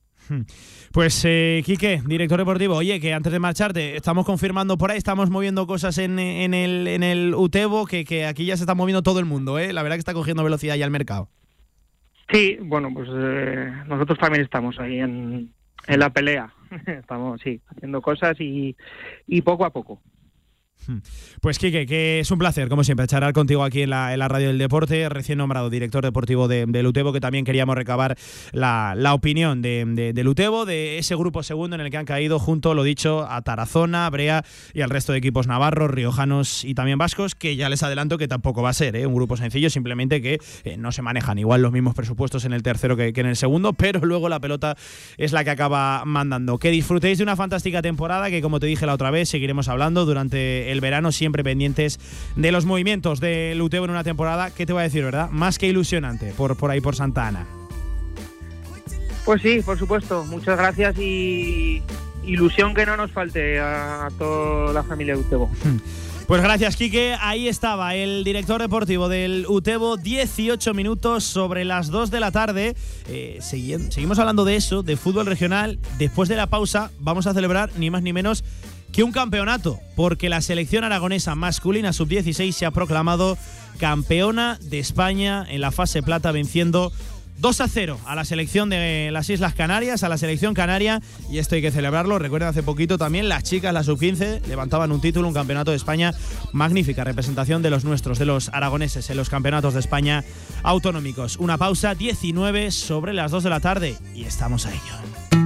Pues 0.92 1.24
eh, 1.26 1.62
Quique, 1.64 2.02
director 2.06 2.38
deportivo, 2.38 2.76
oye, 2.76 2.98
que 3.00 3.12
antes 3.12 3.32
de 3.32 3.38
marcharte, 3.38 3.96
estamos 3.96 4.24
confirmando 4.24 4.78
por 4.78 4.90
ahí, 4.90 4.98
estamos 4.98 5.30
moviendo 5.30 5.66
cosas 5.66 5.98
en, 5.98 6.18
en, 6.18 6.54
el, 6.54 6.88
en 6.88 7.02
el 7.02 7.34
Utebo, 7.34 7.86
que, 7.86 8.04
que 8.04 8.24
aquí 8.24 8.46
ya 8.46 8.56
se 8.56 8.62
está 8.62 8.74
moviendo 8.74 9.02
todo 9.02 9.18
el 9.18 9.26
mundo, 9.26 9.58
¿eh? 9.58 9.72
la 9.72 9.82
verdad 9.82 9.96
que 9.96 10.00
está 10.00 10.14
cogiendo 10.14 10.42
velocidad 10.42 10.76
ya 10.76 10.84
el 10.86 10.90
mercado. 10.90 11.28
Sí, 12.28 12.58
bueno, 12.60 12.90
pues 12.92 13.08
eh, 13.12 13.72
nosotros 13.86 14.18
también 14.18 14.44
estamos 14.44 14.78
ahí 14.80 14.98
en, 15.00 15.52
la 15.86 16.10
pelea. 16.10 16.52
estamos, 16.86 17.40
sí, 17.40 17.60
haciendo 17.68 18.02
cosas 18.02 18.40
y, 18.40 18.76
y 19.26 19.42
poco 19.42 19.64
a 19.64 19.70
poco. 19.70 20.00
Pues 21.40 21.58
Quique, 21.58 21.86
que 21.86 22.20
es 22.20 22.30
un 22.30 22.38
placer, 22.38 22.68
como 22.68 22.84
siempre, 22.84 23.06
charlar 23.06 23.32
contigo 23.32 23.64
aquí 23.64 23.82
en 23.82 23.90
la, 23.90 24.28
Radio 24.28 24.48
del 24.48 24.58
Deporte, 24.58 25.08
recién 25.08 25.38
nombrado 25.38 25.70
director 25.70 26.04
deportivo 26.04 26.48
de, 26.48 26.66
de 26.66 26.82
Lutebo, 26.82 27.12
que 27.12 27.20
también 27.20 27.44
queríamos 27.44 27.76
recabar 27.76 28.16
la, 28.52 28.94
la 28.96 29.14
opinión 29.14 29.62
de, 29.62 29.84
de, 29.86 30.12
de, 30.12 30.24
Lutebo, 30.24 30.64
de 30.64 30.98
ese 30.98 31.14
grupo 31.16 31.42
segundo 31.42 31.76
en 31.76 31.82
el 31.82 31.90
que 31.90 31.96
han 31.96 32.04
caído 32.04 32.38
junto, 32.38 32.74
lo 32.74 32.82
dicho, 32.82 33.26
a 33.28 33.42
Tarazona, 33.42 34.08
Brea 34.10 34.44
y 34.74 34.80
al 34.80 34.90
resto 34.90 35.12
de 35.12 35.18
equipos 35.18 35.46
navarros, 35.46 35.90
riojanos 35.90 36.64
y 36.64 36.74
también 36.74 36.98
vascos, 36.98 37.34
que 37.34 37.56
ya 37.56 37.68
les 37.68 37.82
adelanto 37.82 38.18
que 38.18 38.28
tampoco 38.28 38.62
va 38.62 38.70
a 38.70 38.74
ser 38.74 38.96
¿eh? 38.96 39.06
un 39.06 39.14
grupo 39.14 39.36
sencillo, 39.36 39.70
simplemente 39.70 40.22
que 40.22 40.38
eh, 40.64 40.76
no 40.76 40.92
se 40.92 41.02
manejan 41.02 41.38
igual 41.38 41.62
los 41.62 41.72
mismos 41.72 41.94
presupuestos 41.94 42.44
en 42.44 42.52
el 42.52 42.62
tercero 42.62 42.96
que, 42.96 43.12
que 43.12 43.20
en 43.20 43.26
el 43.26 43.36
segundo, 43.36 43.72
pero 43.76 44.00
luego 44.00 44.28
la 44.28 44.40
pelota 44.40 44.76
es 45.16 45.32
la 45.32 45.44
que 45.44 45.50
acaba 45.50 46.04
mandando. 46.04 46.58
Que 46.58 46.70
disfrutéis 46.70 47.18
de 47.18 47.24
una 47.24 47.36
fantástica 47.36 47.82
temporada, 47.82 48.30
que 48.30 48.42
como 48.42 48.60
te 48.60 48.66
dije 48.66 48.86
la 48.86 48.94
otra 48.94 49.10
vez, 49.10 49.28
seguiremos 49.28 49.68
hablando 49.68 50.04
durante 50.04 50.65
el 50.72 50.80
verano, 50.80 51.12
siempre 51.12 51.44
pendientes 51.44 51.98
de 52.36 52.52
los 52.52 52.64
movimientos 52.64 53.20
de 53.20 53.54
Luteo 53.56 53.84
en 53.84 53.90
una 53.90 54.04
temporada, 54.04 54.50
¿qué 54.50 54.66
te 54.66 54.72
voy 54.72 54.80
a 54.80 54.84
decir, 54.84 55.04
verdad? 55.04 55.30
Más 55.30 55.58
que 55.58 55.66
ilusionante 55.66 56.32
por, 56.36 56.56
por 56.56 56.70
ahí 56.70 56.80
por 56.80 56.96
Santa 56.96 57.26
Ana. 57.26 57.46
Pues 59.24 59.42
sí, 59.42 59.60
por 59.64 59.78
supuesto. 59.78 60.24
Muchas 60.24 60.56
gracias 60.56 60.96
y, 60.98 61.82
ilusión 62.26 62.74
que 62.74 62.84
no 62.86 62.96
nos 62.96 63.12
falte 63.12 63.58
a 63.58 64.08
toda 64.18 64.72
la 64.72 64.82
familia 64.82 65.14
de 65.14 65.20
Utebo. 65.20 65.50
Pues 66.26 66.42
gracias, 66.42 66.74
Quique. 66.74 67.16
Ahí 67.20 67.46
estaba 67.46 67.94
el 67.94 68.24
director 68.24 68.60
deportivo 68.60 69.08
del 69.08 69.46
Utebo, 69.48 69.96
18 69.96 70.74
minutos 70.74 71.22
sobre 71.22 71.64
las 71.64 71.88
2 71.88 72.10
de 72.10 72.18
la 72.18 72.32
tarde. 72.32 72.74
Eh, 73.08 73.38
seguimos 73.40 74.18
hablando 74.18 74.44
de 74.44 74.56
eso, 74.56 74.82
de 74.82 74.96
fútbol 74.96 75.26
regional. 75.26 75.78
Después 75.98 76.28
de 76.28 76.34
la 76.34 76.48
pausa, 76.48 76.90
vamos 76.98 77.28
a 77.28 77.32
celebrar 77.32 77.70
ni 77.76 77.90
más 77.90 78.02
ni 78.02 78.12
menos 78.12 78.42
que 78.92 79.02
un 79.02 79.12
campeonato, 79.12 79.78
porque 79.94 80.28
la 80.28 80.40
selección 80.40 80.84
aragonesa 80.84 81.34
masculina 81.34 81.92
sub-16 81.92 82.52
se 82.52 82.66
ha 82.66 82.70
proclamado 82.70 83.36
campeona 83.78 84.58
de 84.62 84.78
España 84.78 85.44
en 85.48 85.60
la 85.60 85.70
fase 85.70 86.02
plata, 86.02 86.32
venciendo 86.32 86.92
2 87.38 87.60
a 87.60 87.68
0 87.68 87.98
a 88.06 88.14
la 88.14 88.24
selección 88.24 88.70
de 88.70 89.10
las 89.12 89.28
Islas 89.28 89.54
Canarias, 89.54 90.02
a 90.02 90.08
la 90.08 90.16
selección 90.16 90.54
canaria, 90.54 91.02
y 91.30 91.38
esto 91.38 91.54
hay 91.54 91.62
que 91.62 91.70
celebrarlo. 91.70 92.18
Recuerden, 92.18 92.48
hace 92.48 92.62
poquito 92.62 92.96
también 92.96 93.28
las 93.28 93.42
chicas, 93.42 93.74
la 93.74 93.82
sub-15, 93.82 94.46
levantaban 94.46 94.92
un 94.92 95.00
título, 95.00 95.28
un 95.28 95.34
campeonato 95.34 95.70
de 95.70 95.76
España. 95.76 96.14
Magnífica 96.52 97.04
representación 97.04 97.62
de 97.62 97.70
los 97.70 97.84
nuestros, 97.84 98.18
de 98.18 98.24
los 98.24 98.48
aragoneses 98.50 99.10
en 99.10 99.18
los 99.18 99.28
campeonatos 99.28 99.74
de 99.74 99.80
España 99.80 100.24
autonómicos. 100.62 101.36
Una 101.36 101.58
pausa, 101.58 101.94
19 101.94 102.70
sobre 102.70 103.12
las 103.12 103.30
2 103.30 103.44
de 103.44 103.50
la 103.50 103.60
tarde, 103.60 103.96
y 104.14 104.24
estamos 104.24 104.64
a 104.66 104.70
ello. 104.70 105.45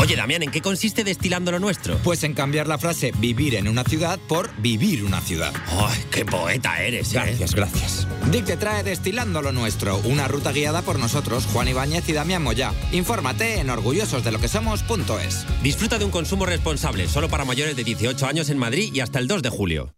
Oye, 0.00 0.14
Damián, 0.14 0.44
¿en 0.44 0.52
qué 0.52 0.62
consiste 0.62 1.02
destilando 1.02 1.50
lo 1.50 1.58
nuestro? 1.58 1.98
Pues 2.04 2.22
en 2.22 2.32
cambiar 2.32 2.68
la 2.68 2.78
frase 2.78 3.12
vivir 3.18 3.56
en 3.56 3.66
una 3.66 3.82
ciudad 3.82 4.18
por 4.28 4.48
vivir 4.58 5.02
una 5.02 5.20
ciudad. 5.20 5.52
¡Ay, 5.66 6.04
qué 6.12 6.24
poeta 6.24 6.80
eres! 6.80 7.12
¿eh? 7.12 7.14
Gracias, 7.14 7.54
gracias. 7.54 8.08
Dick 8.30 8.44
te 8.44 8.56
trae 8.56 8.84
Destilando 8.84 9.42
lo 9.42 9.50
nuestro, 9.50 9.98
una 10.04 10.28
ruta 10.28 10.52
guiada 10.52 10.82
por 10.82 11.00
nosotros, 11.00 11.46
Juan 11.52 11.66
Ibáñez 11.66 12.08
y 12.08 12.12
Damián 12.12 12.44
Moya. 12.44 12.72
Infórmate 12.92 13.58
en 13.58 13.70
orgullososdelokesomos.es. 13.70 15.46
Disfruta 15.64 15.98
de 15.98 16.04
un 16.04 16.12
consumo 16.12 16.46
responsable, 16.46 17.08
solo 17.08 17.28
para 17.28 17.44
mayores 17.44 17.74
de 17.74 17.82
18 17.82 18.24
años 18.26 18.50
en 18.50 18.58
Madrid 18.58 18.92
y 18.94 19.00
hasta 19.00 19.18
el 19.18 19.26
2 19.26 19.42
de 19.42 19.50
julio. 19.50 19.97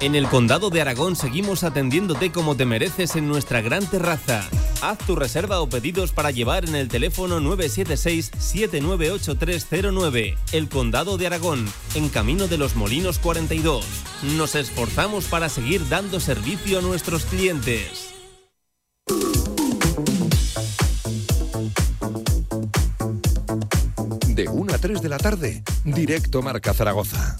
En 0.00 0.14
el 0.14 0.28
Condado 0.28 0.70
de 0.70 0.82
Aragón 0.82 1.16
seguimos 1.16 1.64
atendiéndote 1.64 2.30
como 2.30 2.54
te 2.54 2.66
mereces 2.66 3.16
en 3.16 3.26
nuestra 3.28 3.62
gran 3.62 3.86
terraza. 3.86 4.46
Haz 4.82 4.98
tu 4.98 5.16
reserva 5.16 5.60
o 5.60 5.68
pedidos 5.68 6.12
para 6.12 6.30
llevar 6.30 6.66
en 6.66 6.74
el 6.74 6.88
teléfono 6.88 7.40
976-798309. 7.40 10.36
El 10.52 10.68
Condado 10.68 11.16
de 11.16 11.26
Aragón, 11.26 11.66
en 11.94 12.10
Camino 12.10 12.46
de 12.46 12.58
los 12.58 12.76
Molinos 12.76 13.18
42. 13.18 13.86
Nos 14.36 14.54
esforzamos 14.54 15.24
para 15.24 15.48
seguir 15.48 15.88
dando 15.88 16.20
servicio 16.20 16.78
a 16.78 16.82
nuestros 16.82 17.24
clientes. 17.24 18.10
De 24.28 24.48
1 24.48 24.74
a 24.74 24.78
3 24.78 25.00
de 25.00 25.08
la 25.08 25.16
tarde, 25.16 25.62
directo 25.84 26.42
Marca 26.42 26.74
Zaragoza. 26.74 27.38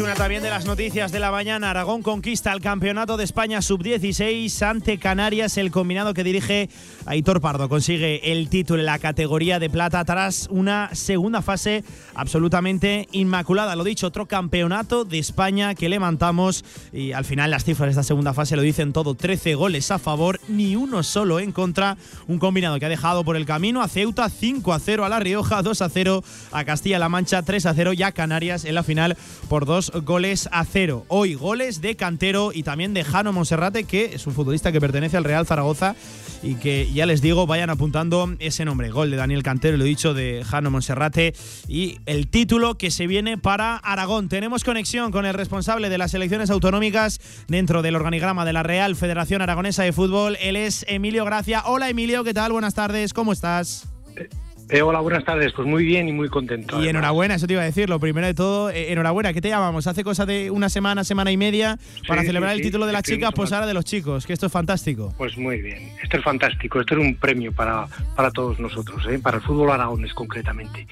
Una 0.00 0.14
también 0.14 0.42
de 0.42 0.50
las 0.50 0.66
noticias 0.66 1.10
de 1.10 1.20
la 1.20 1.30
mañana. 1.30 1.70
Aragón 1.70 2.02
conquista 2.02 2.52
el 2.52 2.60
Campeonato 2.60 3.16
de 3.16 3.24
España 3.24 3.62
Sub-16 3.62 4.62
ante 4.62 4.98
Canarias. 4.98 5.56
El 5.56 5.70
combinado 5.70 6.12
que 6.12 6.22
dirige 6.22 6.68
Aitor 7.06 7.40
Pardo 7.40 7.68
consigue 7.68 8.32
el 8.32 8.50
título 8.50 8.80
en 8.80 8.86
la 8.86 8.98
categoría 8.98 9.58
de 9.58 9.70
plata 9.70 10.04
tras 10.04 10.48
una 10.50 10.90
segunda 10.92 11.40
fase 11.40 11.82
absolutamente 12.14 13.08
inmaculada. 13.12 13.74
Lo 13.74 13.84
dicho, 13.84 14.08
otro 14.08 14.26
campeonato 14.26 15.04
de 15.04 15.18
España 15.18 15.74
que 15.74 15.88
levantamos 15.88 16.64
y 16.92 17.12
al 17.12 17.24
final 17.24 17.50
las 17.50 17.64
cifras 17.64 17.86
de 17.86 17.90
esta 17.92 18.02
segunda 18.02 18.34
fase 18.34 18.54
lo 18.54 18.62
dicen 18.62 18.92
todo. 18.92 19.14
13 19.14 19.54
goles 19.54 19.90
a 19.90 19.98
favor, 19.98 20.40
ni 20.48 20.76
uno 20.76 21.02
solo 21.02 21.40
en 21.40 21.52
contra. 21.52 21.96
Un 22.28 22.38
combinado 22.38 22.78
que 22.78 22.86
ha 22.86 22.90
dejado 22.90 23.24
por 23.24 23.36
el 23.36 23.46
camino 23.46 23.82
a 23.82 23.88
Ceuta 23.88 24.28
5 24.28 24.72
a 24.74 24.78
0 24.78 25.04
a 25.06 25.08
La 25.08 25.20
Rioja, 25.20 25.62
2 25.62 25.80
a 25.80 25.88
0 25.88 26.22
a 26.52 26.64
Castilla-La 26.64 27.08
Mancha, 27.08 27.42
3 27.42 27.66
a 27.66 27.74
0 27.74 27.92
y 27.94 28.02
a 28.02 28.12
Canarias 28.12 28.66
en 28.66 28.74
la 28.74 28.82
final 28.82 29.16
por 29.48 29.64
dos 29.64 29.85
goles 29.90 30.48
a 30.52 30.64
cero. 30.64 31.04
Hoy 31.08 31.34
goles 31.34 31.80
de 31.80 31.96
Cantero 31.96 32.50
y 32.52 32.62
también 32.62 32.94
de 32.94 33.04
Jano 33.04 33.32
Monserrate, 33.32 33.84
que 33.84 34.14
es 34.14 34.26
un 34.26 34.34
futbolista 34.34 34.72
que 34.72 34.80
pertenece 34.80 35.16
al 35.16 35.24
Real 35.24 35.46
Zaragoza 35.46 35.96
y 36.42 36.54
que 36.54 36.90
ya 36.92 37.06
les 37.06 37.22
digo, 37.22 37.46
vayan 37.46 37.70
apuntando 37.70 38.34
ese 38.38 38.64
nombre. 38.64 38.90
Gol 38.90 39.10
de 39.10 39.16
Daniel 39.16 39.42
Cantero, 39.42 39.76
lo 39.76 39.84
he 39.84 39.88
dicho, 39.88 40.14
de 40.14 40.44
Jano 40.44 40.70
Monserrate 40.70 41.34
y 41.68 41.98
el 42.06 42.28
título 42.28 42.78
que 42.78 42.90
se 42.90 43.06
viene 43.06 43.38
para 43.38 43.76
Aragón. 43.76 44.28
Tenemos 44.28 44.64
conexión 44.64 45.12
con 45.12 45.26
el 45.26 45.34
responsable 45.34 45.88
de 45.88 45.98
las 45.98 46.14
elecciones 46.14 46.50
autonómicas 46.50 47.20
dentro 47.48 47.82
del 47.82 47.96
organigrama 47.96 48.44
de 48.44 48.52
la 48.52 48.62
Real 48.62 48.96
Federación 48.96 49.42
Aragonesa 49.42 49.82
de 49.82 49.92
Fútbol. 49.92 50.36
Él 50.40 50.56
es 50.56 50.84
Emilio 50.88 51.24
Gracia. 51.24 51.62
Hola 51.66 51.88
Emilio, 51.88 52.24
¿qué 52.24 52.34
tal? 52.34 52.52
Buenas 52.52 52.74
tardes, 52.74 53.12
¿cómo 53.12 53.32
estás? 53.32 53.88
Eh, 54.68 54.82
hola, 54.82 54.98
buenas 55.00 55.24
tardes. 55.24 55.52
Pues 55.52 55.66
muy 55.68 55.84
bien 55.84 56.08
y 56.08 56.12
muy 56.12 56.28
contento. 56.28 56.74
Y 56.74 56.78
además. 56.78 56.90
enhorabuena, 56.90 57.34
eso 57.36 57.46
te 57.46 57.52
iba 57.52 57.62
a 57.62 57.66
decir. 57.66 57.88
Lo 57.88 58.00
primero 58.00 58.26
de 58.26 58.34
todo, 58.34 58.70
eh, 58.70 58.90
enhorabuena. 58.92 59.32
¿Qué 59.32 59.40
te 59.40 59.48
llamamos? 59.48 59.86
Hace 59.86 60.02
cosa 60.02 60.26
de 60.26 60.50
una 60.50 60.68
semana, 60.68 61.04
semana 61.04 61.30
y 61.30 61.36
media 61.36 61.78
para 62.08 62.22
Sí, 62.22 62.26
celebrar 62.28 62.50
sí, 62.52 62.56
el 62.58 62.62
sí. 62.64 62.68
título 62.70 62.86
de 62.86 62.92
las 62.92 63.02
chicas, 63.04 63.30
pues 63.34 63.52
ahora 63.52 63.66
de 63.66 63.74
los 63.74 63.84
chicos, 63.84 64.26
que 64.26 64.32
esto 64.32 64.46
es 64.46 64.52
fantástico. 64.52 65.14
Pues 65.16 65.38
muy 65.38 65.60
bien. 65.62 65.92
Esto 66.02 66.16
es 66.16 66.24
fantástico. 66.24 66.80
Esto 66.80 66.94
es 66.94 67.00
un 67.00 67.14
premio 67.14 67.52
para, 67.52 67.86
para 68.16 68.30
todos 68.32 68.58
nosotros, 68.58 69.06
¿eh? 69.08 69.20
para 69.20 69.36
el 69.36 69.42
fútbol 69.44 69.70
aragones 69.70 70.12
concretamente. 70.14 70.88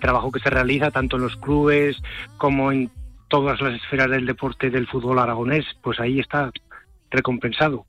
Trabajo 0.00 0.32
que 0.32 0.40
se 0.40 0.48
realiza 0.48 0.90
tanto 0.90 1.16
en 1.16 1.22
los 1.22 1.36
clubes 1.36 1.96
como 2.38 2.72
en 2.72 2.90
todas 3.28 3.60
las 3.60 3.74
esferas 3.74 4.10
del 4.10 4.24
deporte 4.24 4.70
del 4.70 4.86
fútbol 4.86 5.18
aragonés, 5.18 5.66
pues 5.82 6.00
ahí 6.00 6.18
está 6.18 6.50
recompensado. 7.10 7.84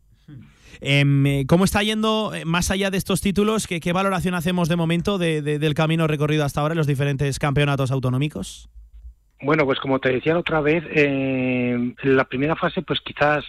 Em, 0.82 1.26
eh, 1.26 1.46
¿Cómo 1.48 1.66
está 1.66 1.84
yendo, 1.84 2.34
eh, 2.34 2.46
más 2.46 2.72
allá 2.72 2.90
de 2.90 2.98
estos 2.98 3.22
títulos, 3.22 3.68
qué, 3.68 3.92
valoración 3.94 4.34
hacemos 4.34 4.70
de 4.70 4.78
momento 4.78 5.18
de- 5.18 5.42
de- 5.42 5.60
del 5.60 5.74
camino 5.74 6.08
recorrido 6.08 6.46
hasta 6.46 6.62
ahora 6.62 6.74
en 6.74 6.78
los 6.78 6.88
diferentes 6.88 7.38
campeonatos 7.40 7.92
autonómicos? 7.92 8.70
Bueno, 9.42 9.66
pues 9.66 9.80
como 9.80 10.00
te 10.00 10.10
decía 10.12 10.38
otra 10.38 10.62
vez, 10.62 10.84
eh, 10.90 11.94
la 12.04 12.26
primera 12.26 12.56
fase 12.56 12.82
pues 12.82 13.00
quizás 13.02 13.44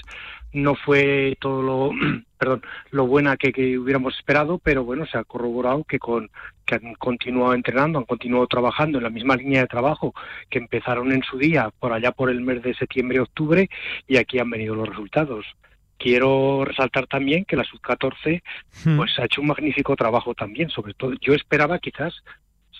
no 0.53 0.75
fue 0.75 1.37
todo 1.41 1.63
lo, 1.63 1.91
perdón, 2.39 2.63
lo 2.91 3.07
buena 3.07 3.37
que, 3.37 3.53
que 3.53 3.79
hubiéramos 3.79 4.17
esperado, 4.17 4.59
pero 4.59 4.83
bueno, 4.85 5.07
se 5.07 5.17
ha 5.19 5.25
corroborado 5.25 5.85
que 5.85 5.99
con 6.01 6.31
que 6.67 6.77
han 6.77 6.95
continuado 6.95 7.55
entrenando, 7.55 7.99
han 7.99 8.05
continuado 8.05 8.47
trabajando 8.47 8.99
en 8.99 9.05
la 9.05 9.11
misma 9.11 9.35
línea 9.37 9.63
de 9.63 9.67
trabajo 9.69 10.15
que 10.49 10.59
empezaron 10.59 11.11
en 11.13 11.23
su 11.25 11.39
día 11.39 11.71
por 11.81 11.93
allá 11.93 12.13
por 12.13 12.31
el 12.31 12.41
mes 12.41 12.63
de 12.63 12.75
septiembre 12.75 13.19
octubre 13.21 13.69
y 14.07 14.17
aquí 14.17 14.39
han 14.39 14.51
venido 14.51 14.75
los 14.77 14.89
resultados. 14.89 15.47
Quiero 16.01 16.65
resaltar 16.65 17.07
también 17.07 17.45
que 17.45 17.57
la 17.57 17.65
sub-14 17.65 18.43
pues 18.97 19.19
ha 19.19 19.27
hecho 19.27 19.43
un 19.43 19.49
magnífico 19.49 19.95
trabajo 19.97 20.35
también, 20.35 20.71
sobre 20.71 20.95
todo 20.95 21.13
yo 21.21 21.35
esperaba 21.35 21.79
quizás 21.79 22.15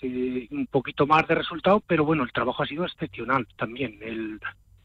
sí, 0.01 0.49
un 0.51 0.67
poquito 0.67 1.07
más 1.07 1.29
de 1.29 1.35
resultado, 1.35 1.81
pero 1.87 2.07
bueno, 2.07 2.23
el 2.23 2.33
trabajo 2.33 2.63
ha 2.63 2.67
sido 2.67 2.87
excepcional 2.87 3.47
también. 3.59 3.99
El, 4.01 4.41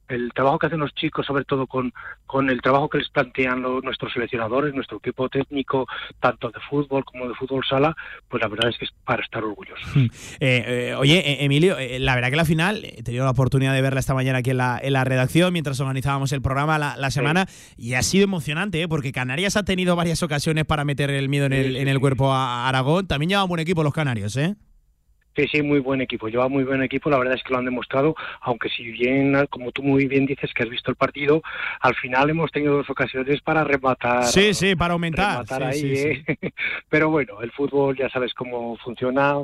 el 0.08 0.32
trabajo 0.34 0.60
que 0.60 0.68
hacen 0.68 0.80
los 0.80 0.94
chicos, 0.94 1.26
sobre 1.26 1.46
todo 1.46 1.68
con, 1.68 1.94
con 2.26 2.50
el 2.50 2.62
trabajo 2.62 2.90
que 2.90 3.00
les 3.00 3.10
plantean 3.10 3.62
nuestros 3.62 4.14
seleccionadores, 4.14 4.74
nuestro 4.74 4.98
equipo 4.98 5.30
técnico, 5.30 5.88
tanto 6.20 6.50
de 6.50 6.60
fútbol 6.70 7.04
como 7.06 7.28
de 7.28 7.36
fútbol 7.36 7.64
sala, 7.68 7.96
pues 8.30 8.42
la 8.42 8.48
verdad 8.48 8.70
es 8.70 8.78
que 8.78 8.86
es 8.86 8.92
para 9.04 9.24
estar 9.24 9.44
orgullosos. 9.44 9.86
Eh, 10.40 10.90
eh, 10.90 10.96
oye, 10.96 11.18
eh, 11.20 11.46
Emilio, 11.46 11.78
la 12.00 12.16
verdad 12.16 12.30
que 12.30 12.36
la 12.36 12.46
final, 12.46 12.84
he 12.84 13.04
tenido 13.04 13.24
la 13.24 13.32
oportunidad 13.32 13.74
de 13.74 13.82
verla 13.82 14.00
esta 14.00 14.14
mañana 14.14 14.40
aquí 14.40 14.52
en 14.52 14.58
la, 14.58 14.80
en 14.82 14.94
la 14.94 15.04
redacción 15.04 15.54
mientras 15.54 15.80
organizábamos 15.80 16.32
el 16.32 16.42
programa 16.42 16.78
la, 16.78 17.12
semana 17.12 17.48
y 17.78 17.94
ha 17.94 18.04
sido 18.04 18.26
emocionante, 18.26 18.88
porque 18.88 19.12
Canarias 19.12 19.56
ha 19.56 19.64
tenido 19.64 19.96
varias 19.96 20.24
ocasiones 20.24 20.66
para 20.66 20.84
meter 20.84 21.10
el 21.10 21.30
miedo 21.30 21.46
en 21.46 21.54
el, 21.54 21.78
en 21.78 21.88
el 21.88 22.00
cuerpo 22.00 22.34
a 22.34 22.68
Aragón. 22.68 23.08
También 23.08 23.30
lleva 23.30 23.44
un 23.44 23.50
buen 23.50 23.62
equipo 23.62 23.84
los 23.84 23.94
canarios, 23.94 24.36
¿eh? 24.38 24.56
Sí, 25.36 25.48
sí, 25.48 25.62
muy 25.62 25.80
buen 25.80 26.02
equipo. 26.02 26.28
Lleva 26.28 26.48
muy 26.48 26.64
buen 26.64 26.82
equipo. 26.82 27.10
La 27.10 27.18
verdad 27.18 27.36
es 27.36 27.44
que 27.44 27.52
lo 27.52 27.60
han 27.60 27.66
demostrado, 27.66 28.16
aunque 28.42 28.70
si 28.70 28.84
bien, 28.92 29.36
como 29.50 29.72
tú 29.72 29.84
muy 29.84 30.08
bien 30.08 30.26
dices, 30.26 30.54
que 30.54 30.64
has 30.64 30.70
visto 30.70 30.92
el 30.92 30.98
partido, 30.98 31.42
al 31.82 31.96
final 31.96 32.30
hemos 32.30 32.52
tenido 32.52 32.78
dos 32.78 32.90
ocasiones 32.90 33.42
para 33.42 33.64
rematar. 33.64 34.24
Sí, 34.26 34.54
sí, 34.54 34.76
para 34.76 34.94
aumentar. 34.94 35.46
ahí, 35.64 35.94
¿eh? 35.94 36.26
Pero 36.90 37.10
bueno, 37.10 37.42
el 37.42 37.52
fútbol 37.52 37.98
ya 37.98 38.10
sabes 38.10 38.34
cómo 38.34 38.78
funciona 38.78 39.40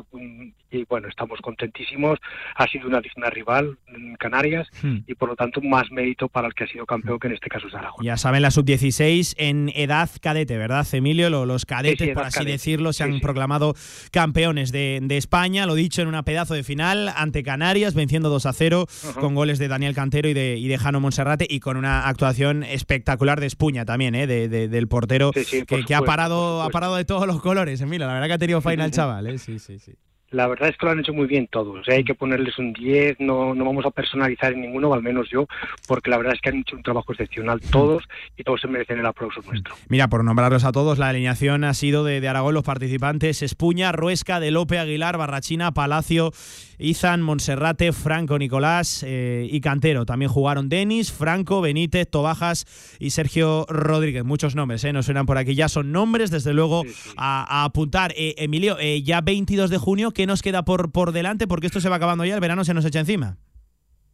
y 0.72 0.86
bueno, 0.86 1.08
estamos 1.10 1.40
contentísimos. 1.42 2.20
Ha 2.56 2.68
sido 2.68 2.88
una 2.88 3.02
digna 3.02 3.30
rival 3.30 3.78
en 3.88 4.16
Canarias 4.16 4.68
hmm. 4.82 5.00
y 5.08 5.16
por 5.16 5.30
lo 5.30 5.36
tanto 5.36 5.62
más 5.62 5.92
mérito 5.92 6.30
para 6.30 6.48
el 6.48 6.54
que 6.54 6.64
ha 6.64 6.68
sido 6.68 6.86
campeón, 6.86 7.20
que 7.20 7.28
en 7.28 7.34
este 7.34 7.50
caso 7.50 7.68
es 7.68 7.74
Aragón. 7.76 8.04
Ya 8.04 8.18
saben, 8.18 8.42
la 8.42 8.52
sub-16 8.52 9.36
en 9.38 9.72
edad 9.76 10.10
cadete, 10.22 10.58
¿verdad, 10.58 10.88
Emilio? 10.94 11.30
Los 11.30 11.66
cadetes, 11.66 12.14
por 12.14 12.24
así 12.24 12.46
decirlo, 12.46 12.94
se 12.94 13.04
han 13.04 13.20
proclamado 13.20 13.76
campeones 14.12 14.72
de, 14.72 15.00
de 15.02 15.18
España. 15.18 15.66
Lo 15.66 15.76
dicho 15.76 16.02
en 16.02 16.08
una 16.08 16.24
pedazo 16.24 16.54
de 16.54 16.64
final 16.64 17.10
ante 17.16 17.44
Canarias, 17.44 17.94
venciendo 17.94 18.30
2 18.30 18.46
a 18.46 18.54
0 18.54 18.86
con 19.20 19.36
goles 19.36 19.60
de 19.60 19.68
Daniel 19.68 19.94
Cantero 19.94 20.30
y 20.30 20.34
de, 20.34 20.58
y 20.58 20.68
de 20.68 20.78
Jano 20.78 21.00
Monserrate 21.00 21.46
y 21.50 21.60
con 21.60 21.78
una 21.78 22.08
actuación 22.08 22.64
espectacular 22.64 23.40
de 23.40 23.48
Espuña 23.48 23.86
también, 23.86 24.16
¿eh? 24.16 24.28
de, 24.28 24.48
del 24.48 24.88
portero 24.88 25.32
que, 25.32 25.96
ha 25.96 26.02
parado 26.02 26.62
ha 26.62 26.70
parado 26.70 26.96
de 26.96 27.06
todos 27.06 27.28
los 27.28 27.42
colores. 27.42 27.82
Mira, 27.86 28.08
la 28.08 28.14
verdad 28.14 28.28
que 28.28 28.34
ha 28.34 28.38
tenido 28.38 28.62
final 28.72 28.92
chaval. 28.92 29.28
¿eh? 29.28 29.38
Sí, 29.38 29.60
sí, 29.60 29.80
sí 29.80 29.94
la 30.32 30.48
verdad 30.48 30.70
es 30.70 30.78
que 30.78 30.86
lo 30.86 30.92
han 30.94 31.00
hecho 31.00 31.14
muy 31.14 31.28
bien 31.28 31.48
todos. 31.48 31.88
¿eh? 31.88 31.96
Hay 31.96 32.04
que 32.04 32.16
ponerles 32.16 32.58
un 32.58 32.74
10, 32.74 33.20
no, 33.20 33.54
no 33.54 33.66
vamos 33.66 33.86
a 33.86 33.92
personalizar 33.92 34.54
en 34.54 34.62
ninguno, 34.62 34.94
al 34.94 35.04
menos 35.04 35.30
yo, 35.30 35.46
porque 35.88 36.10
la 36.10 36.18
verdad 36.18 36.34
es 36.34 36.42
que 36.42 36.50
han 36.50 36.60
hecho 36.60 36.76
un 36.76 36.84
trabajo 36.84 37.12
excepcional 37.12 37.62
todos 37.62 38.04
y 38.38 38.44
todos 38.44 38.62
se 38.62 38.68
merecen 38.68 39.00
el 39.00 39.06
aplauso 39.06 39.42
nuestro. 39.46 39.76
Mira, 39.90 40.08
por 40.08 40.24
nombrarlos 40.24 40.64
a 40.64 40.72
todos, 40.72 40.98
la 40.98 41.10
alineación 41.10 41.64
ha 41.64 41.74
sido 41.74 42.04
de, 42.04 42.22
de 42.22 42.28
Aragón 42.28 42.54
los 42.54 42.64
participantes 42.64 43.42
Espuña, 43.42 43.92
Ruesca, 43.92 44.40
De 44.40 44.52
Lope, 44.52 44.80
Aguilar, 44.80 45.18
Barrachina, 45.18 45.74
Palacio, 45.74 46.32
Izan, 46.82 47.22
Monserrate, 47.22 47.92
Franco, 47.94 48.38
Nicolás 48.38 49.04
eh, 49.06 49.48
y 49.50 49.62
Cantero. 49.62 50.06
También 50.06 50.32
jugaron 50.32 50.68
Denis, 50.68 51.12
Franco, 51.12 51.62
Benítez, 51.62 52.10
Tobajas 52.10 52.66
y 53.00 53.12
Sergio 53.12 53.66
Rodríguez. 53.70 54.24
Muchos 54.24 54.56
nombres, 54.56 54.84
¿eh? 54.84 54.94
nos 54.94 55.06
suenan 55.06 55.26
por 55.26 55.38
aquí. 55.38 55.56
Ya 55.56 55.70
son 55.70 55.92
nombres, 55.92 56.32
desde 56.32 56.54
luego, 56.54 56.84
A, 57.18 57.64
apuntar. 57.64 58.14
Eh, 58.18 58.36
Emilio, 58.38 58.78
eh, 58.80 59.04
ya 59.04 59.22
22 59.22 59.70
de 59.70 59.78
junio, 59.78 60.12
¿qué 60.22 60.28
nos 60.28 60.44
queda 60.44 60.64
por, 60.64 60.92
por 60.92 61.14
delante? 61.14 61.48
Porque 61.48 61.66
esto 61.66 61.80
se 61.82 61.90
va 61.90 61.96
acabando 61.96 62.24
ya, 62.26 62.36
el 62.36 62.42
verano 62.42 62.64
se 62.64 62.76
nos 62.76 62.86
echa 62.86 63.00
encima. 63.00 63.38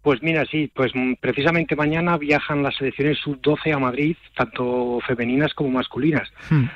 Pues 0.01 0.23
mira, 0.23 0.45
sí, 0.45 0.71
pues 0.73 0.93
precisamente 1.19 1.75
mañana 1.75 2.17
viajan 2.17 2.63
las 2.63 2.77
selecciones 2.77 3.17
sub-12 3.17 3.75
a 3.75 3.79
Madrid, 3.79 4.15
tanto 4.37 4.99
femeninas 5.05 5.53
como 5.53 5.69
masculinas. 5.69 6.31
Hmm. 6.49 6.67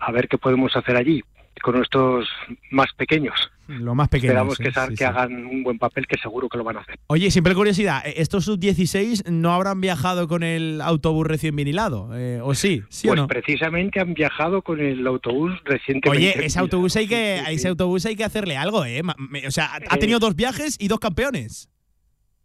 A 0.00 0.12
ver 0.12 0.28
qué 0.28 0.36
podemos 0.36 0.76
hacer 0.76 0.96
allí 0.96 1.22
con 1.62 1.76
nuestros 1.76 2.28
más 2.70 2.92
pequeños. 2.96 3.50
Lo 3.66 3.94
más 3.94 4.08
pequeño. 4.08 4.32
Esperamos 4.32 4.58
que, 4.58 4.94
que 4.96 5.04
hagan 5.06 5.46
un 5.46 5.62
buen 5.62 5.78
papel, 5.78 6.06
que 6.06 6.18
seguro 6.18 6.48
que 6.48 6.58
lo 6.58 6.64
van 6.64 6.76
a 6.76 6.80
hacer. 6.80 6.98
Oye, 7.06 7.30
siempre 7.30 7.54
curiosidad, 7.54 8.06
¿e-, 8.06 8.20
¿estos 8.20 8.44
sub-16 8.44 9.30
no 9.30 9.52
habrán 9.52 9.80
viajado 9.80 10.28
con 10.28 10.42
el 10.42 10.80
autobús 10.82 11.26
recién 11.26 11.56
vinilado? 11.56 12.10
Eh, 12.14 12.40
¿O 12.42 12.54
sí? 12.54 12.82
¿Sí 12.90 13.08
pues 13.08 13.18
o 13.18 13.22
no? 13.22 13.28
precisamente 13.28 14.00
han 14.00 14.12
viajado 14.12 14.60
con 14.60 14.80
el 14.80 15.06
autobús 15.06 15.52
recientemente. 15.64 16.10
Oye, 16.10 16.44
ese 16.44 16.58
autobús 16.58 16.94
hay 16.96 17.08
que, 17.08 17.42
ese 17.48 17.68
autobús 17.68 18.04
hay 18.04 18.16
que 18.16 18.24
hacerle 18.24 18.56
algo, 18.56 18.84
¿eh? 18.84 19.00
O 19.46 19.50
sea, 19.50 19.70
ha 19.88 19.96
tenido 19.96 20.18
dos 20.18 20.36
viajes 20.36 20.76
y 20.78 20.88
dos 20.88 20.98
campeones. 20.98 21.70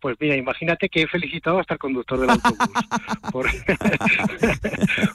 Pues 0.01 0.15
mira, 0.19 0.35
imagínate 0.35 0.89
que 0.89 1.03
he 1.03 1.07
felicitado 1.07 1.59
hasta 1.59 1.76
el 1.76 1.80
conductor 1.80 2.19
del 2.19 2.30
autobús. 2.30 2.57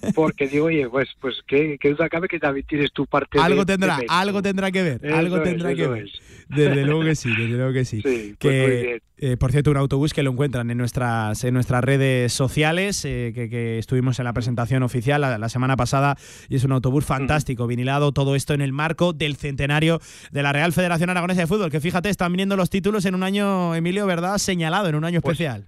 porque 0.15 0.49
digo, 0.49 0.67
oye, 0.67 0.89
pues, 0.89 1.09
pues 1.21 1.37
qué, 1.47 1.79
qué 1.81 1.91
duda 1.91 2.09
cabe 2.09 2.29
que 2.29 2.39
también 2.39 2.67
tienes 2.67 2.93
tu 2.93 3.07
parte 3.07 3.39
algo 3.41 3.67
tendrá, 3.67 3.99
algo 4.09 4.43
tendrá 4.43 4.71
que 4.71 4.83
ver, 4.83 5.13
algo 5.13 5.41
tendrá 5.43 5.75
que 5.75 5.87
ver. 5.87 6.09
Desde 6.49 6.85
luego 6.85 7.03
que 7.03 7.15
sí, 7.15 7.31
desde 7.31 7.57
luego 7.57 7.73
que 7.73 7.85
sí. 7.85 8.03
sí 8.05 8.37
pues 8.39 9.03
eh, 9.17 9.37
por 9.37 9.53
cierto, 9.53 9.71
un 9.71 9.77
autobús 9.77 10.13
que 10.13 10.25
lo 10.25 10.33
encuentran 10.33 10.71
en 10.71 10.77
nuestras, 10.77 11.45
en 11.45 11.55
nuestras 11.55 11.85
redes 11.85 12.33
sociales, 12.33 13.05
eh, 13.05 13.33
que, 13.33 13.79
estuvimos 13.79 14.19
en 14.19 14.25
la 14.25 14.33
presentación 14.33 14.83
oficial 14.83 15.21
la, 15.21 15.49
semana 15.49 15.77
pasada, 15.77 16.17
y 16.49 16.57
es 16.57 16.65
un 16.65 16.73
autobús 16.73 17.05
fantástico, 17.05 17.69
vinilado, 17.69 18.11
todo 18.11 18.35
esto 18.35 18.55
en 18.55 18.61
el 18.61 18.73
marco 18.73 19.13
del 19.13 19.37
centenario 19.37 20.01
de 20.33 20.43
la 20.43 20.53
Real 20.53 20.73
Federación 20.73 21.11
Aragonesa 21.11 21.43
de 21.43 21.47
Fútbol, 21.47 21.71
que 21.71 21.81
fíjate, 21.81 22.09
están 22.09 22.33
viniendo 22.33 22.57
los 22.57 22.71
títulos 22.71 23.05
en 23.07 23.15
un 23.15 23.23
año, 23.23 23.75
Emilio, 23.77 24.05
¿verdad? 24.05 24.39
Señalado, 24.39 24.74
en 24.83 24.95
un 24.95 25.05
año 25.05 25.21
pues 25.21 25.35
especial. 25.41 25.67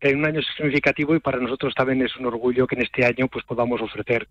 En 0.00 0.18
un 0.18 0.24
año 0.26 0.40
significativo 0.56 1.14
y 1.14 1.20
para 1.20 1.38
nosotros 1.38 1.74
también 1.74 2.02
es 2.02 2.16
un 2.16 2.26
orgullo 2.26 2.66
que 2.66 2.74
en 2.76 2.82
este 2.82 3.04
año 3.04 3.28
pues 3.28 3.44
podamos 3.44 3.80
ofrecer 3.80 4.28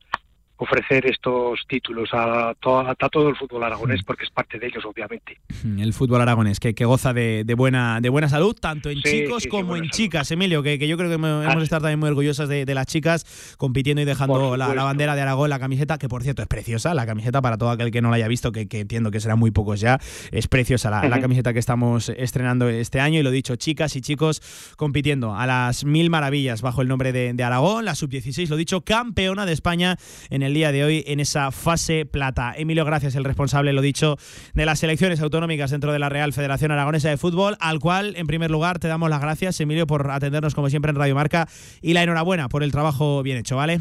ofrecer 0.57 1.05
estos 1.07 1.61
títulos 1.67 2.09
a, 2.13 2.53
todo 2.59 3.30
el 3.30 3.35
fútbol 3.35 3.63
aragonés, 3.63 4.01
mm. 4.01 4.05
porque 4.05 4.23
es 4.23 4.30
parte 4.30 4.59
de 4.59 4.67
ellos, 4.67 4.84
obviamente. 4.85 5.39
El 5.63 5.93
fútbol 5.93 6.21
aragonés, 6.21 6.59
que, 6.59 6.73
goza 6.85 7.13
de, 7.13 7.45
buena, 7.57 7.99
de 8.01 8.09
buena 8.09 8.30
salud, 8.30 8.55
tanto 8.59 8.89
en 8.89 9.01
chicos 9.01 9.47
como 9.49 9.75
en 9.75 9.89
chicas, 9.89 10.30
Emilio, 10.31 10.61
que, 10.61 10.77
yo 10.88 10.97
creo 10.97 11.09
que 11.09 11.15
hemos, 11.15 11.55
de 11.55 11.63
estar 11.63 11.81
también 11.81 11.99
muy 11.99 12.09
orgullosas 12.09 12.47
de, 12.47 12.73
las 12.73 12.85
chicas, 12.85 13.55
compitiendo 13.57 14.01
y 14.01 14.05
dejando 14.05 14.55
la, 14.57 14.73
bandera 14.84 15.15
de 15.15 15.21
Aragón, 15.21 15.49
la 15.49 15.59
camiseta, 15.59 15.97
que 15.97 16.07
por 16.07 16.23
cierto 16.23 16.41
es 16.41 16.47
preciosa, 16.47 16.93
la 16.93 17.05
camiseta 17.05 17.41
para 17.41 17.57
todo 17.57 17.69
aquel 17.69 17.91
que 17.91 18.01
no 18.01 18.09
la 18.09 18.17
haya 18.17 18.27
visto, 18.27 18.51
que, 18.51 18.67
entiendo 18.71 19.11
que 19.11 19.19
serán 19.19 19.39
muy 19.39 19.51
pocos 19.51 19.80
ya, 19.80 19.99
es 20.31 20.47
preciosa 20.47 20.89
la, 20.89 21.19
camiseta 21.19 21.53
que 21.53 21.59
estamos 21.59 22.09
estrenando 22.09 22.69
este 22.69 22.99
año, 22.99 23.19
y 23.19 23.23
lo 23.23 23.31
dicho, 23.31 23.55
chicas 23.55 23.95
y 23.95 24.01
chicos 24.01 24.73
compitiendo 24.77 25.35
a 25.35 25.47
las 25.47 25.85
mil 25.85 26.09
maravillas 26.09 26.61
bajo 26.61 26.81
el 26.81 26.88
nombre 26.88 27.11
de, 27.11 27.34
de 27.34 27.43
Aragón, 27.43 27.85
la 27.85 27.95
sub-16, 27.95 28.49
lo 28.49 28.55
dicho, 28.55 28.81
campeona 28.81 29.45
de 29.45 29.53
España 29.53 29.97
en 30.30 30.43
el 30.44 30.53
día 30.53 30.72
de 30.72 30.84
hoy 30.84 31.03
en 31.07 31.20
esa 31.20 31.52
fase 31.52 32.06
plata. 32.06 32.53
Emilio 32.56 32.86
Gracias, 32.86 33.15
el 33.15 33.24
responsable, 33.24 33.74
lo 33.74 33.82
dicho, 33.82 34.18
de 34.53 34.65
las 34.65 34.84
elecciones 34.84 35.22
autonómicas 35.22 35.72
dentro 35.72 35.91
de 35.91 35.99
la 35.99 36.10
Real 36.10 36.34
Federación 36.34 36.72
Aragonesa 36.72 37.10
de 37.10 37.18
Fútbol, 37.18 37.57
al 37.60 37.80
cual, 37.80 38.15
en 38.18 38.28
primer 38.28 38.52
lugar, 38.52 38.80
te 38.80 38.88
damos 38.88 39.10
las 39.10 39.22
gracias, 39.22 39.60
Emilio, 39.60 39.88
por 39.88 40.11
atendernos 40.11 40.56
como 40.56 40.70
siempre 40.70 40.90
en 40.91 40.95
Radio 40.95 41.15
Marca 41.15 41.48
y 41.82 41.94
la 41.94 42.03
enhorabuena 42.03 42.49
por 42.49 42.64
el 42.64 42.72
trabajo 42.72 43.24
bien 43.24 43.38
hecho, 43.38 43.56
¿vale? 43.56 43.80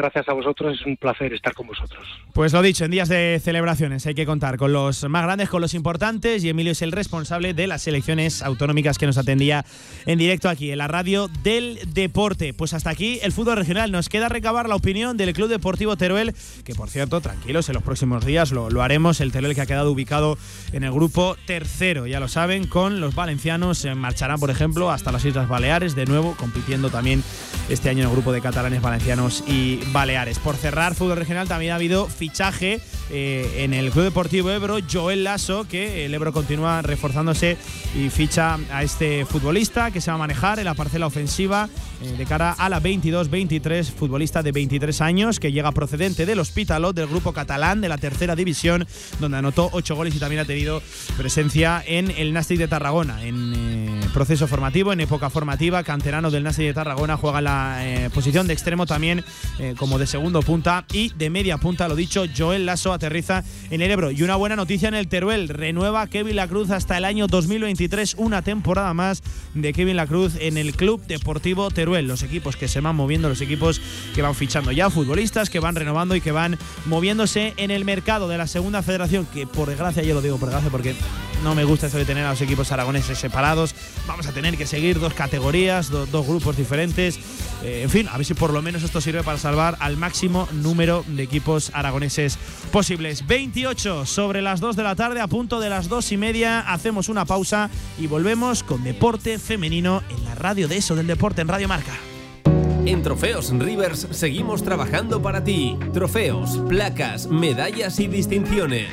Gracias 0.00 0.28
a 0.28 0.32
vosotros, 0.32 0.78
es 0.80 0.86
un 0.86 0.96
placer 0.96 1.32
estar 1.32 1.54
con 1.54 1.66
vosotros. 1.66 2.06
Pues 2.32 2.52
lo 2.52 2.62
dicho, 2.62 2.84
en 2.84 2.90
días 2.90 3.08
de 3.08 3.40
celebraciones 3.42 4.06
hay 4.06 4.14
que 4.14 4.26
contar 4.26 4.56
con 4.56 4.72
los 4.72 5.08
más 5.08 5.24
grandes, 5.24 5.48
con 5.48 5.60
los 5.60 5.74
importantes, 5.74 6.42
y 6.42 6.48
Emilio 6.48 6.72
es 6.72 6.82
el 6.82 6.92
responsable 6.92 7.54
de 7.54 7.66
las 7.66 7.86
elecciones 7.86 8.42
autonómicas 8.42 8.98
que 8.98 9.06
nos 9.06 9.18
atendía 9.18 9.64
en 10.06 10.18
directo 10.18 10.48
aquí, 10.48 10.70
en 10.70 10.78
la 10.78 10.88
radio 10.88 11.28
del 11.42 11.78
deporte. 11.92 12.54
Pues 12.54 12.74
hasta 12.74 12.90
aquí 12.90 13.18
el 13.22 13.32
fútbol 13.32 13.56
regional. 13.56 13.92
Nos 13.92 14.08
queda 14.08 14.28
recabar 14.28 14.68
la 14.68 14.76
opinión 14.76 15.16
del 15.16 15.32
Club 15.32 15.48
Deportivo 15.48 15.96
Teruel, 15.96 16.34
que 16.64 16.74
por 16.74 16.88
cierto, 16.88 17.20
tranquilos, 17.20 17.68
en 17.68 17.74
los 17.74 17.82
próximos 17.82 18.24
días 18.24 18.52
lo, 18.52 18.70
lo 18.70 18.82
haremos. 18.82 19.20
El 19.20 19.32
Teruel 19.32 19.54
que 19.54 19.60
ha 19.60 19.66
quedado 19.66 19.92
ubicado 19.92 20.38
en 20.72 20.84
el 20.84 20.92
grupo 20.92 21.36
tercero, 21.46 22.06
ya 22.06 22.20
lo 22.20 22.28
saben, 22.28 22.66
con 22.66 23.00
los 23.00 23.14
valencianos. 23.14 23.84
Eh, 23.84 23.94
marcharán, 23.94 24.40
por 24.40 24.50
ejemplo, 24.50 24.90
hasta 24.90 25.12
las 25.12 25.24
Islas 25.24 25.48
Baleares, 25.48 25.94
de 25.94 26.06
nuevo, 26.06 26.34
compitiendo 26.36 26.90
también 26.90 27.22
este 27.68 27.90
año 27.90 28.00
en 28.00 28.08
el 28.08 28.12
grupo 28.12 28.32
de 28.32 28.40
catalanes, 28.40 28.80
valencianos 28.80 29.44
y 29.46 29.80
Baleares. 29.92 30.38
Por 30.38 30.56
cerrar, 30.56 30.94
fútbol 30.94 31.16
regional 31.16 31.48
también 31.48 31.72
ha 31.72 31.76
habido 31.76 32.06
fichaje 32.06 32.80
eh, 33.10 33.64
en 33.64 33.74
el 33.74 33.90
Club 33.90 34.04
Deportivo 34.04 34.50
Ebro, 34.50 34.78
Joel 34.90 35.24
Lasso, 35.24 35.66
que 35.68 36.04
el 36.04 36.14
Ebro 36.14 36.32
continúa 36.32 36.82
reforzándose 36.82 37.56
y 37.94 38.08
ficha 38.10 38.58
a 38.72 38.82
este 38.82 39.24
futbolista 39.24 39.90
que 39.90 40.00
se 40.00 40.10
va 40.10 40.14
a 40.14 40.18
manejar 40.18 40.58
en 40.58 40.64
la 40.66 40.74
parcela 40.74 41.06
ofensiva 41.06 41.68
eh, 42.02 42.14
de 42.16 42.26
cara 42.26 42.52
a 42.52 42.68
la 42.68 42.80
22-23, 42.80 43.84
futbolista 43.84 44.42
de 44.42 44.52
23 44.52 45.00
años 45.00 45.38
que 45.38 45.52
llega 45.52 45.72
procedente 45.72 46.26
del 46.26 46.38
Hospitalot, 46.38 46.96
del 46.96 47.06
grupo 47.06 47.32
catalán 47.32 47.80
de 47.80 47.88
la 47.88 47.98
tercera 47.98 48.34
división, 48.34 48.86
donde 49.18 49.38
anotó 49.38 49.68
8 49.72 49.94
goles 49.94 50.14
y 50.14 50.18
también 50.18 50.40
ha 50.40 50.44
tenido 50.44 50.82
presencia 51.16 51.82
en 51.86 52.10
el 52.10 52.32
Nastic 52.32 52.58
de 52.58 52.68
Tarragona, 52.68 53.24
en 53.24 53.52
eh, 53.54 54.00
proceso 54.14 54.46
formativo, 54.46 54.92
en 54.92 55.00
época 55.00 55.30
formativa, 55.30 55.82
canterano 55.82 56.30
del 56.30 56.42
Nastic 56.42 56.66
de 56.66 56.74
Tarragona, 56.74 57.16
juega 57.16 57.40
la 57.40 58.10
posición 58.14 58.46
de 58.46 58.52
extremo 58.52 58.86
también 58.86 59.24
como 59.76 59.98
de 59.98 60.06
segundo 60.06 60.40
punta 60.42 60.84
y 60.92 61.12
de 61.16 61.30
media 61.30 61.58
punta, 61.58 61.88
lo 61.88 61.96
dicho, 61.96 62.24
Joel 62.36 62.66
Lasso 62.66 62.92
aterriza 62.92 63.44
en 63.70 63.82
el 63.82 63.90
Ebro. 63.90 64.10
Y 64.10 64.22
una 64.22 64.36
buena 64.36 64.56
noticia 64.56 64.88
en 64.88 64.94
el 64.94 65.08
Teruel, 65.08 65.48
renueva 65.48 66.06
Kevin 66.06 66.36
Lacruz 66.36 66.70
hasta 66.70 66.98
el 66.98 67.04
año 67.04 67.26
2023, 67.26 68.14
una 68.18 68.42
temporada 68.42 68.94
más 68.94 69.22
de 69.54 69.72
Kevin 69.72 69.96
Lacruz 69.96 70.34
en 70.40 70.56
el 70.56 70.74
Club 70.74 71.02
Deportivo 71.06 71.70
Teruel. 71.70 71.89
Los 71.90 72.22
equipos 72.22 72.56
que 72.56 72.68
se 72.68 72.80
van 72.80 72.96
moviendo, 72.96 73.28
los 73.28 73.40
equipos 73.40 73.80
que 74.14 74.22
van 74.22 74.34
fichando 74.34 74.72
ya, 74.72 74.90
futbolistas 74.90 75.50
que 75.50 75.60
van 75.60 75.74
renovando 75.74 76.14
y 76.14 76.20
que 76.20 76.32
van 76.32 76.58
moviéndose 76.86 77.54
en 77.56 77.70
el 77.70 77.84
mercado 77.84 78.28
de 78.28 78.38
la 78.38 78.46
segunda 78.46 78.82
federación, 78.82 79.26
que 79.26 79.46
por 79.46 79.68
desgracia, 79.68 80.02
yo 80.02 80.14
lo 80.14 80.22
digo 80.22 80.38
por 80.38 80.48
desgracia 80.48 80.70
porque 80.70 80.94
no 81.42 81.54
me 81.54 81.64
gusta 81.64 81.86
eso 81.86 81.96
de 81.96 82.04
tener 82.04 82.24
a 82.26 82.30
los 82.30 82.40
equipos 82.42 82.70
aragoneses 82.70 83.18
separados. 83.18 83.74
Vamos 84.06 84.26
a 84.26 84.32
tener 84.32 84.56
que 84.56 84.66
seguir 84.66 85.00
dos 85.00 85.14
categorías, 85.14 85.90
dos 85.90 86.26
grupos 86.26 86.56
diferentes. 86.56 87.18
Eh, 87.62 87.82
en 87.82 87.90
fin, 87.90 88.08
a 88.08 88.16
ver 88.16 88.26
si 88.26 88.34
por 88.34 88.52
lo 88.52 88.62
menos 88.62 88.82
esto 88.82 89.00
sirve 89.00 89.22
para 89.22 89.38
salvar 89.38 89.76
al 89.80 89.96
máximo 89.96 90.48
número 90.52 91.04
de 91.08 91.22
equipos 91.22 91.70
aragoneses 91.74 92.38
posibles. 92.70 93.26
28 93.26 94.06
sobre 94.06 94.42
las 94.42 94.60
2 94.60 94.76
de 94.76 94.82
la 94.82 94.96
tarde, 94.96 95.20
a 95.20 95.28
punto 95.28 95.60
de 95.60 95.70
las 95.70 95.88
2 95.88 96.12
y 96.12 96.16
media. 96.16 96.60
Hacemos 96.60 97.08
una 97.08 97.24
pausa 97.24 97.70
y 97.98 98.06
volvemos 98.06 98.62
con 98.62 98.84
deporte 98.84 99.38
femenino 99.38 100.02
en 100.10 100.24
la 100.24 100.34
radio 100.34 100.68
de 100.68 100.76
eso 100.76 100.94
del 100.94 101.06
deporte 101.06 101.40
en 101.40 101.48
Radio 101.48 101.68
En 102.86 103.02
Trofeos 103.02 103.50
Rivers 103.50 104.06
seguimos 104.10 104.62
trabajando 104.62 105.20
para 105.22 105.44
ti. 105.44 105.78
Trofeos, 105.92 106.58
placas, 106.68 107.26
medallas 107.26 108.00
y 108.00 108.08
distinciones. 108.08 108.88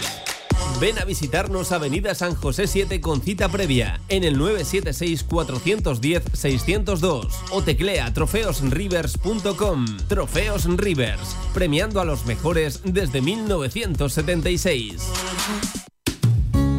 Ven 0.79 0.99
a 0.99 1.05
visitarnos 1.05 1.71
Avenida 1.71 2.13
San 2.13 2.35
José 2.35 2.67
7 2.67 3.01
con 3.01 3.21
cita 3.21 3.49
previa 3.49 3.99
en 4.09 4.23
el 4.23 4.37
976-410-602 4.37 7.29
o 7.51 7.63
teclea 7.63 8.13
trofeosrivers.com. 8.13 9.85
Trofeos 10.07 10.65
Rivers, 10.77 11.35
premiando 11.55 11.99
a 11.99 12.05
los 12.05 12.27
mejores 12.27 12.81
desde 12.83 13.21
1976. 13.21 15.01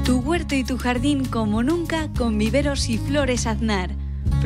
Tu 0.05 0.21
huerto 0.21 0.55
y 0.55 0.63
tu 0.63 0.79
jardín 0.79 1.25
como 1.25 1.65
nunca 1.65 2.09
con 2.17 2.39
viveros 2.39 2.89
y 2.89 2.99
flores 2.99 3.49
aznar 3.49 3.98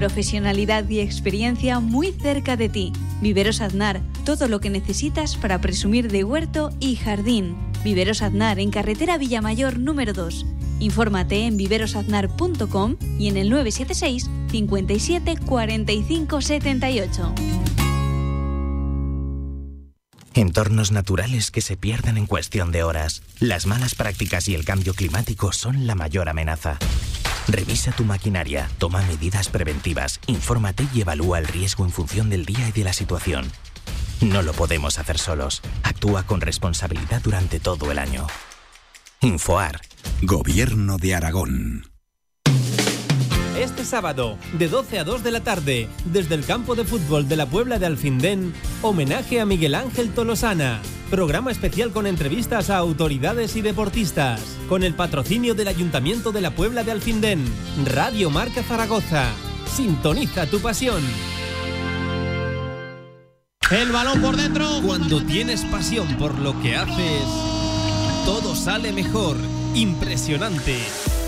Profesionalidad 0.03 0.89
y 0.89 0.99
experiencia 0.99 1.79
muy 1.79 2.11
cerca 2.11 2.57
de 2.57 2.69
ti. 2.69 2.93
Viveros 3.21 3.61
Aznar, 3.61 4.03
todo 4.25 4.49
lo 4.49 4.61
que 4.61 4.69
necesitas 4.69 5.37
para 5.37 5.61
presumir 5.61 6.11
de 6.11 6.25
huerto 6.25 6.73
y 6.81 6.97
jardín. 6.97 7.55
Viveros 7.85 8.21
Aznar 8.21 8.59
en 8.59 8.73
carretera 8.73 9.17
Villamayor 9.17 9.79
número 9.79 10.13
2. 10.13 10.45
Infórmate 10.81 11.47
en 11.47 11.57
viverosaznar.com 11.57 12.97
y 13.17 13.29
en 13.29 13.37
el 13.37 13.49
976 13.49 14.29
57 14.51 15.37
45 15.47 16.41
78. 16.41 17.35
Entornos 20.35 20.91
naturales 20.91 21.53
que 21.53 21.61
se 21.61 21.77
pierden 21.77 22.19
en 22.19 22.27
cuestión 22.27 22.73
de 22.73 22.83
horas. 22.83 23.23
Las 23.39 23.67
malas 23.67 23.95
prácticas 23.95 24.49
y 24.49 24.57
el 24.57 24.65
cambio 24.65 24.95
climático 24.95 25.53
son 25.53 25.87
la 25.87 25.95
mayor 25.95 26.29
amenaza. 26.29 26.81
Revisa 27.49 27.93
tu 27.93 28.05
maquinaria, 28.05 28.69
toma 28.79 29.03
medidas 29.03 29.49
preventivas, 29.49 30.21
infórmate 30.27 30.87
y 30.95 31.01
evalúa 31.01 31.39
el 31.39 31.47
riesgo 31.47 31.85
en 31.85 31.91
función 31.91 32.31
del 32.31 32.47
día 32.47 32.69
y 32.69 32.73
de 32.73 32.85
la 32.85 32.93
situación. 32.93 33.51
No 34.21 34.43
lo 34.43 34.53
podemos 34.53 34.99
hacer 34.99 35.19
solos. 35.19 35.63
Actúa 35.83 36.23
con 36.23 36.41
responsabilidad 36.41 37.21
durante 37.23 37.59
todo 37.59 37.91
el 37.91 37.99
año. 37.99 38.27
Infoar. 39.21 39.81
Gobierno 40.23 40.97
de 40.99 41.15
Aragón. 41.15 41.91
Este 43.59 43.85
sábado, 43.85 44.39
de 44.55 44.67
12 44.67 44.99
a 44.99 45.05
2 45.05 45.23
de 45.23 45.31
la 45.31 45.41
tarde, 45.41 45.89
desde 46.07 46.35
el 46.35 46.45
campo 46.45 46.75
de 46.75 46.85
fútbol 46.85 47.29
de 47.29 47.37
la 47.37 47.45
Puebla 47.45 47.79
de 47.79 47.85
Alfindén, 47.85 48.55
homenaje 48.81 49.43
a 49.43 49.47
Miguel 49.47 49.75
Ángel 49.75 50.11
Tolosana. 50.15 50.81
Programa 51.11 51.51
especial 51.51 51.93
con 51.93 52.07
entrevistas 52.07 52.71
a 52.71 52.79
autoridades 52.79 53.55
y 53.57 53.61
deportistas, 53.61 54.41
con 54.71 54.83
el 54.83 54.95
patrocinio 54.95 55.55
del 55.55 55.69
Ayuntamiento 55.69 56.33
de 56.33 56.41
la 56.41 56.53
Puebla 56.53 56.83
de 56.83 56.93
Alfindén, 56.93 57.45
Radio 57.85 58.31
Marca 58.31 58.63
Zaragoza. 58.63 59.27
Sintoniza 59.67 60.47
tu 60.47 60.59
pasión. 60.61 61.03
El 63.71 63.93
balón 63.93 64.23
por 64.23 64.37
dentro. 64.37 64.67
Cuando 64.83 65.23
tienes 65.25 65.63
pasión 65.67 66.17
por 66.17 66.39
lo 66.39 66.59
que 66.63 66.75
haces, 66.77 67.25
todo 68.25 68.57
sale 68.57 68.93
mejor. 68.93 69.37
Impresionante 69.75 70.79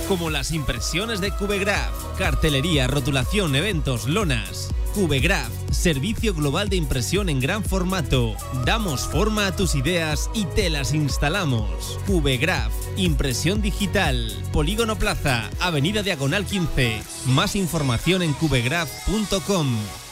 como 0.09 0.31
las 0.31 0.53
impresiones 0.53 1.21
de 1.21 1.31
Cubegraph, 1.31 1.93
cartelería, 2.19 2.87
rotulación, 2.87 3.55
eventos, 3.55 4.07
lonas. 4.07 4.71
Cubegraph, 4.95 5.51
servicio 5.71 6.35
global 6.35 6.69
de 6.69 6.77
impresión 6.77 7.29
en 7.29 7.41
gran 7.41 7.65
formato. 7.65 8.35
Damos 8.65 9.03
forma 9.03 9.47
a 9.47 9.57
tus 9.57 9.75
ideas 9.75 10.31
y 10.35 10.45
te 10.45 10.71
las 10.71 10.95
instalamos. 10.95 11.99
Cubegraph, 12.07 12.73
impresión 12.97 13.61
digital. 13.61 14.33
Polígono 14.53 14.97
Plaza, 14.97 15.51
Avenida 15.61 16.03
Diagonal 16.03 16.45
15. 16.45 17.03
Más 17.27 17.57
información 17.57 18.23
en 18.23 18.33
cubegraph.com. 18.35 20.04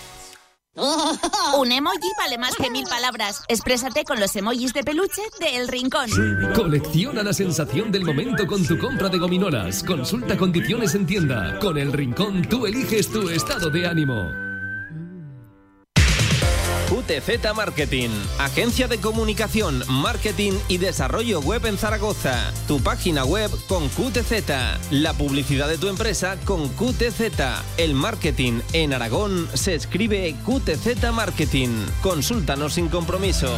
Un 1.58 1.70
emoji 1.70 2.10
vale 2.18 2.38
más 2.38 2.56
que 2.56 2.70
mil 2.70 2.84
palabras. 2.86 3.42
Exprésate 3.48 4.04
con 4.04 4.18
los 4.18 4.34
emojis 4.36 4.72
de 4.72 4.82
peluche 4.82 5.22
de 5.38 5.56
El 5.56 5.68
Rincón. 5.68 6.08
Colecciona 6.54 7.22
la 7.22 7.32
sensación 7.32 7.92
del 7.92 8.04
momento 8.04 8.46
con 8.46 8.66
tu 8.66 8.78
compra 8.78 9.08
de 9.08 9.18
gominolas. 9.18 9.82
Consulta 9.82 10.36
condiciones 10.36 10.94
en 10.94 11.06
tienda. 11.06 11.58
Con 11.58 11.76
El 11.76 11.92
Rincón 11.92 12.42
tú 12.48 12.66
eliges 12.66 13.10
tu 13.10 13.28
estado 13.28 13.68
de 13.68 13.86
ánimo. 13.86 14.51
QTZ 16.92 17.54
Marketing, 17.56 18.10
agencia 18.38 18.86
de 18.86 18.98
comunicación, 18.98 19.82
marketing 19.88 20.52
y 20.68 20.76
desarrollo 20.76 21.40
web 21.40 21.64
en 21.64 21.78
Zaragoza. 21.78 22.52
Tu 22.68 22.82
página 22.82 23.24
web 23.24 23.50
con 23.66 23.88
QTZ, 23.88 24.90
la 24.90 25.14
publicidad 25.14 25.68
de 25.68 25.78
tu 25.78 25.88
empresa 25.88 26.36
con 26.44 26.68
QTZ. 26.68 27.22
El 27.78 27.94
marketing 27.94 28.60
en 28.74 28.92
Aragón 28.92 29.48
se 29.54 29.74
escribe 29.74 30.36
QTZ 30.44 31.10
Marketing. 31.14 31.70
Consúltanos 32.02 32.74
sin 32.74 32.90
compromiso. 32.90 33.48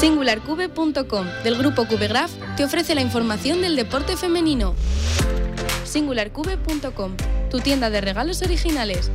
SingularCube.com 0.00 1.26
del 1.44 1.58
grupo 1.58 1.86
Cubegraph 1.86 2.32
te 2.56 2.64
ofrece 2.64 2.96
la 2.96 3.02
información 3.02 3.62
del 3.62 3.76
deporte 3.76 4.16
femenino. 4.16 4.74
SingularCube.com, 5.84 7.16
tu 7.52 7.60
tienda 7.60 7.88
de 7.88 8.00
regalos 8.00 8.42
originales. 8.42 9.12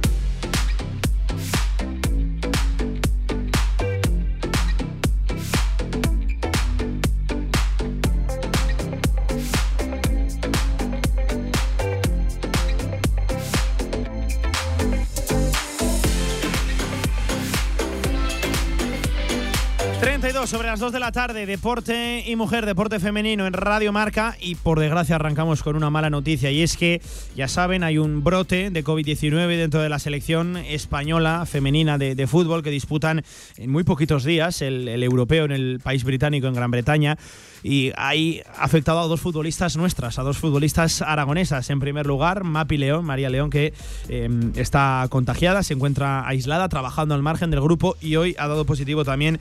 32 20.42 20.50
sobre 20.50 20.68
las 20.70 20.80
2 20.80 20.92
de 20.92 21.00
la 21.00 21.12
tarde, 21.12 21.46
deporte 21.46 22.24
y 22.26 22.36
mujer, 22.36 22.66
deporte 22.66 23.00
femenino 23.00 23.46
en 23.46 23.54
Radio 23.54 23.92
Marca 23.92 24.36
y 24.40 24.56
por 24.56 24.80
desgracia 24.80 25.16
arrancamos 25.16 25.62
con 25.62 25.76
una 25.76 25.92
mala 25.92 26.10
noticia 26.10 26.50
y 26.50 26.64
es 26.64 26.78
que 26.78 27.00
ya 27.36 27.48
saben 27.48 27.84
hay 27.84 28.00
un 28.00 28.24
brote 28.24 28.72
de 28.72 28.84
COVID-19 28.84 29.58
dentro 29.58 29.82
de 29.82 29.90
la 29.90 30.00
selección 30.00 30.58
española 30.58 31.46
femenina 31.46 32.00
de, 32.00 32.28
fútbol 32.28 32.64
que 32.64 32.72
disputan 32.72 33.24
en 33.58 33.72
muy 33.72 33.84
poquitos 33.84 34.24
días 34.24 34.64
el, 34.64 34.88
el 34.88 35.04
europeo 35.04 35.46
en 35.46 35.52
el 35.52 35.80
país 35.80 36.04
británico 36.04 36.48
en 36.48 36.56
Gran 36.56 36.72
Bretaña 36.72 37.18
y 37.64 37.92
hay 37.96 38.42
afectado 38.58 39.00
a 39.00 39.08
dos 39.08 39.22
futbolistas 39.22 39.78
nuestras, 39.78 40.18
a 40.20 40.24
dos 40.24 40.38
futbolistas 40.38 41.02
aragonesas. 41.02 41.70
En 41.70 41.80
primer 41.80 42.08
lugar, 42.08 42.44
Mapi 42.44 42.78
León, 42.78 43.06
María 43.06 43.30
León, 43.30 43.50
que 43.50 43.74
em, 44.10 44.52
está 44.56 45.06
contagiada, 45.10 45.64
se 45.64 45.74
encuentra 45.74 46.28
aislada, 46.28 46.70
trabajando 46.70 47.14
al 47.14 47.22
margen 47.22 47.52
del 47.52 47.62
grupo 47.62 47.96
y 48.02 48.16
hoy 48.16 48.36
ha 48.40 48.48
dado 48.48 48.66
positivo 48.66 49.06
también 49.06 49.40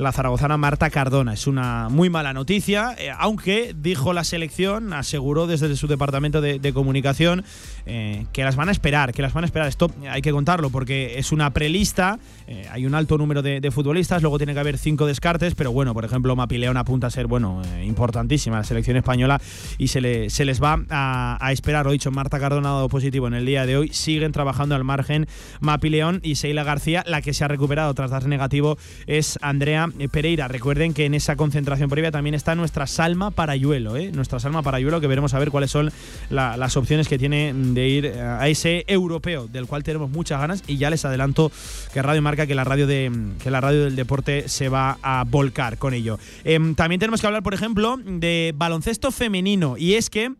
la 0.00 0.12
zaragozana 0.12 0.56
Marta 0.56 0.88
Cardona. 0.90 1.34
Es 1.34 1.46
una 1.46 1.88
muy 1.90 2.08
mala 2.08 2.32
noticia, 2.32 2.94
eh, 2.98 3.10
aunque 3.16 3.74
dijo 3.76 4.12
la 4.12 4.24
selección, 4.24 4.92
aseguró 4.92 5.46
desde 5.46 5.76
su 5.76 5.86
departamento 5.86 6.40
de, 6.40 6.70
comunicación 6.72 7.44
eh, 7.84 8.26
que 8.32 8.44
las 8.44 8.56
van 8.56 8.68
a 8.68 8.72
esperar, 8.72 9.12
que 9.12 9.22
las 9.22 9.34
van 9.34 9.44
a 9.44 9.46
esperar. 9.46 9.68
Esto 9.68 9.90
hay 10.08 10.22
que 10.22 10.30
contarlo 10.32 10.70
porque 10.70 11.18
es 11.18 11.32
una 11.32 11.50
prelista, 11.50 12.18
eh, 12.46 12.66
hay 12.70 12.86
un 12.86 12.94
alto 12.94 13.18
número 13.18 13.42
de, 13.42 13.70
futbolistas, 13.70 14.22
luego 14.22 14.38
tiene 14.38 14.54
que 14.54 14.60
haber 14.60 14.78
cinco 14.78 15.06
descartes, 15.06 15.54
pero 15.54 15.70
bueno, 15.70 15.92
por 15.92 16.04
ejemplo, 16.04 16.34
Mapi 16.34 16.58
León 16.58 16.76
apunta 16.76 17.08
a 17.08 17.10
ser, 17.10 17.26
bueno, 17.26 17.62
importantísima 17.84 18.56
la 18.56 18.64
selección 18.64 18.96
española 18.96 19.40
y 19.78 19.88
se, 19.88 20.00
le, 20.00 20.30
se 20.30 20.44
les 20.44 20.62
va 20.62 20.80
a, 20.88 21.52
esperar. 21.52 21.84
Lo 21.84 21.92
dicho, 21.92 22.10
Marta 22.10 22.40
Cardona 22.40 22.70
ha 22.70 22.72
dado 22.72 22.88
positivo 22.88 23.26
en 23.26 23.34
el 23.34 23.44
día 23.44 23.66
de 23.66 23.76
hoy. 23.76 23.90
Siguen 23.92 24.32
trabajando 24.32 24.74
al 24.74 24.84
margen 24.84 25.26
Mapi 25.60 25.90
León 25.90 26.20
y 26.22 26.36
Seila 26.36 26.64
García. 26.64 27.04
La 27.06 27.22
que 27.22 27.34
se 27.34 27.44
ha 27.44 27.48
recuperado 27.48 27.92
tras 27.94 28.10
dar 28.10 28.26
negativo 28.26 28.78
es 29.06 29.38
Andrea 29.42 29.89
Pereira. 30.10 30.48
Recuerden 30.48 30.94
que 30.94 31.04
en 31.04 31.14
esa 31.14 31.36
concentración 31.36 31.90
previa 31.90 32.10
también 32.10 32.34
está 32.34 32.54
nuestra 32.54 32.86
Salma 32.86 33.30
Parayuelo, 33.30 33.96
¿eh? 33.96 34.10
nuestra 34.12 34.40
Salma 34.40 34.62
Parayuelo, 34.62 35.00
que 35.00 35.06
veremos 35.06 35.34
a 35.34 35.38
ver 35.38 35.50
cuáles 35.50 35.70
son 35.70 35.92
las 36.30 36.76
opciones 36.76 37.08
que 37.08 37.18
tiene 37.18 37.52
de 37.54 37.88
ir 37.88 38.06
a 38.08 38.48
ese 38.48 38.84
europeo, 38.86 39.46
del 39.48 39.66
cual 39.66 39.82
tenemos 39.82 40.10
muchas 40.10 40.40
ganas. 40.40 40.62
Y 40.66 40.76
ya 40.76 40.90
les 40.90 41.04
adelanto 41.04 41.50
que 41.92 42.02
Radio 42.02 42.22
Marca, 42.22 42.46
que 42.46 42.54
la 42.54 42.64
radio, 42.64 42.86
de, 42.86 43.10
que 43.42 43.50
la 43.50 43.60
radio 43.60 43.84
del 43.84 43.96
deporte 43.96 44.48
se 44.48 44.68
va 44.68 44.98
a 45.02 45.24
volcar 45.24 45.78
con 45.78 45.94
ello. 45.94 46.18
Em, 46.44 46.74
también 46.74 46.98
tenemos 47.00 47.20
que 47.20 47.26
hablar, 47.26 47.42
por 47.42 47.54
ejemplo, 47.54 47.98
de 48.04 48.52
baloncesto 48.56 49.10
femenino. 49.10 49.76
Y 49.76 49.94
es 49.94 50.10
que 50.10 50.32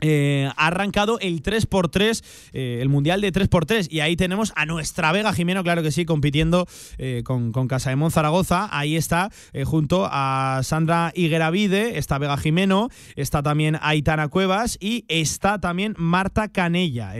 eh, 0.00 0.48
ha 0.56 0.66
arrancado 0.68 1.18
el 1.20 1.42
3x3, 1.42 2.22
eh, 2.52 2.78
el 2.80 2.88
Mundial 2.88 3.20
de 3.20 3.32
3x3, 3.32 3.88
y 3.90 4.00
ahí 4.00 4.16
tenemos 4.16 4.52
a 4.56 4.64
nuestra 4.66 5.10
Vega 5.12 5.32
Jimeno, 5.32 5.62
claro 5.64 5.82
que 5.82 5.90
sí, 5.90 6.04
compitiendo 6.04 6.66
eh, 6.98 7.22
con, 7.24 7.52
con 7.52 7.66
Casa 7.68 7.94
de 7.94 8.10
Zaragoza. 8.10 8.68
Ahí 8.70 8.96
está, 8.96 9.30
junto 9.64 10.08
a 10.10 10.60
Sandra 10.62 11.12
Higueravide, 11.14 11.98
está 11.98 12.18
Vega 12.18 12.36
Jimeno, 12.36 12.88
está 13.16 13.42
también 13.42 13.76
Aitana 13.82 14.28
Cuevas 14.28 14.78
y 14.80 15.04
está 15.08 15.58
también 15.58 15.94
Marta 15.98 16.48
Canella. 16.48 17.12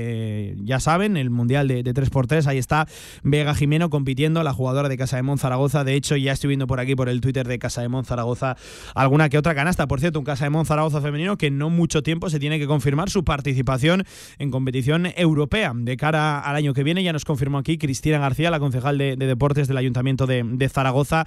ya 0.57 0.81
saben, 0.81 1.17
el 1.17 1.31
Mundial 1.31 1.69
de, 1.69 1.83
3x3, 1.83 2.47
ahí 2.47 2.59
está 2.59 2.87
Vega 3.23 3.55
Jimeno 3.55 3.91
compitiendo, 3.91 4.43
la 4.43 4.53
jugadora 4.53 4.89
de 4.89 4.97
Casa 4.97 5.21
de 5.21 5.37
Zaragoza. 5.37 5.85
De 5.85 5.95
hecho, 5.95 6.17
ya 6.17 6.33
estoy 6.33 6.49
viendo 6.49 6.67
por 6.67 6.81
aquí, 6.81 6.95
por 6.95 7.09
el 7.09 7.21
Twitter 7.21 7.47
de 7.47 7.59
Casa 7.59 7.83
de 7.83 7.89
Zaragoza, 8.05 8.57
alguna 8.95 9.29
que 9.29 9.39
otra 9.39 9.55
canasta. 9.55 9.87
Por 9.89 10.01
cierto, 10.01 10.21
un 10.21 10.25
Casa 10.25 10.49
de 10.49 10.65
Zaragoza 10.65 11.01
femenino 11.01 11.37
que 11.37 11.51
no 11.51 11.71
mucho 11.71 12.03
tiempo 12.03 12.31
se 12.31 12.39
tiene 12.39 12.59
que 12.59 12.68
confirmar 12.69 13.11
su 13.11 13.25
participación 13.25 14.05
en 14.39 14.51
competición 14.51 15.07
europea 15.17 15.73
de 15.75 15.97
cara 15.97 16.39
al 16.39 16.57
año 16.57 16.75
que 16.75 16.85
viene. 16.85 17.03
Ya 17.03 17.13
nos 17.13 17.25
confirmó 17.25 17.59
aquí 17.59 17.79
Cristina 17.79 18.19
García, 18.19 18.51
la 18.51 18.61
concejal 18.61 18.99
de, 18.99 19.17
Deportes 19.17 19.69
del 19.69 19.77
Ayuntamiento 19.77 20.27
de 20.27 20.69
Zaragoza 20.69 21.27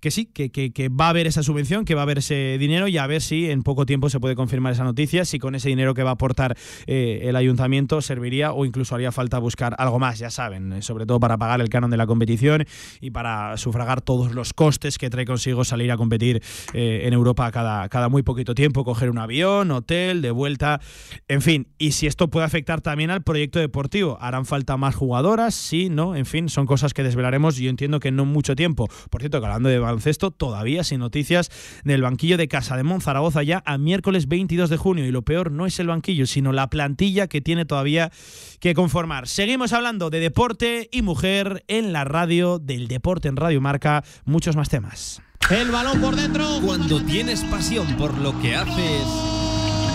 que 0.00 0.10
sí, 0.10 0.26
que, 0.26 0.50
que, 0.50 0.88
va 0.88 1.06
a 1.06 1.08
haber 1.10 1.26
esa 1.26 1.42
subvención, 1.42 1.84
que 1.84 1.94
va 1.94 2.02
a 2.02 2.04
haber 2.04 2.18
ese 2.18 2.56
dinero 2.58 2.88
y 2.88 2.98
a 2.98 3.06
ver 3.06 3.22
si 3.22 3.50
en 3.50 3.62
poco 3.62 3.86
tiempo 3.86 4.10
se 4.10 4.20
puede 4.20 4.34
confirmar 4.34 4.72
esa 4.72 4.84
noticia, 4.84 5.24
si 5.24 5.38
con 5.38 5.54
ese 5.54 5.68
dinero 5.68 5.94
que 5.94 6.02
va 6.02 6.10
a 6.10 6.12
aportar 6.14 6.56
eh, 6.86 7.20
el 7.24 7.36
ayuntamiento 7.36 8.00
serviría 8.00 8.52
o 8.52 8.64
incluso 8.64 8.94
haría 8.94 9.12
falta 9.12 9.38
buscar 9.38 9.74
algo 9.78 9.98
más, 9.98 10.18
ya 10.18 10.30
saben, 10.30 10.72
eh, 10.72 10.82
sobre 10.82 11.06
todo 11.06 11.20
para 11.20 11.38
pagar 11.38 11.60
el 11.60 11.68
canon 11.68 11.90
de 11.90 11.96
la 11.96 12.06
competición 12.06 12.64
y 13.00 13.10
para 13.10 13.56
sufragar 13.56 14.00
todos 14.00 14.32
los 14.34 14.52
costes 14.52 14.98
que 14.98 15.10
trae 15.10 15.24
consigo 15.24 15.64
salir 15.64 15.90
a 15.90 15.96
competir 15.96 16.42
eh, 16.72 17.02
en 17.04 17.12
Europa 17.12 17.50
cada, 17.50 17.88
cada 17.88 18.08
muy 18.08 18.22
poquito 18.22 18.54
tiempo, 18.54 18.84
coger 18.84 19.10
un 19.10 19.18
avión, 19.18 19.70
hotel, 19.70 20.22
de 20.22 20.30
vuelta, 20.30 20.80
en 21.28 21.42
fin, 21.42 21.68
y 21.78 21.92
si 21.92 22.06
esto 22.06 22.28
puede 22.28 22.46
afectar 22.46 22.80
también 22.80 23.10
al 23.10 23.22
proyecto 23.22 23.58
deportivo, 23.58 24.18
harán 24.20 24.46
falta 24.46 24.76
más 24.76 24.94
jugadoras, 24.94 25.54
sí, 25.54 25.88
no, 25.88 26.14
en 26.14 26.26
fin, 26.26 26.48
son 26.48 26.66
cosas 26.66 26.94
que 26.94 27.02
desvelaremos, 27.02 27.56
yo 27.56 27.70
entiendo 27.70 28.00
que 28.00 28.10
no 28.10 28.24
mucho 28.24 28.54
tiempo. 28.54 28.88
Por 29.10 29.20
cierto, 29.20 29.40
que 29.40 29.46
hablando 29.46 29.68
de 29.68 29.78
baloncesto, 29.86 30.30
todavía 30.30 30.84
sin 30.84 31.00
noticias 31.00 31.50
del 31.84 32.02
banquillo 32.02 32.36
de 32.36 32.48
Casa 32.48 32.76
de 32.76 32.82
Monzaragoza 32.82 33.42
ya 33.42 33.62
a 33.64 33.78
miércoles 33.78 34.28
22 34.28 34.68
de 34.70 34.76
junio. 34.76 35.06
Y 35.06 35.12
lo 35.12 35.22
peor 35.22 35.50
no 35.50 35.66
es 35.66 35.80
el 35.80 35.86
banquillo, 35.86 36.26
sino 36.26 36.52
la 36.52 36.68
plantilla 36.68 37.28
que 37.28 37.40
tiene 37.40 37.64
todavía 37.64 38.12
que 38.60 38.74
conformar. 38.74 39.28
Seguimos 39.28 39.72
hablando 39.72 40.10
de 40.10 40.20
deporte 40.20 40.88
y 40.92 41.02
mujer 41.02 41.64
en 41.68 41.92
la 41.92 42.04
radio 42.04 42.58
del 42.58 42.88
deporte 42.88 43.28
en 43.28 43.36
Radio 43.36 43.60
Marca. 43.60 44.04
Muchos 44.24 44.56
más 44.56 44.68
temas. 44.68 45.22
El 45.50 45.70
balón 45.70 46.00
por 46.00 46.16
dentro. 46.16 46.46
Cuando 46.64 47.00
tienes 47.02 47.44
pasión 47.44 47.96
por 47.96 48.18
lo 48.18 48.38
que 48.40 48.56
haces, 48.56 49.06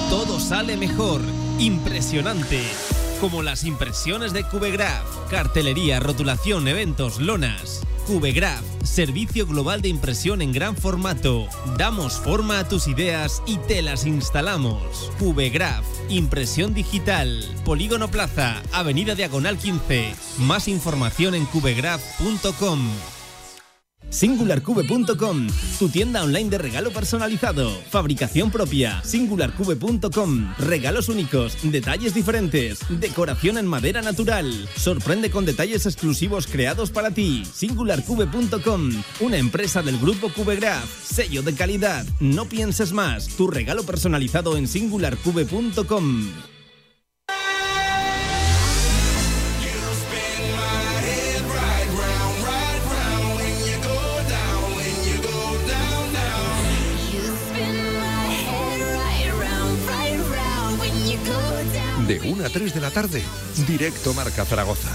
todo 0.10 0.40
sale 0.40 0.78
mejor. 0.78 1.22
Impresionante 1.60 2.62
como 3.22 3.44
las 3.44 3.64
impresiones 3.66 4.34
de 4.34 4.44
Cubegraph, 4.44 5.06
cartelería, 5.30 6.00
rotulación, 6.00 6.68
eventos, 6.68 7.20
lonas. 7.20 7.84
Cubegraph, 8.08 8.64
servicio 8.84 9.46
global 9.46 9.84
de 9.84 9.90
impresión 9.90 10.42
en 10.42 10.52
gran 10.52 10.76
formato. 10.76 11.48
Damos 11.78 12.20
forma 12.20 12.58
a 12.58 12.68
tus 12.68 12.88
ideas 12.88 13.44
y 13.46 13.58
te 13.58 13.84
las 13.84 14.08
instalamos. 14.08 15.12
Cubegraph, 15.20 15.86
impresión 16.10 16.74
digital. 16.74 17.46
Polígono 17.64 18.10
Plaza, 18.10 18.64
Avenida 18.72 19.14
Diagonal 19.14 19.60
15. 19.60 20.16
Más 20.40 20.68
información 20.68 21.36
en 21.36 21.46
cubegraph.com. 21.46 22.80
SingularCube.com, 24.10 25.48
tu 25.80 25.90
tienda 25.90 26.24
online 26.24 26.50
de 26.50 26.58
regalo 26.58 26.92
personalizado, 26.92 27.72
fabricación 27.90 28.52
propia, 28.52 29.02
SingularCube.com, 29.04 30.54
regalos 30.58 31.08
únicos, 31.08 31.58
detalles 31.64 32.14
diferentes, 32.14 32.80
decoración 32.90 33.58
en 33.58 33.68
madera 33.68 34.02
natural, 34.02 34.70
sorprende 34.76 35.32
con 35.32 35.46
detalles 35.46 35.86
exclusivos 35.86 36.48
creados 36.48 36.92
para 36.92 37.12
ti, 37.12 37.44
SingularCube.com, 37.46 38.92
una 39.22 39.38
empresa 39.38 39.82
del 39.82 39.98
grupo 39.98 40.30
CubeGraph, 40.34 40.90
sello 41.04 41.42
de 41.42 41.54
calidad, 41.54 42.06
no 42.20 42.46
pienses 42.46 42.92
más, 42.92 43.28
tu 43.28 43.48
regalo 43.48 43.84
personalizado 43.84 44.58
en 44.58 44.68
SingularCube.com. 44.68 46.51
De 62.12 62.20
1 62.20 62.46
a 62.46 62.50
3 62.50 62.74
de 62.74 62.82
la 62.82 62.92
tarde, 62.92 63.24
directo 63.66 64.14
Marca 64.14 64.44
Zaragoza. 64.44 64.90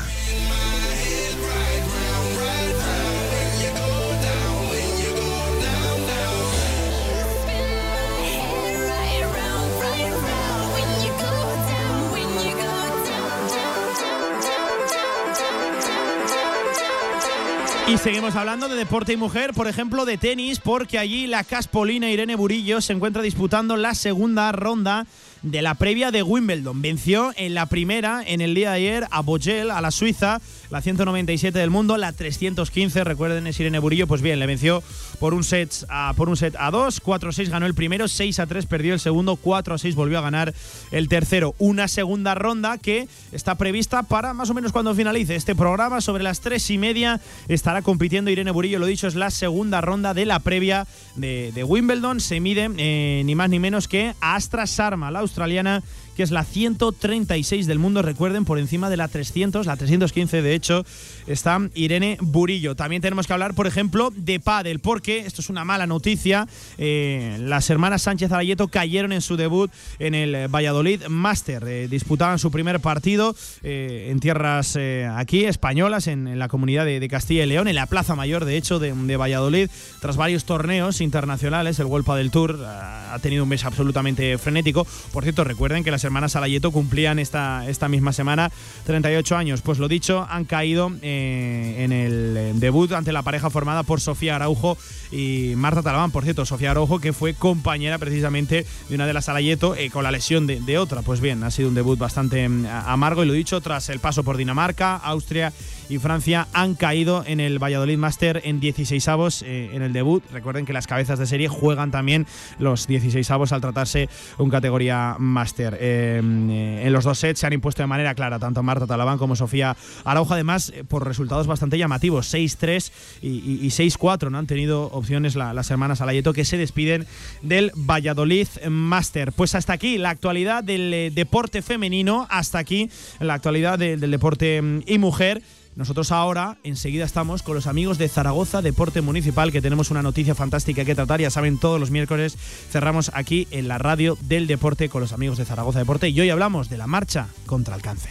Y 17.89 17.99
seguimos 17.99 18.35
hablando 18.35 18.69
de 18.69 18.75
deporte 18.75 19.13
y 19.13 19.17
mujer, 19.17 19.55
por 19.55 19.69
ejemplo 19.69 20.05
de 20.05 20.19
tenis, 20.19 20.59
porque 20.59 20.99
allí 20.99 21.27
la 21.27 21.45
caspolina 21.45 22.11
Irene 22.11 22.35
Burillo 22.35 22.81
se 22.81 22.93
encuentra 22.93 23.23
disputando 23.23 23.77
la 23.77 23.95
segunda 23.95 24.53
ronda 24.53 25.07
de 25.43 25.63
la 25.63 25.75
previa 25.75 26.11
de 26.11 26.23
Wimbledon. 26.23 26.83
Venció 26.83 27.33
en 27.37 27.55
la 27.55 27.67
primera, 27.67 28.23
en 28.27 28.41
el 28.41 28.55
día 28.55 28.71
de 28.71 28.77
ayer, 28.77 29.07
a 29.11 29.21
Bogel, 29.21 29.71
a 29.71 29.81
la 29.81 29.91
Suiza, 29.91 30.41
la 30.71 30.83
197 30.83 31.59
del 31.59 31.71
mundo, 31.71 31.97
la 31.97 32.13
315, 32.13 33.05
recuerden, 33.05 33.47
es 33.47 33.59
Irene 33.61 33.79
Burillo, 33.79 34.07
pues 34.07 34.23
bien, 34.23 34.39
le 34.39 34.47
venció 34.47 34.83
por 35.21 35.35
un 35.35 35.45
set 35.45 35.73
a, 35.89 36.13
por 36.17 36.29
un 36.29 36.37
set 36.37 36.55
a 36.59 36.71
2, 36.71 37.03
4-6 37.03 37.49
ganó 37.49 37.67
el 37.67 37.75
primero, 37.75 38.09
6 38.09 38.41
a 38.41 38.47
3 38.47 38.67
perdió 38.67 38.95
el 38.95 39.01
segundo, 39.01 39.37
4 39.37 39.75
a 39.75 39.79
6 39.79 39.95
volvió 39.95 40.19
a 40.19 40.23
ganar 40.23 40.55
el 40.91 41.09
tercero. 41.09 41.55
Una 41.59 41.89
segunda 41.89 42.35
ronda 42.35 42.79
que 42.79 43.09
está 43.33 43.55
prevista 43.55 44.03
para 44.03 44.35
más 44.35 44.51
o 44.51 44.55
menos 44.55 44.73
cuando 44.73 44.95
finalice 44.95 45.37
este 45.37 45.55
programa, 45.55 46.01
sobre 46.01 46.23
las 46.23 46.41
3 46.41 46.71
y 46.71 46.79
media 46.79 47.21
estará 47.49 47.83
compitiendo 47.83 48.31
Irene 48.31 48.51
Burillo, 48.51 48.79
lo 48.79 48.87
dicho, 48.87 49.07
es 49.07 49.15
la 49.15 49.31
segunda 49.31 49.81
ronda 49.81 50.15
de 50.15 50.27
la 50.27 50.41
previa 50.41 50.87
de, 51.15 51.65
Wimbledon, 51.65 52.21
se 52.21 52.41
mide 52.41 52.71
eh, 52.77 53.23
ni 53.25 53.35
más 53.35 53.51
ni 53.51 53.59
menos 53.59 53.89
que 53.89 54.15
a 54.21 54.37
Astra 54.37 54.67
Sarma, 54.67 55.11
la 55.11 55.23
australiana 55.37 55.83
que 56.17 56.23
es 56.23 56.31
la 56.31 56.45
136 56.45 57.67
del 57.67 57.79
mundo, 57.79 58.01
recuerden, 58.01 58.45
por 58.45 58.59
encima 58.59 58.89
de 58.89 58.97
la 58.97 59.09
300, 59.09 59.67
la 59.67 59.77
315 59.77 60.41
de 60.41 60.55
hecho, 60.55 60.85
está 61.27 61.61
Irene 61.75 62.17
Burillo. 62.21 62.75
También 62.75 63.03
tenemos 63.03 63.27
que 63.27 63.35
hablar, 63.35 63.55
por 63.55 63.67
ejemplo, 63.67 64.13
de 64.17 64.41
pádel, 64.41 64.81
porque 64.81 65.19
esto 65.19 65.43
es 65.43 65.51
una 65.51 65.65
mala 65.65 65.87
noticia, 65.87 66.49
eh, 66.79 67.37
las 67.41 67.69
hermanas 67.69 68.03
Sánchez 68.03 68.33
Arayeto 68.33 68.69
cayeron 68.69 69.13
en 69.13 69.21
su 69.21 69.37
debut 69.37 69.71
en 69.99 70.15
el 70.15 70.49
Valladolid 70.49 71.07
Master, 71.09 71.65
eh, 71.67 71.89
disputaban 71.89 72.39
su 72.39 72.51
primer 72.51 72.81
partido 72.81 73.37
eh, 73.63 74.09
en 74.11 74.21
tierras 74.21 74.79
aquí, 75.17 75.45
españolas, 75.45 76.07
en, 76.07 76.39
la 76.39 76.49
comunidad 76.49 76.85
de, 76.85 77.07
Castilla 77.09 77.45
y 77.45 77.47
León, 77.47 77.69
en 77.69 77.77
la 77.77 77.87
Plaza 77.87 78.15
Mayor, 78.15 78.45
de 78.45 78.57
hecho, 78.57 78.79
de, 78.79 79.17
Valladolid, 79.17 79.71
tras 80.01 80.17
varios 80.17 80.45
torneos 80.45 81.01
internacionales, 81.01 81.79
el 81.79 81.87
World 81.87 82.07
del 82.17 82.31
Tour 82.31 82.59
ha 82.65 83.19
tenido 83.21 83.43
un 83.43 83.49
mes 83.49 83.65
absolutamente 83.65 84.39
frenético. 84.39 84.87
Por 85.13 85.23
cierto, 85.23 85.45
recuerden 85.45 85.85
que 85.85 85.91
las 85.91 86.05
hermanas 86.07 86.37
Alayeto 86.37 86.71
cumplían 86.71 87.19
esta, 87.19 87.69
esta 87.69 87.89
misma 87.89 88.13
semana 88.13 88.51
38 88.85 89.37
años. 89.37 89.63
Pues 89.63 89.79
lo 89.79 89.89
dicho, 89.89 90.27
han 90.31 90.45
caído 90.45 90.93
eh, 91.03 91.85
en 91.85 91.93
el 91.93 92.37
eh, 92.37 92.53
debut 92.55 92.93
ante 92.93 93.13
la 93.13 93.23
pareja 93.23 93.51
formada 93.51 93.83
por 93.83 94.01
Sofía 94.01 94.37
Araujo 94.37 94.79
y 95.11 95.53
Marta 95.57 95.83
Talabán. 95.83 96.11
Por 96.11 96.25
cierto, 96.25 96.47
Sofía 96.47 96.71
Araujo, 96.71 97.01
que 97.01 97.13
fue 97.13 97.35
compañera 97.35 97.99
precisamente 97.99 98.65
de 98.89 98.95
una 98.95 99.07
de 99.07 99.13
las 99.13 99.29
Alayeto 99.29 99.75
eh, 99.75 99.91
con 99.91 100.05
la 100.05 100.11
lesión 100.11 100.47
de, 100.47 100.79
otra. 100.79 101.03
Pues 101.03 101.21
bien, 101.21 101.43
ha 101.45 101.51
sido 101.51 101.69
un 101.69 101.75
debut 101.75 101.99
bastante 101.99 102.49
mm, 102.49 102.67
amargo 102.67 103.25
y 103.25 103.27
lo 103.27 103.33
dicho, 103.33 103.61
tras 103.61 103.89
el 103.89 104.01
paso 104.01 104.25
por 104.25 104.37
Dinamarca, 104.37 104.97
Austria 104.97 105.53
y 105.89 105.99
Francia 105.99 106.49
han 106.53 106.75
caído 106.75 107.25
en 107.27 107.41
el 107.41 107.59
Valladolid 107.59 107.99
Master 107.99 108.43
en 108.45 108.61
16 108.61 109.09
avos 109.09 109.43
en 109.43 109.83
el 109.83 109.93
debut. 109.93 110.23
Recuerden 110.33 110.67
que 110.67 110.73
las 110.73 110.87
cabezas 110.87 111.19
de 111.19 111.27
serie 111.27 111.49
juegan 111.49 111.91
también 111.91 112.27
los 112.59 112.87
16 112.87 113.31
avos 113.31 113.53
al 113.53 113.61
tratarse 113.61 114.09
un 114.39 114.51
categoría 114.51 115.17
Master. 115.19 115.79
Em, 115.81 116.51
eh, 116.51 116.87
en 116.87 116.93
los 116.93 117.05
dos 117.05 117.19
sets 117.19 117.41
se 117.41 117.47
han 117.47 117.53
impuesto 117.53 117.83
de 117.83 117.87
manera 117.87 118.15
clara 118.15 118.39
tanto 118.39 118.63
Marta 118.63 118.87
Talabán 118.87 119.19
como 119.19 119.37
Sofía 119.37 119.77
Araujo, 120.05 120.35
además 120.35 120.73
eh, 120.75 120.85
por 120.85 121.07
resultados 121.07 121.47
bastante 121.47 121.79
llamativos, 121.79 122.33
6-3 122.33 122.93
y, 123.23 123.69
6-4, 123.71 124.31
¿no? 124.31 124.39
Han 124.39 124.47
tenido 124.47 124.85
opciones 124.93 125.37
las 125.37 125.71
hermanas 125.71 126.01
Alayeto 126.01 126.33
que 126.33 126.45
se 126.45 126.57
despiden 126.57 127.07
del 127.43 127.73
Valladolid 127.75 128.49
Master. 128.69 129.33
Pues 129.33 129.55
hasta 129.55 129.73
aquí 129.73 129.99
la 129.99 130.11
actualidad 130.11 130.65
del 130.65 130.93
eh, 130.93 131.11
deporte 131.11 131.63
femenino, 131.63 132.27
hasta 132.31 132.59
aquí 132.59 132.91
la 133.21 133.35
actualidad 133.35 133.79
del 133.79 134.11
deporte 134.11 134.61
mm, 134.63 134.83
y 134.87 134.99
mujer 134.99 135.43
nosotros 135.77 136.11
ahora 136.11 136.57
enseguida 136.65 137.05
estamos 137.05 137.43
con 137.43 137.55
los 137.55 137.67
amigos 137.67 137.99
de 137.99 138.09
Zaragoza 138.09 138.63
Deporte 138.63 139.03
Municipal, 139.03 139.53
que 139.53 139.61
tenemos 139.61 139.91
una 139.91 140.03
noticia 140.03 140.35
fantástica 140.35 140.87
que 140.87 140.95
tratar. 140.95 141.21
Ya 141.21 141.31
saben, 141.31 141.59
todos 141.59 141.79
los 141.79 141.91
miércoles 141.91 142.37
cerramos 142.71 143.11
aquí 143.15 143.47
en 143.51 143.69
la 143.69 143.77
radio 143.77 144.17
del 144.23 144.47
deporte 144.47 144.89
con 144.89 145.03
los 145.03 145.13
amigos 145.13 145.37
de 145.37 145.45
Zaragoza 145.45 145.79
Deporte 145.79 146.09
y 146.09 146.19
hoy 146.19 146.31
hablamos 146.31 146.71
de 146.71 146.79
la 146.79 146.87
marcha 146.87 147.29
contra 147.45 147.77
el 147.77 147.83
cáncer. 147.83 148.11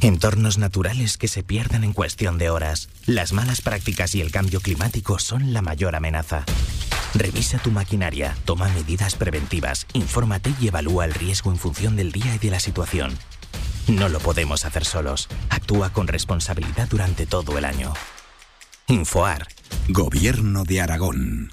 Entornos 0.00 0.58
naturales 0.58 1.16
que 1.16 1.26
se 1.26 1.42
pierden 1.42 1.82
en 1.82 1.92
cuestión 1.92 2.38
de 2.38 2.50
horas. 2.50 2.88
Las 3.06 3.32
malas 3.32 3.62
prácticas 3.62 4.14
y 4.14 4.20
el 4.20 4.30
cambio 4.30 4.60
climático 4.60 5.18
son 5.18 5.52
la 5.52 5.62
mayor 5.62 5.96
amenaza. 5.96 6.44
Revisa 7.14 7.58
tu 7.58 7.70
maquinaria, 7.70 8.36
toma 8.44 8.68
medidas 8.68 9.16
preventivas, 9.16 9.86
infórmate 9.94 10.52
y 10.60 10.68
evalúa 10.68 11.06
el 11.06 11.14
riesgo 11.14 11.50
en 11.50 11.56
función 11.56 11.96
del 11.96 12.12
día 12.12 12.34
y 12.34 12.38
de 12.38 12.50
la 12.50 12.60
situación. 12.60 13.16
No 13.88 14.08
lo 14.08 14.18
podemos 14.18 14.64
hacer 14.64 14.84
solos. 14.84 15.28
Actúa 15.48 15.90
con 15.90 16.08
responsabilidad 16.08 16.88
durante 16.88 17.26
todo 17.26 17.56
el 17.56 17.64
año. 17.64 17.92
Infoar. 18.88 19.46
Gobierno 19.88 20.64
de 20.64 20.80
Aragón. 20.80 21.52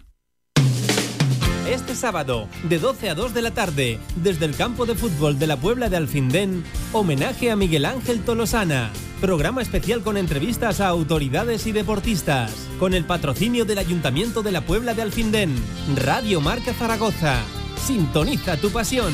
Este 1.68 1.96
sábado, 1.96 2.50
de 2.64 2.78
12 2.78 3.10
a 3.10 3.16
2 3.16 3.34
de 3.34 3.42
la 3.42 3.52
tarde, 3.52 4.00
desde 4.18 4.46
el 4.46 4.56
campo 4.56 4.86
de 4.86 4.96
fútbol 4.96 5.40
de 5.40 5.48
la 5.48 5.58
Puebla 5.58 5.90
de 5.90 5.98
Alfindén, 5.98 6.64
homenaje 6.92 7.52
a 7.52 7.56
Miguel 7.56 7.86
Ángel 7.86 8.22
Tolosana. 8.22 8.92
Programa 9.22 9.62
especial 9.62 10.04
con 10.04 10.18
entrevistas 10.18 10.82
a 10.82 10.90
autoridades 10.90 11.66
y 11.66 11.72
deportistas, 11.72 12.52
con 12.80 12.94
el 12.94 13.06
patrocinio 13.06 13.64
del 13.64 13.78
Ayuntamiento 13.78 14.44
de 14.44 14.52
la 14.52 14.62
Puebla 14.62 14.94
de 14.94 15.04
Alfindén. 15.04 15.56
Radio 15.96 16.42
Marca 16.42 16.74
Zaragoza. 16.74 17.42
Sintoniza 17.78 18.58
tu 18.58 18.70
pasión. 18.70 19.14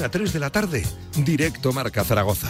1 0.00 0.06
a 0.06 0.10
3 0.10 0.32
de 0.32 0.40
la 0.40 0.48
tarde, 0.48 0.82
directo 1.14 1.74
Marca 1.74 2.02
Zaragoza. 2.04 2.48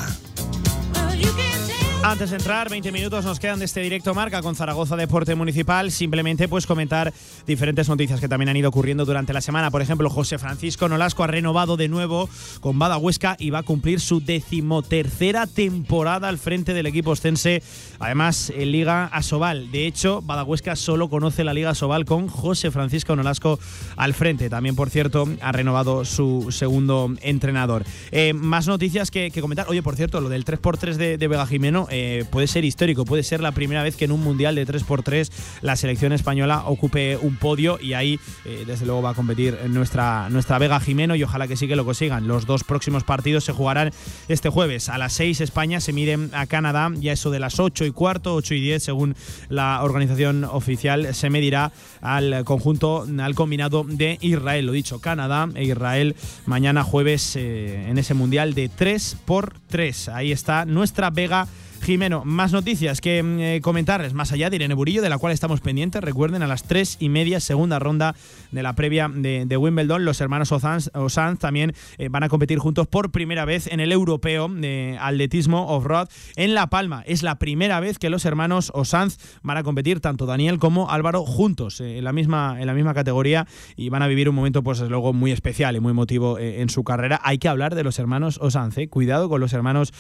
Antes 2.02 2.31
de 2.31 2.36
entrar, 2.36 2.70
20 2.70 2.93
minutos 2.93 3.27
nos 3.27 3.39
quedan 3.39 3.59
de 3.59 3.66
este 3.66 3.81
directo 3.81 4.14
marca 4.14 4.40
con 4.40 4.56
Zaragoza 4.56 4.97
Deporte 4.97 5.35
Municipal. 5.35 5.90
Simplemente 5.90 6.48
pues 6.48 6.66
comentar 6.66 7.12
diferentes 7.47 7.90
noticias 7.90 8.20
que 8.20 8.28
también 8.28 8.48
han 8.48 8.56
ido 8.56 8.70
ocurriendo 8.70 9.05
durante 9.05 9.35
la 9.35 9.43
semana. 9.43 9.70
Por 9.70 9.82
ejemplo, 9.82 10.09
José 10.09 10.39
Francisco 10.39 10.89
Nolasco 10.89 11.24
ha 11.24 11.27
renovado 11.27 11.77
de 11.77 11.89
nuevo 11.89 12.31
con 12.60 12.78
Bada 12.78 12.97
Huesca 12.97 13.36
y 13.39 13.51
va 13.51 13.59
a 13.59 13.62
cumplir 13.64 14.01
su 14.01 14.24
decimotercera 14.24 15.47
temporada 15.47 16.31
al 16.31 16.39
frente 16.39 16.72
del 16.72 16.86
equipo 16.86 17.10
ostense. 17.10 17.62
Además, 17.98 18.51
en 18.56 18.72
Liga 18.72 19.05
Asobal. 19.05 19.70
De 19.70 19.86
hecho, 19.86 20.22
Bada 20.22 20.43
Huesca 20.44 20.77
solo 20.77 21.10
conoce 21.10 21.44
la 21.44 21.52
Liga 21.52 21.70
Asobal 21.70 22.06
con 22.06 22.28
José 22.28 22.70
Francisco 22.70 23.14
Nolasco 23.14 23.59
al 23.97 24.14
frente. 24.14 24.48
También, 24.48 24.74
por 24.74 24.89
cierto, 24.89 25.28
ha 25.43 25.52
renovado 25.52 26.06
su 26.06 26.51
segundo 26.51 27.14
entrenador. 27.20 27.85
Eh, 28.10 28.32
más 28.32 28.66
noticias 28.66 29.10
que, 29.10 29.31
comentar. 29.39 29.66
Oye, 29.68 29.82
por 29.82 29.97
cierto, 29.97 30.22
lo 30.22 30.31
del 30.31 30.47
3x3 30.47 30.94
de, 30.94 31.18
de 31.18 31.28
Vega 31.28 31.47
Jimeno 31.47 31.90
eh, 31.91 32.25
puede 32.31 32.47
ser 32.47 32.65
histórico, 32.65 33.05
puede 33.05 33.23
ser 33.23 33.41
la 33.41 33.53
primera 33.53 33.83
vez 33.83 33.97
que 33.97 34.05
en 34.05 34.12
un 34.12 34.23
mundial 34.23 34.55
de 34.55 34.67
3x3 34.67 35.31
la 35.62 35.77
selección 35.77 36.12
española 36.12 36.65
ocupe 36.67 37.17
un 37.17 37.37
podio 37.37 37.79
y 37.81 37.93
ahí 37.93 38.19
eh, 38.45 38.65
desde 38.67 38.87
luego 38.87 39.03
va 39.03 39.11
a 39.11 39.15
competir 39.15 39.59
nuestra, 39.69 40.29
nuestra 40.31 40.59
Vega 40.59 40.81
Jimeno 40.81 41.15
y 41.15 41.23
ojalá 41.23 41.49
que 41.49 41.57
sí 41.57 41.69
que 41.69 41.77
lo 41.77 41.85
consigan. 41.85 42.29
Los 42.29 42.47
dos 42.47 42.65
próximos 42.65 43.05
partidos 43.05 43.45
se 43.45 43.53
jugarán 43.53 43.93
este 44.29 44.49
jueves. 44.49 44.89
A 44.89 44.99
las 44.99 45.12
6 45.15 45.41
España 45.41 45.81
se 45.81 45.93
miden 45.93 46.31
a 46.33 46.47
Canadá, 46.47 46.91
ya 46.99 47.12
eso 47.12 47.31
de 47.31 47.41
las 47.41 47.61
8 47.61 47.85
y 47.85 47.91
cuarto, 47.91 48.35
8 48.35 48.55
y 48.55 48.61
10 48.61 48.83
según 48.83 49.17
la 49.49 49.83
organización 49.83 50.45
oficial, 50.45 51.15
se 51.15 51.31
medirá 51.31 51.73
al 52.01 52.45
conjunto, 52.45 53.07
al 53.19 53.35
combinado 53.35 53.85
de 53.85 54.19
Israel. 54.21 54.67
Lo 54.67 54.73
dicho, 54.73 55.01
Canadá 55.01 55.49
e 55.55 55.65
Israel 55.65 56.17
mañana 56.47 56.85
jueves 56.85 57.37
eh, 57.37 57.87
en 57.89 57.99
ese 57.99 58.15
mundial 58.15 58.55
de 58.55 58.71
3x3. 58.71 60.12
Ahí 60.12 60.33
está 60.33 60.65
nuestra 60.65 61.11
Vega 61.11 61.47
Jimeno, 61.82 62.24
más 62.24 62.52
noticias 62.52 63.01
que 63.01 63.19
eh, 63.19 63.61
comentarles 63.62 64.12
más 64.12 64.32
allá 64.32 64.51
de 64.51 64.57
Irene 64.57 64.74
Burillo, 64.74 65.01
de 65.01 65.09
la 65.09 65.16
cual 65.16 65.32
estamos 65.32 65.61
pendientes. 65.61 66.02
Recuerden, 66.02 66.43
a 66.43 66.47
las 66.47 66.65
tres 66.65 66.97
y 67.01 67.09
media, 67.09 67.40
segunda 67.40 67.78
ronda 67.78 68.15
de 68.52 68.62
la 68.62 68.74
previa 68.74 69.09
de, 69.09 69.57
Wimbledon, 69.57 70.05
los 70.05 70.20
hermanos 70.20 70.52
Osanz, 70.52 70.90
Osanz 70.94 71.39
también 71.39 71.73
eh, 71.98 72.09
van 72.11 72.23
a 72.23 72.28
competir 72.28 72.59
juntos 72.59 72.86
por 72.86 73.11
primera 73.11 73.44
vez 73.44 73.66
en 73.66 73.81
el 73.81 73.93
europeo 73.93 74.48
de 74.48 74.98
atletismo 75.01 75.69
off-road 75.69 76.09
en 76.36 76.55
La 76.55 76.69
Palma. 76.69 77.02
Es 77.07 77.23
la 77.23 77.39
primera 77.39 77.81
vez 77.81 77.98
que 77.98 78.11
los 78.11 78.24
hermanos 78.24 78.70
Osanz 78.74 79.16
van 79.43 79.57
a 79.57 79.62
competir, 79.62 80.01
tanto 80.01 80.27
Daniel 80.27 80.59
como 80.59 80.90
Álvaro, 80.90 81.24
juntos 81.24 81.81
eh, 81.81 81.98
en, 81.98 82.05
la 82.05 82.12
misma, 82.12 82.61
en 82.61 82.66
la 82.66 82.74
misma 82.74 82.93
categoría 82.93 83.47
y 83.77 83.89
van 83.89 84.02
a 84.02 84.07
vivir 84.07 84.28
un 84.28 84.35
momento, 84.35 84.62
pues 84.62 84.81
luego, 84.81 85.12
muy 85.15 85.32
especial 85.32 85.77
y 85.77 85.81
muy 85.81 85.93
emotivo 85.93 86.39
en 86.39 86.69
su 86.69 86.85
carrera. 86.85 87.20
Hay 87.24 87.39
que 87.39 87.48
hablar 87.48 87.74
de 87.74 87.85
los 87.85 87.98
hermanos 87.98 88.39
Osanz, 88.43 88.77
cuidado 88.90 89.28
con 89.28 89.40
los 89.40 89.52
hermanos 89.52 89.93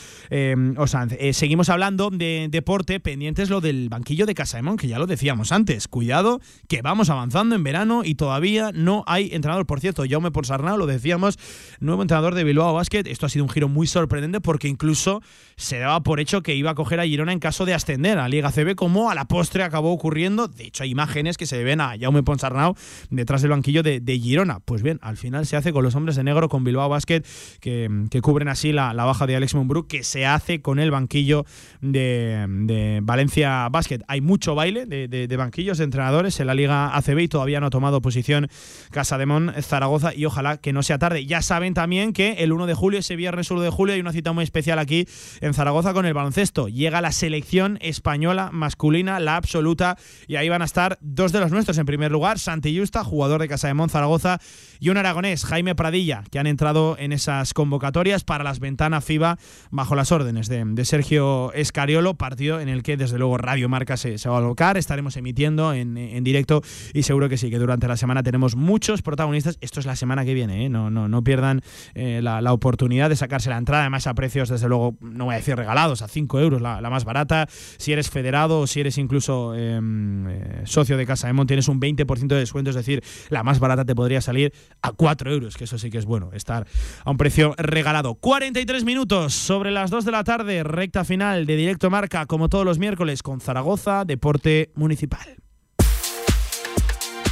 Osanz. 0.76 1.14
seguimos 1.32 1.69
hablando 1.70 2.10
de 2.10 2.48
deporte, 2.50 3.00
pendientes 3.00 3.48
lo 3.48 3.60
del 3.60 3.88
banquillo 3.88 4.26
de 4.26 4.34
Casaemón, 4.34 4.76
que 4.76 4.88
ya 4.88 4.98
lo 4.98 5.06
decíamos 5.06 5.52
antes. 5.52 5.88
Cuidado, 5.88 6.40
que 6.68 6.82
vamos 6.82 7.10
avanzando 7.10 7.54
en 7.54 7.62
verano 7.62 8.02
y 8.04 8.14
todavía 8.14 8.72
no 8.74 9.04
hay 9.06 9.30
entrenador. 9.32 9.66
Por 9.66 9.80
cierto, 9.80 10.04
Jaume 10.08 10.30
Ponsarnau, 10.30 10.76
lo 10.76 10.86
decíamos, 10.86 11.38
nuevo 11.80 12.02
entrenador 12.02 12.34
de 12.34 12.44
Bilbao 12.44 12.74
Basket. 12.74 13.04
Esto 13.06 13.26
ha 13.26 13.28
sido 13.28 13.44
un 13.44 13.50
giro 13.50 13.68
muy 13.68 13.86
sorprendente 13.86 14.40
porque 14.40 14.68
incluso 14.68 15.22
se 15.56 15.78
daba 15.78 16.02
por 16.02 16.20
hecho 16.20 16.42
que 16.42 16.54
iba 16.54 16.70
a 16.70 16.74
coger 16.74 17.00
a 17.00 17.04
Girona 17.04 17.32
en 17.32 17.38
caso 17.38 17.64
de 17.64 17.74
ascender 17.74 18.18
a 18.18 18.28
Liga 18.28 18.50
CB, 18.50 18.74
como 18.74 19.10
a 19.10 19.14
la 19.14 19.26
postre 19.26 19.62
acabó 19.62 19.92
ocurriendo. 19.92 20.48
De 20.48 20.64
hecho, 20.64 20.82
hay 20.82 20.90
imágenes 20.90 21.36
que 21.36 21.46
se 21.46 21.62
ven 21.62 21.80
a 21.80 21.94
Jaume 21.98 22.22
Ponsarnau 22.22 22.74
detrás 23.10 23.42
del 23.42 23.50
banquillo 23.50 23.82
de, 23.82 24.00
de 24.00 24.18
Girona. 24.18 24.60
Pues 24.60 24.82
bien, 24.82 24.98
al 25.02 25.16
final 25.16 25.46
se 25.46 25.56
hace 25.56 25.72
con 25.72 25.84
los 25.84 25.94
hombres 25.94 26.16
de 26.16 26.24
negro, 26.24 26.48
con 26.48 26.64
Bilbao 26.64 26.88
Basket, 26.88 27.22
que, 27.60 28.06
que 28.10 28.20
cubren 28.20 28.48
así 28.48 28.72
la, 28.72 28.92
la 28.94 29.04
baja 29.04 29.26
de 29.26 29.36
Alex 29.36 29.54
Mumbrú, 29.54 29.86
que 29.86 30.02
se 30.02 30.26
hace 30.26 30.60
con 30.60 30.78
el 30.78 30.90
banquillo 30.90 31.44
de, 31.80 33.00
Valencia 33.02 33.68
Basket. 33.70 34.00
Hay 34.08 34.20
mucho 34.20 34.54
baile 34.54 34.86
de, 34.86 35.36
banquillos 35.36 35.78
de 35.78 35.84
entrenadores 35.84 36.38
en 36.40 36.46
la 36.46 36.54
Liga 36.54 36.96
ACB 36.96 37.20
y 37.20 37.28
todavía 37.28 37.60
no 37.60 37.66
ha 37.66 37.70
tomado 37.70 38.02
posición 38.02 38.48
Casademón 38.90 39.52
Zaragoza 39.60 40.14
y 40.14 40.24
ojalá 40.24 40.58
que 40.58 40.72
no 40.72 40.82
sea 40.82 40.98
tarde. 40.98 41.26
Ya 41.26 41.42
saben 41.42 41.74
también 41.74 42.12
que 42.12 42.32
el 42.38 42.52
1 42.52 42.66
de 42.66 42.74
julio, 42.74 43.00
ese 43.00 43.16
viernes 43.16 43.50
1 43.50 43.60
de 43.60 43.70
julio, 43.70 43.94
hay 43.94 44.00
una 44.00 44.12
cita 44.12 44.32
muy 44.32 44.44
especial 44.44 44.78
aquí 44.78 45.06
en 45.40 45.54
Zaragoza 45.54 45.92
con 45.92 46.06
el 46.06 46.14
baloncesto. 46.14 46.68
Llega 46.68 47.00
la 47.00 47.12
selección 47.12 47.78
española 47.80 48.50
masculina, 48.52 49.20
la 49.20 49.36
absoluta, 49.36 49.96
y 50.26 50.36
ahí 50.36 50.48
van 50.48 50.62
a 50.62 50.64
estar 50.64 50.98
dos 51.00 51.32
de 51.32 51.40
los 51.40 51.50
nuestros. 51.50 51.78
En 51.78 51.86
primer 51.86 52.10
lugar, 52.10 52.38
Santi 52.38 52.76
Justa, 52.78 53.04
jugador 53.04 53.40
de 53.40 53.48
Casademón 53.48 53.90
Zaragoza, 53.90 54.38
y 54.78 54.88
un 54.88 54.96
aragonés, 54.96 55.44
Jaime 55.44 55.74
Pradilla, 55.74 56.24
que 56.30 56.38
han 56.38 56.46
entrado 56.46 56.96
en 56.98 57.12
esas 57.12 57.54
convocatorias 57.54 58.24
para 58.24 58.44
las 58.44 58.60
ventanas 58.60 59.04
FIBA 59.04 59.38
bajo 59.70 59.94
las 59.94 60.12
órdenes 60.12 60.48
de, 60.48 60.64
de 60.64 60.84
Sergio 60.84 61.49
Escariolo, 61.52 62.14
partido 62.14 62.60
en 62.60 62.68
el 62.68 62.82
que 62.82 62.96
desde 62.96 63.18
luego 63.18 63.38
Radio 63.38 63.68
Marca 63.68 63.96
se, 63.96 64.16
va 64.28 64.36
a 64.36 64.38
alocar, 64.38 64.76
estaremos 64.76 65.16
emitiendo 65.16 65.72
en, 65.72 65.96
en, 65.96 66.24
directo 66.24 66.62
y 66.92 67.02
seguro 67.02 67.28
que 67.28 67.36
sí, 67.36 67.50
que 67.50 67.58
durante 67.58 67.88
la 67.88 67.96
semana 67.96 68.22
tenemos 68.22 68.56
muchos 68.56 69.02
protagonistas. 69.02 69.58
Esto 69.60 69.80
es 69.80 69.86
la 69.86 69.96
semana 69.96 70.24
que 70.24 70.34
viene, 70.34 70.66
¿eh? 70.66 70.68
no, 70.68 70.90
no, 70.90 71.08
no 71.08 71.22
pierdan 71.24 71.62
eh, 71.94 72.20
la, 72.22 72.40
la, 72.40 72.52
oportunidad 72.52 73.08
de 73.08 73.16
sacarse 73.16 73.50
la 73.50 73.58
entrada, 73.58 73.82
además 73.82 74.06
a 74.06 74.14
precios 74.14 74.48
desde 74.48 74.68
luego, 74.68 74.96
no 75.00 75.26
voy 75.26 75.34
a 75.34 75.38
decir 75.38 75.56
regalados, 75.56 76.02
a 76.02 76.08
5 76.08 76.40
euros 76.40 76.60
la, 76.60 76.80
la 76.80 76.90
más 76.90 77.04
barata. 77.04 77.46
Si 77.50 77.92
eres 77.92 78.10
federado 78.10 78.60
o 78.60 78.66
si 78.66 78.80
eres 78.80 78.98
incluso 78.98 79.54
em, 79.54 80.28
eh, 80.28 80.62
socio 80.64 80.96
de 80.96 81.06
Casa 81.06 81.28
Emon, 81.28 81.46
tienes 81.46 81.68
un 81.68 81.80
20% 81.80 82.26
de 82.26 82.36
descuento, 82.36 82.70
es 82.70 82.76
decir, 82.76 83.02
la 83.28 83.42
más 83.42 83.58
barata 83.58 83.84
te 83.84 83.94
podría 83.94 84.20
salir 84.20 84.52
a 84.82 84.92
4 84.92 85.32
euros, 85.32 85.56
que 85.56 85.64
eso 85.64 85.78
sí 85.78 85.90
que 85.90 85.98
es 85.98 86.04
bueno, 86.04 86.30
estar 86.32 86.66
a 87.04 87.10
un 87.10 87.16
precio 87.16 87.54
regalado. 87.56 88.14
43 88.14 88.84
minutos 88.84 89.34
sobre 89.34 89.70
las 89.70 89.90
2 89.90 90.04
de 90.04 90.10
la 90.10 90.24
tarde, 90.24 90.62
recta 90.62 91.04
final 91.04 91.39
de 91.46 91.56
Directo 91.56 91.90
Marca, 91.90 92.26
como 92.26 92.48
todos 92.48 92.64
los 92.64 92.78
miércoles, 92.78 93.22
con 93.22 93.40
Zaragoza, 93.40 94.04
Deporte 94.04 94.70
Municipal. 94.74 95.36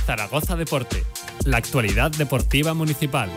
Zaragoza 0.07 0.57
Deporte, 0.57 1.05
la 1.45 1.59
actualidad 1.59 2.11
deportiva 2.11 2.73
municipal. 2.75 3.31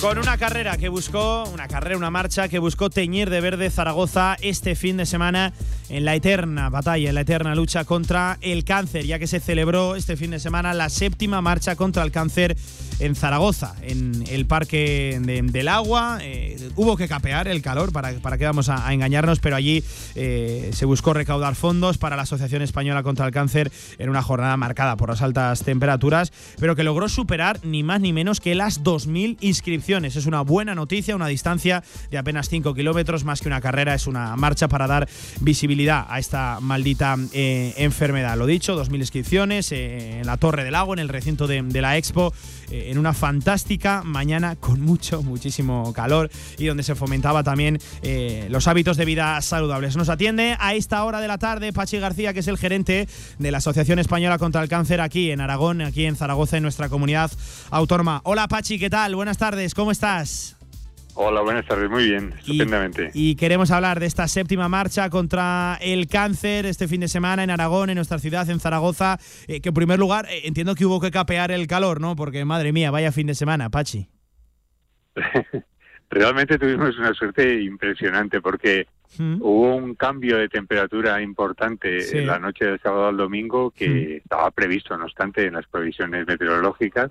Con 0.00 0.16
una 0.16 0.38
carrera 0.38 0.76
que 0.76 0.88
buscó, 0.88 1.44
una 1.52 1.66
carrera, 1.66 1.96
una 1.96 2.10
marcha 2.10 2.48
que 2.48 2.60
buscó 2.60 2.88
teñir 2.88 3.30
de 3.30 3.40
verde 3.40 3.68
Zaragoza 3.68 4.36
este 4.40 4.76
fin 4.76 4.96
de 4.96 5.06
semana 5.06 5.52
en 5.88 6.04
la 6.04 6.14
eterna 6.14 6.68
batalla, 6.68 7.08
en 7.08 7.14
la 7.14 7.22
eterna 7.22 7.54
lucha 7.54 7.84
contra 7.84 8.38
el 8.40 8.64
cáncer, 8.64 9.06
ya 9.06 9.18
que 9.18 9.26
se 9.26 9.40
celebró 9.40 9.96
este 9.96 10.16
fin 10.16 10.30
de 10.30 10.40
semana 10.40 10.74
la 10.74 10.88
séptima 10.88 11.40
marcha 11.40 11.76
contra 11.76 12.02
el 12.02 12.10
cáncer 12.10 12.56
en 12.98 13.14
Zaragoza, 13.14 13.74
en 13.82 14.24
el 14.28 14.46
Parque 14.46 15.18
de, 15.22 15.42
del 15.42 15.68
Agua. 15.68 16.18
Eh, 16.20 16.70
hubo 16.76 16.96
que 16.96 17.08
capear 17.08 17.48
el 17.48 17.62
calor, 17.62 17.92
para, 17.92 18.12
para 18.14 18.36
que 18.38 18.44
vamos 18.44 18.68
a, 18.68 18.86
a 18.86 18.92
engañarnos, 18.92 19.38
pero 19.38 19.56
allí 19.56 19.84
eh, 20.14 20.70
se 20.72 20.84
buscó 20.84 21.14
recaudar 21.14 21.54
fondos 21.54 21.96
para 21.96 22.16
la 22.16 22.22
Asociación 22.22 22.62
Española 22.62 23.02
contra 23.02 23.26
el 23.26 23.32
Cáncer 23.32 23.70
en 23.98 24.10
una 24.10 24.22
jornada 24.22 24.56
marcada 24.56 24.96
por 24.96 25.08
las 25.08 25.22
altas 25.22 25.62
temperaturas, 25.62 26.32
pero 26.58 26.76
que 26.76 26.82
logró 26.82 27.08
superar 27.08 27.60
ni 27.62 27.82
más 27.82 28.00
ni 28.00 28.12
menos 28.12 28.40
que 28.40 28.54
las 28.54 28.82
2.000 28.82 29.38
inscripciones. 29.40 30.16
Es 30.16 30.26
una 30.26 30.42
buena 30.42 30.74
noticia, 30.74 31.16
una 31.16 31.28
distancia 31.28 31.82
de 32.10 32.18
apenas 32.18 32.48
5 32.48 32.74
kilómetros, 32.74 33.24
más 33.24 33.40
que 33.40 33.48
una 33.48 33.60
carrera, 33.60 33.94
es 33.94 34.06
una 34.06 34.34
marcha 34.36 34.68
para 34.68 34.86
dar 34.86 35.08
visibilidad 35.40 35.77
a 35.86 36.18
esta 36.18 36.58
maldita 36.60 37.16
eh, 37.32 37.72
enfermedad. 37.76 38.36
Lo 38.36 38.46
dicho, 38.46 38.76
2.000 38.76 38.96
inscripciones 38.96 39.70
eh, 39.70 40.18
en 40.18 40.26
la 40.26 40.36
Torre 40.36 40.64
del 40.64 40.74
Agua, 40.74 40.94
en 40.94 40.98
el 40.98 41.08
recinto 41.08 41.46
de, 41.46 41.62
la 41.80 41.96
Expo, 41.96 42.34
eh, 42.72 42.88
en 42.90 42.98
una 42.98 43.14
fantástica 43.14 44.02
mañana 44.04 44.56
con 44.56 44.80
mucho, 44.80 45.22
muchísimo 45.22 45.92
calor 45.92 46.30
y 46.58 46.66
donde 46.66 46.82
se 46.82 46.96
fomentaba 46.96 47.44
también 47.44 47.78
los 48.48 48.66
hábitos 48.66 48.96
de 48.96 49.04
vida 49.04 49.40
saludables. 49.40 49.96
Nos 49.96 50.08
atiende 50.08 50.56
a 50.58 50.74
esta 50.74 51.04
hora 51.04 51.20
de 51.20 51.28
la 51.28 51.38
tarde 51.38 51.72
Pachi 51.72 51.98
García, 51.98 52.32
que 52.32 52.40
es 52.40 52.48
el 52.48 52.58
gerente 52.58 53.08
de 53.38 53.50
la 53.52 53.58
Asociación 53.58 54.00
Española 54.00 54.38
contra 54.38 54.62
el 54.62 54.68
Cáncer 54.68 55.00
aquí 55.00 55.30
en 55.30 55.40
Aragón, 55.40 55.80
aquí 55.82 56.06
en 56.06 56.16
Zaragoza, 56.16 56.56
en 56.56 56.64
nuestra 56.64 56.88
comunidad 56.88 57.30
autónoma. 57.70 58.20
Hola 58.24 58.48
Pachi, 58.48 58.80
¿qué 58.80 58.90
tal? 58.90 59.14
Buenas 59.14 59.38
tardes, 59.38 59.74
¿cómo 59.74 59.92
estás? 59.92 60.57
Hola, 61.20 61.40
buenas 61.40 61.66
tardes, 61.66 61.90
muy 61.90 62.04
bien, 62.04 62.32
estupendamente. 62.38 63.10
Y, 63.12 63.30
y, 63.30 63.34
queremos 63.34 63.72
hablar 63.72 63.98
de 63.98 64.06
esta 64.06 64.28
séptima 64.28 64.68
marcha 64.68 65.10
contra 65.10 65.76
el 65.80 66.06
cáncer 66.06 66.64
este 66.64 66.86
fin 66.86 67.00
de 67.00 67.08
semana 67.08 67.42
en 67.42 67.50
Aragón, 67.50 67.90
en 67.90 67.96
nuestra 67.96 68.20
ciudad, 68.20 68.48
en 68.48 68.60
Zaragoza. 68.60 69.18
Eh, 69.48 69.60
que 69.60 69.70
en 69.70 69.74
primer 69.74 69.98
lugar, 69.98 70.26
eh, 70.30 70.42
entiendo 70.44 70.76
que 70.76 70.86
hubo 70.86 71.00
que 71.00 71.10
capear 71.10 71.50
el 71.50 71.66
calor, 71.66 72.00
¿no? 72.00 72.14
Porque 72.14 72.44
madre 72.44 72.72
mía, 72.72 72.92
vaya 72.92 73.10
fin 73.10 73.26
de 73.26 73.34
semana, 73.34 73.68
Pachi. 73.68 74.06
Realmente 76.08 76.56
tuvimos 76.56 76.96
una 76.96 77.12
suerte 77.14 77.62
impresionante 77.62 78.40
porque 78.40 78.86
¿Mm? 79.18 79.38
hubo 79.40 79.74
un 79.74 79.96
cambio 79.96 80.36
de 80.36 80.48
temperatura 80.48 81.20
importante 81.20 82.00
sí. 82.00 82.18
en 82.18 82.28
la 82.28 82.38
noche 82.38 82.64
del 82.64 82.78
sábado 82.78 83.08
al 83.08 83.16
domingo 83.16 83.72
que 83.72 83.88
¿Mm? 83.88 84.16
estaba 84.22 84.52
previsto, 84.52 84.96
no 84.96 85.06
obstante, 85.06 85.46
en 85.46 85.54
las 85.54 85.66
previsiones 85.66 86.28
meteorológicas 86.28 87.10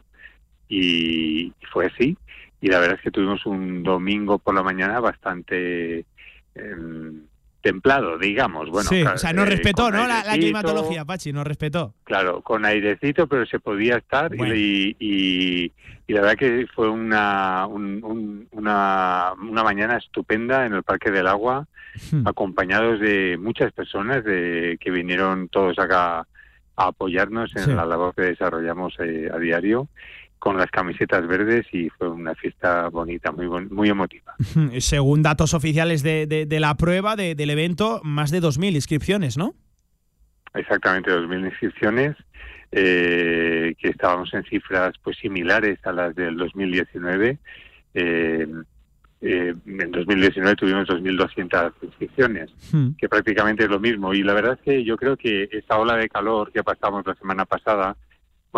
y 0.69 1.51
fue 1.73 1.87
así 1.87 2.17
y 2.61 2.67
la 2.69 2.79
verdad 2.79 2.97
es 2.97 3.03
que 3.03 3.11
tuvimos 3.11 3.45
un 3.45 3.83
domingo 3.83 4.39
por 4.39 4.55
la 4.55 4.63
mañana 4.63 4.99
bastante 4.99 6.05
eh, 6.55 6.75
templado, 7.61 8.17
digamos. 8.17 8.69
Bueno, 8.69 8.89
sí, 8.89 9.01
o 9.03 9.17
sea, 9.17 9.33
no 9.33 9.45
respetó, 9.45 9.91
¿no? 9.91 10.07
La, 10.07 10.23
la, 10.23 10.33
climatología, 10.33 11.05
Pachi, 11.05 11.33
no 11.33 11.43
respetó. 11.43 11.93
Claro, 12.03 12.41
con 12.41 12.65
airecito, 12.65 13.27
pero 13.27 13.45
se 13.45 13.59
podía 13.59 13.97
estar 13.97 14.35
bueno. 14.35 14.55
y, 14.55 14.95
y, 14.99 15.71
y, 16.07 16.13
la 16.13 16.21
verdad 16.21 16.37
que 16.37 16.65
fue 16.73 16.89
una, 16.89 17.67
un, 17.67 18.03
un, 18.03 18.47
una, 18.51 19.33
una 19.37 19.63
mañana 19.63 19.97
estupenda 19.97 20.65
en 20.65 20.73
el 20.73 20.83
Parque 20.83 21.11
del 21.11 21.27
Agua, 21.27 21.67
hmm. 22.11 22.27
acompañados 22.27 22.99
de 22.99 23.37
muchas 23.39 23.73
personas 23.73 24.23
de, 24.23 24.77
que 24.79 24.89
vinieron 24.89 25.49
todos 25.49 25.77
acá 25.77 26.19
a 26.19 26.25
apoyarnos 26.87 27.55
en 27.55 27.65
sí. 27.65 27.71
la 27.73 27.85
labor 27.85 28.15
que 28.15 28.21
desarrollamos 28.21 28.95
eh, 28.99 29.29
a 29.33 29.37
diario 29.39 29.89
con 30.39 30.57
las 30.57 30.69
camisetas 30.71 31.27
verdes 31.27 31.65
y 31.71 31.89
fue 31.89 32.09
una 32.09 32.35
fiesta 32.35 32.89
bonita, 32.89 33.31
muy 33.31 33.47
muy 33.47 33.89
emotiva. 33.89 34.35
Según 34.79 35.23
datos 35.23 35.53
oficiales 35.53 36.03
de, 36.03 36.27
de, 36.27 36.45
de 36.45 36.59
la 36.59 36.75
prueba 36.75 37.15
de, 37.15 37.35
del 37.35 37.49
evento, 37.49 38.01
más 38.03 38.31
de 38.31 38.41
2.000 38.41 38.75
inscripciones, 38.75 39.37
¿no? 39.37 39.55
Exactamente, 40.53 41.11
2.000 41.11 41.45
inscripciones, 41.45 42.15
eh, 42.71 43.75
que 43.79 43.89
estábamos 43.89 44.33
en 44.33 44.43
cifras 44.43 44.95
pues 45.03 45.17
similares 45.17 45.79
a 45.85 45.91
las 45.91 46.15
del 46.15 46.35
2019. 46.37 47.37
Eh, 47.93 48.47
eh, 49.19 49.55
en 49.65 49.91
2019 49.91 50.55
tuvimos 50.55 50.87
2.200 50.87 51.73
inscripciones, 51.81 52.51
hmm. 52.71 52.89
que 52.97 53.09
prácticamente 53.09 53.63
es 53.63 53.69
lo 53.69 53.79
mismo. 53.79 54.13
Y 54.13 54.23
la 54.23 54.33
verdad 54.33 54.53
es 54.53 54.61
que 54.61 54.83
yo 54.83 54.97
creo 54.97 55.17
que 55.17 55.49
esta 55.51 55.77
ola 55.77 55.95
de 55.95 56.09
calor 56.09 56.51
que 56.51 56.63
pasamos 56.63 57.05
la 57.05 57.15
semana 57.15 57.45
pasada, 57.45 57.95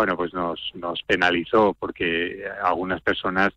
bueno, 0.00 0.16
pues 0.16 0.32
nos, 0.32 0.58
nos 0.76 1.02
penalizó 1.02 1.76
porque 1.78 2.42
algunas 2.64 3.02
personas, 3.02 3.50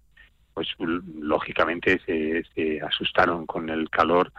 pues 0.54 0.68
lógicamente 0.78 2.02
se, 2.06 2.44
se 2.54 2.82
asustaron 2.82 3.46
con 3.46 3.70
el 3.70 3.90
calor 3.90 4.30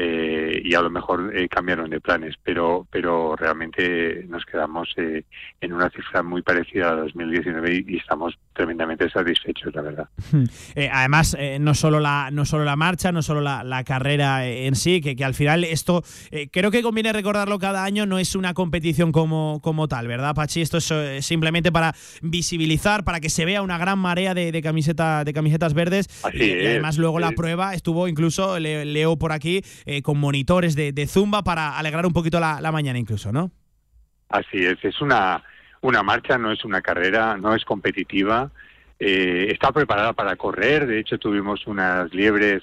eh, 0.00 0.62
y 0.64 0.74
a 0.76 0.80
lo 0.80 0.90
mejor 0.90 1.36
eh, 1.36 1.48
cambiaron 1.48 1.90
de 1.90 2.00
planes, 2.00 2.36
pero 2.44 2.86
pero 2.88 3.34
realmente 3.34 4.24
nos 4.28 4.44
quedamos 4.44 4.88
eh, 4.96 5.24
en 5.60 5.72
una 5.72 5.90
cifra 5.90 6.22
muy 6.22 6.42
parecida 6.42 6.90
a 6.90 6.94
2019 6.94 7.74
y, 7.74 7.94
y 7.94 7.96
estamos 7.96 8.38
tremendamente 8.52 9.10
satisfechos, 9.10 9.74
la 9.74 9.82
verdad. 9.82 10.08
Eh, 10.76 10.88
además, 10.92 11.34
eh, 11.38 11.58
no 11.58 11.74
solo 11.74 11.98
la 11.98 12.30
no 12.30 12.44
solo 12.44 12.64
la 12.64 12.76
marcha, 12.76 13.10
no 13.10 13.22
solo 13.22 13.40
la, 13.40 13.64
la 13.64 13.82
carrera 13.82 14.46
en 14.46 14.76
sí, 14.76 15.00
que, 15.00 15.16
que 15.16 15.24
al 15.24 15.34
final 15.34 15.64
esto 15.64 16.04
creo 16.52 16.70
que 16.70 16.82
conviene 16.82 17.12
recordarlo 17.12 17.58
cada 17.58 17.82
año, 17.82 18.06
no 18.06 18.18
es 18.18 18.36
una 18.36 18.54
competición 18.54 19.10
como, 19.10 19.60
como 19.62 19.88
tal, 19.88 20.06
¿verdad, 20.06 20.34
Pachi? 20.34 20.60
Esto 20.60 20.78
es 20.78 21.26
simplemente 21.26 21.72
para 21.72 21.94
visibilizar, 22.22 23.02
para 23.02 23.18
que 23.18 23.30
se 23.30 23.44
vea 23.44 23.62
una 23.62 23.78
gran 23.78 23.98
marea 23.98 24.34
de, 24.34 24.52
de 24.52 24.62
camiseta 24.62 25.24
de 25.24 25.32
camisetas 25.32 25.74
verdes. 25.74 26.08
Así 26.24 26.44
y, 26.44 26.50
es, 26.50 26.66
además 26.68 26.98
luego 26.98 27.18
es. 27.18 27.24
la 27.24 27.32
prueba 27.32 27.74
estuvo 27.74 28.06
incluso, 28.06 28.58
le, 28.60 28.84
leo 28.84 29.16
por 29.16 29.32
aquí, 29.32 29.62
eh, 29.90 30.02
con 30.02 30.18
monitores 30.18 30.76
de, 30.76 30.92
de, 30.92 31.06
Zumba 31.06 31.42
para 31.42 31.78
alegrar 31.78 32.04
un 32.04 32.12
poquito 32.12 32.38
la, 32.38 32.60
la, 32.60 32.70
mañana 32.70 32.98
incluso, 32.98 33.32
¿no? 33.32 33.50
Así 34.28 34.66
es, 34.66 34.76
es 34.84 35.00
una, 35.00 35.42
una 35.80 36.02
marcha, 36.02 36.36
no 36.36 36.52
es 36.52 36.62
una 36.62 36.82
carrera, 36.82 37.38
no 37.38 37.54
es 37.54 37.64
competitiva, 37.64 38.50
eh, 38.98 39.46
está 39.50 39.72
preparada 39.72 40.12
para 40.12 40.36
correr, 40.36 40.86
de 40.86 40.98
hecho 41.00 41.16
tuvimos 41.16 41.66
unas 41.66 42.12
liebres 42.12 42.62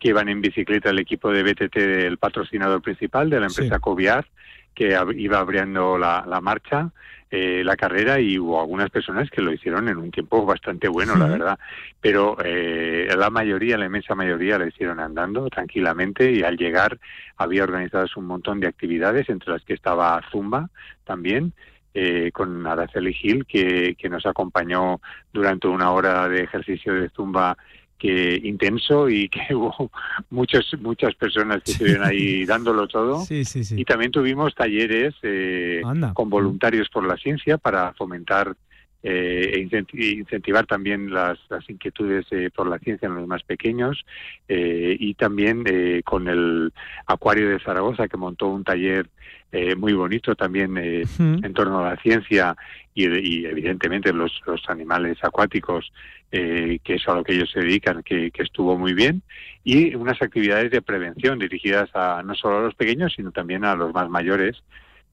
que 0.00 0.08
iban 0.08 0.30
en 0.30 0.40
bicicleta 0.40 0.88
el 0.88 0.98
equipo 0.98 1.30
de 1.30 1.42
BTT 1.42 1.76
del 1.76 2.16
patrocinador 2.16 2.80
principal 2.80 3.28
de 3.28 3.40
la 3.40 3.48
empresa 3.48 3.74
sí. 3.74 3.80
Coviar, 3.82 4.26
que 4.74 4.98
iba 5.16 5.40
abriendo 5.40 5.98
la, 5.98 6.24
la 6.26 6.40
marcha, 6.40 6.90
eh, 7.34 7.62
la 7.64 7.76
carrera 7.76 8.20
y 8.20 8.38
hubo 8.38 8.60
algunas 8.60 8.90
personas 8.90 9.30
que 9.30 9.40
lo 9.40 9.54
hicieron 9.54 9.88
en 9.88 9.96
un 9.96 10.10
tiempo 10.10 10.44
bastante 10.44 10.86
bueno, 10.86 11.16
la 11.16 11.24
verdad. 11.24 11.58
Pero 11.98 12.36
eh, 12.44 13.08
la 13.16 13.30
mayoría, 13.30 13.78
la 13.78 13.86
inmensa 13.86 14.14
mayoría, 14.14 14.58
la 14.58 14.68
hicieron 14.68 15.00
andando 15.00 15.48
tranquilamente 15.48 16.30
y 16.30 16.42
al 16.42 16.58
llegar 16.58 16.98
había 17.38 17.64
organizadas 17.64 18.18
un 18.18 18.26
montón 18.26 18.60
de 18.60 18.66
actividades, 18.66 19.30
entre 19.30 19.50
las 19.50 19.64
que 19.64 19.72
estaba 19.72 20.20
Zumba 20.30 20.68
también. 21.04 21.54
Eh, 21.94 22.30
con 22.32 22.66
Araceli 22.66 23.12
Gil, 23.12 23.44
que, 23.44 23.96
que 23.98 24.08
nos 24.08 24.24
acompañó 24.24 25.00
durante 25.30 25.68
una 25.68 25.90
hora 25.92 26.26
de 26.26 26.42
ejercicio 26.42 26.94
de 26.94 27.10
Zumba 27.10 27.56
que 28.02 28.40
intenso 28.42 29.08
y 29.08 29.28
que 29.34 29.54
hubo 29.54 29.90
muchos, 30.30 30.74
muchas 30.80 31.14
personas 31.14 31.62
que 31.62 31.70
estuvieron 31.72 32.04
ahí 32.04 32.44
dándolo 32.44 32.88
todo. 32.88 33.20
Sí, 33.20 33.44
sí, 33.44 33.62
sí. 33.62 33.76
Y 33.80 33.84
también 33.84 34.10
tuvimos 34.10 34.54
talleres 34.56 35.14
eh, 35.22 35.82
con 36.12 36.28
voluntarios 36.28 36.88
por 36.88 37.06
la 37.06 37.16
ciencia 37.16 37.58
para 37.58 37.92
fomentar 37.92 38.56
eh, 39.04 39.52
e 39.54 39.58
incenti- 39.58 40.18
incentivar 40.18 40.66
también 40.66 41.12
las, 41.12 41.38
las 41.48 41.68
inquietudes 41.68 42.26
eh, 42.30 42.50
por 42.54 42.68
la 42.68 42.78
ciencia 42.78 43.06
en 43.06 43.16
los 43.16 43.26
más 43.26 43.42
pequeños 43.42 44.04
eh, 44.48 44.96
y 44.98 45.14
también 45.14 45.64
eh, 45.66 46.02
con 46.04 46.28
el 46.28 46.72
Acuario 47.06 47.50
de 47.50 47.60
Zaragoza 47.60 48.08
que 48.08 48.16
montó 48.16 48.46
un 48.48 48.64
taller 48.64 49.08
eh, 49.52 49.76
muy 49.76 49.92
bonito 49.92 50.34
también 50.34 50.76
eh, 50.78 51.04
en 51.18 51.52
torno 51.52 51.78
a 51.80 51.90
la 51.90 51.96
ciencia 51.98 52.56
y, 52.94 53.06
y 53.06 53.46
evidentemente 53.46 54.12
los, 54.12 54.40
los 54.46 54.62
animales 54.68 55.18
acuáticos 55.22 55.92
eh, 56.30 56.78
que 56.82 56.94
es 56.94 57.06
a 57.06 57.14
lo 57.14 57.22
que 57.22 57.34
ellos 57.34 57.50
se 57.50 57.60
dedican 57.60 58.02
que, 58.02 58.30
que 58.30 58.42
estuvo 58.42 58.78
muy 58.78 58.94
bien 58.94 59.22
y 59.62 59.94
unas 59.94 60.20
actividades 60.22 60.70
de 60.70 60.80
prevención 60.80 61.38
dirigidas 61.38 61.90
a 61.94 62.22
no 62.24 62.34
solo 62.34 62.58
a 62.58 62.62
los 62.62 62.74
pequeños 62.74 63.12
sino 63.14 63.30
también 63.30 63.64
a 63.64 63.74
los 63.74 63.92
más 63.92 64.08
mayores 64.08 64.62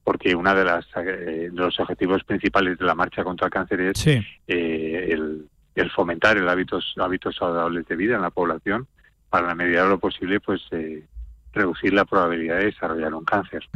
porque 0.02 0.34
uno 0.34 0.54
de, 0.54 0.64
las, 0.64 0.86
eh, 0.96 1.50
de 1.50 1.50
los 1.52 1.78
objetivos 1.78 2.24
principales 2.24 2.78
de 2.78 2.84
la 2.86 2.94
marcha 2.94 3.22
contra 3.22 3.46
el 3.48 3.52
cáncer 3.52 3.80
es 3.82 3.98
Sí. 3.98 4.18
eh, 4.48 5.08
el, 5.10 5.46
el 5.74 5.90
fomentar 5.90 6.38
el 6.38 6.48
hábitos 6.48 6.94
hábitos 6.96 7.36
saludables 7.36 7.86
de 7.86 7.96
vida 7.96 8.16
en 8.16 8.22
la 8.22 8.30
población 8.30 8.86
para 9.28 9.46
la 9.48 9.54
medida 9.54 9.82
de 9.84 9.90
lo 9.90 9.98
posible 9.98 10.40
pues 10.40 10.60
eh, 10.72 11.04
reducir 11.52 11.92
la 11.92 12.04
probabilidad 12.04 12.58
de 12.58 12.66
desarrollar 12.66 13.12
un 13.14 13.24
cáncer. 13.24 13.68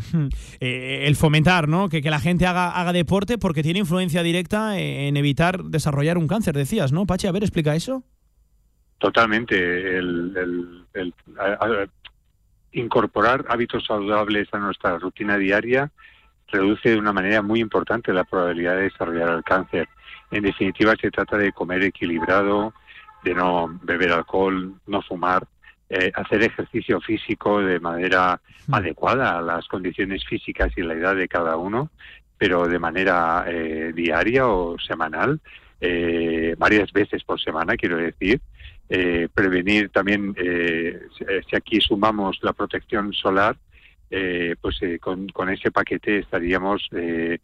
Eh, 0.61 1.05
el 1.07 1.17
fomentar, 1.17 1.69
¿no? 1.69 1.89
Que, 1.89 2.03
que 2.03 2.11
la 2.11 2.21
gente 2.21 2.47
haga, 2.47 2.71
haga 2.71 2.93
deporte 2.93 3.37
porque 3.39 3.63
tiene 3.63 3.81
influencia 3.81 4.23
directa 4.23 4.79
en 4.79 5.17
evitar 5.17 5.65
desarrollar 5.65 6.17
un 6.19 6.29
cáncer, 6.29 6.55
decías, 6.55 6.93
¿no? 6.93 7.07
Pachi, 7.07 7.27
a 7.27 7.33
ver, 7.33 7.43
explica 7.43 7.75
eso. 7.75 8.03
Totalmente. 8.99 9.57
El, 9.99 10.35
el- 10.37 10.85
el- 10.95 11.15
a- 11.39 11.65
a- 11.65 11.87
incorporar 12.73 13.45
hábitos 13.49 13.85
saludables 13.87 14.49
a 14.53 14.59
nuestra 14.59 14.99
rutina 14.99 15.37
diaria 15.37 15.91
reduce 16.51 16.91
de 16.91 16.99
una 16.99 17.13
manera 17.13 17.41
muy 17.43 17.61
importante 17.61 18.13
la 18.13 18.25
probabilidad 18.25 18.77
de 18.77 18.83
desarrollar 18.83 19.31
el 19.31 19.45
cáncer. 19.45 19.89
En 20.31 20.43
definitiva, 20.43 20.95
se 21.01 21.11
trata 21.11 21.37
de 21.39 21.53
comer 21.53 21.83
equilibrado, 21.85 22.73
de 23.23 23.35
no 23.35 23.79
beber 23.83 24.13
alcohol, 24.13 24.75
no 24.87 25.03
fumar, 25.03 25.47
eh, 25.90 26.11
hacer 26.15 26.43
ejercicio 26.43 27.01
físico 27.01 27.61
de 27.61 27.78
manera 27.81 28.40
adecuada 28.73 29.39
a 29.39 29.43
las 29.43 29.66
condiciones 29.69 30.24
físicas 30.24 30.73
y 30.77 30.82
la 30.82 30.94
edad 30.94 31.16
de 31.16 31.28
cada 31.28 31.56
uno, 31.56 31.90
pero 32.39 32.66
de 32.69 32.78
manera 32.78 33.44
eh, 33.47 33.93
diaria 33.94 34.47
o 34.48 34.78
semanal, 34.78 35.40
eh, 35.81 36.55
varias 36.59 36.93
veces 36.93 37.23
por 37.24 37.40
semana, 37.40 37.77
quiero 37.77 37.97
decir. 37.98 38.40
Eh, 38.89 39.28
prevenir 39.32 39.89
también, 39.90 40.35
eh, 40.36 41.01
si- 41.48 41.56
aquí 41.56 41.81
sumamos 41.81 42.39
la 42.43 42.52
protección 42.52 43.12
solar, 43.15 43.56
eh, 44.11 44.56
pues 44.61 44.78
con, 45.01 45.28
con 45.28 45.48
ese 45.48 45.70
paquete 45.70 46.19
estaríamos 46.19 46.86
eh, 46.93 47.39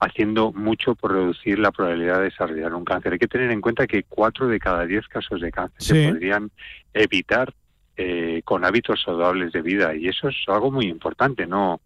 haciendo 0.00 0.52
mucho 0.52 0.94
por 0.96 1.12
reducir 1.12 1.58
la 1.58 1.70
probabilidad 1.70 2.18
de 2.18 2.24
desarrollar 2.24 2.74
un 2.74 2.84
cáncer. 2.84 3.12
Hay 3.12 3.18
que 3.18 3.28
tener 3.28 3.50
en 3.50 3.60
cuenta 3.60 3.86
que 3.86 4.02
cuatro 4.02 4.48
de 4.48 4.58
cada 4.58 4.84
diez 4.86 5.06
casos 5.08 5.40
de 5.40 5.52
cáncer 5.52 5.80
se 5.82 5.94
podrían 6.10 6.50
evitar 6.92 7.52
eh, 7.96 8.42
con 8.44 8.64
hábitos 8.64 9.02
saludables 9.02 9.52
de 9.52 9.62
vida 9.62 9.94
y 9.94 10.08
eso 10.08 10.28
es 10.28 10.36
algo 10.48 10.70
muy 10.70 10.86
importante, 10.86 11.46
no 11.46 11.80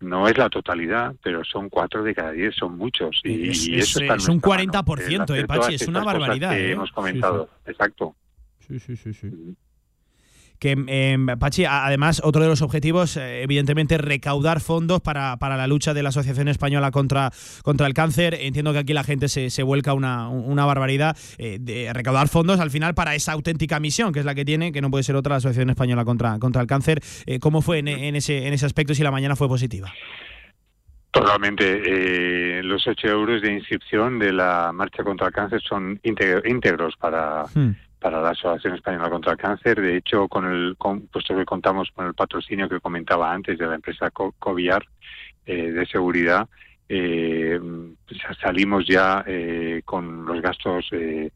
no 0.00 0.28
es 0.28 0.38
la 0.38 0.48
totalidad, 0.48 1.12
pero 1.24 1.42
son 1.42 1.68
cuatro 1.68 2.04
de 2.04 2.14
cada 2.14 2.30
diez, 2.30 2.54
son 2.54 2.78
muchos 2.78 3.20
y, 3.24 3.50
Es- 3.50 3.66
y 3.68 3.78
es, 3.80 3.90
eso 3.90 3.98
eh, 3.98 4.02
está 4.04 4.14
es 4.14 4.28
un 4.28 4.34
nuestra 4.34 4.50
40%, 4.52 5.18
mano, 5.18 5.34
eh, 5.34 5.44
Pachi, 5.46 5.74
es 5.74 5.88
una 5.88 6.04
barbaridad, 6.04 6.50
que 6.50 6.68
eh. 6.68 6.72
hemos 6.72 6.88
Sí, 6.90 6.94
comentado, 6.94 7.50
exacto. 7.66 8.14
Sí, 8.60 8.78
sí, 8.78 8.96
sí, 8.96 9.12
sí. 9.12 9.30
Que, 10.58 10.76
eh, 10.88 11.16
Pachi, 11.38 11.64
además, 11.64 12.20
otro 12.24 12.42
de 12.42 12.48
los 12.48 12.62
objetivos, 12.62 13.16
eh, 13.16 13.42
evidentemente, 13.42 13.96
recaudar 13.96 14.60
fondos 14.60 15.00
para, 15.00 15.36
para 15.36 15.56
la 15.56 15.66
lucha 15.68 15.94
de 15.94 16.02
la 16.02 16.08
Asociación 16.08 16.48
Española 16.48 16.90
contra, 16.90 17.30
contra 17.62 17.86
el 17.86 17.94
Cáncer. 17.94 18.34
Entiendo 18.40 18.72
que 18.72 18.80
aquí 18.80 18.92
la 18.92 19.04
gente 19.04 19.28
se, 19.28 19.50
se 19.50 19.62
vuelca 19.62 19.92
una, 19.94 20.28
una 20.28 20.64
barbaridad. 20.64 21.16
eh, 21.38 21.58
de 21.60 21.92
recaudar 21.92 22.28
fondos 22.28 22.58
al 22.60 22.70
final 22.70 22.94
para 22.94 23.14
esa 23.14 23.32
auténtica 23.32 23.78
misión, 23.78 24.12
que 24.12 24.18
es 24.20 24.24
la 24.24 24.34
que 24.34 24.44
tiene, 24.44 24.72
que 24.72 24.80
no 24.80 24.90
puede 24.90 25.04
ser 25.04 25.14
otra, 25.16 25.30
la 25.34 25.36
Asociación 25.36 25.70
Española 25.70 26.04
contra, 26.04 26.38
contra 26.38 26.60
el 26.60 26.66
Cáncer. 26.66 27.00
Eh, 27.26 27.38
¿Cómo 27.38 27.62
fue 27.62 27.78
en, 27.78 27.88
en 27.88 28.16
ese, 28.16 28.46
en 28.46 28.52
ese 28.52 28.66
aspecto 28.66 28.94
si 28.94 29.02
la 29.02 29.10
mañana 29.12 29.36
fue 29.36 29.46
positiva? 29.48 29.92
Totalmente. 31.10 31.82
Eh, 32.58 32.62
los 32.62 32.86
8 32.86 33.06
euros 33.08 33.42
de 33.42 33.52
inscripción 33.54 34.18
de 34.18 34.32
la 34.32 34.70
marcha 34.74 35.02
contra 35.02 35.28
el 35.28 35.32
cáncer 35.32 35.60
son 35.62 35.98
íntegro- 36.02 36.42
íntegros 36.48 36.94
para, 37.00 37.44
para 37.98 38.20
la 38.22 38.30
Asociación 38.30 38.74
Española 38.74 39.10
contra 39.10 39.32
el 39.32 39.38
Cáncer. 39.38 39.80
De 39.80 39.96
hecho, 39.96 40.28
con 40.28 40.44
el 40.46 40.76
con, 40.76 41.06
puesto 41.08 41.36
que 41.36 41.44
contamos 41.44 41.90
con 41.92 42.06
el 42.06 42.14
patrocinio 42.14 42.68
que 42.68 42.80
comentaba 42.80 43.32
antes 43.32 43.58
de 43.58 43.66
la 43.66 43.74
empresa 43.74 44.10
Co- 44.10 44.34
Coviar 44.38 44.84
eh, 45.46 45.72
de 45.72 45.86
seguridad, 45.86 46.48
eh, 46.88 47.60
sa- 48.22 48.34
salimos 48.34 48.86
ya 48.86 49.24
eh, 49.26 49.82
con 49.84 50.24
los 50.24 50.40
gastos 50.40 50.88
eh, 50.92 51.30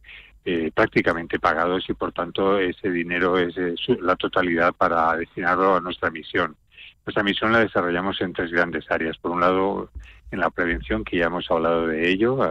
eh, 0.45 0.71
prácticamente 0.75 1.39
pagados 1.39 1.89
y, 1.89 1.95
por 1.95 2.13
tanto, 2.13 2.59
ese 2.59 2.91
dinero 2.91 3.39
es 3.39 3.57
eh, 3.57 3.75
la 4.01 4.17
totalidad 4.17 4.73
para 4.73 5.17
destinarlo 5.17 5.77
a 5.77 5.81
nuestra 5.81 6.11
misión. 6.11 6.57
Nuestra 7.05 7.23
misión 7.23 7.53
la 7.53 7.61
desarrollamos 7.61 8.21
en 8.21 8.33
tres 8.33 8.51
grandes 8.51 8.89
áreas. 8.91 9.19
Por 9.19 9.33
un 9.33 9.41
lado, 9.41 9.91
en 10.33 10.41
la 10.41 10.51
prevención, 10.51 11.05
que 11.05 11.19
ya 11.19 11.27
hemos 11.27 11.49
hablado 11.51 11.87
de 11.87 12.09
ello, 12.11 12.43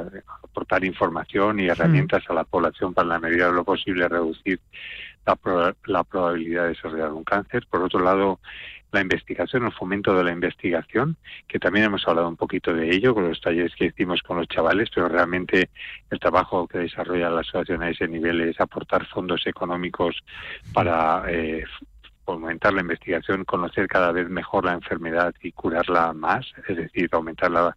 aportar 0.43 0.85
información 0.85 1.59
y 1.59 1.67
herramientas 1.67 2.23
a 2.29 2.33
la 2.33 2.43
población 2.45 2.93
para, 2.93 3.05
en 3.05 3.09
la 3.09 3.19
medida 3.19 3.47
de 3.47 3.53
lo 3.53 3.63
posible, 3.63 4.07
reducir 4.07 4.59
la, 5.25 5.35
proba- 5.35 5.75
la 5.85 6.03
probabilidad 6.03 6.63
de 6.63 6.69
desarrollar 6.69 7.11
un 7.11 7.23
cáncer. 7.23 7.65
Por 7.69 7.81
otro 7.83 7.99
lado, 7.99 8.39
la 8.91 9.01
investigación, 9.01 9.65
el 9.65 9.71
fomento 9.71 10.13
de 10.15 10.23
la 10.23 10.31
investigación, 10.31 11.15
que 11.47 11.59
también 11.59 11.85
hemos 11.85 12.05
hablado 12.07 12.27
un 12.27 12.35
poquito 12.35 12.73
de 12.73 12.89
ello 12.93 13.13
con 13.13 13.27
los 13.27 13.39
talleres 13.39 13.73
que 13.75 13.85
hicimos 13.85 14.21
con 14.21 14.37
los 14.37 14.47
chavales, 14.47 14.89
pero 14.93 15.07
realmente 15.07 15.69
el 16.09 16.19
trabajo 16.19 16.67
que 16.67 16.79
desarrolla 16.79 17.29
la 17.29 17.39
asociación 17.41 17.83
a 17.83 17.89
ese 17.89 18.07
nivel 18.07 18.41
es 18.41 18.59
aportar 18.59 19.05
fondos 19.07 19.47
económicos 19.47 20.21
para 20.73 21.23
eh, 21.29 21.63
aumentar 22.25 22.73
la 22.73 22.81
investigación, 22.81 23.43
conocer 23.45 23.87
cada 23.87 24.11
vez 24.11 24.29
mejor 24.29 24.65
la 24.65 24.73
enfermedad 24.73 25.33
y 25.41 25.51
curarla 25.51 26.13
más, 26.13 26.45
es 26.67 26.77
decir, 26.77 27.09
aumentar 27.11 27.51
la, 27.51 27.75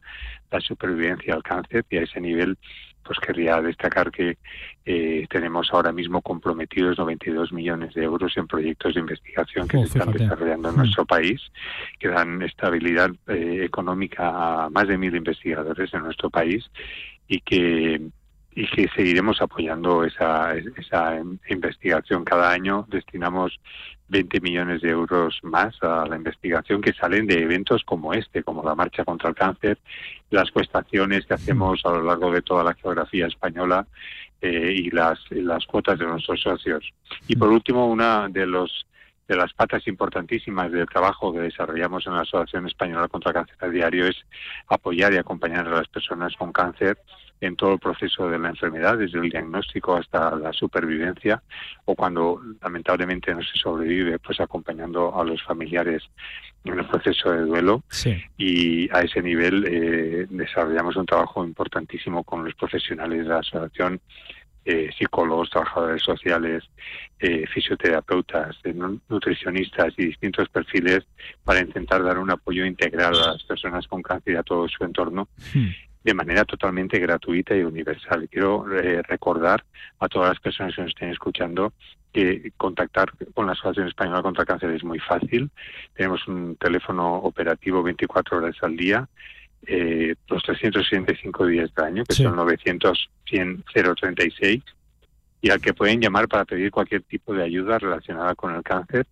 la 0.50 0.60
supervivencia 0.60 1.34
al 1.34 1.42
cáncer 1.42 1.84
y 1.90 1.96
a 1.98 2.02
ese 2.02 2.20
nivel 2.20 2.56
pues 3.02 3.18
querría 3.18 3.60
destacar 3.60 4.10
que 4.10 4.38
eh, 4.86 5.26
tenemos 5.28 5.68
ahora 5.74 5.92
mismo 5.92 6.22
comprometidos 6.22 6.96
92 6.96 7.52
millones 7.52 7.92
de 7.92 8.02
euros 8.02 8.34
en 8.38 8.46
proyectos 8.46 8.94
de 8.94 9.00
investigación 9.00 9.68
que 9.68 9.76
Oh, 9.76 9.80
se 9.80 9.86
están 9.88 10.06
fíjate. 10.08 10.22
desarrollando 10.24 10.68
en 10.70 10.74
Mm. 10.74 10.78
nuestro 10.78 11.04
país, 11.04 11.42
que 11.98 12.08
dan 12.08 12.40
estabilidad 12.40 13.10
eh, 13.28 13.60
económica 13.62 14.64
a 14.64 14.70
más 14.70 14.88
de 14.88 14.96
mil 14.96 15.14
investigadores 15.14 15.92
en 15.92 16.02
nuestro 16.02 16.30
país 16.30 16.64
y 17.28 17.40
que 17.40 18.00
y 18.56 18.68
que 18.68 18.86
seguiremos 18.94 19.42
apoyando 19.42 20.04
esa, 20.04 20.54
esa 20.56 21.20
investigación. 21.50 22.24
Cada 22.24 22.52
año 22.52 22.86
destinamos 22.88 23.58
20 24.08 24.40
millones 24.40 24.82
de 24.82 24.90
euros 24.90 25.38
más 25.42 25.74
a 25.82 26.06
la 26.06 26.16
investigación 26.16 26.80
que 26.80 26.92
salen 26.92 27.26
de 27.26 27.42
eventos 27.42 27.82
como 27.84 28.12
este, 28.12 28.42
como 28.42 28.62
la 28.62 28.74
Marcha 28.74 29.04
contra 29.04 29.30
el 29.30 29.34
Cáncer, 29.34 29.78
las 30.30 30.50
cuestaciones 30.50 31.26
que 31.26 31.34
hacemos 31.34 31.80
a 31.84 31.90
lo 31.90 32.02
largo 32.02 32.30
de 32.30 32.42
toda 32.42 32.62
la 32.64 32.74
geografía 32.74 33.26
española 33.26 33.86
eh, 34.40 34.72
y 34.76 34.90
las, 34.90 35.18
las 35.30 35.64
cuotas 35.66 35.98
de 35.98 36.06
nuestros 36.06 36.40
socios. 36.40 36.92
Y 37.28 37.36
por 37.36 37.48
último, 37.48 37.86
una 37.86 38.28
de 38.28 38.46
los 38.46 38.86
de 39.26 39.36
las 39.36 39.54
patas 39.54 39.86
importantísimas 39.88 40.70
del 40.70 40.86
trabajo 40.86 41.32
que 41.32 41.40
desarrollamos 41.40 42.06
en 42.06 42.12
la 42.14 42.20
Asociación 42.20 42.66
Española 42.66 43.08
contra 43.08 43.30
el 43.30 43.34
Cáncer 43.34 43.56
a 43.60 43.68
Diario 43.68 44.06
es 44.06 44.16
apoyar 44.68 45.14
y 45.14 45.16
acompañar 45.16 45.66
a 45.66 45.78
las 45.78 45.88
personas 45.88 46.36
con 46.36 46.52
cáncer 46.52 46.98
en 47.40 47.56
todo 47.56 47.74
el 47.74 47.78
proceso 47.78 48.28
de 48.28 48.38
la 48.38 48.48
enfermedad, 48.48 48.96
desde 48.96 49.18
el 49.18 49.28
diagnóstico 49.28 49.96
hasta 49.96 50.34
la 50.36 50.52
supervivencia, 50.52 51.42
o 51.84 51.94
cuando 51.94 52.40
lamentablemente 52.62 53.34
no 53.34 53.42
se 53.42 53.58
sobrevive, 53.58 54.18
pues 54.18 54.40
acompañando 54.40 55.18
a 55.18 55.24
los 55.24 55.42
familiares 55.42 56.02
en 56.64 56.78
el 56.78 56.86
proceso 56.86 57.32
de 57.32 57.42
duelo. 57.42 57.84
Sí. 57.90 58.16
Y 58.38 58.88
a 58.94 59.02
ese 59.02 59.20
nivel 59.20 59.66
eh, 59.68 60.26
desarrollamos 60.30 60.96
un 60.96 61.04
trabajo 61.06 61.44
importantísimo 61.44 62.24
con 62.24 62.44
los 62.44 62.54
profesionales 62.54 63.24
de 63.24 63.28
la 63.28 63.40
asociación, 63.40 64.00
eh, 64.64 64.88
psicólogos, 64.96 65.50
trabajadores 65.50 66.02
sociales, 66.02 66.64
eh, 67.18 67.44
fisioterapeutas, 67.52 68.56
eh, 68.64 68.72
nu- 68.72 68.98
nutricionistas 69.10 69.92
y 69.98 70.06
distintos 70.06 70.48
perfiles 70.48 71.04
para 71.44 71.60
intentar 71.60 72.02
dar 72.02 72.18
un 72.18 72.30
apoyo 72.30 72.64
integral 72.64 73.14
a 73.14 73.32
las 73.32 73.44
personas 73.44 73.86
con 73.86 74.00
cáncer 74.00 74.32
y 74.32 74.36
a 74.38 74.42
todo 74.42 74.66
su 74.66 74.82
entorno 74.82 75.28
de 76.04 76.14
manera 76.14 76.44
totalmente 76.44 76.98
gratuita 76.98 77.56
y 77.56 77.62
universal. 77.62 78.28
Quiero 78.30 78.70
eh, 78.70 79.02
recordar 79.02 79.64
a 79.98 80.08
todas 80.08 80.28
las 80.28 80.40
personas 80.40 80.74
que 80.74 80.82
nos 80.82 80.90
estén 80.90 81.08
escuchando 81.10 81.72
que 82.12 82.52
contactar 82.56 83.12
con 83.32 83.46
la 83.46 83.52
Asociación 83.52 83.88
Española 83.88 84.22
contra 84.22 84.42
el 84.42 84.46
Cáncer 84.46 84.70
es 84.70 84.84
muy 84.84 85.00
fácil. 85.00 85.50
Tenemos 85.94 86.28
un 86.28 86.56
teléfono 86.56 87.16
operativo 87.16 87.82
24 87.82 88.36
horas 88.36 88.56
al 88.62 88.76
día, 88.76 89.08
eh, 89.66 90.14
los 90.28 90.42
365 90.42 91.46
días 91.46 91.74
del 91.74 91.84
año, 91.86 92.04
que 92.04 92.14
son 92.14 92.36
900 92.36 93.10
100 93.26 93.64
036, 93.72 94.62
y 95.40 95.50
al 95.50 95.60
que 95.60 95.74
pueden 95.74 96.00
llamar 96.00 96.28
para 96.28 96.44
pedir 96.44 96.70
cualquier 96.70 97.02
tipo 97.02 97.34
de 97.34 97.42
ayuda 97.42 97.78
relacionada 97.78 98.34
con 98.34 98.54
el 98.54 98.62
cáncer 98.62 99.06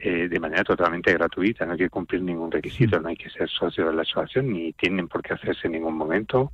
eh, 0.00 0.28
de 0.28 0.38
manera 0.38 0.62
totalmente 0.62 1.12
gratuita, 1.12 1.66
no 1.66 1.72
hay 1.72 1.78
que 1.78 1.90
cumplir 1.90 2.22
ningún 2.22 2.52
requisito, 2.52 3.00
no 3.00 3.08
hay 3.08 3.16
que 3.16 3.28
ser 3.30 3.48
socio 3.48 3.84
de 3.84 3.92
la 3.92 4.02
asociación, 4.02 4.52
ni 4.52 4.72
tienen 4.72 5.08
por 5.08 5.22
qué 5.22 5.34
hacerse 5.34 5.66
en 5.66 5.72
ningún 5.72 5.96
momento, 5.96 6.52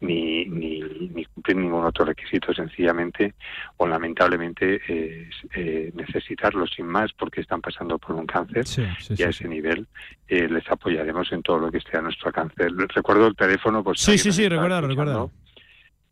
ni, 0.00 0.46
ni, 0.46 1.24
cumplir 1.26 1.58
ningún 1.58 1.84
otro 1.84 2.06
requisito, 2.06 2.54
sencillamente 2.54 3.34
o 3.76 3.86
lamentablemente 3.86 4.80
eh, 4.88 5.92
necesitarlo 5.94 6.66
sin 6.66 6.86
más 6.86 7.12
porque 7.12 7.42
están 7.42 7.60
pasando 7.60 7.98
por 7.98 8.16
un 8.16 8.26
cáncer 8.26 8.64
y 9.10 9.22
a 9.22 9.28
ese 9.28 9.46
nivel 9.46 9.86
eh, 10.26 10.48
les 10.48 10.66
apoyaremos 10.70 11.30
en 11.32 11.42
todo 11.42 11.58
lo 11.58 11.70
que 11.70 11.78
esté 11.78 11.98
a 11.98 12.00
nuestro 12.00 12.28
alcance. 12.28 12.66
Recuerdo 12.94 13.26
el 13.26 13.36
teléfono, 13.36 13.84
pues... 13.84 14.00
Sí, 14.00 14.16
sí, 14.16 14.32
sí, 14.32 14.48
recuerdo, 14.48 14.80
recuerdo. 14.80 15.30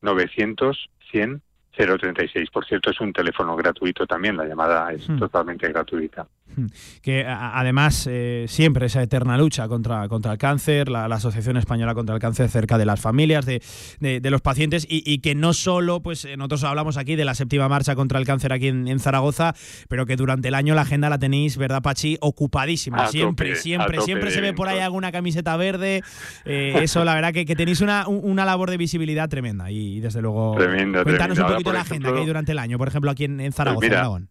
900 0.03 0.91
100 1.11 1.41
036. 1.77 2.51
Por 2.51 2.65
cierto, 2.65 2.91
es 2.91 3.01
un 3.01 3.13
teléfono 3.13 3.57
gratuito 3.57 4.07
también, 4.07 4.37
la 4.37 4.45
llamada 4.45 4.93
es 4.93 5.09
hmm. 5.09 5.19
totalmente 5.19 5.69
gratuita. 5.69 6.27
Hmm. 6.57 6.67
Que 7.03 7.25
además 7.27 8.07
eh, 8.09 8.45
siempre 8.49 8.87
esa 8.87 9.03
eterna 9.03 9.37
lucha 9.37 9.67
contra, 9.67 10.09
contra 10.09 10.33
el 10.33 10.39
cáncer, 10.39 10.89
la, 10.89 11.07
Asociación 11.15 11.57
Española 11.57 11.95
contra 11.95 12.15
el 12.15 12.21
Cáncer 12.21 12.49
cerca 12.49 12.77
de 12.77 12.85
las 12.85 13.01
familias, 13.01 13.47
de, 13.47 13.63
de, 14.01 14.31
los 14.31 14.43
pacientes 14.43 14.85
y, 14.89 15.19
que 15.19 15.35
no 15.35 15.55
solo, 15.55 16.01
pues 16.01 16.25
eh, 16.25 16.37
nosotros 16.37 16.65
hablamos 16.65 16.97
aquí 16.97 17.15
de 17.15 17.25
la 17.25 17.35
séptima 17.35 17.69
marcha 17.69 17.95
contra 17.95 18.19
el 18.19 18.27
cáncer 18.27 18.53
aquí 18.53 18.69
en, 18.69 18.99
Zaragoza, 18.99 19.55
pero 19.89 20.07
que 20.07 20.17
durante 20.17 20.49
el 20.49 20.55
año 20.55 20.75
la 20.75 20.83
agenda 20.83 21.09
la 21.09 21.19
tenéis, 21.19 21.57
¿verdad, 21.57 21.83
Pachi? 21.83 22.19
Ocupadísima. 22.21 23.07
siempre, 23.07 23.55
siempre, 23.55 24.01
siempre 24.01 24.31
se 24.33 24.41
ve 24.41 24.53
por 24.53 24.69
ahí 24.69 24.81
alguna 24.81 25.13
camiseta 25.13 25.57
verde. 25.57 26.03
Eh, 26.45 26.79
eso, 26.83 27.05
la 27.05 27.15
verdad, 27.15 27.33
que, 27.33 27.47
que 27.47 27.57
tenéis 27.57 27.81
una, 27.81 28.07
una 28.09 28.45
labor 28.45 28.71
de 28.71 28.77
visibilidad 28.77 29.29
tremenda 29.29 29.71
y, 29.71 30.01
desde 30.01 30.21
luego. 30.21 30.57
Tremenda, 30.57 31.05
cuéntanos 31.05 31.39
un 31.39 31.47
poquito 31.65 31.73
la 31.73 31.81
agenda 31.81 32.13
que 32.13 32.21
hay 32.21 32.27
durante 32.27 32.53
el 32.53 32.59
año, 32.59 32.79
por 32.79 32.89
ejemplo, 32.89 33.11
aquí 33.11 33.25
en, 33.25 33.53
Zaragoza, 33.53 33.87
pues 33.87 33.93
Aragón. 33.99 34.29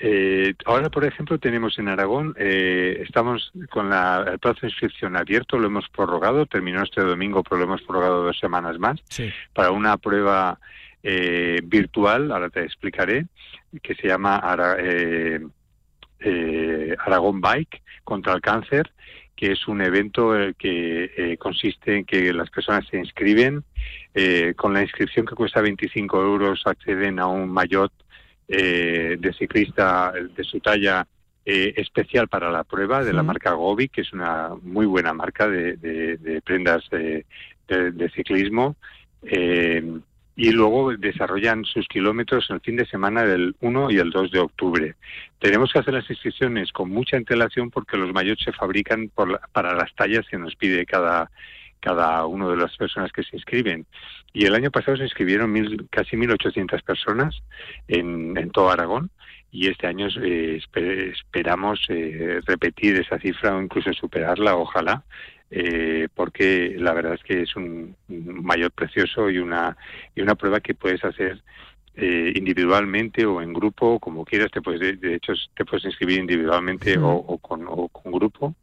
Eh, 0.00 0.54
ahora, 0.64 0.90
por 0.90 1.04
ejemplo, 1.04 1.38
tenemos 1.38 1.76
en 1.78 1.88
Aragón, 1.88 2.32
eh, 2.38 3.02
estamos 3.04 3.50
con 3.68 3.90
la, 3.90 4.24
el 4.30 4.38
plazo 4.38 4.60
de 4.62 4.68
inscripción 4.68 5.16
abierto, 5.16 5.58
lo 5.58 5.66
hemos 5.66 5.88
prorrogado, 5.88 6.46
terminó 6.46 6.84
este 6.84 7.00
domingo, 7.00 7.42
pero 7.42 7.58
lo 7.58 7.64
hemos 7.64 7.82
prorrogado 7.82 8.22
dos 8.22 8.38
semanas 8.38 8.78
más, 8.78 9.00
para 9.52 9.72
una 9.72 9.96
prueba 9.96 10.60
eh, 11.02 11.60
virtual, 11.64 12.30
ahora 12.30 12.48
te 12.48 12.62
explicaré, 12.62 13.26
que 13.82 13.96
se 13.96 14.06
llama 14.06 14.36
Aragón 14.36 15.50
Bike 17.40 17.82
contra 18.04 18.34
el 18.34 18.40
cáncer, 18.40 18.92
que 19.38 19.52
es 19.52 19.68
un 19.68 19.80
evento 19.80 20.32
que 20.58 21.36
consiste 21.38 21.98
en 21.98 22.04
que 22.04 22.32
las 22.32 22.50
personas 22.50 22.84
se 22.90 22.96
inscriben, 22.96 23.62
con 24.56 24.72
la 24.74 24.82
inscripción 24.82 25.26
que 25.26 25.36
cuesta 25.36 25.60
25 25.60 26.20
euros 26.20 26.62
acceden 26.66 27.20
a 27.20 27.28
un 27.28 27.48
maillot 27.48 27.92
eh, 28.50 29.18
de 29.20 29.32
ciclista 29.34 30.10
de 30.10 30.42
su 30.42 30.58
talla 30.60 31.06
eh, 31.44 31.74
especial 31.76 32.28
para 32.28 32.50
la 32.50 32.64
prueba 32.64 33.04
de 33.04 33.12
la 33.12 33.22
marca 33.22 33.52
Gobi, 33.52 33.90
que 33.90 34.00
es 34.00 34.12
una 34.14 34.52
muy 34.62 34.86
buena 34.86 35.12
marca 35.12 35.46
de, 35.46 36.40
prendas 36.42 36.82
de, 36.90 37.26
ciclismo. 38.14 38.76
Eh, 39.22 40.00
y 40.38 40.52
luego 40.52 40.96
desarrollan 40.96 41.64
sus 41.64 41.88
kilómetros 41.88 42.48
el 42.50 42.60
fin 42.60 42.76
de 42.76 42.86
semana 42.86 43.24
del 43.24 43.56
1 43.60 43.90
y 43.90 43.98
el 43.98 44.10
2 44.10 44.30
de 44.30 44.38
octubre. 44.38 44.94
Tenemos 45.40 45.72
que 45.72 45.80
hacer 45.80 45.92
las 45.92 46.08
inscripciones 46.08 46.70
con 46.70 46.90
mucha 46.90 47.16
antelación 47.16 47.72
porque 47.72 47.96
los 47.96 48.12
mayots 48.12 48.44
se 48.44 48.52
fabrican 48.52 49.10
para 49.52 49.74
las 49.74 49.92
tallas 49.96 50.24
que 50.30 50.38
nos 50.38 50.54
pide 50.54 50.86
cada, 50.86 51.28
cada 51.80 52.24
una 52.26 52.48
de 52.50 52.56
las 52.56 52.76
personas 52.76 53.10
que 53.10 53.24
se 53.24 53.34
inscriben. 53.34 53.84
Y 54.32 54.44
el 54.44 54.54
año 54.54 54.70
pasado 54.70 54.96
se 54.96 55.02
inscribieron 55.02 55.50
mil, 55.50 55.88
casi 55.90 56.16
1.800 56.16 56.84
personas 56.84 57.34
en, 57.88 58.38
en 58.38 58.50
todo 58.50 58.70
Aragón 58.70 59.10
y 59.50 59.66
este 59.66 59.88
año 59.88 60.06
eh, 60.22 60.60
esperamos 61.12 61.80
eh, 61.88 62.40
repetir 62.46 62.94
esa 62.94 63.18
cifra 63.18 63.56
o 63.56 63.62
incluso 63.62 63.92
superarla, 63.92 64.54
ojalá, 64.54 65.02
eh, 65.50 66.08
porque 66.14 66.74
la 66.78 66.92
verdad 66.92 67.14
es 67.14 67.22
que 67.22 67.42
es 67.42 67.56
un, 67.56 67.96
mayor 68.08 68.70
precioso 68.72 69.30
y 69.30 69.38
una, 69.38 69.76
y 70.14 70.20
una 70.20 70.34
prueba 70.34 70.60
que 70.60 70.74
puedes 70.74 71.04
hacer 71.04 71.42
individualmente 72.00 73.26
o 73.26 73.42
en 73.42 73.52
grupo, 73.52 73.98
como 73.98 74.24
quieras, 74.24 74.52
te 74.52 74.62
puedes, 74.62 75.00
de, 75.00 75.14
hecho 75.16 75.32
te 75.56 75.64
puedes 75.64 75.84
inscribir 75.84 76.20
individualmente 76.20 76.96
o, 76.96 77.38
con, 77.38 77.64
o 77.66 77.88
con 77.88 78.12
grupo. 78.12 78.54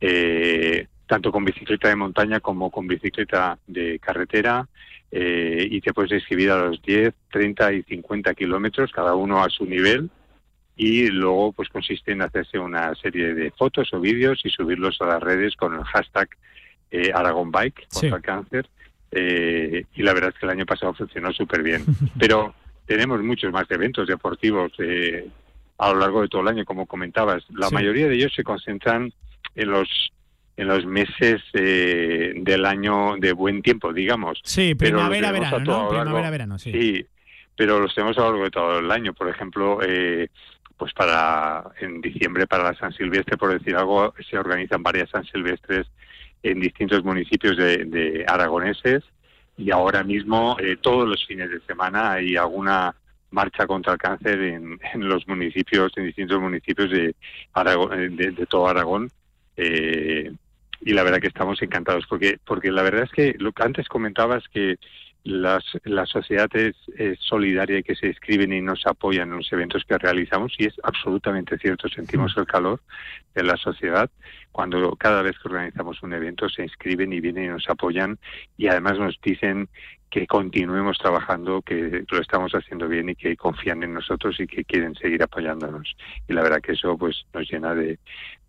Eh, 0.00 0.86
tanto 1.10 1.32
con 1.32 1.44
bicicleta 1.44 1.88
de 1.88 1.96
montaña 1.96 2.38
como 2.38 2.70
con 2.70 2.86
bicicleta 2.86 3.58
de 3.66 3.98
carretera 3.98 4.68
eh, 5.10 5.66
y 5.68 5.80
te 5.80 5.92
puedes 5.92 6.12
inscribir 6.12 6.52
a 6.52 6.58
los 6.68 6.80
10, 6.82 7.12
30 7.32 7.72
y 7.72 7.82
50 7.82 8.32
kilómetros, 8.34 8.92
cada 8.92 9.14
uno 9.16 9.42
a 9.42 9.50
su 9.50 9.66
nivel 9.66 10.08
y 10.80 11.08
luego 11.08 11.52
pues 11.52 11.68
consiste 11.68 12.12
en 12.12 12.22
hacerse 12.22 12.58
una 12.58 12.94
serie 12.94 13.34
de 13.34 13.50
fotos 13.50 13.92
o 13.92 14.00
vídeos 14.00 14.40
y 14.44 14.48
subirlos 14.48 14.98
a 15.02 15.04
las 15.04 15.22
redes 15.22 15.54
con 15.54 15.74
el 15.74 15.84
hashtag 15.84 16.30
eh, 16.90 17.12
Aragon 17.14 17.50
Bike 17.50 17.86
contra 17.92 18.18
cáncer 18.20 18.66
eh, 19.10 19.84
y 19.94 20.02
la 20.02 20.14
verdad 20.14 20.30
es 20.32 20.40
que 20.40 20.46
el 20.46 20.52
año 20.52 20.64
pasado 20.64 20.94
funcionó 20.94 21.34
súper 21.34 21.62
bien 21.62 21.84
pero 22.18 22.54
tenemos 22.86 23.22
muchos 23.22 23.52
más 23.52 23.70
eventos 23.70 24.08
deportivos 24.08 24.72
eh, 24.78 25.28
a 25.76 25.92
lo 25.92 25.98
largo 25.98 26.22
de 26.22 26.28
todo 26.28 26.40
el 26.40 26.48
año 26.48 26.64
como 26.64 26.86
comentabas 26.86 27.44
la 27.50 27.68
mayoría 27.68 28.08
de 28.08 28.14
ellos 28.14 28.32
se 28.34 28.42
concentran 28.42 29.12
en 29.56 29.70
los 29.70 30.10
en 30.56 30.66
los 30.66 30.86
meses 30.86 31.42
eh, 31.52 32.32
del 32.36 32.66
año 32.66 33.16
de 33.16 33.32
buen 33.32 33.62
tiempo, 33.62 33.94
digamos. 33.94 34.40
Sí, 34.44 34.74
primavera, 34.74 35.32
verano, 35.32 35.58
¿no? 35.60 35.88
Primavera, 35.88 36.28
verano, 36.28 36.58
sí. 36.58 36.70
Sí, 36.70 37.06
pero 37.56 37.80
los 37.80 37.94
tenemos 37.94 38.18
a 38.18 38.20
lo 38.20 38.26
largo 38.26 38.44
de 38.44 38.50
todo 38.50 38.78
el 38.80 38.90
año. 38.90 39.14
Por 39.14 39.30
ejemplo, 39.30 39.78
eh, 39.82 40.28
pues 40.80 40.94
para 40.94 41.62
en 41.78 42.00
diciembre 42.00 42.46
para 42.46 42.64
la 42.64 42.74
San 42.74 42.90
Silvestre, 42.94 43.36
por 43.36 43.52
decir 43.52 43.76
algo, 43.76 44.14
se 44.30 44.38
organizan 44.38 44.82
varias 44.82 45.10
San 45.10 45.26
Silvestres 45.26 45.86
en 46.42 46.58
distintos 46.58 47.04
municipios 47.04 47.58
de, 47.58 48.24
aragoneses 48.26 49.04
y 49.58 49.70
ahora 49.72 50.02
mismo 50.02 50.56
eh, 50.58 50.78
todos 50.80 51.06
los 51.06 51.26
fines 51.26 51.50
de 51.50 51.60
semana 51.66 52.12
hay 52.12 52.34
alguna 52.34 52.94
marcha 53.30 53.66
contra 53.66 53.92
el 53.92 53.98
cáncer 53.98 54.40
en, 54.40 54.80
los 54.94 55.28
municipios, 55.28 55.92
en 55.96 56.06
distintos 56.06 56.40
municipios 56.40 56.90
de, 56.90 57.14
de, 57.54 58.30
de 58.30 58.46
todo 58.46 58.66
Aragón. 58.66 59.10
Eh, 59.58 60.32
y 60.80 60.92
la 60.94 61.02
verdad 61.02 61.20
que 61.20 61.28
estamos 61.28 61.60
encantados 61.60 62.06
porque 62.08 62.38
porque 62.46 62.72
la 62.72 62.82
verdad 62.82 63.02
es 63.02 63.10
que 63.10 63.34
lo 63.38 63.52
que 63.52 63.64
antes 63.64 63.86
comentabas 63.86 64.44
que 64.48 64.76
las, 65.24 65.64
la 65.84 66.06
sociedad 66.06 66.48
es, 66.54 66.76
solidaria 67.18 67.78
y 67.78 67.82
que 67.82 67.94
se 67.94 68.08
inscriben 68.08 68.52
y 68.52 68.60
nos 68.60 68.86
apoyan 68.86 69.30
en 69.30 69.38
los 69.38 69.52
eventos 69.52 69.84
que 69.84 69.98
realizamos 69.98 70.54
y 70.58 70.66
es 70.66 70.74
absolutamente 70.82 71.58
cierto, 71.58 71.88
sentimos 71.88 72.34
el 72.36 72.46
calor 72.46 72.80
de 73.34 73.42
la 73.42 73.56
sociedad 73.56 74.10
cuando 74.52 74.96
cada 74.96 75.22
vez 75.22 75.38
que 75.38 75.48
organizamos 75.48 76.02
un 76.02 76.12
evento 76.14 76.48
se 76.48 76.62
inscriben 76.62 77.12
y 77.12 77.20
vienen 77.20 77.44
y 77.44 77.48
nos 77.48 77.68
apoyan 77.68 78.18
y 78.56 78.68
además 78.68 78.98
nos 78.98 79.20
dicen 79.22 79.68
que 80.10 80.26
continuemos 80.26 80.98
trabajando, 80.98 81.62
que 81.62 82.04
lo 82.10 82.20
estamos 82.20 82.52
haciendo 82.52 82.88
bien 82.88 83.10
y 83.10 83.14
que 83.14 83.36
confían 83.36 83.84
en 83.84 83.94
nosotros 83.94 84.40
y 84.40 84.46
que 84.48 84.64
quieren 84.64 84.96
seguir 84.96 85.22
apoyándonos. 85.22 85.96
Y 86.28 86.32
la 86.32 86.42
verdad 86.42 86.60
que 86.60 86.72
eso 86.72 86.98
pues 86.98 87.24
nos 87.32 87.48
llena 87.48 87.76
de, 87.76 88.00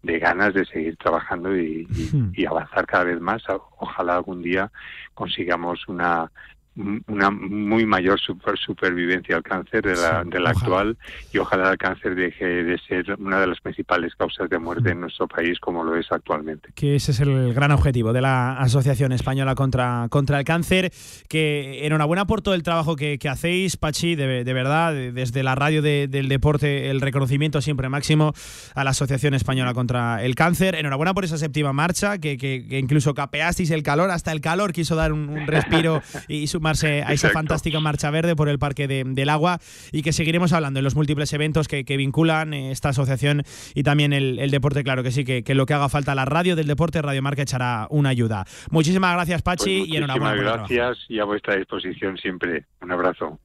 de 0.02 0.20
ganas 0.20 0.56
de 0.56 0.66
seguir 0.66 0.98
trabajando 0.98 1.56
y, 1.56 1.88
y, 2.34 2.46
avanzar 2.46 2.88
cada 2.88 3.04
vez 3.04 3.22
más. 3.22 3.44
Ojalá 3.78 4.16
algún 4.16 4.42
día 4.42 4.72
consigamos 5.14 5.88
una 5.88 6.32
una 6.76 7.30
muy 7.30 7.86
mayor 7.86 8.20
super, 8.20 8.58
supervivencia 8.58 9.36
al 9.36 9.44
cáncer 9.44 9.84
de 9.84 9.96
la, 9.96 10.24
de 10.24 10.40
la 10.40 10.52
actual 10.52 10.98
y 11.34 11.38
ojalá 11.38 11.72
el 11.72 11.78
cáncer 11.78 12.16
deje 12.16 12.46
de 12.46 12.78
ser 12.80 13.16
una 13.20 13.40
de 13.42 13.48
las 13.48 13.60
principales 13.60 14.16
causas 14.16 14.50
de 14.50 14.58
muerte 14.58 14.92
en 14.92 15.02
nuestro 15.02 15.28
país 15.28 15.60
como 15.60 15.84
lo 15.84 15.96
es 15.96 16.12
actualmente. 16.12 16.70
Que 16.76 16.96
ese 16.96 17.12
es 17.12 17.20
el 17.20 17.54
gran 17.54 17.72
objetivo 17.72 18.14
de 18.14 18.22
la 18.22 18.58
Asociación 18.58 19.12
Española 19.12 19.56
contra, 19.56 20.08
contra 20.10 20.40
el 20.40 20.46
Cáncer. 20.46 20.92
Que 21.28 21.86
enhorabuena 21.86 22.26
por 22.26 22.42
todo 22.42 22.54
el 22.54 22.64
trabajo 22.64 22.96
que, 22.96 23.20
hacéis, 23.30 23.78
Pachi, 23.78 24.16
de, 24.16 24.44
verdad, 24.44 24.94
desde 24.94 25.44
la 25.44 25.56
radio 25.56 25.82
del 25.82 26.30
deporte, 26.30 26.90
el 26.90 27.02
reconocimiento 27.02 27.62
siempre 27.62 27.90
máximo 27.90 28.34
a 28.76 28.84
la 28.84 28.92
Asociación 28.92 29.34
Española 29.34 29.74
contra 29.74 30.24
el 30.24 30.36
Cáncer. 30.36 30.76
Enhorabuena 30.76 31.14
por 31.14 31.26
esa 31.26 31.38
séptima 31.38 31.74
marcha, 31.74 32.18
que, 32.18 32.38
que, 32.38 32.80
incluso 32.80 33.14
capeasteis 33.14 33.72
el 33.72 33.84
calor, 33.84 34.10
hasta 34.12 34.32
el 34.32 34.42
calor 34.42 34.72
quiso 34.72 34.96
dar 34.96 35.12
un, 35.12 35.48
respiro 35.48 36.02
y 36.28 36.48
su 36.48 36.61
sumarse 36.62 37.02
a 37.02 37.12
esa 37.12 37.30
fantástica 37.32 37.80
marcha 37.80 38.12
verde 38.12 38.36
por 38.36 38.48
el 38.48 38.60
Parque 38.60 38.88
del 38.88 39.30
Agua 39.30 39.58
y 39.92 40.04
que 40.04 40.14
seguiremos 40.14 40.54
hablando 40.54 40.80
en 40.80 40.84
los 40.84 40.96
múltiples 40.96 41.34
eventos 41.34 41.68
que, 41.68 41.84
vinculan 41.98 42.54
eh, 42.54 42.72
esta 42.72 42.90
asociación 42.90 43.44
y 43.74 43.82
también 43.82 44.14
el, 44.14 44.52
deporte, 44.52 44.84
claro 44.84 45.02
que 45.02 45.12
sí, 45.12 45.26
que, 45.26 45.56
lo 45.56 45.66
que 45.66 45.74
haga 45.74 45.90
falta 45.90 46.14
la 46.14 46.26
radio 46.26 46.56
del 46.56 46.68
deporte, 46.68 47.02
Radio 47.02 47.24
Marca 47.24 47.42
echará 47.42 47.88
una 47.90 48.10
ayuda. 48.10 48.46
Muchísimas 48.70 49.16
gracias, 49.16 49.42
Pachi, 49.42 49.80
pues 49.80 49.90
y 49.90 49.98
enhorabuena. 49.98 50.36
gracias 50.36 51.00
y 51.10 51.18
a 51.18 51.26
vuestra 51.26 51.56
disposición 51.56 52.18
siempre. 52.18 52.66
Un 52.82 52.92
abrazo. 52.92 53.40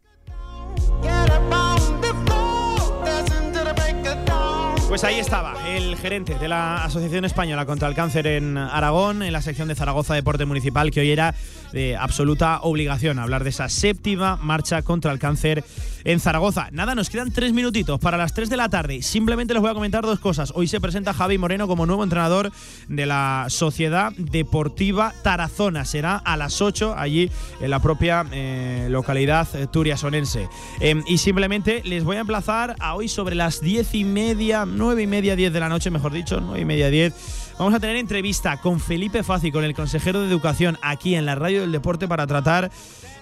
Pues 4.88 5.02
ahí 5.02 5.18
estaba 5.18 5.54
el 5.68 5.96
gerente 5.96 6.36
de 6.38 6.46
la 6.46 6.84
Asociación 6.84 7.24
Española 7.24 7.66
contra 7.66 7.88
el 7.88 7.94
Cáncer 7.94 8.28
en 8.28 8.56
Aragón, 8.56 9.24
en 9.24 9.32
la 9.32 9.42
sección 9.42 9.66
de 9.66 9.74
Zaragoza 9.74 10.14
Deporte 10.14 10.44
Municipal, 10.44 10.92
que 10.92 11.00
hoy 11.00 11.10
era 11.10 11.34
de 11.72 11.96
absoluta 11.96 12.60
obligación 12.62 13.18
hablar 13.18 13.44
de 13.44 13.50
esa 13.50 13.68
séptima 13.68 14.36
marcha 14.36 14.82
contra 14.82 15.12
el 15.12 15.18
cáncer 15.18 15.64
en 16.04 16.20
Zaragoza. 16.20 16.68
Nada, 16.72 16.94
nos 16.94 17.10
quedan 17.10 17.32
tres 17.32 17.52
minutitos 17.52 17.98
para 17.98 18.16
las 18.16 18.32
tres 18.32 18.48
de 18.48 18.56
la 18.56 18.68
tarde. 18.68 19.02
Simplemente 19.02 19.54
les 19.54 19.60
voy 19.60 19.70
a 19.70 19.74
comentar 19.74 20.04
dos 20.04 20.20
cosas. 20.20 20.52
Hoy 20.54 20.68
se 20.68 20.80
presenta 20.80 21.12
Javi 21.12 21.36
Moreno 21.38 21.66
como 21.66 21.86
nuevo 21.86 22.04
entrenador 22.04 22.52
de 22.88 23.06
la 23.06 23.46
Sociedad 23.48 24.12
Deportiva 24.16 25.12
Tarazona. 25.22 25.84
Será 25.84 26.16
a 26.16 26.36
las 26.36 26.62
8 26.62 26.94
allí 26.96 27.30
en 27.60 27.70
la 27.70 27.80
propia 27.80 28.24
eh, 28.32 28.86
localidad 28.90 29.48
turiasonense. 29.70 30.48
Em, 30.80 31.02
y 31.06 31.18
simplemente 31.18 31.82
les 31.84 32.04
voy 32.04 32.16
a 32.16 32.20
emplazar 32.20 32.76
a 32.78 32.94
hoy 32.94 33.08
sobre 33.08 33.34
las 33.34 33.60
diez 33.60 33.94
y 33.94 34.04
media, 34.04 34.64
nueve 34.66 35.02
y 35.02 35.06
media, 35.06 35.36
diez 35.36 35.52
de 35.52 35.60
la 35.60 35.68
noche, 35.68 35.90
mejor 35.90 36.12
dicho, 36.12 36.40
nueve 36.40 36.60
y 36.60 36.64
media, 36.64 36.90
diez. 36.90 37.45
Vamos 37.58 37.72
a 37.72 37.80
tener 37.80 37.96
entrevista 37.96 38.58
con 38.58 38.80
Felipe 38.80 39.22
Faci, 39.22 39.50
con 39.50 39.64
el 39.64 39.72
consejero 39.72 40.20
de 40.20 40.28
Educación, 40.28 40.76
aquí 40.82 41.14
en 41.14 41.24
la 41.24 41.36
Radio 41.36 41.62
del 41.62 41.72
Deporte 41.72 42.06
para 42.06 42.26
tratar 42.26 42.70